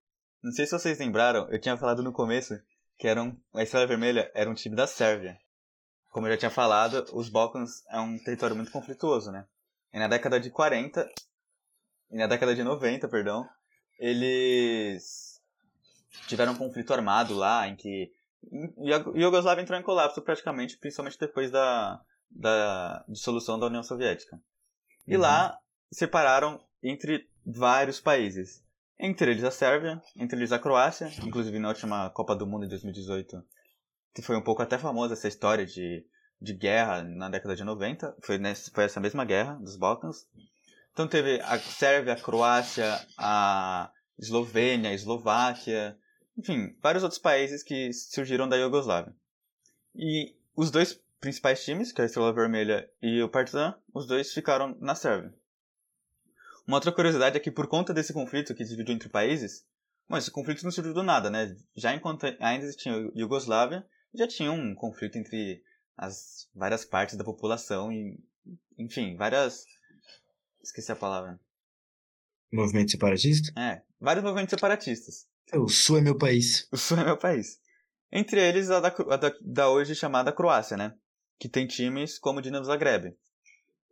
Não 0.43 0.51
sei 0.51 0.67
se 0.67 0.73
vocês 0.73 0.99
lembraram, 0.99 1.49
eu 1.51 1.61
tinha 1.61 1.77
falado 1.77 2.03
no 2.03 2.13
começo 2.13 2.55
que 2.99 3.07
era 3.07 3.23
um, 3.23 3.37
a 3.55 3.63
Estrela 3.63 3.87
Vermelha 3.87 4.31
era 4.35 4.51
um 4.51 4.55
time 4.55 4.75
da 4.75 4.87
Sérvia. 4.87 5.39
Como 6.17 6.27
eu 6.27 6.33
já 6.33 6.39
tinha 6.39 6.51
falado, 6.51 7.05
os 7.13 7.29
Balcãs 7.29 7.85
é 7.91 8.01
um 8.01 8.19
território 8.19 8.57
muito 8.57 8.73
conflituoso, 8.73 9.31
né? 9.31 9.45
E 9.93 9.99
na 9.99 10.09
década 10.09 10.41
de 10.41 10.49
40, 10.49 11.07
e 12.11 12.17
na 12.17 12.27
década 12.27 12.55
de 12.55 12.65
90, 12.65 13.07
perdão, 13.07 13.47
eles 13.99 15.43
tiveram 16.27 16.55
um 16.55 16.57
conflito 16.57 16.95
armado 16.95 17.35
lá, 17.35 17.69
em 17.69 17.77
que 17.77 18.11
a 18.51 19.19
Iugoslávia 19.19 19.61
entrou 19.61 19.79
em 19.79 19.83
colapso 19.83 20.23
praticamente, 20.23 20.79
principalmente 20.79 21.19
depois 21.21 21.51
da, 21.51 22.01
da 22.31 23.05
dissolução 23.07 23.59
da 23.59 23.67
União 23.67 23.83
Soviética. 23.83 24.41
E 25.07 25.17
uhum. 25.17 25.21
lá 25.21 25.59
separaram 25.93 26.59
entre 26.83 27.29
vários 27.45 28.01
países. 28.01 28.65
Entre 28.99 29.33
eles 29.33 29.45
a 29.45 29.51
Sérvia, 29.51 30.01
entre 30.17 30.39
eles 30.39 30.51
a 30.51 30.59
Croácia, 30.59 31.13
inclusive 31.23 31.59
na 31.59 31.69
última 31.69 32.09
Copa 32.09 32.35
do 32.35 32.47
Mundo 32.47 32.65
em 32.65 32.69
2018 32.71 33.45
foi 34.23 34.37
um 34.37 34.43
pouco 34.43 34.63
até 34.63 34.79
famosa 34.79 35.15
essa 35.15 35.29
história 35.29 35.67
de, 35.67 36.05
de 36.41 36.55
guerra 36.55 37.03
na 37.03 37.29
década 37.29 37.57
de 37.57 37.65
90, 37.65 38.17
foi, 38.23 38.39
nessa, 38.39 38.71
foi 38.71 38.85
essa 38.85 39.01
mesma 39.01 39.25
guerra 39.25 39.55
dos 39.55 39.77
Balcãs. 39.77 40.27
Então 40.93 41.07
teve 41.07 41.41
a 41.43 41.59
Sérvia, 41.59 42.15
a 42.15 42.21
Croácia, 42.21 42.99
a 43.19 43.91
Eslovênia, 44.19 44.91
a 44.91 44.95
Eslováquia, 44.95 45.99
enfim, 46.39 46.77
vários 46.83 47.03
outros 47.03 47.21
países 47.21 47.63
que 47.63 47.93
surgiram 47.93 48.49
da 48.49 48.57
Iugoslávia. 48.57 49.15
E 49.95 50.35
os 50.55 50.71
dois 50.71 51.01
principais 51.21 51.65
times, 51.65 51.93
que 51.93 52.01
é 52.01 52.05
a 52.05 52.07
Estrela 52.07 52.33
Vermelha 52.33 52.89
e 53.03 53.23
o 53.23 53.29
Partizan, 53.29 53.75
os 53.95 54.07
dois 54.07 54.33
ficaram 54.33 54.77
na 54.81 54.95
Sérvia. 54.95 55.35
Uma 56.67 56.79
outra 56.79 56.93
curiosidade 56.93 57.37
é 57.37 57.41
que 57.41 57.51
por 57.51 57.67
conta 57.69 57.95
desse 57.95 58.13
conflito 58.13 58.55
que 58.55 58.65
dividiu 58.65 58.95
entre 58.95 59.09
países, 59.09 59.65
bom, 60.09 60.17
esse 60.17 60.31
conflito 60.31 60.65
não 60.65 60.71
surgiu 60.71 60.93
do 60.93 61.03
nada, 61.03 61.31
né? 61.31 61.57
Já 61.77 61.95
enquanto 61.95 62.25
ainda 62.41 62.65
existia 62.65 62.93
a 62.93 63.11
Iugoslávia, 63.15 63.87
já 64.15 64.27
tinha 64.27 64.53
um 64.53 64.75
conflito 64.75 65.17
entre 65.17 65.63
as 65.97 66.49
várias 66.55 66.85
partes 66.85 67.17
da 67.17 67.25
população 67.25 67.93
e, 67.93 68.19
enfim, 68.79 69.17
várias... 69.17 69.65
Esqueci 70.63 70.91
a 70.91 70.97
palavra. 70.97 71.39
Movimento 72.53 72.91
separatista? 72.91 73.53
É, 73.59 73.83
vários 74.01 74.25
movimentos 74.25 74.51
separatistas. 74.51 75.27
O 75.55 75.69
Sul 75.69 75.99
é 75.99 76.01
meu 76.01 76.17
país. 76.17 76.69
O 76.73 76.77
Sul 76.77 76.99
é 76.99 77.05
meu 77.05 77.17
país. 77.17 77.61
Entre 78.11 78.41
eles 78.41 78.71
a 78.71 78.81
da, 78.81 78.89
a 78.89 79.17
da, 79.17 79.33
da 79.41 79.69
hoje 79.69 79.95
chamada 79.95 80.33
Croácia, 80.33 80.77
né? 80.77 80.95
Que 81.39 81.49
tem 81.49 81.67
times 81.67 82.19
como 82.19 82.39
o 82.39 82.43
Dinamo 82.43 82.65
Zagreb. 82.65 83.17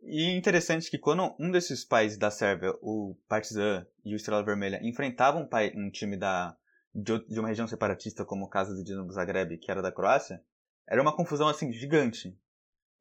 E 0.01 0.31
interessante 0.31 0.89
que 0.89 0.97
quando 0.97 1.35
um 1.39 1.49
desses 1.49 1.83
países 1.83 2.17
da 2.17 2.29
Sérvia, 2.29 2.73
o 2.81 3.15
Partizan 3.27 3.85
e 4.03 4.13
o 4.13 4.15
Estrela 4.15 4.43
Vermelha, 4.43 4.79
enfrentavam 4.83 5.43
um, 5.43 5.85
um 5.85 5.89
time 5.89 6.17
da, 6.17 6.55
de, 6.95 7.39
uma 7.39 7.49
região 7.49 7.67
separatista, 7.67 8.23
como 8.23 8.45
o 8.45 8.49
caso 8.49 8.73
do 8.73 8.83
Dinamo 8.83 9.11
Zagreb, 9.11 9.57
que 9.57 9.69
era 9.69 9.81
da 9.81 9.91
Croácia, 9.91 10.41
era 10.87 11.01
uma 11.01 11.15
confusão 11.15 11.49
assim 11.49 11.73
gigante. 11.73 12.37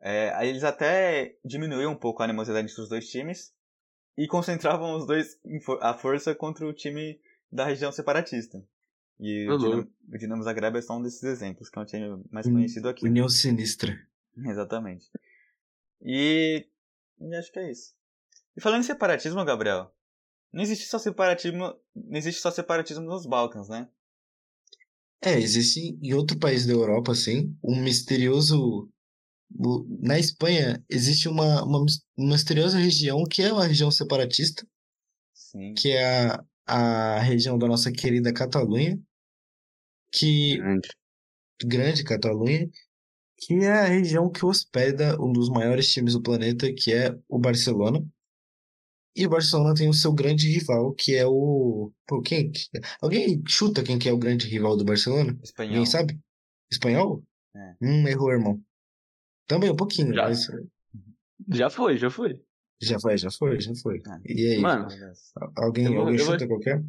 É, 0.01 0.31
aí 0.35 0.49
eles 0.49 0.65
até 0.65 1.37
diminuíam 1.45 1.93
um 1.93 1.97
pouco 1.97 2.21
a 2.21 2.25
animosidade 2.25 2.69
entre 2.69 2.83
os 2.83 2.89
dois 2.89 3.09
times 3.09 3.55
e 4.19 4.27
concentravam 4.27 4.97
os 4.97 5.07
dois 5.07 5.39
a 5.81 5.95
força 5.95 6.35
contra 6.35 6.67
o 6.67 6.73
time 6.73 7.21
da 7.51 7.65
região 7.65 7.93
separatista. 7.93 8.63
E 9.21 9.49
o 9.49 9.57
Dinamo, 9.57 9.93
o 10.13 10.19
Dinamo 10.19 10.43
Zagreb 10.43 10.77
é 10.77 10.83
só 10.83 10.99
um 10.99 11.03
desses 11.03 11.23
exemplos, 11.23 11.71
que 11.71 11.79
é 11.79 11.83
um 11.83 11.87
time 11.87 12.25
mais 12.31 12.47
conhecido 12.47 12.89
aqui. 12.89 13.07
União 13.07 13.29
Sinistra. 13.29 13.97
Exatamente. 14.37 15.09
E, 16.03 16.67
e 17.21 17.35
acho 17.37 17.53
que 17.53 17.61
é 17.61 17.71
isso. 17.71 17.95
E 18.57 18.61
falando 18.61 18.81
em 18.81 18.87
separatismo, 18.87 19.45
Gabriel, 19.45 19.94
não 20.55 20.63
existe 20.63 20.87
só 20.87 20.99
separatismo, 20.99 21.75
não 21.95 22.17
existe 22.17 22.41
só 22.41 22.49
separatismo 22.49 23.05
nos 23.05 23.27
Balcãs, 23.27 23.69
né? 23.69 23.89
É, 25.21 25.33
existe 25.33 25.99
em 26.01 26.15
outro 26.15 26.39
país 26.39 26.65
da 26.65 26.73
Europa, 26.73 27.11
assim, 27.11 27.57
um 27.63 27.83
misterioso. 27.83 28.89
Na 30.01 30.19
Espanha 30.19 30.83
existe 30.89 31.29
uma, 31.29 31.65
uma, 31.65 31.85
misteriosa 32.17 32.79
região 32.79 33.25
que 33.25 33.43
é 33.43 33.53
uma 33.53 33.67
região 33.67 33.91
separatista. 33.91 34.67
Sim. 35.35 35.75
que 35.75 35.91
é 35.91 36.27
a, 36.67 37.17
a 37.17 37.21
região 37.21 37.59
da 37.59 37.67
nossa 37.67 37.91
querida 37.91 38.33
Catalunha, 38.33 39.01
que 40.13 40.57
Grande. 40.59 40.89
grande 41.65 42.05
Catalunha, 42.05 42.69
que 43.39 43.55
é 43.55 43.73
a 43.73 43.85
região 43.85 44.31
que 44.31 44.45
hospeda 44.45 45.21
um 45.21 45.33
dos 45.33 45.49
maiores 45.49 45.93
times 45.93 46.15
do 46.15 46.23
planeta, 46.23 46.73
que 46.73 46.93
é 46.93 47.17
o 47.29 47.39
Barcelona. 47.39 48.05
E 49.17 49.27
o 49.27 49.31
Barcelona 49.31 49.75
tem 49.75 49.89
o 49.89 49.95
seu 49.95 50.13
grande 50.13 50.49
rival, 50.49 50.93
que 50.93 51.15
é 51.15 51.25
o. 51.27 51.93
Pô, 52.07 52.21
quem? 52.21 52.51
Alguém 53.01 53.43
chuta 53.47 53.83
quem 53.83 53.99
que 53.99 54.09
é 54.09 54.13
o 54.13 54.19
grande 54.19 54.49
rival 54.49 54.77
do 54.77 54.85
Barcelona? 54.85 55.39
Espanhol. 55.43 55.71
Ninguém 55.71 55.87
sabe? 55.87 56.19
Espanhol? 56.71 57.23
É. 57.55 57.75
Hum, 57.81 58.09
errou, 58.09 58.33
irmão. 58.33 58.61
Também 59.47 59.71
um 59.71 59.77
pouquinho, 59.77 60.13
Já. 60.13 60.25
mas 60.25 60.47
Já 61.53 61.71
foi, 61.71 61.97
já 61.97 62.11
foi. 62.11 62.41
já 62.83 62.99
foi, 62.99 63.17
já 63.17 63.31
foi, 63.31 63.61
já 63.61 63.75
foi. 63.77 64.03
Ah. 64.09 64.19
E 64.25 64.55
aí? 64.55 64.59
Mano, 64.61 64.89
alguém 65.57 65.89
vou- 65.89 65.99
alguém 66.01 66.19
eu 66.19 66.25
vou- 66.25 66.33
chuta 66.35 66.49
qualquer? 66.49 66.83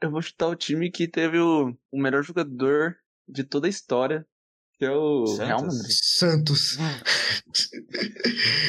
Eu 0.00 0.10
vou 0.10 0.22
chutar 0.22 0.48
o 0.48 0.56
time 0.56 0.90
que 0.90 1.06
teve 1.08 1.38
o, 1.38 1.76
o 1.92 2.00
melhor 2.00 2.22
jogador 2.22 2.96
de 3.28 3.44
toda 3.44 3.66
a 3.66 3.70
história, 3.70 4.26
que 4.78 4.84
é 4.84 4.90
o 4.92 5.26
Santos? 5.26 5.46
Real 5.46 5.60
Madrid. 5.62 5.90
Santos. 5.90 6.78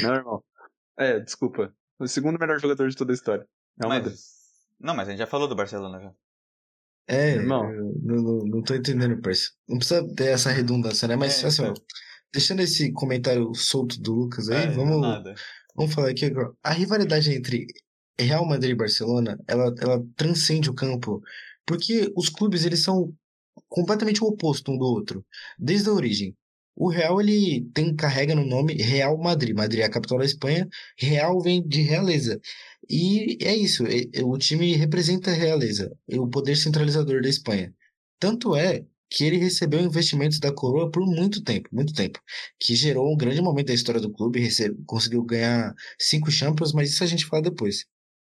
Não, 0.03 0.13
irmão. 0.15 0.43
É, 0.97 1.19
desculpa. 1.19 1.73
O 1.99 2.07
segundo 2.07 2.39
melhor 2.39 2.59
jogador 2.59 2.89
de 2.89 2.95
toda 2.95 3.11
a 3.11 3.15
história. 3.15 3.47
Real 3.79 3.89
Madrid. 3.89 4.11
Mas... 4.13 4.37
Não, 4.79 4.95
mas 4.95 5.07
a 5.07 5.11
gente 5.11 5.19
já 5.19 5.27
falou 5.27 5.47
do 5.47 5.55
Barcelona 5.55 5.99
já. 5.99 6.11
É, 7.07 7.35
Irmão. 7.35 7.63
não, 8.03 8.15
não, 8.21 8.37
não 8.45 8.61
tô 8.61 8.75
entendendo, 8.75 9.19
parça. 9.21 9.51
Não 9.67 9.77
precisa 9.77 10.05
ter 10.13 10.27
essa 10.27 10.51
redundância, 10.51 11.07
né? 11.07 11.15
Mas 11.15 11.41
É, 11.43 11.47
assim, 11.47 11.61
ó, 11.63 11.67
então. 11.71 11.83
deixando 12.33 12.61
esse 12.61 12.91
comentário 12.91 13.53
solto 13.55 13.99
do 13.99 14.13
Lucas 14.13 14.49
aí, 14.49 14.65
É, 14.65 14.71
vamos, 14.71 15.01
nada. 15.01 15.33
vamos 15.75 15.93
falar 15.93 16.09
aqui 16.09 16.25
agora. 16.25 16.51
A 16.61 16.71
rivalidade 16.73 17.31
entre 17.33 17.65
Real 18.19 18.45
Madrid 18.45 18.71
e 18.71 18.75
Barcelona, 18.75 19.39
ela, 19.47 19.73
ela 19.79 20.05
transcende 20.15 20.69
o 20.69 20.73
campo, 20.75 21.21
porque 21.65 22.11
os 22.15 22.29
clubes, 22.29 22.65
eles 22.65 22.83
são 22.83 23.13
completamente 23.69 24.23
o 24.23 24.27
oposto 24.27 24.71
um 24.71 24.77
do 24.77 24.85
outro, 24.85 25.25
desde 25.57 25.89
a 25.89 25.93
origem. 25.93 26.35
O 26.79 26.89
Real, 26.89 27.19
ele 27.19 27.67
tem, 27.73 27.95
carrega 27.95 28.35
no 28.35 28.45
nome 28.45 28.75
Real 28.75 29.17
Madrid. 29.17 29.55
Madrid 29.55 29.81
é 29.81 29.85
a 29.85 29.89
capital 29.89 30.19
da 30.19 30.25
Espanha, 30.25 30.69
Real 30.95 31.41
vem 31.41 31.67
de 31.67 31.81
realeza. 31.81 32.39
E 32.87 33.35
é 33.41 33.55
isso, 33.55 33.83
o 34.23 34.37
time 34.37 34.75
representa 34.75 35.31
a 35.31 35.33
realeza, 35.33 35.91
o 36.07 36.27
poder 36.27 36.55
centralizador 36.55 37.19
da 37.21 37.29
Espanha. 37.29 37.73
Tanto 38.19 38.55
é 38.55 38.85
que 39.09 39.23
ele 39.23 39.37
recebeu 39.37 39.79
investimentos 39.79 40.39
da 40.39 40.53
coroa 40.53 40.91
por 40.91 41.03
muito 41.03 41.41
tempo, 41.43 41.67
muito 41.71 41.93
tempo, 41.93 42.19
que 42.59 42.75
gerou 42.75 43.11
um 43.11 43.17
grande 43.17 43.41
momento 43.41 43.67
da 43.67 43.73
história 43.73 43.99
do 43.99 44.11
clube, 44.11 44.39
recebe, 44.39 44.77
conseguiu 44.85 45.23
ganhar 45.23 45.73
cinco 45.99 46.29
Champions, 46.29 46.73
mas 46.73 46.91
isso 46.91 47.03
a 47.03 47.07
gente 47.07 47.25
fala 47.25 47.41
depois. 47.41 47.85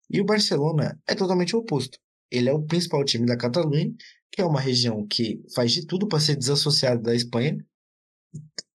E 0.08 0.20
o 0.20 0.24
Barcelona 0.24 0.96
é 1.06 1.16
totalmente 1.16 1.56
o 1.56 1.58
oposto. 1.58 1.98
Ele 2.30 2.48
é 2.48 2.52
o 2.52 2.62
principal 2.62 3.04
time 3.04 3.26
da 3.26 3.36
Catalunha, 3.36 3.92
que 4.30 4.40
é 4.40 4.44
uma 4.44 4.60
região 4.60 5.04
que 5.04 5.42
faz 5.52 5.72
de 5.72 5.84
tudo 5.84 6.06
para 6.06 6.20
ser 6.20 6.36
desassociada 6.36 7.02
da 7.02 7.14
Espanha, 7.14 7.58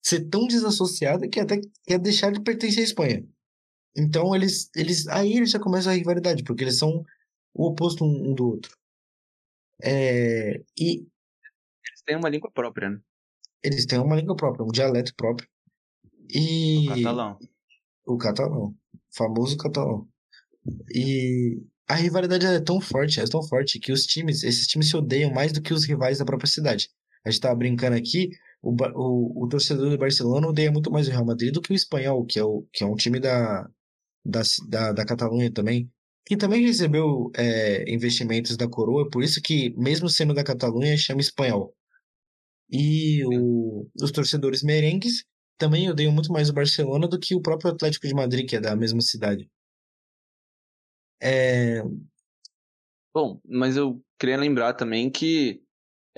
ser 0.02 0.28
tão 0.30 0.48
desassociada 0.48 1.28
que 1.30 1.40
até 1.40 1.60
quer 1.86 2.00
deixar 2.00 2.32
de 2.32 2.42
pertencer 2.42 2.82
à 2.82 2.84
Espanha. 2.84 3.26
Então 3.96 4.36
eles, 4.36 4.70
eles, 4.76 5.08
aí 5.08 5.34
eles 5.34 5.52
já 5.52 5.60
começam 5.60 5.92
a 5.92 5.96
rivalidade, 5.96 6.44
porque 6.44 6.64
eles 6.64 6.78
são 6.78 7.04
o 7.54 7.68
oposto 7.68 8.04
um, 8.06 8.32
um 8.32 8.34
do 8.34 8.48
outro. 8.48 8.76
É, 9.84 10.62
e 10.78 11.06
Eles 11.86 12.02
têm 12.06 12.16
uma 12.16 12.30
língua 12.30 12.52
própria, 12.52 12.90
né? 12.90 13.00
eles 13.64 13.86
têm 13.86 14.00
uma 14.00 14.16
língua 14.16 14.36
própria, 14.36 14.64
um 14.66 14.72
dialeto 14.72 15.14
próprio. 15.16 15.48
E 16.30 16.88
O 16.90 16.96
catalão. 16.96 17.40
o 18.06 18.18
catalão, 18.18 18.76
famoso 19.16 19.58
catalão. 19.58 20.08
E 20.94 21.62
a 21.88 21.96
rivalidade 21.96 22.46
é 22.46 22.60
tão 22.60 22.80
forte, 22.80 23.20
é 23.20 23.26
tão 23.26 23.44
forte 23.44 23.80
que 23.80 23.92
os 23.92 24.06
times, 24.06 24.44
esses 24.44 24.68
times 24.68 24.90
se 24.90 24.96
odeiam 24.98 25.32
mais 25.32 25.52
do 25.52 25.62
que 25.62 25.74
os 25.74 25.86
rivais 25.86 26.20
da 26.20 26.26
própria 26.26 26.48
cidade. 26.50 26.90
A 27.26 27.30
gente 27.30 27.42
tava 27.42 27.56
brincando 27.56 27.96
aqui, 27.98 28.30
o, 28.62 28.76
o, 28.96 29.46
o 29.46 29.48
torcedor 29.50 29.90
do 29.90 29.98
Barcelona 29.98 30.48
odeia 30.48 30.72
muito 30.72 30.92
mais 30.92 31.08
o 31.08 31.12
Real 31.12 31.26
Madrid 31.26 31.54
do 31.54 31.62
que 31.62 31.72
o 31.72 31.76
Espanhol, 31.76 32.26
que 32.26 32.40
é, 32.40 32.44
o, 32.44 32.66
que 32.72 32.84
é 32.84 32.88
um 32.88 32.96
time 32.96 33.20
da, 33.20 33.70
da, 34.26 34.42
da, 34.68 34.92
da 34.94 35.06
Catalunha 35.06 35.52
também, 35.52 35.92
que 36.26 36.38
também 36.38 36.66
recebeu 36.66 37.32
é, 37.36 37.92
investimentos 37.92 38.56
da 38.56 38.68
coroa, 38.68 39.10
por 39.10 39.24
isso 39.24 39.42
que, 39.42 39.72
mesmo 39.78 40.10
sendo 40.10 40.34
da 40.34 40.44
Catalunha, 40.44 40.96
chama 40.98 41.22
Espanhol. 41.22 41.76
E 42.70 43.26
o, 43.26 43.90
os 44.02 44.12
torcedores 44.12 44.64
merengues 44.64 45.26
também 45.58 45.90
odeiam 45.90 46.14
muito 46.14 46.32
mais 46.32 46.50
o 46.50 46.54
Barcelona 46.54 47.08
do 47.08 47.20
que 47.20 47.36
o 47.36 47.42
próprio 47.42 47.72
Atlético 47.72 48.08
de 48.08 48.14
Madrid, 48.14 48.48
que 48.48 48.56
é 48.56 48.62
da 48.62 48.76
mesma 48.76 49.02
cidade. 49.02 49.50
É, 51.22 51.84
Bom, 53.14 53.42
mas 53.46 53.76
eu 53.76 54.02
queria 54.18 54.38
lembrar 54.38 54.74
também 54.74 55.10
que 55.10 55.62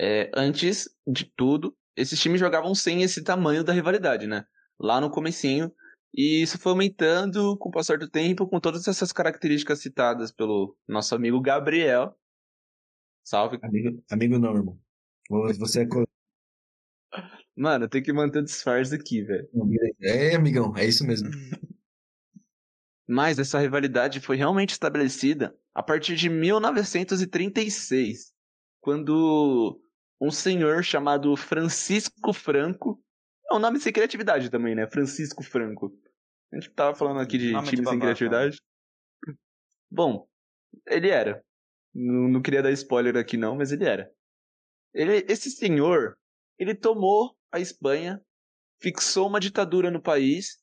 é, 0.00 0.30
antes 0.34 0.88
de 1.06 1.24
tudo, 1.36 1.76
esses 1.96 2.20
times 2.20 2.40
jogavam 2.40 2.74
sem 2.74 3.02
esse 3.02 3.22
tamanho 3.22 3.64
da 3.64 3.72
rivalidade, 3.72 4.26
né? 4.26 4.46
Lá 4.78 5.00
no 5.00 5.10
comecinho. 5.10 5.72
E 6.12 6.42
isso 6.42 6.58
foi 6.58 6.72
aumentando 6.72 7.56
com 7.58 7.68
o 7.68 7.72
passar 7.72 7.98
do 7.98 8.08
tempo, 8.08 8.46
com 8.46 8.60
todas 8.60 8.86
essas 8.86 9.12
características 9.12 9.80
citadas 9.80 10.30
pelo 10.30 10.76
nosso 10.86 11.14
amigo 11.14 11.40
Gabriel. 11.40 12.16
Salve. 13.24 13.58
amigo, 13.62 14.04
amigo 14.10 14.38
não, 14.38 14.54
irmão. 14.54 14.78
Você 15.58 15.82
é, 15.82 15.86
Mano, 17.56 17.88
tem 17.88 18.02
que 18.02 18.12
manter 18.12 18.40
o 18.40 18.44
disfarce 18.44 18.94
aqui, 18.94 19.22
velho. 19.22 19.48
é 20.02 20.34
amigão, 20.34 20.76
é 20.76 20.84
isso 20.84 21.06
mesmo. 21.06 21.30
Mas 23.08 23.38
essa 23.38 23.58
rivalidade 23.58 24.20
foi 24.20 24.36
realmente 24.36 24.70
estabelecida 24.70 25.56
a 25.74 25.82
partir 25.82 26.16
de 26.16 26.28
1936, 26.28 28.32
quando 28.80 29.80
um 30.20 30.30
senhor 30.30 30.82
chamado 30.82 31.36
Francisco 31.36 32.32
Franco, 32.32 33.02
é 33.50 33.54
um 33.54 33.58
nome 33.58 33.78
sem 33.78 33.92
criatividade 33.92 34.50
também, 34.50 34.74
né? 34.74 34.86
Francisco 34.86 35.42
Franco. 35.42 35.92
A 36.52 36.56
gente 36.56 36.70
tava 36.70 36.94
falando 36.94 37.20
aqui 37.20 37.36
de 37.36 37.52
Nome 37.52 37.64
de 37.64 37.76
time 37.76 37.86
sem 37.86 37.98
criatividade. 37.98 38.58
Bom, 39.90 40.26
ele 40.86 41.10
era. 41.10 41.44
Não, 41.94 42.28
não 42.28 42.42
queria 42.42 42.62
dar 42.62 42.72
spoiler 42.72 43.16
aqui 43.16 43.36
não, 43.36 43.56
mas 43.56 43.72
ele 43.72 43.84
era. 43.84 44.10
Ele, 44.92 45.24
esse 45.28 45.50
senhor, 45.50 46.16
ele 46.58 46.74
tomou 46.74 47.36
a 47.52 47.60
Espanha, 47.60 48.20
fixou 48.80 49.28
uma 49.28 49.40
ditadura 49.40 49.90
no 49.90 50.00
país 50.00 50.58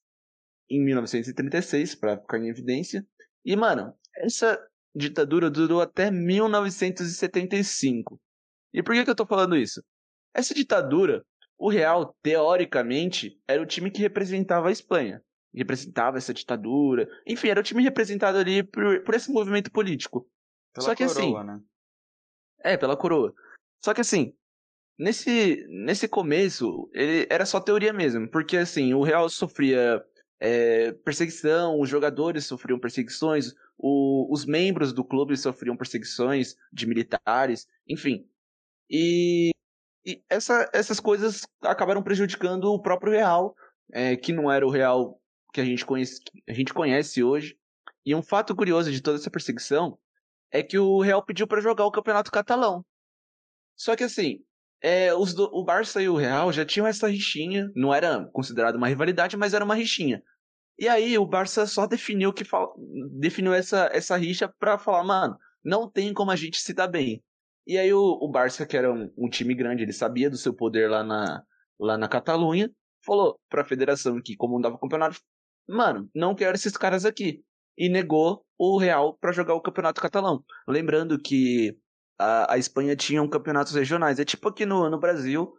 em 0.69 0.83
1936, 0.83 1.95
pra 1.95 2.17
ficar 2.17 2.39
em 2.39 2.49
evidência. 2.49 3.05
E, 3.43 3.55
mano, 3.55 3.93
essa 4.15 4.57
ditadura 4.95 5.49
durou 5.49 5.81
até 5.81 6.09
1975. 6.09 8.19
E 8.73 8.81
por 8.81 8.93
que, 8.95 9.03
que 9.03 9.09
eu 9.09 9.15
tô 9.15 9.25
falando 9.25 9.55
isso? 9.55 9.83
Essa 10.33 10.53
ditadura, 10.53 11.25
o 11.57 11.69
Real, 11.69 12.15
teoricamente, 12.21 13.39
era 13.47 13.61
o 13.61 13.65
time 13.65 13.91
que 13.91 14.01
representava 14.01 14.69
a 14.69 14.71
Espanha. 14.71 15.21
Representava 15.53 16.17
essa 16.17 16.33
ditadura. 16.33 17.07
Enfim, 17.27 17.49
era 17.49 17.59
o 17.59 17.63
time 17.63 17.83
representado 17.83 18.37
ali 18.37 18.63
por, 18.63 19.03
por 19.03 19.13
esse 19.13 19.31
movimento 19.31 19.69
político. 19.71 20.27
Pela 20.73 20.85
Só 20.85 20.95
que 20.95 21.03
assim, 21.03 21.31
coroa, 21.31 21.43
né? 21.43 21.59
é, 22.63 22.77
pela 22.77 22.95
coroa. 22.95 23.33
Só 23.83 23.93
que 23.93 23.99
assim, 24.01 24.33
nesse, 24.97 25.65
nesse 25.67 26.07
começo, 26.07 26.89
ele 26.93 27.27
era 27.29 27.45
só 27.45 27.59
teoria 27.59 27.91
mesmo. 27.91 28.29
Porque 28.29 28.55
assim, 28.55 28.93
o 28.93 29.03
Real 29.03 29.27
sofria 29.29 30.01
é, 30.39 30.93
perseguição, 30.93 31.79
os 31.79 31.89
jogadores 31.89 32.45
sofriam 32.45 32.79
perseguições, 32.79 33.53
o- 33.77 34.31
os 34.31 34.45
membros 34.45 34.93
do 34.93 35.03
clube 35.03 35.35
sofriam 35.35 35.75
perseguições 35.75 36.55
de 36.71 36.87
militares, 36.87 37.67
enfim. 37.87 38.25
E, 38.91 39.51
e 40.05 40.21
essa- 40.29 40.69
essas 40.73 40.99
coisas 40.99 41.47
acabaram 41.63 42.03
prejudicando 42.03 42.65
o 42.65 42.81
próprio 42.81 43.13
Real, 43.13 43.55
é, 43.93 44.17
que 44.17 44.33
não 44.33 44.51
era 44.51 44.67
o 44.67 44.69
Real 44.69 45.17
que 45.53 45.61
a 45.61 45.65
gente 45.65 45.85
conhece, 45.85 46.19
a 46.47 46.53
gente 46.53 46.73
conhece 46.73 47.23
hoje. 47.23 47.57
E 48.05 48.13
um 48.13 48.21
fato 48.21 48.53
curioso 48.55 48.91
de 48.91 49.01
toda 49.01 49.17
essa 49.17 49.31
perseguição 49.31 49.97
é 50.51 50.61
que 50.61 50.77
o 50.77 50.99
Real 50.99 51.23
pediu 51.23 51.47
para 51.47 51.61
jogar 51.61 51.85
o 51.85 51.91
Campeonato 51.91 52.31
Catalão. 52.31 52.83
Só 53.77 53.95
que 53.95 54.03
assim, 54.03 54.43
é, 54.81 55.13
os 55.13 55.33
do- 55.33 55.49
o 55.53 55.63
Barça 55.63 56.01
e 56.01 56.09
o 56.09 56.15
Real 56.17 56.51
já 56.51 56.65
tinham 56.65 56.87
essa 56.87 57.07
rixinha, 57.07 57.71
não 57.75 57.93
era 57.93 58.25
considerado 58.33 58.75
uma 58.75 58.87
rivalidade, 58.87 59.37
mas 59.37 59.53
era 59.53 59.63
uma 59.63 59.75
rixinha. 59.75 60.21
E 60.77 60.87
aí 60.87 61.17
o 61.17 61.25
Barça 61.25 61.65
só 61.67 61.85
definiu 61.87 62.33
que 62.33 62.43
fal- 62.43 62.75
definiu 63.19 63.53
essa, 63.53 63.89
essa 63.93 64.17
rixa 64.17 64.51
pra 64.59 64.77
falar, 64.77 65.03
mano, 65.03 65.37
não 65.63 65.89
tem 65.89 66.13
como 66.13 66.31
a 66.31 66.35
gente 66.35 66.57
se 66.59 66.73
dar 66.73 66.87
bem. 66.87 67.23
E 67.67 67.77
aí 67.77 67.93
o, 67.93 67.99
o 68.21 68.27
Barça, 68.29 68.65
que 68.65 68.75
era 68.75 68.91
um, 68.91 69.11
um 69.17 69.29
time 69.29 69.53
grande, 69.53 69.83
ele 69.83 69.93
sabia 69.93 70.29
do 70.29 70.37
seu 70.37 70.53
poder 70.53 70.89
lá 70.89 71.03
na, 71.03 71.43
lá 71.79 71.97
na 71.97 72.07
Catalunha, 72.07 72.71
falou 73.05 73.39
pra 73.49 73.63
federação 73.65 74.21
que 74.21 74.35
comandava 74.35 74.75
o 74.75 74.79
campeonato, 74.79 75.19
mano, 75.67 76.09
não 76.13 76.35
quero 76.35 76.55
esses 76.55 76.75
caras 76.75 77.05
aqui. 77.05 77.43
E 77.77 77.87
negou 77.89 78.43
o 78.57 78.77
Real 78.77 79.17
pra 79.19 79.31
jogar 79.31 79.55
o 79.55 79.61
campeonato 79.61 80.01
catalão. 80.01 80.43
Lembrando 80.67 81.17
que 81.19 81.75
a, 82.19 82.53
a 82.53 82.57
Espanha 82.57 82.95
tinha 82.95 83.21
um 83.23 83.29
campeonatos 83.29 83.73
regionais. 83.73 84.19
É 84.19 84.25
tipo 84.25 84.49
aqui 84.49 84.65
no, 84.65 84.89
no 84.89 84.99
Brasil. 84.99 85.51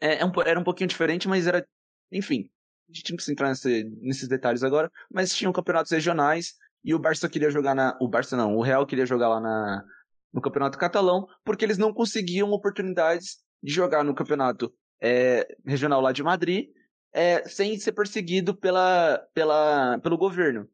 É, 0.00 0.18
é 0.20 0.24
um 0.24 0.32
era 0.44 0.58
um 0.58 0.64
pouquinho 0.64 0.88
diferente, 0.88 1.28
mas 1.28 1.46
era. 1.46 1.66
Enfim. 2.12 2.48
A 2.88 2.92
gente 2.94 3.10
não 3.10 3.16
precisa 3.16 3.32
entrar 3.32 3.48
nesse- 3.48 3.84
nesses 4.00 4.28
detalhes 4.28 4.62
agora. 4.62 4.90
Mas 5.12 5.34
tinham 5.34 5.52
campeonatos 5.52 5.92
regionais 5.92 6.54
e 6.82 6.94
o 6.94 6.98
Barça 6.98 7.28
queria 7.28 7.50
jogar 7.50 7.74
na. 7.74 7.98
O 8.00 8.08
Barça 8.08 8.36
não, 8.36 8.56
o 8.56 8.62
Real 8.62 8.86
queria 8.86 9.04
jogar 9.04 9.28
lá 9.28 9.40
na, 9.40 9.84
no 10.32 10.40
Campeonato 10.40 10.78
Catalão, 10.78 11.26
porque 11.44 11.64
eles 11.64 11.78
não 11.78 11.92
conseguiam 11.92 12.50
oportunidades 12.50 13.38
de 13.62 13.72
jogar 13.72 14.04
no 14.04 14.14
Campeonato 14.14 14.72
é, 15.00 15.46
Regional 15.64 16.00
lá 16.00 16.12
de 16.12 16.22
Madrid 16.22 16.68
é, 17.12 17.46
sem 17.48 17.78
ser 17.78 17.92
perseguido 17.92 18.56
pela, 18.56 19.18
pela, 19.34 19.98
pelo 19.98 20.18
governo. 20.18 20.68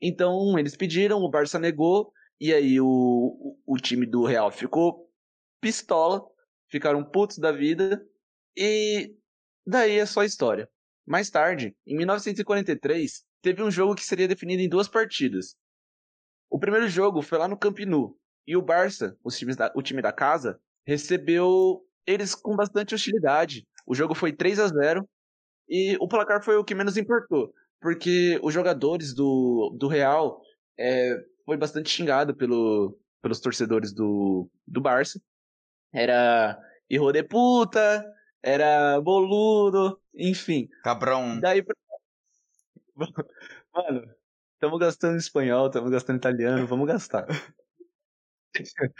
Então 0.00 0.58
eles 0.58 0.76
pediram, 0.76 1.20
o 1.20 1.30
Barça 1.30 1.58
negou, 1.58 2.12
e 2.40 2.52
aí 2.52 2.80
o, 2.80 3.58
o, 3.66 3.76
time 3.78 4.06
do 4.06 4.24
Real 4.24 4.50
ficou 4.50 5.10
pistola, 5.60 6.24
ficaram 6.70 7.04
putos 7.04 7.38
da 7.38 7.50
vida, 7.50 8.00
e 8.56 9.12
daí 9.66 9.98
é 9.98 10.06
só 10.06 10.22
história. 10.22 10.70
Mais 11.06 11.30
tarde, 11.30 11.76
em 11.86 11.96
1943, 11.96 13.24
teve 13.42 13.62
um 13.62 13.70
jogo 13.70 13.94
que 13.94 14.04
seria 14.04 14.28
definido 14.28 14.62
em 14.62 14.68
duas 14.68 14.88
partidas. 14.88 15.56
O 16.50 16.58
primeiro 16.58 16.88
jogo 16.88 17.22
foi 17.22 17.38
lá 17.38 17.48
no 17.48 17.58
Camp 17.58 17.78
Nou, 17.80 18.16
e 18.48 18.56
o 18.56 18.62
Barça, 18.62 19.14
da, 19.58 19.70
o 19.74 19.82
time 19.82 20.00
da 20.00 20.10
casa, 20.10 20.58
recebeu 20.86 21.84
eles 22.06 22.34
com 22.34 22.56
bastante 22.56 22.94
hostilidade. 22.94 23.68
O 23.86 23.94
jogo 23.94 24.14
foi 24.14 24.32
3 24.32 24.58
a 24.58 24.68
0 24.68 25.06
e 25.68 25.98
o 26.00 26.08
placar 26.08 26.42
foi 26.42 26.56
o 26.56 26.64
que 26.64 26.74
menos 26.74 26.96
importou, 26.96 27.52
porque 27.78 28.40
os 28.42 28.54
jogadores 28.54 29.12
do, 29.12 29.76
do 29.78 29.86
Real 29.86 30.40
é, 30.78 31.14
foi 31.44 31.58
bastante 31.58 31.90
xingado 31.90 32.34
pelo, 32.34 32.98
pelos 33.20 33.38
torcedores 33.38 33.92
do, 33.92 34.48
do 34.66 34.80
Barça. 34.80 35.20
Era 35.92 36.58
erro 36.88 37.12
de 37.12 37.22
puta, 37.22 38.02
era 38.42 38.98
boludo, 38.98 40.00
enfim. 40.14 40.70
Cabrão. 40.82 41.38
Daí, 41.38 41.62
mano, 43.74 44.10
estamos 44.54 44.78
gastando 44.80 45.18
espanhol, 45.18 45.66
estamos 45.66 45.90
gastando 45.90 46.16
italiano, 46.16 46.66
vamos 46.66 46.88
gastar. 46.88 47.26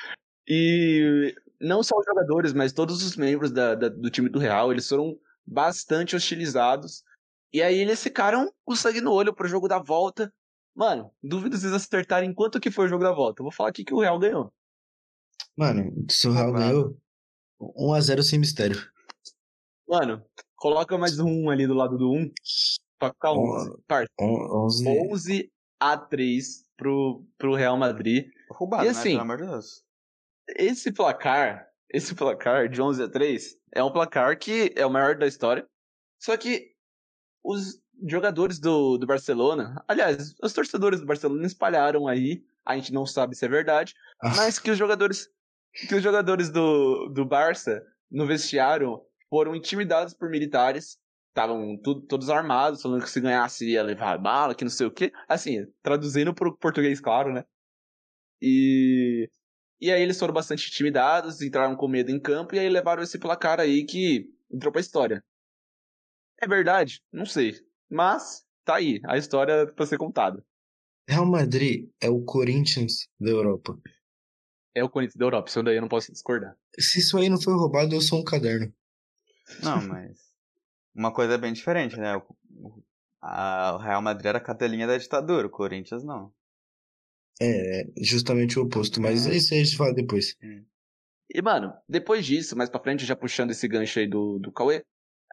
e 0.47 1.35
não 1.61 1.83
só 1.83 1.99
os 1.99 2.05
jogadores, 2.05 2.53
mas 2.53 2.73
todos 2.73 3.03
os 3.03 3.17
membros 3.17 3.51
da, 3.51 3.75
da, 3.75 3.89
do 3.89 4.11
time 4.11 4.29
do 4.29 4.39
Real, 4.39 4.73
eles 4.73 4.89
foram 4.89 5.19
bastante 5.47 6.15
hostilizados. 6.15 7.03
E 7.53 7.63
aí 7.63 7.79
eles 7.79 8.03
ficaram 8.03 8.53
com 8.65 8.77
sangue 8.77 9.01
no 9.01 9.13
olho 9.13 9.35
pro 9.35 9.49
jogo 9.49 9.67
da 9.67 9.79
volta. 9.79 10.33
Mano, 10.75 11.11
duvido 11.23 11.57
vocês 11.57 11.73
acertarem 11.73 12.33
quanto 12.33 12.61
que 12.61 12.71
foi 12.71 12.87
o 12.87 12.89
jogo 12.89 13.03
da 13.03 13.13
volta. 13.13 13.41
Eu 13.41 13.45
vou 13.45 13.53
falar 13.53 13.71
aqui 13.71 13.85
que 13.85 13.95
o 13.95 14.01
Real 14.01 14.19
ganhou. 14.19 14.53
Mano, 15.57 15.93
se 16.09 16.29
o 16.29 16.33
Real 16.33 16.53
ganhou, 16.53 16.97
1x0 17.61 18.23
sem 18.23 18.39
mistério. 18.39 18.77
Mano, 19.89 20.23
coloca 20.55 20.97
mais 20.97 21.19
um 21.19 21.51
ali 21.51 21.67
do 21.67 21.75
lado 21.75 21.97
do 21.97 22.13
1. 22.13 22.31
Pra 22.99 23.09
ficar 23.09 23.33
11. 23.33 23.83
Parça. 23.87 24.13
11. 24.21 24.89
11 25.11 25.53
a 25.81 25.97
3 25.97 26.65
pro, 26.77 27.25
pro 27.37 27.55
Real 27.55 27.77
Madrid. 27.77 28.29
Roubado, 28.51 28.85
e, 28.85 28.89
assim, 28.89 29.11
né? 29.11 29.21
Pelo 29.21 29.23
amor 29.23 29.37
de 29.39 29.47
Deus. 29.47 29.85
Esse 30.57 30.93
placar, 30.93 31.69
esse 31.91 32.15
placar 32.15 32.69
de 32.69 32.81
11 32.81 33.03
a 33.03 33.09
3 33.09 33.57
é 33.75 33.83
um 33.83 33.93
placar 33.93 34.39
que 34.39 34.73
é 34.77 34.85
o 34.87 34.91
maior 34.91 35.17
da 35.17 35.27
história. 35.27 35.67
Só 36.19 36.37
que 36.37 36.73
os 37.45 37.81
jogadores 38.07 38.59
do, 38.59 38.99
do 38.99 39.07
Barcelona, 39.07 39.83
aliás, 39.87 40.35
os 40.43 40.53
torcedores 40.53 41.01
do 41.01 41.07
Barcelona 41.07 41.47
espalharam 41.47 42.07
aí, 42.07 42.43
a 42.65 42.75
gente 42.77 42.93
não 42.93 43.07
sabe 43.07 43.35
se 43.35 43.45
é 43.45 43.49
verdade, 43.49 43.95
ah. 44.23 44.35
mas 44.37 44.59
que 44.59 44.71
os 44.71 44.79
jogadores 44.79 45.29
que 45.87 45.95
os 45.95 46.03
jogadores 46.03 46.51
do, 46.51 47.09
do 47.09 47.25
Barça 47.25 47.85
no 48.11 48.27
vestiário 48.27 49.01
foram 49.29 49.55
intimidados 49.55 50.15
por 50.15 50.29
militares, 50.29 50.99
estavam 51.29 51.77
todos 52.09 52.31
armados, 52.31 52.83
falando 52.83 53.03
que 53.03 53.11
se 53.11 53.21
ganhasse 53.21 53.69
ia 53.69 53.83
levar 53.83 54.19
bala, 54.19 54.55
que 54.55 54.65
não 54.65 54.71
sei 54.71 54.87
o 54.87 54.91
que. 54.91 55.13
Assim, 55.29 55.67
traduzindo 55.83 56.35
pro 56.35 56.57
português, 56.57 57.01
claro, 57.01 57.33
né? 57.33 57.45
E 58.41 59.29
e 59.81 59.93
aí 59.93 60.03
eles 60.03 60.19
foram 60.19 60.35
bastante 60.35 60.69
intimidados, 60.69 61.41
entraram 61.41 61.77
com 61.77 61.87
medo 61.87 62.11
em 62.11 62.21
campo 62.21 62.55
e 62.55 62.59
aí 62.59 62.69
levaram 62.69 63.03
esse 63.03 63.19
placar 63.19 63.61
aí 63.61 63.85
que 63.85 64.29
entrou 64.51 64.73
pra 64.73 64.81
história. 64.81 65.25
É 66.41 66.49
verdade? 66.49 67.01
Não 67.13 67.25
sei. 67.25 67.55
Mas 67.89 68.45
tá 68.65 68.77
aí, 68.77 69.01
a 69.05 69.17
história 69.17 69.67
pra 69.73 69.87
ser 69.87 69.97
contada. 69.97 70.45
Real 71.09 71.25
Madrid 71.25 71.89
é 72.01 72.11
o 72.11 72.23
Corinthians 72.23 73.09
da 73.21 73.31
Europa. 73.31 73.79
É 74.75 74.83
o 74.83 74.91
Corinthians 74.91 75.17
da 75.17 75.25
Europa, 75.25 75.49
isso 75.49 75.63
daí 75.63 75.77
eu 75.77 75.81
não 75.81 75.89
posso 75.89 76.13
discordar. 76.13 76.57
Se 76.79 76.99
isso 76.99 77.17
aí 77.17 77.29
não 77.29 77.41
foi 77.41 77.55
roubado, 77.55 77.95
eu 77.95 78.01
sou 78.01 78.21
um 78.21 78.25
caderno. 78.25 78.73
Não, 79.63 79.81
mas. 79.87 80.19
Uma 80.95 81.13
coisa 81.13 81.35
é 81.35 81.39
bem 81.39 81.53
diferente, 81.53 81.97
né? 81.97 82.17
O, 82.17 82.83
a, 83.23 83.75
o 83.77 83.79
Real 83.79 84.03
Madrid 84.03 84.27
era 84.27 84.39
a 84.39 84.43
cadelinha 84.43 84.87
da 84.87 84.99
ditadura, 84.99 85.47
o 85.47 85.51
Corinthians 85.51 86.05
não. 86.05 86.33
É, 87.41 87.85
justamente 88.01 88.59
o 88.59 88.63
oposto, 88.63 89.01
mas 89.01 89.27
é. 89.27 89.37
isso 89.37 89.55
aí 89.55 89.61
a 89.61 89.65
gente 89.65 89.77
fala 89.77 89.95
depois. 89.95 90.35
É. 90.43 90.63
E, 91.31 91.43
mano, 91.43 91.73
depois 91.89 92.25
disso, 92.25 92.57
mais 92.57 92.71
pra 92.71 92.81
frente, 92.81 93.05
já 93.05 93.15
puxando 93.15 93.51
esse 93.51 93.69
gancho 93.69 93.99
aí 93.99 94.09
do, 94.09 94.39
do 94.39 94.51
Cauê, 94.51 94.83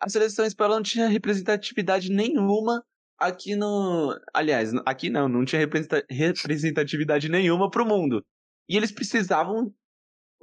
a 0.02 0.10
seleção 0.10 0.46
espanhola 0.46 0.76
não 0.76 0.84
tinha 0.84 1.08
representatividade 1.08 2.12
nenhuma 2.12 2.84
aqui 3.18 3.56
no. 3.56 4.14
Aliás, 4.34 4.72
aqui 4.86 5.10
não, 5.10 5.30
não 5.30 5.46
tinha 5.46 5.62
representatividade 6.10 7.30
nenhuma 7.30 7.70
pro 7.70 7.86
mundo. 7.86 8.26
E 8.68 8.76
eles 8.76 8.92
precisavam 8.92 9.74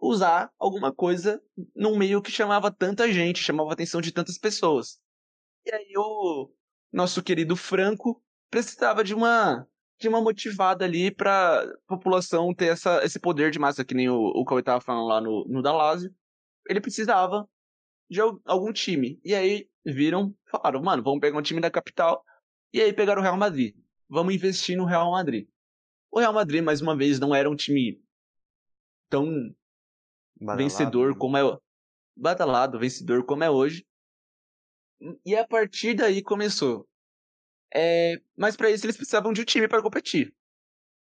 usar 0.00 0.50
alguma 0.58 0.92
coisa 0.92 1.40
num 1.76 1.96
meio 1.96 2.22
que 2.22 2.30
chamava 2.30 2.70
tanta 2.72 3.12
gente, 3.12 3.42
chamava 3.42 3.70
a 3.70 3.72
atenção 3.74 4.00
de 4.00 4.10
tantas 4.10 4.38
pessoas. 4.38 4.98
E 5.64 5.72
aí 5.72 5.92
o 5.96 6.50
nosso 6.92 7.22
querido 7.22 7.54
Franco 7.54 8.22
precisava 8.50 9.04
de 9.04 9.14
uma 9.14 9.66
de 10.02 10.08
uma 10.08 10.20
motivada 10.20 10.84
ali 10.84 11.10
pra 11.10 11.64
população 11.86 12.52
ter 12.52 12.66
essa, 12.66 13.04
esse 13.04 13.18
poder 13.18 13.50
de 13.50 13.58
massa, 13.58 13.84
que 13.84 13.94
nem 13.94 14.08
o, 14.08 14.16
o 14.16 14.44
Cauê 14.44 14.62
tava 14.62 14.80
falando 14.80 15.06
lá 15.06 15.20
no, 15.20 15.46
no 15.48 15.62
Dalásio. 15.62 16.14
Ele 16.68 16.80
precisava 16.80 17.48
de 18.10 18.20
algum 18.20 18.72
time. 18.72 19.20
E 19.24 19.34
aí 19.34 19.68
viram, 19.84 20.34
falaram, 20.50 20.82
mano, 20.82 21.02
vamos 21.02 21.20
pegar 21.20 21.38
um 21.38 21.42
time 21.42 21.60
da 21.60 21.70
capital. 21.70 22.24
E 22.72 22.80
aí 22.80 22.92
pegaram 22.92 23.20
o 23.20 23.24
Real 23.24 23.36
Madrid. 23.36 23.74
Vamos 24.08 24.34
investir 24.34 24.76
no 24.76 24.84
Real 24.84 25.10
Madrid. 25.10 25.48
O 26.10 26.18
Real 26.20 26.32
Madrid, 26.32 26.62
mais 26.62 26.82
uma 26.82 26.96
vez, 26.96 27.18
não 27.18 27.34
era 27.34 27.48
um 27.48 27.56
time 27.56 28.02
tão 29.08 29.54
Badalado. 30.36 30.62
vencedor 30.62 31.12
né? 31.12 31.16
como 31.18 31.36
é. 31.36 31.58
Badalado, 32.14 32.78
vencedor 32.78 33.24
como 33.24 33.44
é 33.44 33.50
hoje. 33.50 33.86
E 35.24 35.34
a 35.34 35.46
partir 35.46 35.94
daí 35.94 36.22
começou. 36.22 36.86
É, 37.74 38.20
mas 38.36 38.56
para 38.56 38.70
isso 38.70 38.84
eles 38.84 38.96
precisavam 38.96 39.32
de 39.32 39.40
um 39.40 39.44
time 39.44 39.66
para 39.66 39.82
competir. 39.82 40.34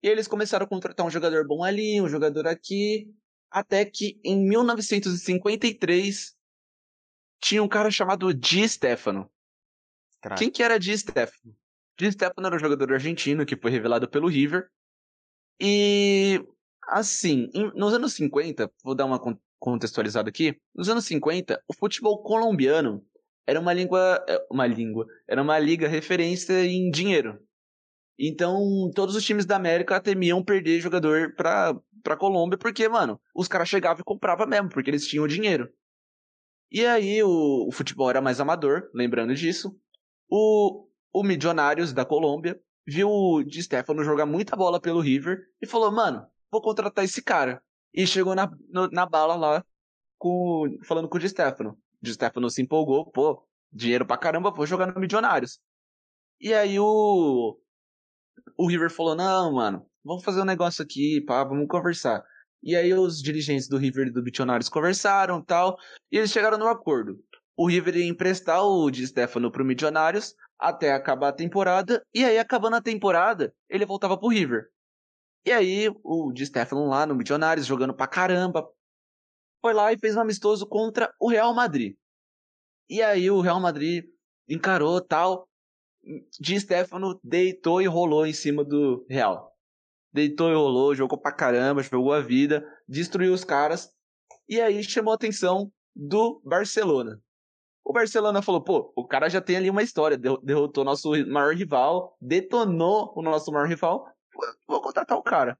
E 0.02 0.08
eles 0.08 0.28
começaram 0.28 0.64
a 0.64 0.68
contratar 0.68 1.06
um 1.06 1.10
jogador 1.10 1.46
bom 1.46 1.62
ali, 1.62 2.00
um 2.00 2.08
jogador 2.08 2.46
aqui, 2.46 3.12
até 3.50 3.84
que 3.84 4.20
em 4.24 4.38
1953 4.46 6.36
tinha 7.40 7.62
um 7.62 7.68
cara 7.68 7.90
chamado 7.90 8.32
Di 8.32 8.68
Stefano. 8.68 9.30
Quem 10.36 10.50
que 10.50 10.62
era 10.62 10.78
Di 10.78 10.96
Stefano? 10.96 11.56
Di 11.98 12.12
Stefano 12.12 12.46
era 12.46 12.56
um 12.56 12.58
jogador 12.58 12.92
argentino 12.92 13.46
que 13.46 13.56
foi 13.56 13.70
revelado 13.70 14.08
pelo 14.08 14.28
River. 14.28 14.70
E 15.58 16.42
assim, 16.88 17.50
nos 17.74 17.92
anos 17.94 18.14
50, 18.14 18.70
vou 18.82 18.94
dar 18.94 19.06
uma 19.06 19.20
contextualizada 19.58 20.28
aqui. 20.28 20.58
Nos 20.74 20.88
anos 20.88 21.04
50, 21.04 21.62
o 21.68 21.74
futebol 21.74 22.22
colombiano 22.22 23.06
era 23.50 23.58
uma 23.58 23.72
língua, 23.72 24.24
é, 24.28 24.46
uma 24.48 24.64
língua, 24.64 25.06
era 25.26 25.42
uma 25.42 25.58
liga 25.58 25.88
referência 25.88 26.64
em 26.64 26.88
dinheiro. 26.88 27.36
Então, 28.16 28.88
todos 28.94 29.16
os 29.16 29.24
times 29.24 29.44
da 29.44 29.56
América 29.56 30.00
temiam 30.00 30.40
perder 30.40 30.80
jogador 30.80 31.34
pra, 31.34 31.76
pra 32.00 32.16
Colômbia, 32.16 32.56
porque, 32.56 32.88
mano, 32.88 33.20
os 33.34 33.48
caras 33.48 33.68
chegavam 33.68 34.02
e 34.02 34.04
compravam 34.04 34.46
mesmo, 34.46 34.68
porque 34.68 34.88
eles 34.88 35.04
tinham 35.04 35.26
dinheiro. 35.26 35.68
E 36.70 36.86
aí, 36.86 37.20
o, 37.24 37.66
o 37.66 37.72
futebol 37.72 38.08
era 38.08 38.20
mais 38.20 38.38
amador, 38.38 38.88
lembrando 38.94 39.34
disso. 39.34 39.76
O, 40.30 40.86
o 41.12 41.24
Milionários 41.24 41.92
da 41.92 42.04
Colômbia 42.04 42.56
viu 42.86 43.10
o 43.10 43.42
Di 43.42 43.64
Stefano 43.64 44.04
jogar 44.04 44.26
muita 44.26 44.54
bola 44.54 44.80
pelo 44.80 45.00
River 45.00 45.40
e 45.60 45.66
falou, 45.66 45.90
mano, 45.90 46.24
vou 46.52 46.62
contratar 46.62 47.04
esse 47.04 47.20
cara. 47.20 47.60
E 47.92 48.06
chegou 48.06 48.36
na, 48.36 48.48
no, 48.68 48.88
na 48.92 49.06
bala 49.06 49.34
lá, 49.34 49.64
com, 50.18 50.78
falando 50.84 51.08
com 51.08 51.16
o 51.16 51.20
Di 51.20 51.28
Stefano. 51.28 51.76
Di 52.02 52.12
Stefano 52.12 52.48
se 52.48 52.62
empolgou, 52.62 53.10
pô, 53.10 53.46
dinheiro 53.72 54.06
pra 54.06 54.16
caramba, 54.16 54.50
vou 54.50 54.66
jogar 54.66 54.92
no 54.92 55.00
Milionários. 55.00 55.58
E 56.40 56.54
aí 56.54 56.78
o. 56.78 57.58
O 58.56 58.66
River 58.66 58.90
falou: 58.90 59.14
não, 59.14 59.52
mano, 59.54 59.86
vamos 60.04 60.24
fazer 60.24 60.40
um 60.40 60.44
negócio 60.44 60.82
aqui, 60.82 61.20
pá, 61.26 61.44
vamos 61.44 61.66
conversar. 61.68 62.24
E 62.62 62.76
aí 62.76 62.92
os 62.92 63.22
dirigentes 63.22 63.68
do 63.68 63.78
River 63.78 64.08
e 64.08 64.12
do 64.12 64.22
Milionários 64.22 64.68
conversaram 64.68 65.42
tal, 65.42 65.76
e 66.10 66.18
eles 66.18 66.30
chegaram 66.30 66.58
num 66.58 66.68
acordo. 66.68 67.18
O 67.56 67.68
River 67.68 67.96
ia 67.96 68.06
emprestar 68.06 68.62
o 68.64 68.90
Di 68.90 69.06
Stefano 69.06 69.50
pro 69.50 69.64
Milionários 69.64 70.34
até 70.58 70.92
acabar 70.92 71.28
a 71.28 71.32
temporada, 71.32 72.02
e 72.14 72.24
aí 72.24 72.38
acabando 72.38 72.76
a 72.76 72.82
temporada, 72.82 73.54
ele 73.68 73.86
voltava 73.86 74.18
pro 74.18 74.28
River. 74.28 74.68
E 75.44 75.52
aí 75.52 75.90
o 76.04 76.32
Di 76.32 76.44
Stefano 76.46 76.86
lá 76.86 77.06
no 77.06 77.14
Milionários 77.14 77.66
jogando 77.66 77.94
pra 77.94 78.06
caramba, 78.06 78.66
foi 79.60 79.74
lá 79.74 79.92
e 79.92 79.98
fez 79.98 80.16
um 80.16 80.20
amistoso 80.20 80.66
contra 80.66 81.12
o 81.20 81.28
Real 81.28 81.54
Madrid. 81.54 81.96
E 82.88 83.02
aí 83.02 83.30
o 83.30 83.40
Real 83.40 83.60
Madrid 83.60 84.04
encarou 84.48 85.00
tal. 85.00 85.48
Di 86.40 86.58
Stefano 86.58 87.20
deitou 87.22 87.82
e 87.82 87.86
rolou 87.86 88.26
em 88.26 88.32
cima 88.32 88.64
do 88.64 89.04
Real. 89.08 89.54
deitou 90.12 90.50
e 90.50 90.54
rolou, 90.54 90.94
jogou 90.94 91.18
pra 91.18 91.32
caramba, 91.32 91.82
jogou 91.82 92.12
a 92.12 92.20
vida, 92.20 92.64
destruiu 92.88 93.32
os 93.32 93.44
caras. 93.44 93.90
E 94.48 94.60
aí 94.60 94.82
chamou 94.82 95.12
a 95.12 95.14
atenção 95.14 95.70
do 95.94 96.40
Barcelona. 96.44 97.20
O 97.84 97.92
Barcelona 97.92 98.42
falou, 98.42 98.62
pô, 98.62 98.92
o 98.96 99.06
cara 99.06 99.28
já 99.28 99.40
tem 99.40 99.56
ali 99.56 99.70
uma 99.70 99.82
história, 99.82 100.18
derrotou 100.18 100.84
nosso 100.84 101.10
maior 101.26 101.54
rival, 101.54 102.16
detonou 102.20 103.12
o 103.16 103.22
nosso 103.22 103.50
maior 103.50 103.68
rival, 103.68 104.06
vou 104.66 104.80
contratar 104.80 105.18
o 105.18 105.22
cara. 105.22 105.58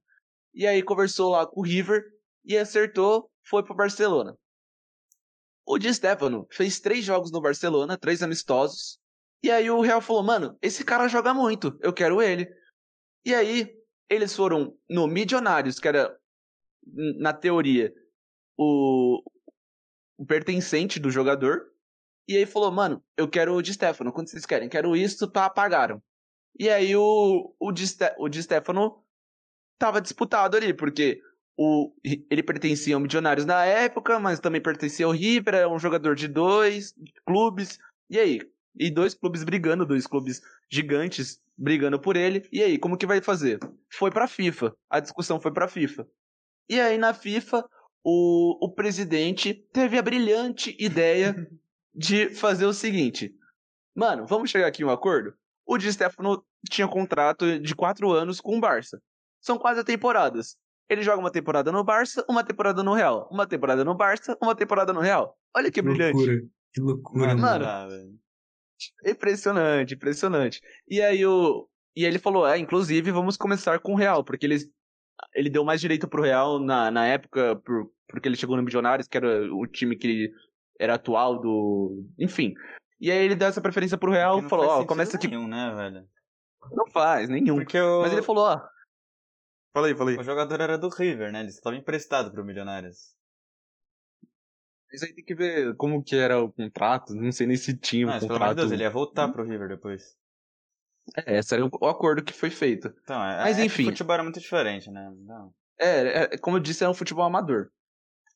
E 0.55 0.67
aí 0.67 0.83
conversou 0.83 1.31
lá 1.31 1.47
com 1.47 1.61
o 1.61 1.65
River 1.65 2.03
e 2.45 2.57
acertou, 2.57 3.31
foi 3.51 3.65
pro 3.65 3.75
Barcelona. 3.75 4.39
O 5.67 5.77
Di 5.77 5.93
Stefano 5.93 6.47
fez 6.51 6.81
três 6.81 7.05
jogos 7.05 7.33
no 7.33 7.41
Barcelona, 7.41 7.99
três 7.99 8.23
amistosos. 8.23 8.99
E 9.43 9.51
aí 9.51 9.69
o 9.71 9.81
Real 9.81 10.01
falou, 10.01 10.23
mano, 10.23 10.57
esse 10.63 10.85
cara 10.85 11.09
joga 11.09 11.35
muito, 11.35 11.77
eu 11.81 11.93
quero 11.93 12.23
ele. 12.23 12.49
E 13.25 13.35
aí 13.35 13.77
eles 14.09 14.35
foram 14.35 14.77
no 14.89 15.07
Milionários, 15.07 15.79
que 15.79 15.89
era, 15.89 16.17
na 17.19 17.33
teoria, 17.33 17.93
o, 18.57 19.23
o 20.17 20.27
pertencente 20.27 21.01
do 21.01 21.11
jogador. 21.11 21.67
E 22.29 22.37
aí 22.37 22.47
falou, 22.47 22.71
mano, 22.71 23.05
eu 23.17 23.29
quero 23.29 23.55
o 23.55 23.63
Di 23.63 23.75
Stefano, 23.75 24.13
quanto 24.13 24.31
vocês 24.31 24.47
querem? 24.47 24.69
Quero 24.69 24.97
isso, 24.97 25.29
tá, 25.31 25.51
pagaram. 25.51 26.03
E 26.59 26.69
aí 26.69 26.95
o, 26.95 27.55
o, 27.59 27.73
Di, 27.73 27.85
o 28.19 28.29
Di 28.29 28.43
Stefano 28.43 29.05
tava 29.79 30.01
disputado 30.01 30.57
ali, 30.57 30.75
porque 30.75 31.21
o, 31.62 31.93
ele 32.03 32.43
pertencia 32.43 32.95
ao 32.95 33.01
Milionários 33.01 33.45
na 33.45 33.62
época, 33.66 34.19
mas 34.19 34.41
também 34.41 34.62
pertencia 34.62 35.05
ao 35.05 35.12
River, 35.12 35.55
é 35.55 35.69
um 35.69 35.78
jogador 35.78 36.16
de 36.16 36.27
dois 36.27 36.95
clubes. 37.27 37.78
E 38.09 38.19
aí? 38.19 38.41
E 38.74 38.91
dois 38.91 39.12
clubes 39.12 39.45
brigando, 39.45 39.85
dois 39.85 40.07
clubes 40.07 40.41
gigantes 40.70 41.39
brigando 41.59 42.01
por 42.01 42.16
ele. 42.16 42.49
E 42.51 42.62
aí, 42.62 42.78
como 42.78 42.97
que 42.97 43.05
vai 43.05 43.20
fazer? 43.20 43.59
Foi 43.93 44.11
pra 44.11 44.27
FIFA. 44.27 44.74
A 44.89 45.01
discussão 45.01 45.39
foi 45.39 45.53
pra 45.53 45.69
FIFA. 45.69 46.09
E 46.66 46.81
aí, 46.81 46.97
na 46.97 47.12
FIFA, 47.12 47.69
o, 48.03 48.65
o 48.65 48.74
presidente 48.74 49.53
teve 49.53 49.99
a 49.99 50.03
brilhante 50.03 50.74
ideia 50.82 51.47
de 51.95 52.31
fazer 52.31 52.65
o 52.65 52.73
seguinte: 52.73 53.35
Mano, 53.95 54.27
vamos 54.27 54.49
chegar 54.49 54.69
aqui 54.69 54.82
em 54.82 54.87
um 54.87 54.91
acordo? 54.91 55.35
O 55.66 55.77
Di 55.77 55.93
Stefano 55.93 56.43
tinha 56.70 56.89
contrato 56.89 57.61
de 57.61 57.74
quatro 57.74 58.11
anos 58.11 58.41
com 58.41 58.57
o 58.57 58.61
Barça. 58.61 58.99
São 59.43 59.59
quase 59.59 59.85
temporadas. 59.85 60.57
Ele 60.91 61.03
joga 61.03 61.21
uma 61.21 61.31
temporada 61.31 61.71
no 61.71 61.85
Barça, 61.85 62.25
uma 62.29 62.43
temporada 62.43 62.83
no 62.83 62.93
Real. 62.93 63.29
Uma 63.31 63.47
temporada 63.47 63.85
no 63.85 63.95
Barça, 63.95 64.37
uma 64.43 64.57
temporada 64.57 64.93
no 64.93 64.99
Real. 64.99 65.39
Olha 65.57 65.71
que 65.71 65.81
brilhante. 65.81 66.17
Loucura. 66.17 66.43
Que 66.73 66.81
loucura, 66.81 67.35
mano. 67.37 68.19
impressionante, 69.07 69.95
impressionante. 69.95 70.61
E 70.89 71.01
aí 71.01 71.25
o. 71.25 71.69
E 71.95 72.05
ele 72.05 72.19
falou, 72.19 72.47
é, 72.47 72.59
inclusive, 72.59 73.12
vamos 73.12 73.37
começar 73.37 73.79
com 73.79 73.93
o 73.93 73.97
Real, 73.97 74.25
porque 74.25 74.47
ele, 74.47 74.57
ele 75.33 75.49
deu 75.49 75.65
mais 75.65 75.81
direito 75.81 76.09
pro 76.09 76.23
Real 76.23 76.59
na, 76.59 76.91
na 76.91 77.07
época, 77.07 77.55
por, 77.65 77.89
porque 78.09 78.29
ele 78.29 78.37
chegou 78.37 78.57
no 78.57 78.62
Milionários, 78.62 79.07
que 79.07 79.17
era 79.17 79.53
o 79.55 79.65
time 79.69 79.97
que 79.97 80.33
era 80.79 80.95
atual 80.95 81.41
do. 81.41 82.05
Enfim. 82.19 82.53
E 83.01 83.12
aí 83.12 83.25
ele 83.25 83.37
deu 83.37 83.47
essa 83.47 83.61
preferência 83.61 83.97
pro 83.97 84.11
Real 84.11 84.41
e 84.41 84.49
falou, 84.49 84.67
ó, 84.67 84.81
oh, 84.81 84.87
começa 84.87 85.17
aqui. 85.17 85.29
Nenhum, 85.29 85.47
né, 85.47 85.73
velho? 85.73 86.05
Não 86.73 86.87
faz, 86.91 87.29
nenhum. 87.29 87.59
O... 87.61 88.03
Mas 88.03 88.12
ele 88.12 88.23
falou, 88.23 88.45
ó, 88.45 88.61
Fala 89.73 89.87
aí, 89.87 89.95
fala 89.95 90.11
aí. 90.11 90.17
O 90.17 90.25
jogador 90.25 90.61
era 90.61 90.77
do 90.77 90.89
River, 90.89 91.33
né? 91.33 91.41
Ele 91.41 91.49
estava 91.49 91.77
emprestado 91.77 92.31
pro 92.31 92.45
Milionários. 92.45 93.15
Isso 94.93 95.05
aí 95.05 95.15
tem 95.15 95.25
que 95.25 95.35
ver 95.35 95.77
como 95.77 96.03
que 96.03 96.17
era 96.17 96.43
o 96.43 96.51
contrato, 96.51 97.15
não 97.15 97.31
sei 97.31 97.47
nem 97.47 97.57
se 97.57 97.77
tinha 97.77 98.07
um 98.07 98.11
contrato. 98.11 98.27
Pelo 98.27 98.43
amor 98.43 98.55
de 98.55 98.61
Deus, 98.61 98.73
ele 98.73 98.83
ia 98.83 98.91
voltar 98.91 99.29
pro 99.29 99.45
River 99.45 99.69
depois. 99.69 100.17
É, 101.17 101.39
esse 101.39 101.55
era 101.55 101.65
o 101.65 101.87
acordo 101.87 102.25
que 102.25 102.33
foi 102.33 102.51
feito. 102.51 102.93
Então, 103.03 103.23
é, 103.23 103.39
Mas 103.39 103.59
é 103.59 103.65
enfim. 103.65 103.85
o 103.85 103.87
futebol 103.87 104.15
era 104.15 104.23
muito 104.23 104.41
diferente, 104.41 104.91
né? 104.91 105.13
Não. 105.21 105.53
É, 105.79 106.35
é, 106.35 106.39
como 106.39 106.57
eu 106.57 106.61
disse, 106.61 106.83
era 106.83 106.91
um 106.91 106.95
futebol 106.95 107.25
amador. 107.25 107.71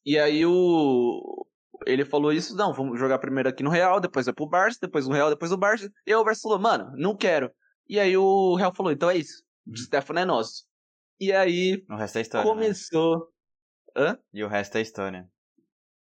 E 0.05 0.19
aí 0.19 0.47
o. 0.47 1.47
Ele 1.87 2.05
falou 2.05 2.33
isso, 2.33 2.57
não, 2.57 2.73
vamos 2.73 2.99
jogar 2.99 3.19
primeiro 3.19 3.49
aqui 3.49 3.63
no 3.63 3.69
Real, 3.69 4.01
depois 4.01 4.27
vai 4.27 4.35
pro 4.35 4.49
Barça, 4.49 4.79
depois 4.81 5.09
no 5.09 5.15
Real, 5.15 5.29
depois 5.29 5.51
no 5.51 5.57
Barça. 5.57 5.91
E 6.07 6.13
aí 6.13 6.17
o 6.17 6.25
Barça 6.25 6.43
falou, 6.43 6.59
mano, 6.59 6.93
não 6.97 7.17
quero. 7.17 7.51
E 7.89 7.99
aí 7.99 8.17
o 8.17 8.55
Real 8.55 8.73
falou, 8.75 8.93
então 8.93 9.11
é 9.11 9.17
isso. 9.17 9.43
O 9.67 9.77
Stefano 9.77 10.21
é 10.21 10.25
nosso. 10.25 10.65
E 11.25 11.33
aí. 11.33 11.83
O 11.89 11.97
resto 11.97 12.19
é 12.19 12.21
história. 12.21 12.45
Né? 12.45 12.55
Começou. 12.55 13.19
Né? 13.19 13.25
Hã? 13.97 14.19
E 14.31 14.45
o 14.45 14.49
resto 14.49 14.77
é 14.77 14.83
história. 14.83 15.27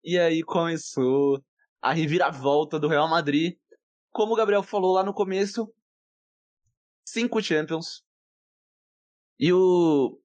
E 0.03 0.19
aí 0.19 0.43
começou 0.43 1.41
a 1.81 1.93
reviravolta 1.93 2.77
do 2.77 2.89
Real 2.89 3.07
Madrid. 3.07 3.57
Como 4.11 4.33
o 4.33 4.35
Gabriel 4.35 4.63
falou 4.63 4.95
lá 4.95 5.03
no 5.03 5.13
começo, 5.13 5.73
cinco 7.07 7.41
Champions. 7.41 8.03
E 9.39 9.53
o, 9.53 10.19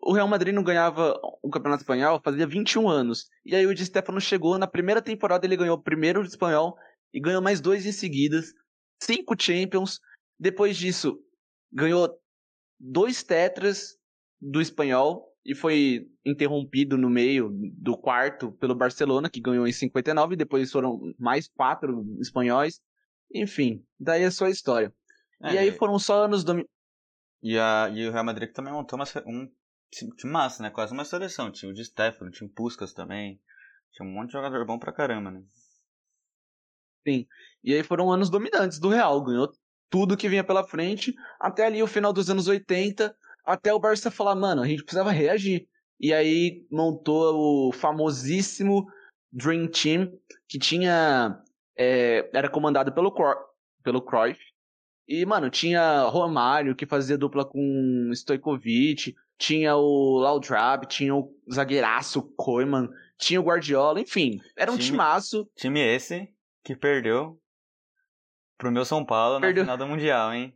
o 0.00 0.12
Real 0.12 0.26
Madrid 0.26 0.52
não 0.52 0.64
ganhava 0.64 1.16
o 1.40 1.48
Campeonato 1.48 1.82
Espanhol 1.82 2.20
fazia 2.24 2.46
21 2.46 2.88
anos. 2.88 3.28
E 3.44 3.54
aí 3.54 3.66
o 3.66 3.74
Di 3.74 3.86
Stefano 3.86 4.20
chegou, 4.20 4.58
na 4.58 4.66
primeira 4.66 5.00
temporada 5.00 5.46
ele 5.46 5.56
ganhou 5.56 5.76
o 5.76 5.82
primeiro 5.82 6.24
espanhol 6.24 6.76
e 7.14 7.20
ganhou 7.20 7.40
mais 7.40 7.60
dois 7.60 7.86
em 7.86 7.92
seguidas. 7.92 8.52
Cinco 9.00 9.40
Champions. 9.40 10.00
Depois 10.40 10.76
disso, 10.76 11.20
ganhou 11.72 12.20
dois 12.82 13.22
tetras 13.22 13.96
do 14.40 14.60
espanhol 14.60 15.32
e 15.44 15.54
foi 15.54 16.08
interrompido 16.24 16.98
no 16.98 17.08
meio 17.08 17.50
do 17.74 17.96
quarto 17.96 18.52
pelo 18.52 18.74
Barcelona, 18.74 19.30
que 19.30 19.40
ganhou 19.40 19.66
em 19.66 19.72
59, 19.72 20.36
depois 20.36 20.70
foram 20.70 21.00
mais 21.18 21.48
quatro 21.48 22.04
espanhóis. 22.20 22.80
Enfim, 23.32 23.84
daí 23.98 24.22
é 24.22 24.30
só 24.30 24.46
a 24.46 24.50
história. 24.50 24.92
É, 25.42 25.54
e 25.54 25.58
aí 25.58 25.72
foram 25.72 25.98
só 25.98 26.24
anos 26.24 26.44
do. 26.44 26.68
E, 27.42 27.58
a, 27.58 27.88
e 27.92 28.06
o 28.06 28.12
Real 28.12 28.24
Madrid 28.24 28.52
também 28.52 28.72
montou 28.72 28.98
uma, 28.98 29.06
um 29.26 29.48
time 29.90 30.12
massa, 30.32 30.62
né? 30.62 30.70
Quase 30.70 30.92
uma 30.92 31.04
seleção. 31.04 31.50
Tinha 31.50 31.70
o 31.70 31.74
de 31.74 31.84
Stefano, 31.84 32.30
tinha 32.30 32.48
o 32.48 32.52
Puskas 32.52 32.92
também. 32.92 33.40
Tinha 33.92 34.08
um 34.08 34.12
monte 34.12 34.28
de 34.28 34.32
jogador 34.32 34.64
bom 34.64 34.78
pra 34.78 34.92
caramba, 34.92 35.30
né? 35.30 35.42
Sim. 37.06 37.26
E 37.64 37.74
aí 37.74 37.82
foram 37.82 38.12
anos 38.12 38.30
dominantes 38.30 38.78
do 38.78 38.88
Real. 38.88 39.22
Ganhou 39.24 39.52
tudo 39.92 40.16
que 40.16 40.28
vinha 40.28 40.42
pela 40.42 40.64
frente, 40.64 41.14
até 41.38 41.66
ali 41.66 41.82
o 41.82 41.86
final 41.86 42.14
dos 42.14 42.30
anos 42.30 42.48
80, 42.48 43.14
até 43.44 43.74
o 43.74 43.78
Barça 43.78 44.10
falar, 44.10 44.34
mano, 44.34 44.62
a 44.62 44.66
gente 44.66 44.82
precisava 44.82 45.12
reagir. 45.12 45.68
E 46.00 46.14
aí 46.14 46.66
montou 46.70 47.68
o 47.68 47.72
famosíssimo 47.72 48.86
Dream 49.30 49.68
Team, 49.68 50.10
que 50.48 50.58
tinha. 50.58 51.38
É, 51.76 52.28
era 52.32 52.48
comandado 52.48 52.90
pelo, 52.92 53.14
pelo 53.84 54.00
Cruyff. 54.00 54.40
E, 55.06 55.26
mano, 55.26 55.50
tinha 55.50 56.04
Romário, 56.04 56.74
que 56.74 56.86
fazia 56.86 57.18
dupla 57.18 57.44
com 57.44 58.10
Stojkovic, 58.14 59.14
tinha 59.36 59.76
o 59.76 60.18
Laudrab, 60.20 60.86
tinha 60.86 61.14
o 61.14 61.30
zagueiraço 61.52 62.22
Koeman, 62.36 62.88
tinha 63.18 63.40
o 63.40 63.44
Guardiola, 63.44 64.00
enfim, 64.00 64.40
era 64.56 64.72
um 64.72 64.76
time, 64.76 64.92
timaço. 64.92 65.46
Time 65.56 65.80
esse 65.80 66.28
que 66.64 66.74
perdeu 66.74 67.41
pro 68.62 68.70
meu 68.70 68.84
São 68.84 69.04
Paulo 69.04 69.40
Perdeu. 69.40 69.64
na 69.64 69.72
final 69.72 69.88
do 69.88 69.92
Mundial, 69.92 70.32
hein? 70.32 70.54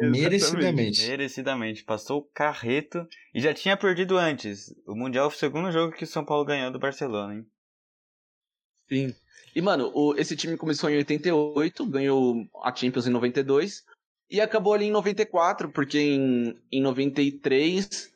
Merecidamente. 0.00 1.06
Merecidamente. 1.06 1.84
Passou 1.84 2.18
o 2.18 2.28
carreto 2.34 3.06
e 3.32 3.40
já 3.40 3.54
tinha 3.54 3.76
perdido 3.76 4.18
antes. 4.18 4.74
O 4.84 4.94
Mundial 4.96 5.30
foi 5.30 5.36
o 5.36 5.38
segundo 5.38 5.70
jogo 5.70 5.94
que 5.94 6.02
o 6.02 6.06
São 6.06 6.24
Paulo 6.24 6.44
ganhou 6.44 6.72
do 6.72 6.80
Barcelona, 6.80 7.36
hein? 7.36 7.46
Sim. 8.88 9.14
E, 9.54 9.62
mano, 9.62 9.92
o, 9.94 10.16
esse 10.16 10.34
time 10.34 10.56
começou 10.56 10.90
em 10.90 10.96
88, 10.96 11.86
ganhou 11.86 12.44
a 12.64 12.74
Champions 12.74 13.06
em 13.06 13.10
92 13.10 13.84
e 14.28 14.40
acabou 14.40 14.74
ali 14.74 14.86
em 14.86 14.90
94, 14.90 15.70
porque 15.70 15.98
em, 15.98 16.60
em 16.72 16.82
93 16.82 18.12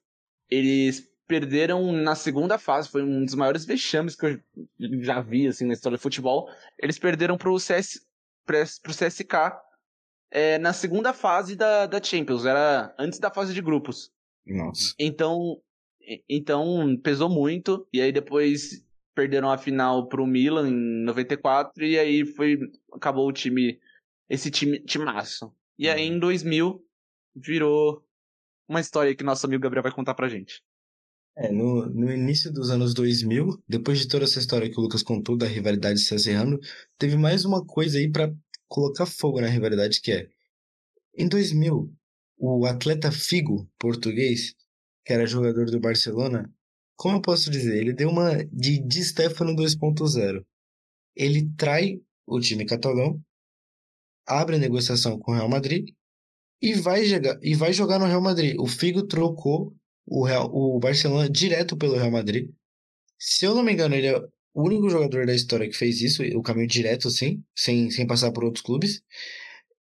eles 0.51 1.09
perderam 1.28 1.93
na 1.93 2.16
segunda 2.16 2.59
fase, 2.59 2.89
foi 2.89 3.03
um 3.03 3.24
dos 3.24 3.35
maiores 3.35 3.65
vexames 3.65 4.16
que 4.16 4.27
eu 4.27 4.40
já 5.01 5.20
vi 5.20 5.47
assim 5.47 5.65
na 5.65 5.74
história 5.74 5.97
do 5.97 6.03
futebol. 6.03 6.49
Eles 6.78 6.99
perderam 6.99 7.39
pro 7.39 7.59
CS, 7.59 8.01
pro 8.44 8.94
CSK 8.94 9.35
é, 10.32 10.59
na 10.59 10.73
segunda 10.73 11.12
fase 11.12 11.55
da, 11.55 11.86
da 11.86 12.02
Champions, 12.02 12.47
era 12.47 12.94
antes 12.98 13.19
da 13.19 13.31
fase 13.31 13.52
de 13.52 13.60
grupos. 13.60 14.10
Nossa. 14.47 14.94
Então, 14.98 15.60
então 16.28 16.97
pesou 17.02 17.28
muito, 17.28 17.86
e 17.93 18.01
aí 18.01 18.10
depois 18.10 18.82
perderam 19.14 19.51
a 19.51 19.59
final 19.59 20.09
pro 20.09 20.27
Milan 20.27 20.70
em 20.70 21.05
94, 21.05 21.85
e 21.85 21.98
aí 21.98 22.24
foi, 22.24 22.59
acabou 22.93 23.28
o 23.28 23.32
time, 23.32 23.78
esse 24.28 24.51
time, 24.51 24.81
timaço. 24.81 25.55
E 25.78 25.89
aí 25.89 26.02
em 26.02 26.19
2000 26.19 26.82
virou 27.36 28.02
uma 28.66 28.81
história 28.81 29.14
que 29.14 29.23
nosso 29.23 29.44
amigo 29.44 29.62
Gabriel 29.62 29.82
vai 29.82 29.93
contar 29.93 30.14
pra 30.14 30.28
gente. 30.28 30.62
É, 31.34 31.50
no, 31.50 31.86
no 31.86 32.12
início 32.12 32.52
dos 32.52 32.70
anos 32.70 32.92
2000, 32.92 33.62
depois 33.66 33.98
de 33.98 34.06
toda 34.06 34.24
essa 34.24 34.38
história 34.38 34.70
que 34.70 34.78
o 34.78 34.82
Lucas 34.82 35.02
contou 35.02 35.36
da 35.36 35.46
rivalidade 35.46 36.00
se 36.00 36.14
acerrando, 36.14 36.60
teve 36.98 37.16
mais 37.16 37.44
uma 37.44 37.64
coisa 37.64 37.98
aí 37.98 38.10
para 38.10 38.32
colocar 38.68 39.06
fogo 39.06 39.40
na 39.40 39.48
rivalidade 39.48 40.00
que 40.00 40.12
é 40.12 40.28
em 41.14 41.28
2000, 41.28 41.92
o 42.38 42.64
atleta 42.64 43.12
Figo, 43.12 43.68
português, 43.78 44.54
que 45.04 45.12
era 45.12 45.26
jogador 45.26 45.70
do 45.70 45.78
Barcelona, 45.78 46.50
como 46.96 47.16
eu 47.16 47.20
posso 47.20 47.50
dizer, 47.50 47.76
ele 47.76 47.92
deu 47.92 48.09
uma 48.09 48.44
de 48.46 48.78
Di 48.78 49.04
Stefano 49.04 49.54
2.0. 49.54 50.44
Ele 51.14 51.50
trai 51.56 52.00
o 52.26 52.40
time 52.40 52.64
catalão, 52.64 53.20
abre 54.26 54.56
a 54.56 54.59
negociação 54.59 55.18
com 55.18 55.32
o 55.32 55.34
Real 55.34 55.48
Madrid 55.48 55.90
e 56.62 56.74
vai 56.74 57.04
jogar, 57.04 57.38
e 57.42 57.54
vai 57.54 57.72
jogar 57.72 57.98
no 57.98 58.06
Real 58.06 58.22
Madrid. 58.22 58.56
O 58.59 58.66
Figo 58.66 59.06
trocou 59.06 59.74
o, 60.07 60.24
Real, 60.24 60.51
o 60.53 60.79
Barcelona 60.79 61.29
direto 61.29 61.77
pelo 61.77 61.97
Real 61.97 62.11
Madrid. 62.11 62.51
Se 63.19 63.45
eu 63.45 63.55
não 63.55 63.62
me 63.62 63.73
engano, 63.73 63.95
ele 63.95 64.09
é 64.09 64.19
o 64.55 64.66
único 64.66 64.89
jogador 64.91 65.27
da 65.27 65.35
história 65.35 65.69
que 65.69 65.77
fez 65.77 66.01
isso, 66.01 66.23
o 66.37 66.43
caminho 66.43 66.66
direto, 66.66 67.09
assim, 67.09 67.43
sem, 67.55 67.91
sem 67.91 68.07
passar 68.07 68.33
por 68.33 68.45
outros 68.45 68.65
clubes. 68.65 69.03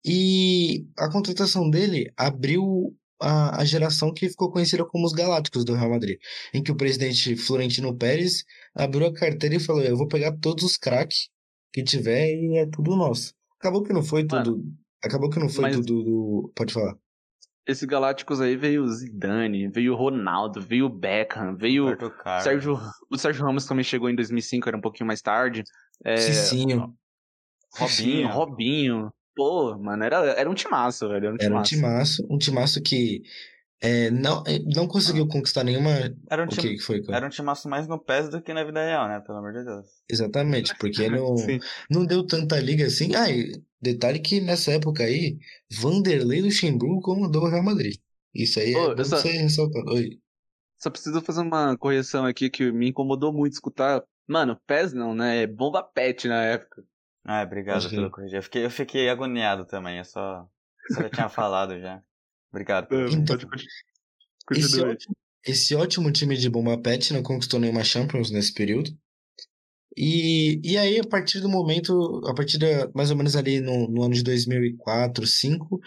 E 0.05 0.87
a 0.99 1.11
contratação 1.11 1.69
dele 1.69 2.13
abriu 2.17 2.95
a, 3.21 3.61
a 3.61 3.65
geração 3.65 4.13
que 4.13 4.29
ficou 4.29 4.51
conhecida 4.51 4.85
como 4.85 5.07
os 5.07 5.13
Galácticos 5.13 5.65
do 5.65 5.75
Real 5.75 5.91
Madrid, 5.91 6.19
em 6.55 6.63
que 6.63 6.73
o 6.73 6.77
presidente 6.77 7.37
Florentino 7.37 7.97
Pérez 7.97 8.45
abriu 8.75 9.07
a 9.07 9.13
carteira 9.13 9.57
e 9.57 9.61
falou: 9.61 9.83
Eu 9.83 9.97
vou 9.97 10.09
pegar 10.09 10.37
todos 10.39 10.65
os 10.65 10.77
craques 10.77 11.29
que 11.73 11.83
tiver 11.83 12.29
e 12.31 12.59
é 12.59 12.67
tudo 12.67 12.97
nosso. 12.97 13.35
Acabou 13.59 13.83
que 13.83 13.93
não 13.93 14.03
foi 14.03 14.27
tudo. 14.27 14.57
Mano, 14.57 14.75
acabou 15.05 15.29
que 15.29 15.39
não 15.39 15.49
foi 15.49 15.63
mas... 15.63 15.77
tudo 15.77 16.03
do. 16.03 16.53
Pode 16.55 16.73
falar. 16.73 16.97
Esse 17.71 17.87
Galácticos 17.87 18.41
aí 18.41 18.57
veio 18.57 18.83
o 18.83 18.89
Zidane, 18.89 19.69
veio 19.69 19.93
o 19.93 19.97
Ronaldo, 19.97 20.61
veio 20.61 20.87
o 20.87 20.89
Beckham, 20.89 21.55
veio 21.57 21.87
o 21.87 22.41
Sérgio, 22.43 22.79
o 23.09 23.17
Sérgio 23.17 23.45
Ramos 23.45 23.65
também 23.65 23.85
chegou 23.85 24.11
em 24.11 24.15
2005, 24.17 24.69
era 24.69 24.77
um 24.77 24.81
pouquinho 24.81 25.07
mais 25.07 25.23
tarde. 25.23 25.63
É... 26.05 26.17
Cicinho. 26.17 26.93
Robinho, 27.73 28.29
Robinho. 28.29 29.13
Pô, 29.37 29.79
mano, 29.79 30.03
era, 30.03 30.17
era 30.33 30.51
um 30.51 30.55
timaço, 30.55 31.09
velho. 31.09 31.27
Era 31.27 31.35
um 31.35 31.39
timaço. 31.39 31.47
Era 31.47 31.59
um 31.59 31.63
timaço, 31.63 32.27
um 32.29 32.39
timaço 32.39 32.83
que 32.83 33.23
é, 33.81 34.11
não, 34.11 34.45
é, 34.47 34.59
não 34.59 34.87
conseguiu 34.87 35.27
conquistar 35.27 35.65
nenhuma. 35.65 35.91
Era 36.31 36.43
um, 36.43 36.47
o 36.47 36.49
que 36.49 36.79
foi, 36.79 37.03
cara? 37.03 37.17
era 37.17 37.27
um 37.27 37.31
timaço 37.31 37.67
mais 37.67 37.89
no 37.89 37.99
PES 37.99 38.29
do 38.29 38.43
que 38.43 38.53
na 38.53 38.63
vida 38.63 38.85
real, 38.85 39.09
né? 39.09 39.21
Pelo 39.21 39.39
amor 39.39 39.53
de 39.55 39.65
Deus. 39.65 39.87
Exatamente, 40.09 40.77
porque 40.79 41.09
não, 41.09 41.35
não 41.91 42.05
deu 42.05 42.27
tanta 42.27 42.61
liga 42.61 42.87
assim. 42.87 43.15
Ah, 43.15 43.27
detalhe 43.81 44.19
que 44.19 44.39
nessa 44.39 44.73
época 44.73 45.05
aí, 45.05 45.39
Vanderlei 45.71 46.43
Luxemburgo 46.43 47.01
comandou 47.01 47.45
o 47.45 47.49
Real 47.49 47.63
Madrid. 47.63 47.97
Isso 48.35 48.61
aí 48.61 48.77
Ô, 48.77 48.93
é 48.93 49.05
só... 49.05 49.17
você 49.17 49.47
Oi. 49.89 50.19
Só 50.79 50.91
preciso 50.91 51.21
fazer 51.23 51.41
uma 51.41 51.77
correção 51.77 52.27
aqui 52.27 52.51
que 52.51 52.71
me 52.71 52.91
incomodou 52.91 53.33
muito 53.33 53.55
escutar. 53.55 54.03
Mano, 54.27 54.61
PES 54.67 54.93
não, 54.93 55.15
né? 55.15 55.43
É 55.43 55.47
bomba 55.47 55.83
pet 55.83 56.29
na 56.29 56.43
época. 56.45 56.85
Ah, 57.25 57.43
obrigado 57.43 57.89
pelo 57.89 58.11
corrigir. 58.11 58.37
Eu 58.37 58.43
fiquei, 58.43 58.65
eu 58.65 58.71
fiquei 58.71 59.09
agoniado 59.09 59.65
também, 59.65 59.99
eu 59.99 60.05
só, 60.05 60.47
só 60.93 61.03
já 61.03 61.11
tinha 61.11 61.29
falado 61.29 61.79
já. 61.81 62.03
Obrigado. 62.51 62.89
Então, 63.11 63.37
esse, 64.53 64.81
ótimo, 64.81 65.17
esse 65.47 65.75
ótimo 65.75 66.13
time 66.13 66.37
de 66.37 66.51
Bomba 66.51 66.77
Pet 66.81 67.13
não 67.13 67.23
conquistou 67.23 67.61
nenhuma 67.61 67.85
Champions 67.85 68.31
nesse 68.31 68.53
período. 68.53 68.91
E, 69.97 70.61
e 70.65 70.79
aí, 70.79 71.01
a 71.01 71.05
partir 71.05 71.41
do 71.41 71.49
momento, 71.49 72.21
a 72.27 72.35
partir 72.35 72.59
de, 72.59 72.67
mais 72.95 73.11
ou 73.11 73.17
menos 73.17 73.35
ali 73.37 73.61
no, 73.61 73.89
no 73.89 74.03
ano 74.03 74.15
de 74.15 74.23
2004, 74.23 75.23
2005, 75.23 75.81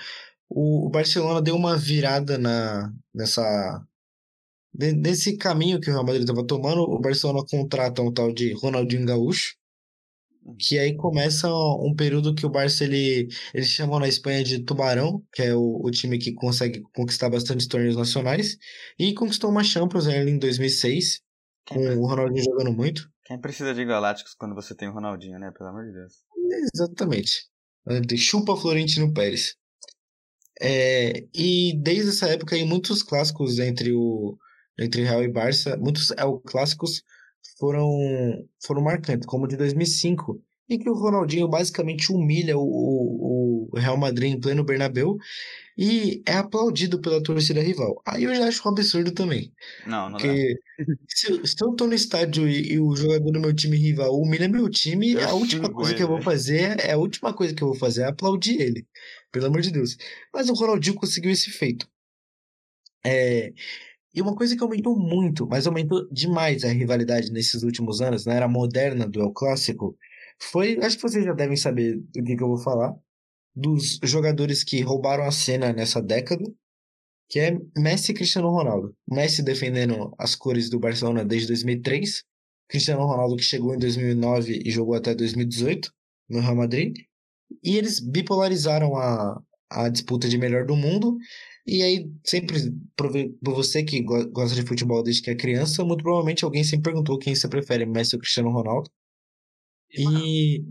o, 0.49 0.87
o 0.87 0.89
Barcelona 0.89 1.41
deu 1.41 1.55
uma 1.55 1.77
virada 1.77 2.37
na, 2.37 2.93
nessa, 3.13 3.85
nesse 4.73 5.37
caminho 5.37 5.79
que 5.79 5.89
o 5.89 5.93
Real 5.93 6.05
Madrid 6.05 6.23
estava 6.23 6.45
tomando. 6.45 6.81
O 6.81 6.99
Barcelona 6.99 7.45
contrata 7.49 8.01
um 8.01 8.11
tal 8.13 8.33
de 8.33 8.53
Ronaldinho 8.53 9.05
Gaúcho, 9.05 9.55
que 10.59 10.77
aí 10.77 10.95
começa 10.95 11.47
um 11.47 11.93
período 11.95 12.35
que 12.35 12.45
o 12.45 12.49
Barça 12.49 12.83
ele, 12.83 13.27
eles 13.53 13.67
chamam 13.67 13.99
na 13.99 14.07
Espanha 14.07 14.43
de 14.43 14.63
Tubarão, 14.63 15.23
que 15.33 15.41
é 15.41 15.55
o, 15.55 15.81
o 15.83 15.91
time 15.91 16.17
que 16.17 16.33
consegue 16.33 16.81
conquistar 16.93 17.29
bastante 17.29 17.67
torneios 17.67 17.95
nacionais, 17.95 18.57
e 18.99 19.13
conquistou 19.13 19.49
uma 19.49 19.63
Champions 19.63 20.07
em 20.07 20.37
2006, 20.37 21.21
com 21.67 21.79
o 21.79 22.07
Ronaldinho 22.07 22.43
jogando 22.43 22.73
muito. 22.73 23.09
Quem 23.25 23.39
precisa 23.39 23.73
de 23.73 23.85
Galácticos 23.85 24.35
quando 24.35 24.53
você 24.53 24.75
tem 24.75 24.89
o 24.89 24.93
Ronaldinho, 24.93 25.39
né? 25.39 25.51
Pelo 25.57 25.69
amor 25.69 25.85
de 25.85 25.93
Deus. 25.93 26.13
Exatamente. 26.73 27.47
Chupa 28.17 28.55
Florentino 28.55 29.13
Pérez. 29.13 29.55
É, 30.61 31.25
e 31.33 31.73
desde 31.81 32.09
essa 32.09 32.27
época 32.27 32.55
aí, 32.55 32.63
muitos 32.63 33.01
clássicos 33.01 33.59
entre 33.59 33.91
o 33.93 34.37
entre 34.79 35.03
Real 35.03 35.23
e 35.23 35.31
Barça, 35.31 35.77
muitos 35.77 36.11
é, 36.11 36.23
clássicos 36.45 37.03
foram, 37.63 38.45
foram 38.61 38.81
marcantes, 38.81 39.25
como 39.25 39.45
o 39.45 39.47
de 39.47 39.55
2005, 39.55 40.37
em 40.69 40.77
que 40.77 40.89
o 40.89 40.93
Ronaldinho 40.93 41.47
basicamente 41.47 42.11
humilha 42.11 42.57
o, 42.57 43.69
o 43.71 43.77
Real 43.77 43.95
Madrid 43.95 44.33
em 44.33 44.39
pleno 44.39 44.65
Bernabéu 44.65 45.15
e 45.77 46.21
é 46.27 46.33
aplaudido 46.33 46.99
pela 46.99 47.23
torcida 47.23 47.61
rival. 47.61 48.01
Aí 48.05 48.25
eu 48.25 48.35
já 48.35 48.49
acho 48.49 48.67
um 48.67 48.71
absurdo 48.71 49.13
também. 49.13 49.53
Não, 49.87 50.09
não 50.09 50.17
porque 50.17 50.59
se, 51.07 51.47
se, 51.47 51.55
eu 51.63 51.73
tô 51.73 51.87
no 51.87 51.93
estádio 51.93 52.49
e, 52.49 52.73
e, 52.73 52.79
o 52.79 52.93
jogador 52.97 53.31
do 53.31 53.39
meu 53.39 53.55
time 53.55 53.77
rival 53.77 54.19
humilha 54.19 54.49
meu 54.49 54.69
time, 54.69 55.13
eu 55.13 55.29
a 55.29 55.33
última 55.33 55.71
coisa 55.71 55.93
que 55.93 56.03
eu 56.03 56.07
vou 56.07 56.21
fazer 56.21 56.77
é 56.81 56.91
a 56.91 56.97
última 56.97 57.33
coisa 57.33 57.55
que 57.55 57.63
eu 57.63 57.69
vou 57.69 57.77
fazer 57.77 58.01
é 58.01 58.07
aplaudir 58.07 58.61
ele. 58.61 58.85
Pelo 59.31 59.45
amor 59.45 59.61
de 59.61 59.71
Deus. 59.71 59.95
Mas 60.33 60.49
o 60.49 60.53
Ronaldinho 60.53 60.95
conseguiu 60.95 61.31
esse 61.31 61.49
feito. 61.49 61.87
É, 63.05 63.53
e 64.13 64.21
uma 64.21 64.35
coisa 64.35 64.55
que 64.55 64.63
aumentou 64.63 64.97
muito, 64.97 65.47
mas 65.47 65.65
aumentou 65.65 66.07
demais 66.11 66.63
a 66.63 66.69
rivalidade 66.69 67.31
nesses 67.31 67.63
últimos 67.63 68.01
anos, 68.01 68.25
na 68.25 68.33
era 68.33 68.47
moderna 68.47 69.07
do 69.07 69.19
El 69.19 69.31
Clássico, 69.31 69.97
foi, 70.39 70.77
acho 70.83 70.97
que 70.97 71.01
vocês 71.01 71.25
já 71.25 71.33
devem 71.33 71.57
saber 71.57 71.97
do 71.97 72.23
que, 72.23 72.35
que 72.35 72.43
eu 72.43 72.47
vou 72.47 72.57
falar, 72.57 72.93
dos 73.55 73.99
jogadores 74.03 74.63
que 74.63 74.81
roubaram 74.81 75.23
a 75.23 75.31
cena 75.31 75.73
nessa 75.73 76.01
década, 76.01 76.43
que 77.29 77.39
é 77.39 77.57
Messi 77.77 78.11
e 78.11 78.15
Cristiano 78.15 78.49
Ronaldo. 78.49 78.95
Messi 79.09 79.41
defendendo 79.41 80.13
as 80.17 80.35
cores 80.35 80.69
do 80.69 80.79
Barcelona 80.79 81.23
desde 81.23 81.47
2003, 81.47 82.23
Cristiano 82.67 83.05
Ronaldo 83.05 83.35
que 83.35 83.43
chegou 83.43 83.73
em 83.73 83.79
2009 83.79 84.61
e 84.65 84.71
jogou 84.71 84.95
até 84.95 85.15
2018 85.15 85.91
no 86.29 86.39
Real 86.39 86.55
Madrid, 86.55 86.95
e 87.63 87.77
eles 87.77 87.99
bipolarizaram 87.99 88.95
a, 88.95 89.41
a 89.69 89.89
disputa 89.89 90.27
de 90.27 90.37
melhor 90.37 90.65
do 90.65 90.75
mundo 90.75 91.17
e 91.65 91.81
aí, 91.81 92.11
sempre, 92.25 92.57
por 92.95 93.53
você 93.53 93.83
que 93.83 94.01
gosta 94.01 94.53
de 94.53 94.67
futebol 94.67 95.01
desde 95.01 95.21
que 95.21 95.29
é 95.29 95.35
criança, 95.35 95.83
muito 95.83 96.03
provavelmente 96.03 96.43
alguém 96.43 96.63
sempre 96.63 96.91
perguntou 96.91 97.17
quem 97.17 97.33
você 97.33 97.47
prefere, 97.47 97.85
Messi 97.85 98.15
ou 98.15 98.19
Cristiano 98.19 98.51
Ronaldo. 98.51 98.89
E. 99.89 100.57
e... 100.57 100.65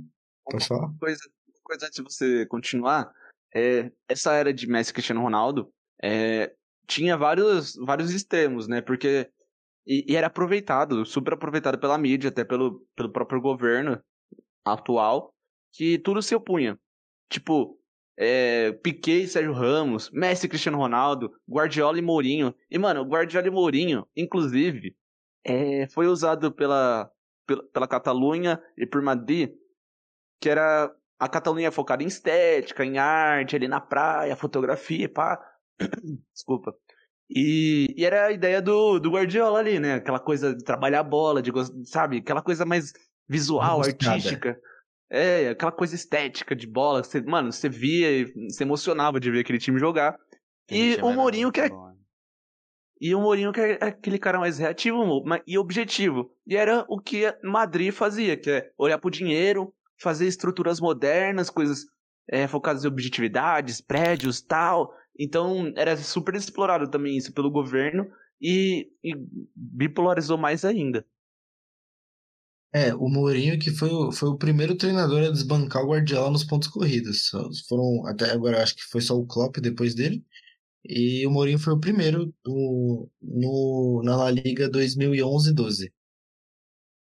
Pode 0.45 0.67
falar? 0.67 0.89
Uma 0.89 0.99
coisa, 0.99 1.21
uma 1.49 1.63
coisa 1.65 1.87
antes 1.87 1.97
de 1.97 2.03
você 2.03 2.47
continuar, 2.47 3.11
é, 3.55 3.91
essa 4.07 4.35
era 4.35 4.53
de 4.53 4.67
Messi 4.67 4.91
e 4.91 4.95
Cristiano 4.95 5.23
Ronaldo 5.23 5.73
é, 6.03 6.55
tinha 6.87 7.17
vários, 7.17 7.75
vários 7.77 8.11
extremos, 8.13 8.69
né? 8.69 8.83
Porque. 8.83 9.31
E, 9.87 10.13
e, 10.13 10.17
era 10.17 10.29
aproveitado, 10.29 11.05
super 11.05 11.33
aproveitado 11.35 11.79
pela 11.79 11.99
mídia, 11.99 12.29
até 12.29 12.45
pelo, 12.45 12.87
pelo 12.95 13.11
próprio 13.11 13.41
governo 13.41 14.01
atual, 14.65 15.35
que 15.73 15.99
tudo 15.99 16.23
se 16.23 16.35
opunha. 16.35 16.79
Tipo, 17.29 17.77
é, 18.17 18.73
Piquet 18.73 19.23
e 19.23 19.29
Sérgio 19.29 19.53
Ramos, 19.53 20.11
Messi 20.11 20.47
e 20.47 20.49
Cristiano 20.49 20.79
Ronaldo, 20.79 21.33
Guardiola 21.49 21.99
e 21.99 22.03
Mourinho. 22.03 22.55
E, 22.71 22.79
mano, 22.79 23.03
Guardiola 23.05 23.47
e 23.47 23.51
Mourinho, 23.51 24.07
inclusive, 24.17 24.97
é, 25.45 25.87
foi 25.89 26.07
usado 26.07 26.53
pela, 26.53 27.11
pela, 27.47 27.63
pela 27.65 27.89
Catalunha 27.89 28.63
e 28.77 28.87
por 28.87 29.03
Madrid, 29.03 29.51
que 30.41 30.49
era 30.49 30.93
a 31.19 31.29
Catalunha 31.29 31.71
focada 31.71 32.03
em 32.03 32.07
estética, 32.07 32.85
em 32.85 32.99
arte, 32.99 33.57
ali 33.57 33.69
na 33.69 33.81
praia, 33.81 34.37
fotografia, 34.37 35.09
pá. 35.09 35.41
Desculpa. 36.35 36.75
E, 37.31 37.95
e, 37.97 38.05
era 38.05 38.27
a 38.27 38.33
ideia 38.33 38.61
do, 38.61 38.99
do 38.99 39.11
Guardiola 39.11 39.59
ali, 39.59 39.81
né? 39.81 39.95
Aquela 39.95 40.21
coisa 40.21 40.55
de 40.55 40.63
trabalhar 40.63 41.01
a 41.01 41.05
bola, 41.05 41.41
de, 41.41 41.51
sabe? 41.85 42.19
Aquela 42.19 42.43
coisa 42.43 42.67
mais 42.67 42.93
visual, 43.29 43.81
artística. 43.81 44.61
É, 45.15 45.51
aquela 45.51 45.71
coisa 45.71 45.95
estética 45.95 46.57
de 46.57 46.67
bola. 46.67 47.05
Você, 47.05 47.21
mano, 47.21 47.53
você 47.53 47.69
via 47.69 48.11
e 48.11 48.51
se 48.51 48.63
emocionava 48.63 49.21
de 49.21 49.31
ver 49.31 49.41
aquele 49.41 49.59
time 49.59 49.79
jogar. 49.79 50.19
Aquele 50.65 50.95
e 50.97 51.03
o 51.03 51.13
Mourinho 51.13 51.53
que 51.53 51.61
é. 51.61 51.69
Bom. 51.69 51.93
E 52.99 53.15
o 53.15 53.21
Mourinho 53.21 53.53
que 53.53 53.61
é 53.61 53.79
aquele 53.85 54.19
cara 54.19 54.39
mais 54.39 54.59
reativo 54.59 55.23
e 55.47 55.59
objetivo. 55.59 56.35
E 56.47 56.57
era 56.57 56.87
o 56.89 56.99
que 56.99 57.25
Madrid 57.43 57.93
fazia, 57.93 58.39
que 58.39 58.51
é 58.51 58.71
olhar 58.79 58.97
pro 58.97 59.11
dinheiro, 59.11 59.75
fazer 60.01 60.27
estruturas 60.27 60.81
modernas, 60.81 61.51
coisas 61.51 61.85
é, 62.31 62.49
focadas 62.49 62.83
em 62.83 62.89
objetividades, 62.89 63.83
prédios 63.83 64.41
tal. 64.41 64.95
Então 65.19 65.71
era 65.77 65.95
super 65.99 66.35
explorado 66.35 66.91
também 66.91 67.19
isso 67.19 67.35
pelo 67.35 67.51
governo 67.51 68.11
e, 68.41 68.89
e 69.05 69.13
bipolarizou 69.55 70.39
mais 70.39 70.65
ainda. 70.65 71.05
É, 72.75 72.95
o 72.95 73.09
Mourinho 73.09 73.59
que 73.59 73.71
foi, 73.71 73.91
o- 73.91 74.11
foi 74.13 74.29
o 74.31 74.39
primeiro 74.39 74.75
treinador 74.77 75.23
a 75.25 75.31
desbancar 75.31 75.83
o 75.85 75.89
Guardiola 75.91 76.31
nos 76.31 76.45
pontos 76.45 76.69
corridos. 76.69 77.29
Foram, 77.69 78.07
até 78.07 78.31
agora 78.31 78.63
acho 78.63 78.75
que 78.75 78.83
foi 78.91 79.01
só 79.03 79.15
o 79.17 79.27
Klopp 79.27 79.59
depois 79.59 79.95
dele. 79.95 80.25
E 80.85 81.27
o 81.27 81.31
Mourinho 81.33 81.59
foi 81.59 81.75
o 81.75 81.81
primeiro 81.81 82.35
do, 82.45 83.09
no, 83.23 84.03
na 84.05 84.17
La 84.17 84.31
Liga 84.31 84.69
2011-12. 84.71 85.93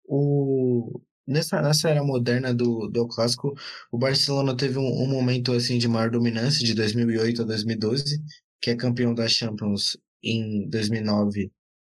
O, 0.07 1.01
nessa, 1.27 1.63
nessa 1.63 1.89
era 1.91 2.03
moderna 2.05 2.53
do, 2.55 2.89
do 2.89 3.07
Clássico, 3.09 3.55
o 3.93 3.99
Barcelona 3.99 4.57
teve 4.57 4.79
um, 4.79 4.83
um 5.05 5.07
momento 5.09 5.53
assim 5.53 5.79
de 5.79 5.89
maior 5.89 6.11
dominância 6.11 6.65
de 6.65 6.75
2008 6.75 7.43
a 7.43 7.45
2012, 7.45 8.23
que 8.61 8.71
é 8.71 8.77
campeão 8.77 9.15
da 9.15 9.29
Champions 9.29 9.97
em 10.23 10.69
2009 10.69 11.51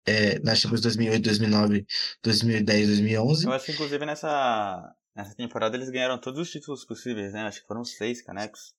é, 0.07 0.39
na 0.41 0.55
Champions 0.55 0.81
2008, 0.81 1.23
2009, 1.23 1.87
2010, 2.23 2.87
2011. 2.89 3.47
Eu 3.47 3.53
acho 3.53 3.67
que, 3.67 3.73
inclusive, 3.73 4.07
nessa, 4.07 4.95
nessa 5.15 5.35
temporada 5.35 5.77
eles 5.77 5.91
ganharam 5.91 6.19
todos 6.19 6.41
os 6.41 6.51
títulos 6.51 6.85
possíveis, 6.85 7.33
né? 7.33 7.43
Acho 7.43 7.61
que 7.61 7.67
foram 7.67 7.85
seis 7.85 8.23
canecos. 8.23 8.75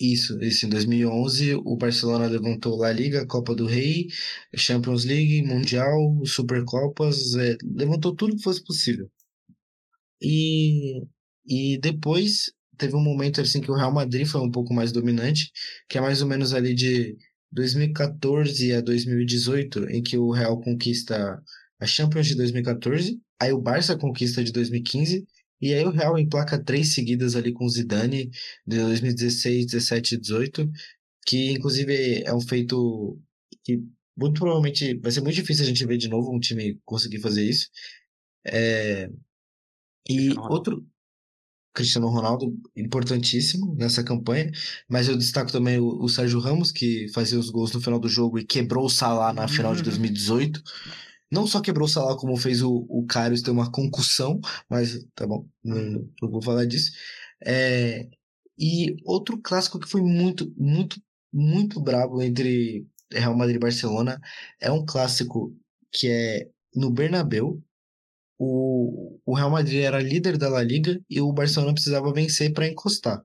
Isso, 0.00 0.42
isso. 0.42 0.66
Em 0.66 0.68
2011, 0.68 1.54
o 1.54 1.76
Barcelona 1.76 2.26
levantou 2.26 2.76
La 2.76 2.90
Liga, 2.90 3.26
Copa 3.26 3.54
do 3.54 3.66
Rei, 3.66 4.08
Champions 4.56 5.04
League, 5.04 5.42
Mundial, 5.42 6.20
Supercopas, 6.24 7.34
é, 7.36 7.56
levantou 7.62 8.14
tudo 8.14 8.34
que 8.36 8.42
fosse 8.42 8.64
possível. 8.64 9.08
E, 10.20 11.02
e 11.46 11.78
depois 11.78 12.52
teve 12.76 12.96
um 12.96 13.02
momento 13.02 13.40
assim 13.40 13.60
que 13.60 13.70
o 13.70 13.74
Real 13.74 13.92
Madrid 13.92 14.26
foi 14.26 14.40
um 14.40 14.50
pouco 14.50 14.72
mais 14.74 14.90
dominante, 14.90 15.52
que 15.88 15.98
é 15.98 16.00
mais 16.00 16.22
ou 16.22 16.28
menos 16.28 16.52
ali 16.54 16.74
de 16.74 17.16
2014 17.52 18.72
a 18.72 18.80
2018, 18.80 19.90
em 19.90 20.02
que 20.02 20.16
o 20.16 20.30
Real 20.30 20.60
conquista 20.60 21.42
a 21.78 21.86
Champions 21.86 22.26
de 22.26 22.36
2014, 22.36 23.20
aí 23.40 23.52
o 23.52 23.60
Barça 23.60 23.96
conquista 23.96 24.42
de 24.42 24.52
2015, 24.52 25.26
e 25.60 25.74
aí 25.74 25.84
o 25.84 25.90
Real 25.90 26.18
emplaca 26.18 26.62
três 26.62 26.94
seguidas 26.94 27.36
ali 27.36 27.52
com 27.52 27.64
o 27.64 27.68
Zidane, 27.68 28.30
de 28.66 28.78
2016, 28.78 29.66
17 29.66 30.14
e 30.14 30.18
18, 30.18 30.70
que 31.26 31.52
inclusive 31.52 32.22
é 32.24 32.34
um 32.34 32.40
feito 32.40 33.18
que 33.64 33.80
muito 34.16 34.40
provavelmente 34.40 34.98
vai 34.98 35.12
ser 35.12 35.20
muito 35.20 35.36
difícil 35.36 35.64
a 35.64 35.68
gente 35.68 35.86
ver 35.86 35.96
de 35.96 36.08
novo 36.08 36.34
um 36.34 36.40
time 36.40 36.78
conseguir 36.84 37.20
fazer 37.20 37.44
isso. 37.44 37.68
É... 38.44 39.08
E 40.08 40.30
outro, 40.50 40.84
Cristiano 41.72 42.08
Ronaldo 42.08 42.54
importantíssimo 42.76 43.74
nessa 43.74 44.04
campanha, 44.04 44.50
mas 44.88 45.08
eu 45.08 45.16
destaco 45.16 45.50
também 45.50 45.78
o, 45.78 46.02
o, 46.02 46.08
Sérgio 46.08 46.38
Ramos, 46.38 46.70
que 46.70 47.08
fazia 47.14 47.38
os 47.38 47.50
gols 47.50 47.72
no 47.72 47.80
final 47.80 47.98
do 47.98 48.08
jogo 48.08 48.38
e 48.38 48.44
quebrou 48.44 48.84
o 48.84 48.90
Salah 48.90 49.32
na 49.32 49.48
final 49.48 49.74
de 49.74 49.82
2018. 49.82 50.58
Uhum. 50.58 50.62
Não 51.30 51.46
só 51.46 51.60
quebrou 51.60 51.86
o 51.86 51.90
Salah, 51.90 52.16
como 52.16 52.36
fez 52.36 52.62
o, 52.62 52.86
o 52.88 53.06
Karius 53.06 53.40
ter 53.40 53.50
uma 53.50 53.70
concussão, 53.70 54.38
mas 54.68 55.02
tá 55.14 55.26
bom, 55.26 55.46
não, 55.64 56.06
não 56.20 56.30
vou 56.30 56.42
falar 56.42 56.66
disso. 56.66 56.92
É, 57.44 58.06
e 58.58 58.94
outro 59.04 59.38
clássico 59.38 59.78
que 59.78 59.88
foi 59.88 60.02
muito, 60.02 60.52
muito, 60.56 61.00
muito 61.32 61.80
brabo 61.80 62.22
entre 62.22 62.86
Real 63.10 63.36
Madrid 63.36 63.56
e 63.56 63.60
Barcelona 63.60 64.20
é 64.60 64.70
um 64.70 64.84
clássico 64.84 65.56
que 65.90 66.08
é 66.08 66.48
no 66.74 66.90
Bernabéu, 66.90 67.62
o, 68.44 69.20
o 69.24 69.34
Real 69.36 69.50
Madrid 69.50 69.82
era 69.82 70.02
líder 70.02 70.36
da 70.36 70.48
La 70.48 70.64
Liga 70.64 71.00
e 71.08 71.20
o 71.20 71.32
Barcelona 71.32 71.72
precisava 71.72 72.12
vencer 72.12 72.52
para 72.52 72.66
encostar. 72.66 73.22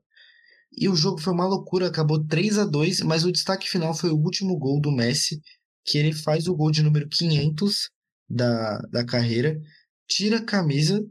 E 0.72 0.88
o 0.88 0.96
jogo 0.96 1.20
foi 1.20 1.34
uma 1.34 1.48
loucura, 1.48 1.88
acabou 1.88 2.24
3 2.24 2.60
a 2.60 2.66
2 2.66 3.02
mas 3.02 3.26
o 3.26 3.32
destaque 3.32 3.68
final 3.68 3.96
foi 3.96 4.12
o 4.12 4.18
último 4.18 4.56
gol 4.60 4.80
do 4.80 4.92
Messi, 4.92 5.42
que 5.84 5.98
ele 5.98 6.14
faz 6.14 6.48
o 6.48 6.56
gol 6.56 6.70
de 6.70 6.84
número 6.84 7.10
500 7.10 7.90
da, 8.30 8.78
da 8.92 9.04
carreira, 9.04 9.60
tira 10.08 10.38
a 10.38 10.46
camisa 10.46 11.04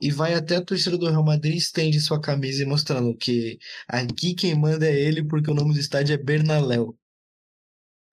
e 0.00 0.10
vai 0.10 0.34
até 0.34 0.56
a 0.56 0.64
torcida 0.64 0.98
do 0.98 1.08
Real 1.08 1.24
Madrid, 1.24 1.54
estende 1.54 2.00
sua 2.00 2.20
camisa 2.20 2.66
mostrando 2.66 3.16
que 3.16 3.58
aqui 3.86 4.34
quem 4.34 4.58
manda 4.58 4.86
é 4.86 5.00
ele, 5.00 5.24
porque 5.24 5.50
o 5.50 5.54
nome 5.54 5.72
do 5.72 5.78
estádio 5.78 6.14
é 6.14 6.18
Bernaleu. 6.18 6.98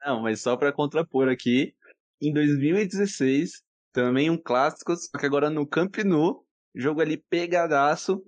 Não, 0.06 0.22
mas 0.22 0.42
só 0.42 0.56
para 0.56 0.72
contrapor 0.72 1.28
aqui, 1.28 1.74
em 2.22 2.32
2016, 2.32 3.64
também 3.94 4.30
um 4.30 4.38
clássico, 4.38 4.96
só 4.96 5.18
que 5.18 5.26
agora 5.26 5.50
no 5.50 5.68
Camp 5.68 5.98
Nou, 6.06 6.46
jogo 6.76 7.02
ali 7.02 7.18
pegadaço. 7.30 8.24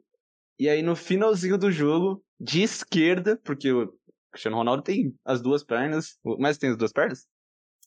E 0.59 0.69
aí 0.69 0.81
no 0.81 0.95
finalzinho 0.95 1.57
do 1.57 1.71
jogo, 1.71 2.23
de 2.39 2.61
esquerda, 2.61 3.39
porque 3.43 3.71
o 3.71 3.91
Cristiano 4.31 4.57
Ronaldo 4.57 4.83
tem 4.83 5.13
as 5.25 5.41
duas 5.41 5.63
pernas. 5.63 6.17
Mas 6.39 6.57
tem 6.57 6.69
as 6.69 6.77
duas 6.77 6.91
pernas? 6.91 7.25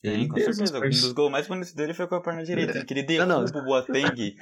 Tem, 0.01 0.27
com 0.27 0.37
certeza. 0.37 0.77
Um 0.77 0.89
dos 0.89 1.11
gols 1.13 1.31
mais 1.31 1.47
bonitos 1.47 1.73
dele 1.73 1.93
foi 1.93 2.07
com 2.07 2.15
a 2.15 2.21
perna 2.21 2.43
direita. 2.43 2.85
Que 2.85 2.93
ele 2.93 3.03
deu 3.03 3.25
não, 3.25 3.41
não. 3.41 3.51
pro 3.51 3.63
Boateng. 3.63 4.35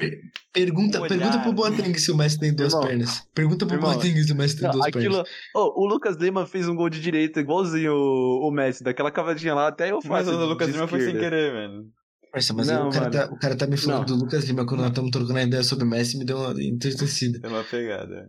Pergunta, 0.51 1.01
pergunta 1.07 1.39
pro 1.39 1.53
Boateng 1.53 1.97
se 1.97 2.11
o 2.11 2.17
Messi 2.17 2.37
tem 2.37 2.53
duas 2.53 2.73
Irmão. 2.73 2.87
pernas. 2.87 3.27
Pergunta 3.33 3.65
pro 3.65 3.75
Irmão. 3.77 3.93
Boateng 3.93 4.21
se 4.21 4.33
o 4.33 4.35
Messi 4.35 4.55
tem 4.57 4.65
não, 4.65 4.71
duas 4.71 4.87
aquilo... 4.87 5.23
pernas. 5.23 5.29
Oh, 5.55 5.81
o 5.81 5.85
Lucas 5.85 6.17
Lima 6.17 6.45
fez 6.45 6.67
um 6.67 6.75
gol 6.75 6.89
de 6.89 6.99
direita 6.99 7.39
igualzinho 7.39 7.93
o, 7.93 8.49
o 8.49 8.51
Messi, 8.51 8.83
daquela 8.83 9.11
cavadinha 9.11 9.53
lá, 9.53 9.67
até 9.67 9.91
eu 9.91 10.01
faço. 10.01 10.09
Mas 10.09 10.27
o 10.27 10.45
Lucas 10.45 10.69
Lima 10.69 10.87
foi 10.87 11.01
sem 11.01 11.13
querer, 11.13 11.53
velho. 11.53 11.85
Parça, 12.33 12.51
mas 12.51 12.67
não, 12.67 12.89
o, 12.89 12.91
cara 12.91 13.11
tá, 13.11 13.25
o 13.31 13.37
cara 13.37 13.55
tá 13.55 13.67
me 13.67 13.77
falando 13.77 14.09
não. 14.09 14.17
do 14.17 14.23
Lucas 14.23 14.45
Lima 14.45 14.65
quando 14.65 14.79
nós 14.79 14.89
estamos 14.89 15.11
trocando 15.11 15.37
a 15.37 15.43
ideia 15.43 15.61
sobre 15.61 15.85
o 15.85 15.87
Messi 15.87 16.17
me 16.17 16.25
deu 16.25 16.37
uma 16.37 16.63
entristecida. 16.63 17.37
Deu 17.37 17.51
uma 17.51 17.63
pegada. 17.63 18.27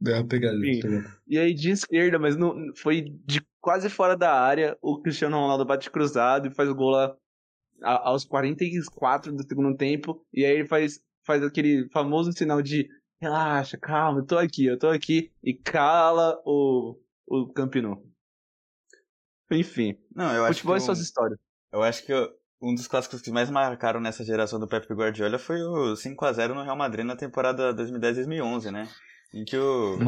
Deu 0.00 0.14
uma 0.14 0.26
pegada. 0.26 0.56
E 1.28 1.38
aí 1.38 1.52
de 1.52 1.68
esquerda, 1.68 2.18
mas 2.18 2.38
não, 2.38 2.54
foi 2.74 3.02
de 3.26 3.46
quase 3.60 3.90
fora 3.90 4.16
da 4.16 4.32
área, 4.32 4.78
o 4.80 4.98
Cristiano 5.02 5.36
Ronaldo 5.36 5.66
bate 5.66 5.90
cruzado 5.90 6.48
e 6.48 6.54
faz 6.54 6.70
o 6.70 6.74
gol 6.74 6.92
lá 6.92 7.14
aos 7.82 8.24
44 8.24 9.30
do 9.30 9.46
segundo 9.46 9.76
tempo. 9.76 10.24
E 10.32 10.42
aí 10.42 10.52
ele 10.52 10.66
faz, 10.66 10.98
faz 11.22 11.42
aquele 11.42 11.86
famoso 11.90 12.32
sinal 12.32 12.62
de 12.62 12.88
relaxa, 13.20 13.76
calma, 13.76 14.20
eu 14.20 14.26
tô 14.26 14.38
aqui, 14.38 14.64
eu 14.64 14.78
tô 14.78 14.88
aqui. 14.88 15.30
E 15.42 15.52
cala 15.52 16.40
o, 16.46 16.98
o 17.26 17.52
Campino. 17.52 18.02
Enfim. 19.50 19.98
Não, 20.16 20.34
eu 20.34 20.46
acho 20.46 20.60
Futebol 20.60 20.76
que. 20.76 20.82
E 20.82 20.84
suas 20.86 21.00
histórias. 21.00 21.38
Eu 21.70 21.82
acho 21.82 22.06
que 22.06 22.12
eu, 22.12 22.32
um 22.64 22.74
dos 22.74 22.86
clássicos 22.86 23.20
que 23.20 23.30
mais 23.30 23.50
marcaram 23.50 24.00
nessa 24.00 24.24
geração 24.24 24.58
do 24.58 24.66
Pep 24.66 24.90
Guardiola 24.92 25.38
foi 25.38 25.62
o 25.62 25.94
5 25.94 26.24
a 26.24 26.32
0 26.32 26.54
no 26.54 26.62
Real 26.62 26.76
Madrid 26.76 27.04
na 27.04 27.14
temporada 27.14 27.74
2010-2011, 27.74 28.70
né? 28.70 28.88
Em 29.34 29.44
que 29.44 29.56
o, 29.56 29.98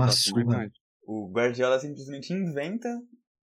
o 1.06 1.30
Guardiola 1.30 1.78
simplesmente 1.78 2.32
inventa 2.32 2.88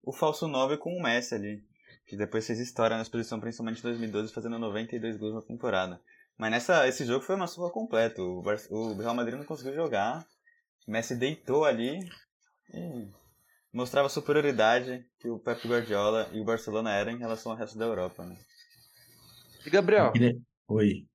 o 0.02 0.12
falso 0.12 0.48
9 0.48 0.78
com 0.78 0.90
o 0.98 1.02
Messi 1.02 1.36
ali. 1.36 1.64
Que 2.08 2.18
depois 2.18 2.48
fez 2.48 2.60
história 2.60 2.98
na 2.98 3.04
exposição, 3.04 3.40
principalmente 3.40 3.80
em 3.80 3.84
2012, 3.84 4.34
fazendo 4.34 4.58
92 4.58 5.18
gols 5.18 5.36
na 5.36 5.42
temporada. 5.42 6.02
Mas 6.38 6.52
nessa, 6.52 6.88
esse 6.88 7.06
jogo 7.06 7.24
foi 7.24 7.36
uma 7.36 7.48
surra 7.48 7.70
completa. 7.70 8.22
O, 8.22 8.44
o 8.72 8.98
Real 8.98 9.14
Madrid 9.14 9.38
não 9.38 9.46
conseguiu 9.46 9.76
jogar. 9.76 10.26
O 10.88 10.92
Messi 10.92 11.16
deitou 11.16 11.66
ali 11.66 12.00
e 12.74 13.08
mostrava 13.72 14.08
a 14.08 14.10
superioridade 14.10 15.06
que 15.20 15.30
o 15.30 15.40
Pep 15.40 15.68
Guardiola 15.68 16.30
e 16.34 16.42
o 16.42 16.44
Barcelona 16.46 16.92
eram 16.92 17.12
em 17.12 17.20
relação 17.20 17.52
ao 17.52 17.58
resto 17.58 17.78
da 17.78 17.86
Europa. 17.86 18.26
Né? 18.26 18.36
E 19.66 19.70
Gabriel. 19.70 20.12
Oi. 20.68 21.06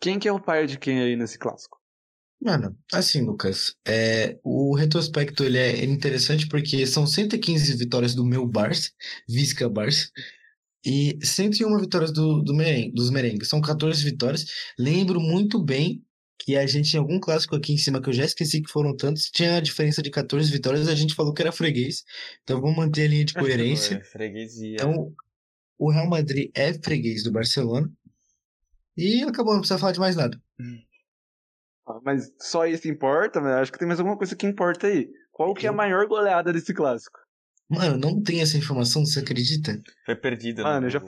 Quem 0.00 0.18
que 0.18 0.28
é 0.28 0.32
o 0.32 0.40
pai 0.40 0.66
de 0.66 0.78
quem 0.78 1.00
aí 1.00 1.16
nesse 1.16 1.38
clássico? 1.38 1.78
Mano, 2.40 2.76
assim, 2.92 3.22
Lucas, 3.22 3.74
é, 3.86 4.38
o 4.44 4.74
retrospecto 4.74 5.42
ele 5.42 5.58
é 5.58 5.84
interessante 5.84 6.46
porque 6.46 6.86
são 6.86 7.06
115 7.06 7.76
vitórias 7.76 8.14
do 8.14 8.24
meu 8.24 8.46
Barça, 8.46 8.90
Visca 9.26 9.68
Barça, 9.68 10.10
e 10.84 11.18
101 11.22 11.78
vitórias 11.78 12.12
do, 12.12 12.42
do 12.42 12.54
merengue, 12.54 12.92
dos 12.92 13.10
merengues. 13.10 13.48
São 13.48 13.60
14 13.60 14.04
vitórias. 14.04 14.44
Lembro 14.78 15.18
muito 15.18 15.60
bem 15.60 16.04
que 16.38 16.56
a 16.56 16.66
gente 16.66 16.90
tinha 16.90 17.00
algum 17.00 17.18
clássico 17.18 17.56
aqui 17.56 17.72
em 17.72 17.78
cima 17.78 18.00
que 18.00 18.08
eu 18.08 18.12
já 18.12 18.24
esqueci 18.24 18.62
que 18.62 18.70
foram 18.70 18.94
tantos, 18.94 19.30
tinha 19.30 19.56
a 19.56 19.60
diferença 19.60 20.02
de 20.02 20.10
14 20.10 20.52
vitórias, 20.52 20.86
a 20.86 20.94
gente 20.94 21.14
falou 21.14 21.32
que 21.32 21.42
era 21.42 21.50
freguês. 21.50 22.04
Então 22.44 22.60
vamos 22.60 22.76
manter 22.76 23.06
a 23.06 23.08
linha 23.08 23.24
de 23.24 23.34
coerência. 23.34 24.00
freguesia. 24.04 24.74
Então, 24.74 25.12
o 25.78 25.90
Real 25.90 26.08
Madrid 26.08 26.50
é 26.54 26.72
freguês 26.74 27.22
do 27.22 27.32
Barcelona. 27.32 27.90
E 28.96 29.22
acabou, 29.22 29.52
não 29.52 29.60
precisa 29.60 29.78
falar 29.78 29.92
de 29.92 30.00
mais 30.00 30.16
nada. 30.16 30.40
Ah, 31.86 32.00
mas 32.02 32.32
só 32.40 32.66
isso 32.66 32.88
importa, 32.88 33.40
mas 33.40 33.52
acho 33.54 33.72
que 33.72 33.78
tem 33.78 33.86
mais 33.86 34.00
alguma 34.00 34.16
coisa 34.16 34.34
que 34.34 34.46
importa 34.46 34.86
aí. 34.86 35.08
Qual 35.30 35.54
que 35.54 35.66
é 35.66 35.68
a 35.68 35.72
maior 35.72 36.06
goleada 36.06 36.52
desse 36.52 36.72
clássico? 36.72 37.18
Mano, 37.68 37.98
não 37.98 38.22
tem 38.22 38.40
essa 38.40 38.56
informação, 38.56 39.04
você 39.04 39.20
acredita? 39.20 39.80
Foi 40.04 40.16
perdida. 40.16 40.62
Né, 40.62 40.68
Mano, 40.68 40.86
eu 40.86 40.90
já, 40.90 41.00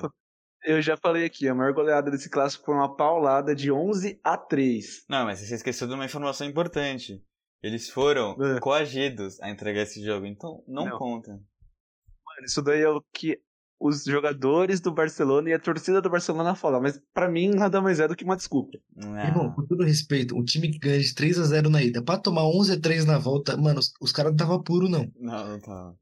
eu 0.64 0.82
já 0.82 0.96
falei 0.96 1.24
aqui, 1.24 1.48
a 1.48 1.54
maior 1.54 1.72
goleada 1.72 2.10
desse 2.10 2.28
clássico 2.28 2.66
foi 2.66 2.74
uma 2.74 2.94
paulada 2.94 3.54
de 3.54 3.72
11 3.72 4.20
a 4.22 4.36
3. 4.36 5.04
Não, 5.08 5.24
mas 5.24 5.38
você 5.38 5.54
esqueceu 5.54 5.88
de 5.88 5.94
uma 5.94 6.04
informação 6.04 6.46
importante. 6.46 7.22
Eles 7.62 7.88
foram 7.88 8.36
é. 8.40 8.60
coagidos 8.60 9.40
a 9.40 9.50
entregar 9.50 9.82
esse 9.82 10.04
jogo, 10.04 10.26
então 10.26 10.62
não, 10.68 10.84
não. 10.84 10.98
conta. 10.98 11.30
Mano, 11.30 12.44
isso 12.44 12.62
daí 12.62 12.82
é 12.82 12.88
o 12.88 13.02
que 13.12 13.40
os 13.80 14.04
jogadores 14.04 14.80
do 14.80 14.92
Barcelona 14.92 15.50
e 15.50 15.52
a 15.52 15.58
torcida 15.58 16.02
do 16.02 16.10
Barcelona 16.10 16.54
falam, 16.54 16.80
mas 16.80 17.00
para 17.14 17.28
mim 17.28 17.50
nada 17.50 17.80
mais 17.80 18.00
é 18.00 18.08
do 18.08 18.16
que 18.16 18.24
uma 18.24 18.36
desculpa. 18.36 18.76
Não. 18.94 19.16
Irmão, 19.18 19.52
com 19.52 19.64
todo 19.64 19.84
respeito, 19.84 20.36
o 20.36 20.44
time 20.44 20.70
que 20.70 20.78
ganha 20.78 20.98
de 20.98 21.14
3 21.14 21.38
a 21.38 21.44
0 21.44 21.70
na 21.70 21.82
ida, 21.82 22.02
para 22.02 22.18
tomar 22.20 22.44
11 22.44 22.72
a 22.72 22.80
3 22.80 23.04
na 23.04 23.18
volta, 23.18 23.56
mano, 23.56 23.78
os, 23.78 23.92
os 24.00 24.12
caras 24.12 24.32
não 24.32 24.36
tava 24.36 24.62
puro 24.62 24.88
não. 24.88 25.10
Não, 25.16 25.48
não 25.48 25.60
tava. 25.60 25.96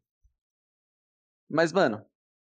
Mas 1.50 1.72
mano, 1.72 2.02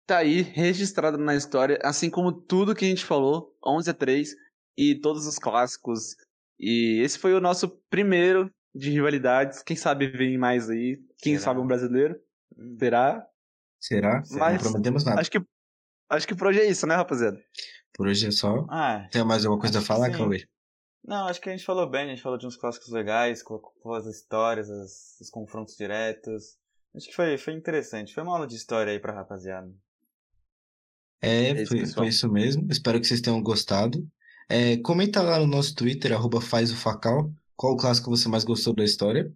tá 0.06 0.18
aí 0.18 0.40
registrado 0.40 1.18
na 1.18 1.36
história, 1.36 1.78
assim 1.82 2.08
como 2.08 2.32
tudo 2.32 2.74
que 2.74 2.84
a 2.84 2.88
gente 2.88 3.04
falou, 3.04 3.54
11 3.64 3.90
a 3.90 3.94
3 3.94 4.34
e 4.76 4.94
todos 4.94 5.26
os 5.26 5.38
clássicos. 5.38 6.16
E 6.58 7.00
esse 7.02 7.18
foi 7.18 7.34
o 7.34 7.40
nosso 7.40 7.68
primeiro 7.90 8.50
de 8.74 8.90
rivalidades. 8.90 9.62
Quem 9.62 9.76
sabe 9.76 10.08
vem 10.08 10.38
mais 10.38 10.70
aí, 10.70 10.98
quem 11.18 11.34
Será? 11.34 11.44
sabe 11.44 11.60
um 11.60 11.66
brasileiro. 11.66 12.16
Hum. 12.56 12.76
Será? 12.78 13.26
Será? 13.80 14.22
Mas, 14.30 14.62
não 14.62 14.70
prometemos 14.70 15.04
nada. 15.04 15.20
Acho 15.20 15.30
que, 15.30 15.42
acho 16.10 16.28
que 16.28 16.34
por 16.34 16.48
hoje 16.48 16.60
é 16.60 16.70
isso, 16.70 16.86
né, 16.86 16.94
rapaziada? 16.94 17.42
Por 17.94 18.06
hoje 18.06 18.26
é 18.26 18.30
só. 18.30 18.66
Ah, 18.68 19.08
Tem 19.10 19.24
mais 19.24 19.44
alguma 19.44 19.60
coisa 19.60 19.78
a 19.78 19.82
falar, 19.82 20.10
Cauê? 20.10 20.46
Não, 21.02 21.26
acho 21.26 21.40
que 21.40 21.48
a 21.48 21.52
gente 21.52 21.64
falou 21.64 21.88
bem, 21.88 22.04
a 22.04 22.08
gente 22.08 22.22
falou 22.22 22.38
de 22.38 22.46
uns 22.46 22.56
clássicos 22.56 22.90
legais, 22.90 23.42
colocou 23.42 23.94
as 23.94 24.06
histórias, 24.06 24.70
as, 24.70 25.18
os 25.20 25.30
confrontos 25.30 25.74
diretos. 25.76 26.58
Acho 26.94 27.08
que 27.08 27.14
foi, 27.14 27.38
foi 27.38 27.54
interessante. 27.54 28.12
Foi 28.12 28.22
uma 28.22 28.32
aula 28.32 28.46
de 28.46 28.54
história 28.54 28.92
aí 28.92 28.98
pra 28.98 29.14
rapaziada. 29.14 29.72
É, 31.22 31.50
é 31.50 31.66
foi, 31.66 31.86
foi, 31.86 32.08
isso 32.08 32.30
mesmo. 32.30 32.66
Espero 32.70 33.00
que 33.00 33.06
vocês 33.06 33.20
tenham 33.20 33.42
gostado. 33.42 34.06
É, 34.48 34.76
comenta 34.78 35.22
lá 35.22 35.38
no 35.38 35.46
nosso 35.46 35.74
Twitter, 35.74 36.12
arroba 36.12 36.40
faz 36.40 36.72
o 36.72 36.76
facal, 36.76 37.32
qual 37.56 37.74
o 37.74 37.76
clássico 37.76 38.10
você 38.10 38.28
mais 38.28 38.44
gostou 38.44 38.74
da 38.74 38.84
história. 38.84 39.32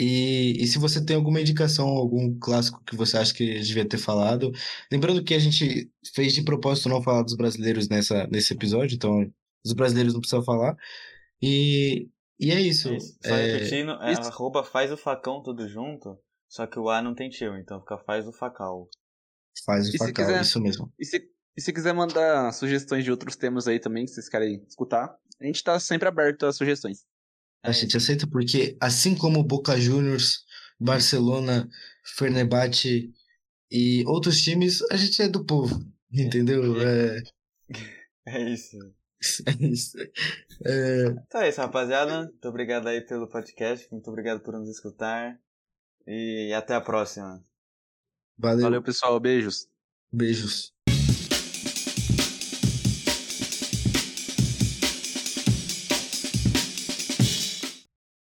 E, 0.00 0.52
e 0.62 0.66
se 0.66 0.78
você 0.78 1.04
tem 1.04 1.14
alguma 1.16 1.40
indicação, 1.40 1.86
algum 1.88 2.38
clássico 2.38 2.82
que 2.84 2.96
você 2.96 3.18
acha 3.18 3.34
que 3.34 3.60
devia 3.60 3.86
ter 3.86 3.98
falado. 3.98 4.50
Lembrando 4.90 5.22
que 5.22 5.34
a 5.34 5.38
gente 5.38 5.90
fez 6.14 6.32
de 6.32 6.42
propósito 6.42 6.88
não 6.88 7.02
falar 7.02 7.22
dos 7.22 7.36
brasileiros 7.36 7.86
nessa, 7.88 8.26
nesse 8.28 8.54
episódio, 8.54 8.94
então 8.96 9.30
os 9.64 9.72
brasileiros 9.74 10.14
não 10.14 10.20
precisam 10.20 10.42
falar. 10.42 10.74
E, 11.42 12.08
e 12.38 12.50
é 12.50 12.60
isso. 12.60 12.88
É 12.88 12.96
isso. 12.96 13.18
Só 13.22 13.34
É, 13.34 13.52
repetindo, 13.52 13.90
é 14.02 14.12
isso. 14.12 14.22
arroba 14.22 14.64
faz 14.64 14.90
o 14.90 14.96
facão 14.96 15.42
tudo 15.42 15.68
junto, 15.68 16.18
só 16.48 16.66
que 16.66 16.78
o 16.78 16.88
A 16.88 17.02
não 17.02 17.14
tem 17.14 17.28
tio, 17.28 17.56
então 17.58 17.80
fica 17.80 17.98
faz 17.98 18.26
o 18.26 18.32
facal. 18.32 18.88
faz 19.66 19.86
o 19.88 19.94
E 19.94 19.98
facal, 19.98 20.26
quiser- 20.26 20.40
isso 20.42 20.60
mesmo. 20.60 20.90
E 20.98 21.04
se, 21.04 21.22
e 21.56 21.60
se 21.60 21.72
quiser 21.72 21.92
mandar 21.92 22.52
sugestões 22.52 23.04
de 23.04 23.10
outros 23.10 23.36
temas 23.36 23.68
aí 23.68 23.78
também 23.78 24.06
que 24.06 24.12
vocês 24.12 24.28
querem 24.30 24.64
escutar, 24.66 25.14
a 25.40 25.44
gente 25.44 25.62
tá 25.62 25.78
sempre 25.78 26.08
aberto 26.08 26.46
a 26.46 26.52
sugestões. 26.52 27.04
A 27.62 27.70
É 27.70 27.72
gente 27.72 27.96
aceita 27.96 28.26
porque, 28.26 28.76
assim 28.80 29.14
como 29.14 29.44
Boca 29.44 29.78
Juniors, 29.78 30.44
Barcelona, 30.78 31.68
Fenerbahçe 32.16 33.12
e 33.70 34.04
outros 34.06 34.42
times, 34.42 34.80
a 34.90 34.96
gente 34.96 35.20
é 35.22 35.28
do 35.28 35.44
povo, 35.44 35.84
entendeu? 36.12 36.62
É, 38.26 38.36
É 38.38 38.50
isso. 38.50 38.76
é 39.46 39.64
isso. 39.64 39.96
É, 40.64 41.06
Então 41.26 41.40
é 41.42 41.48
isso, 41.48 41.60
rapaziada. 41.60 42.22
Muito 42.24 42.48
obrigado 42.48 42.88
aí 42.88 43.00
pelo 43.02 43.28
podcast. 43.28 43.90
Muito 43.92 44.08
obrigado 44.08 44.40
por 44.40 44.54
nos 44.58 44.68
escutar. 44.68 45.38
E 46.06 46.52
até 46.54 46.74
a 46.74 46.80
próxima. 46.80 47.42
valeu, 48.38 48.62
Valeu, 48.62 48.82
pessoal. 48.82 49.20
Beijos. 49.20 49.68
beijos. 50.12 50.74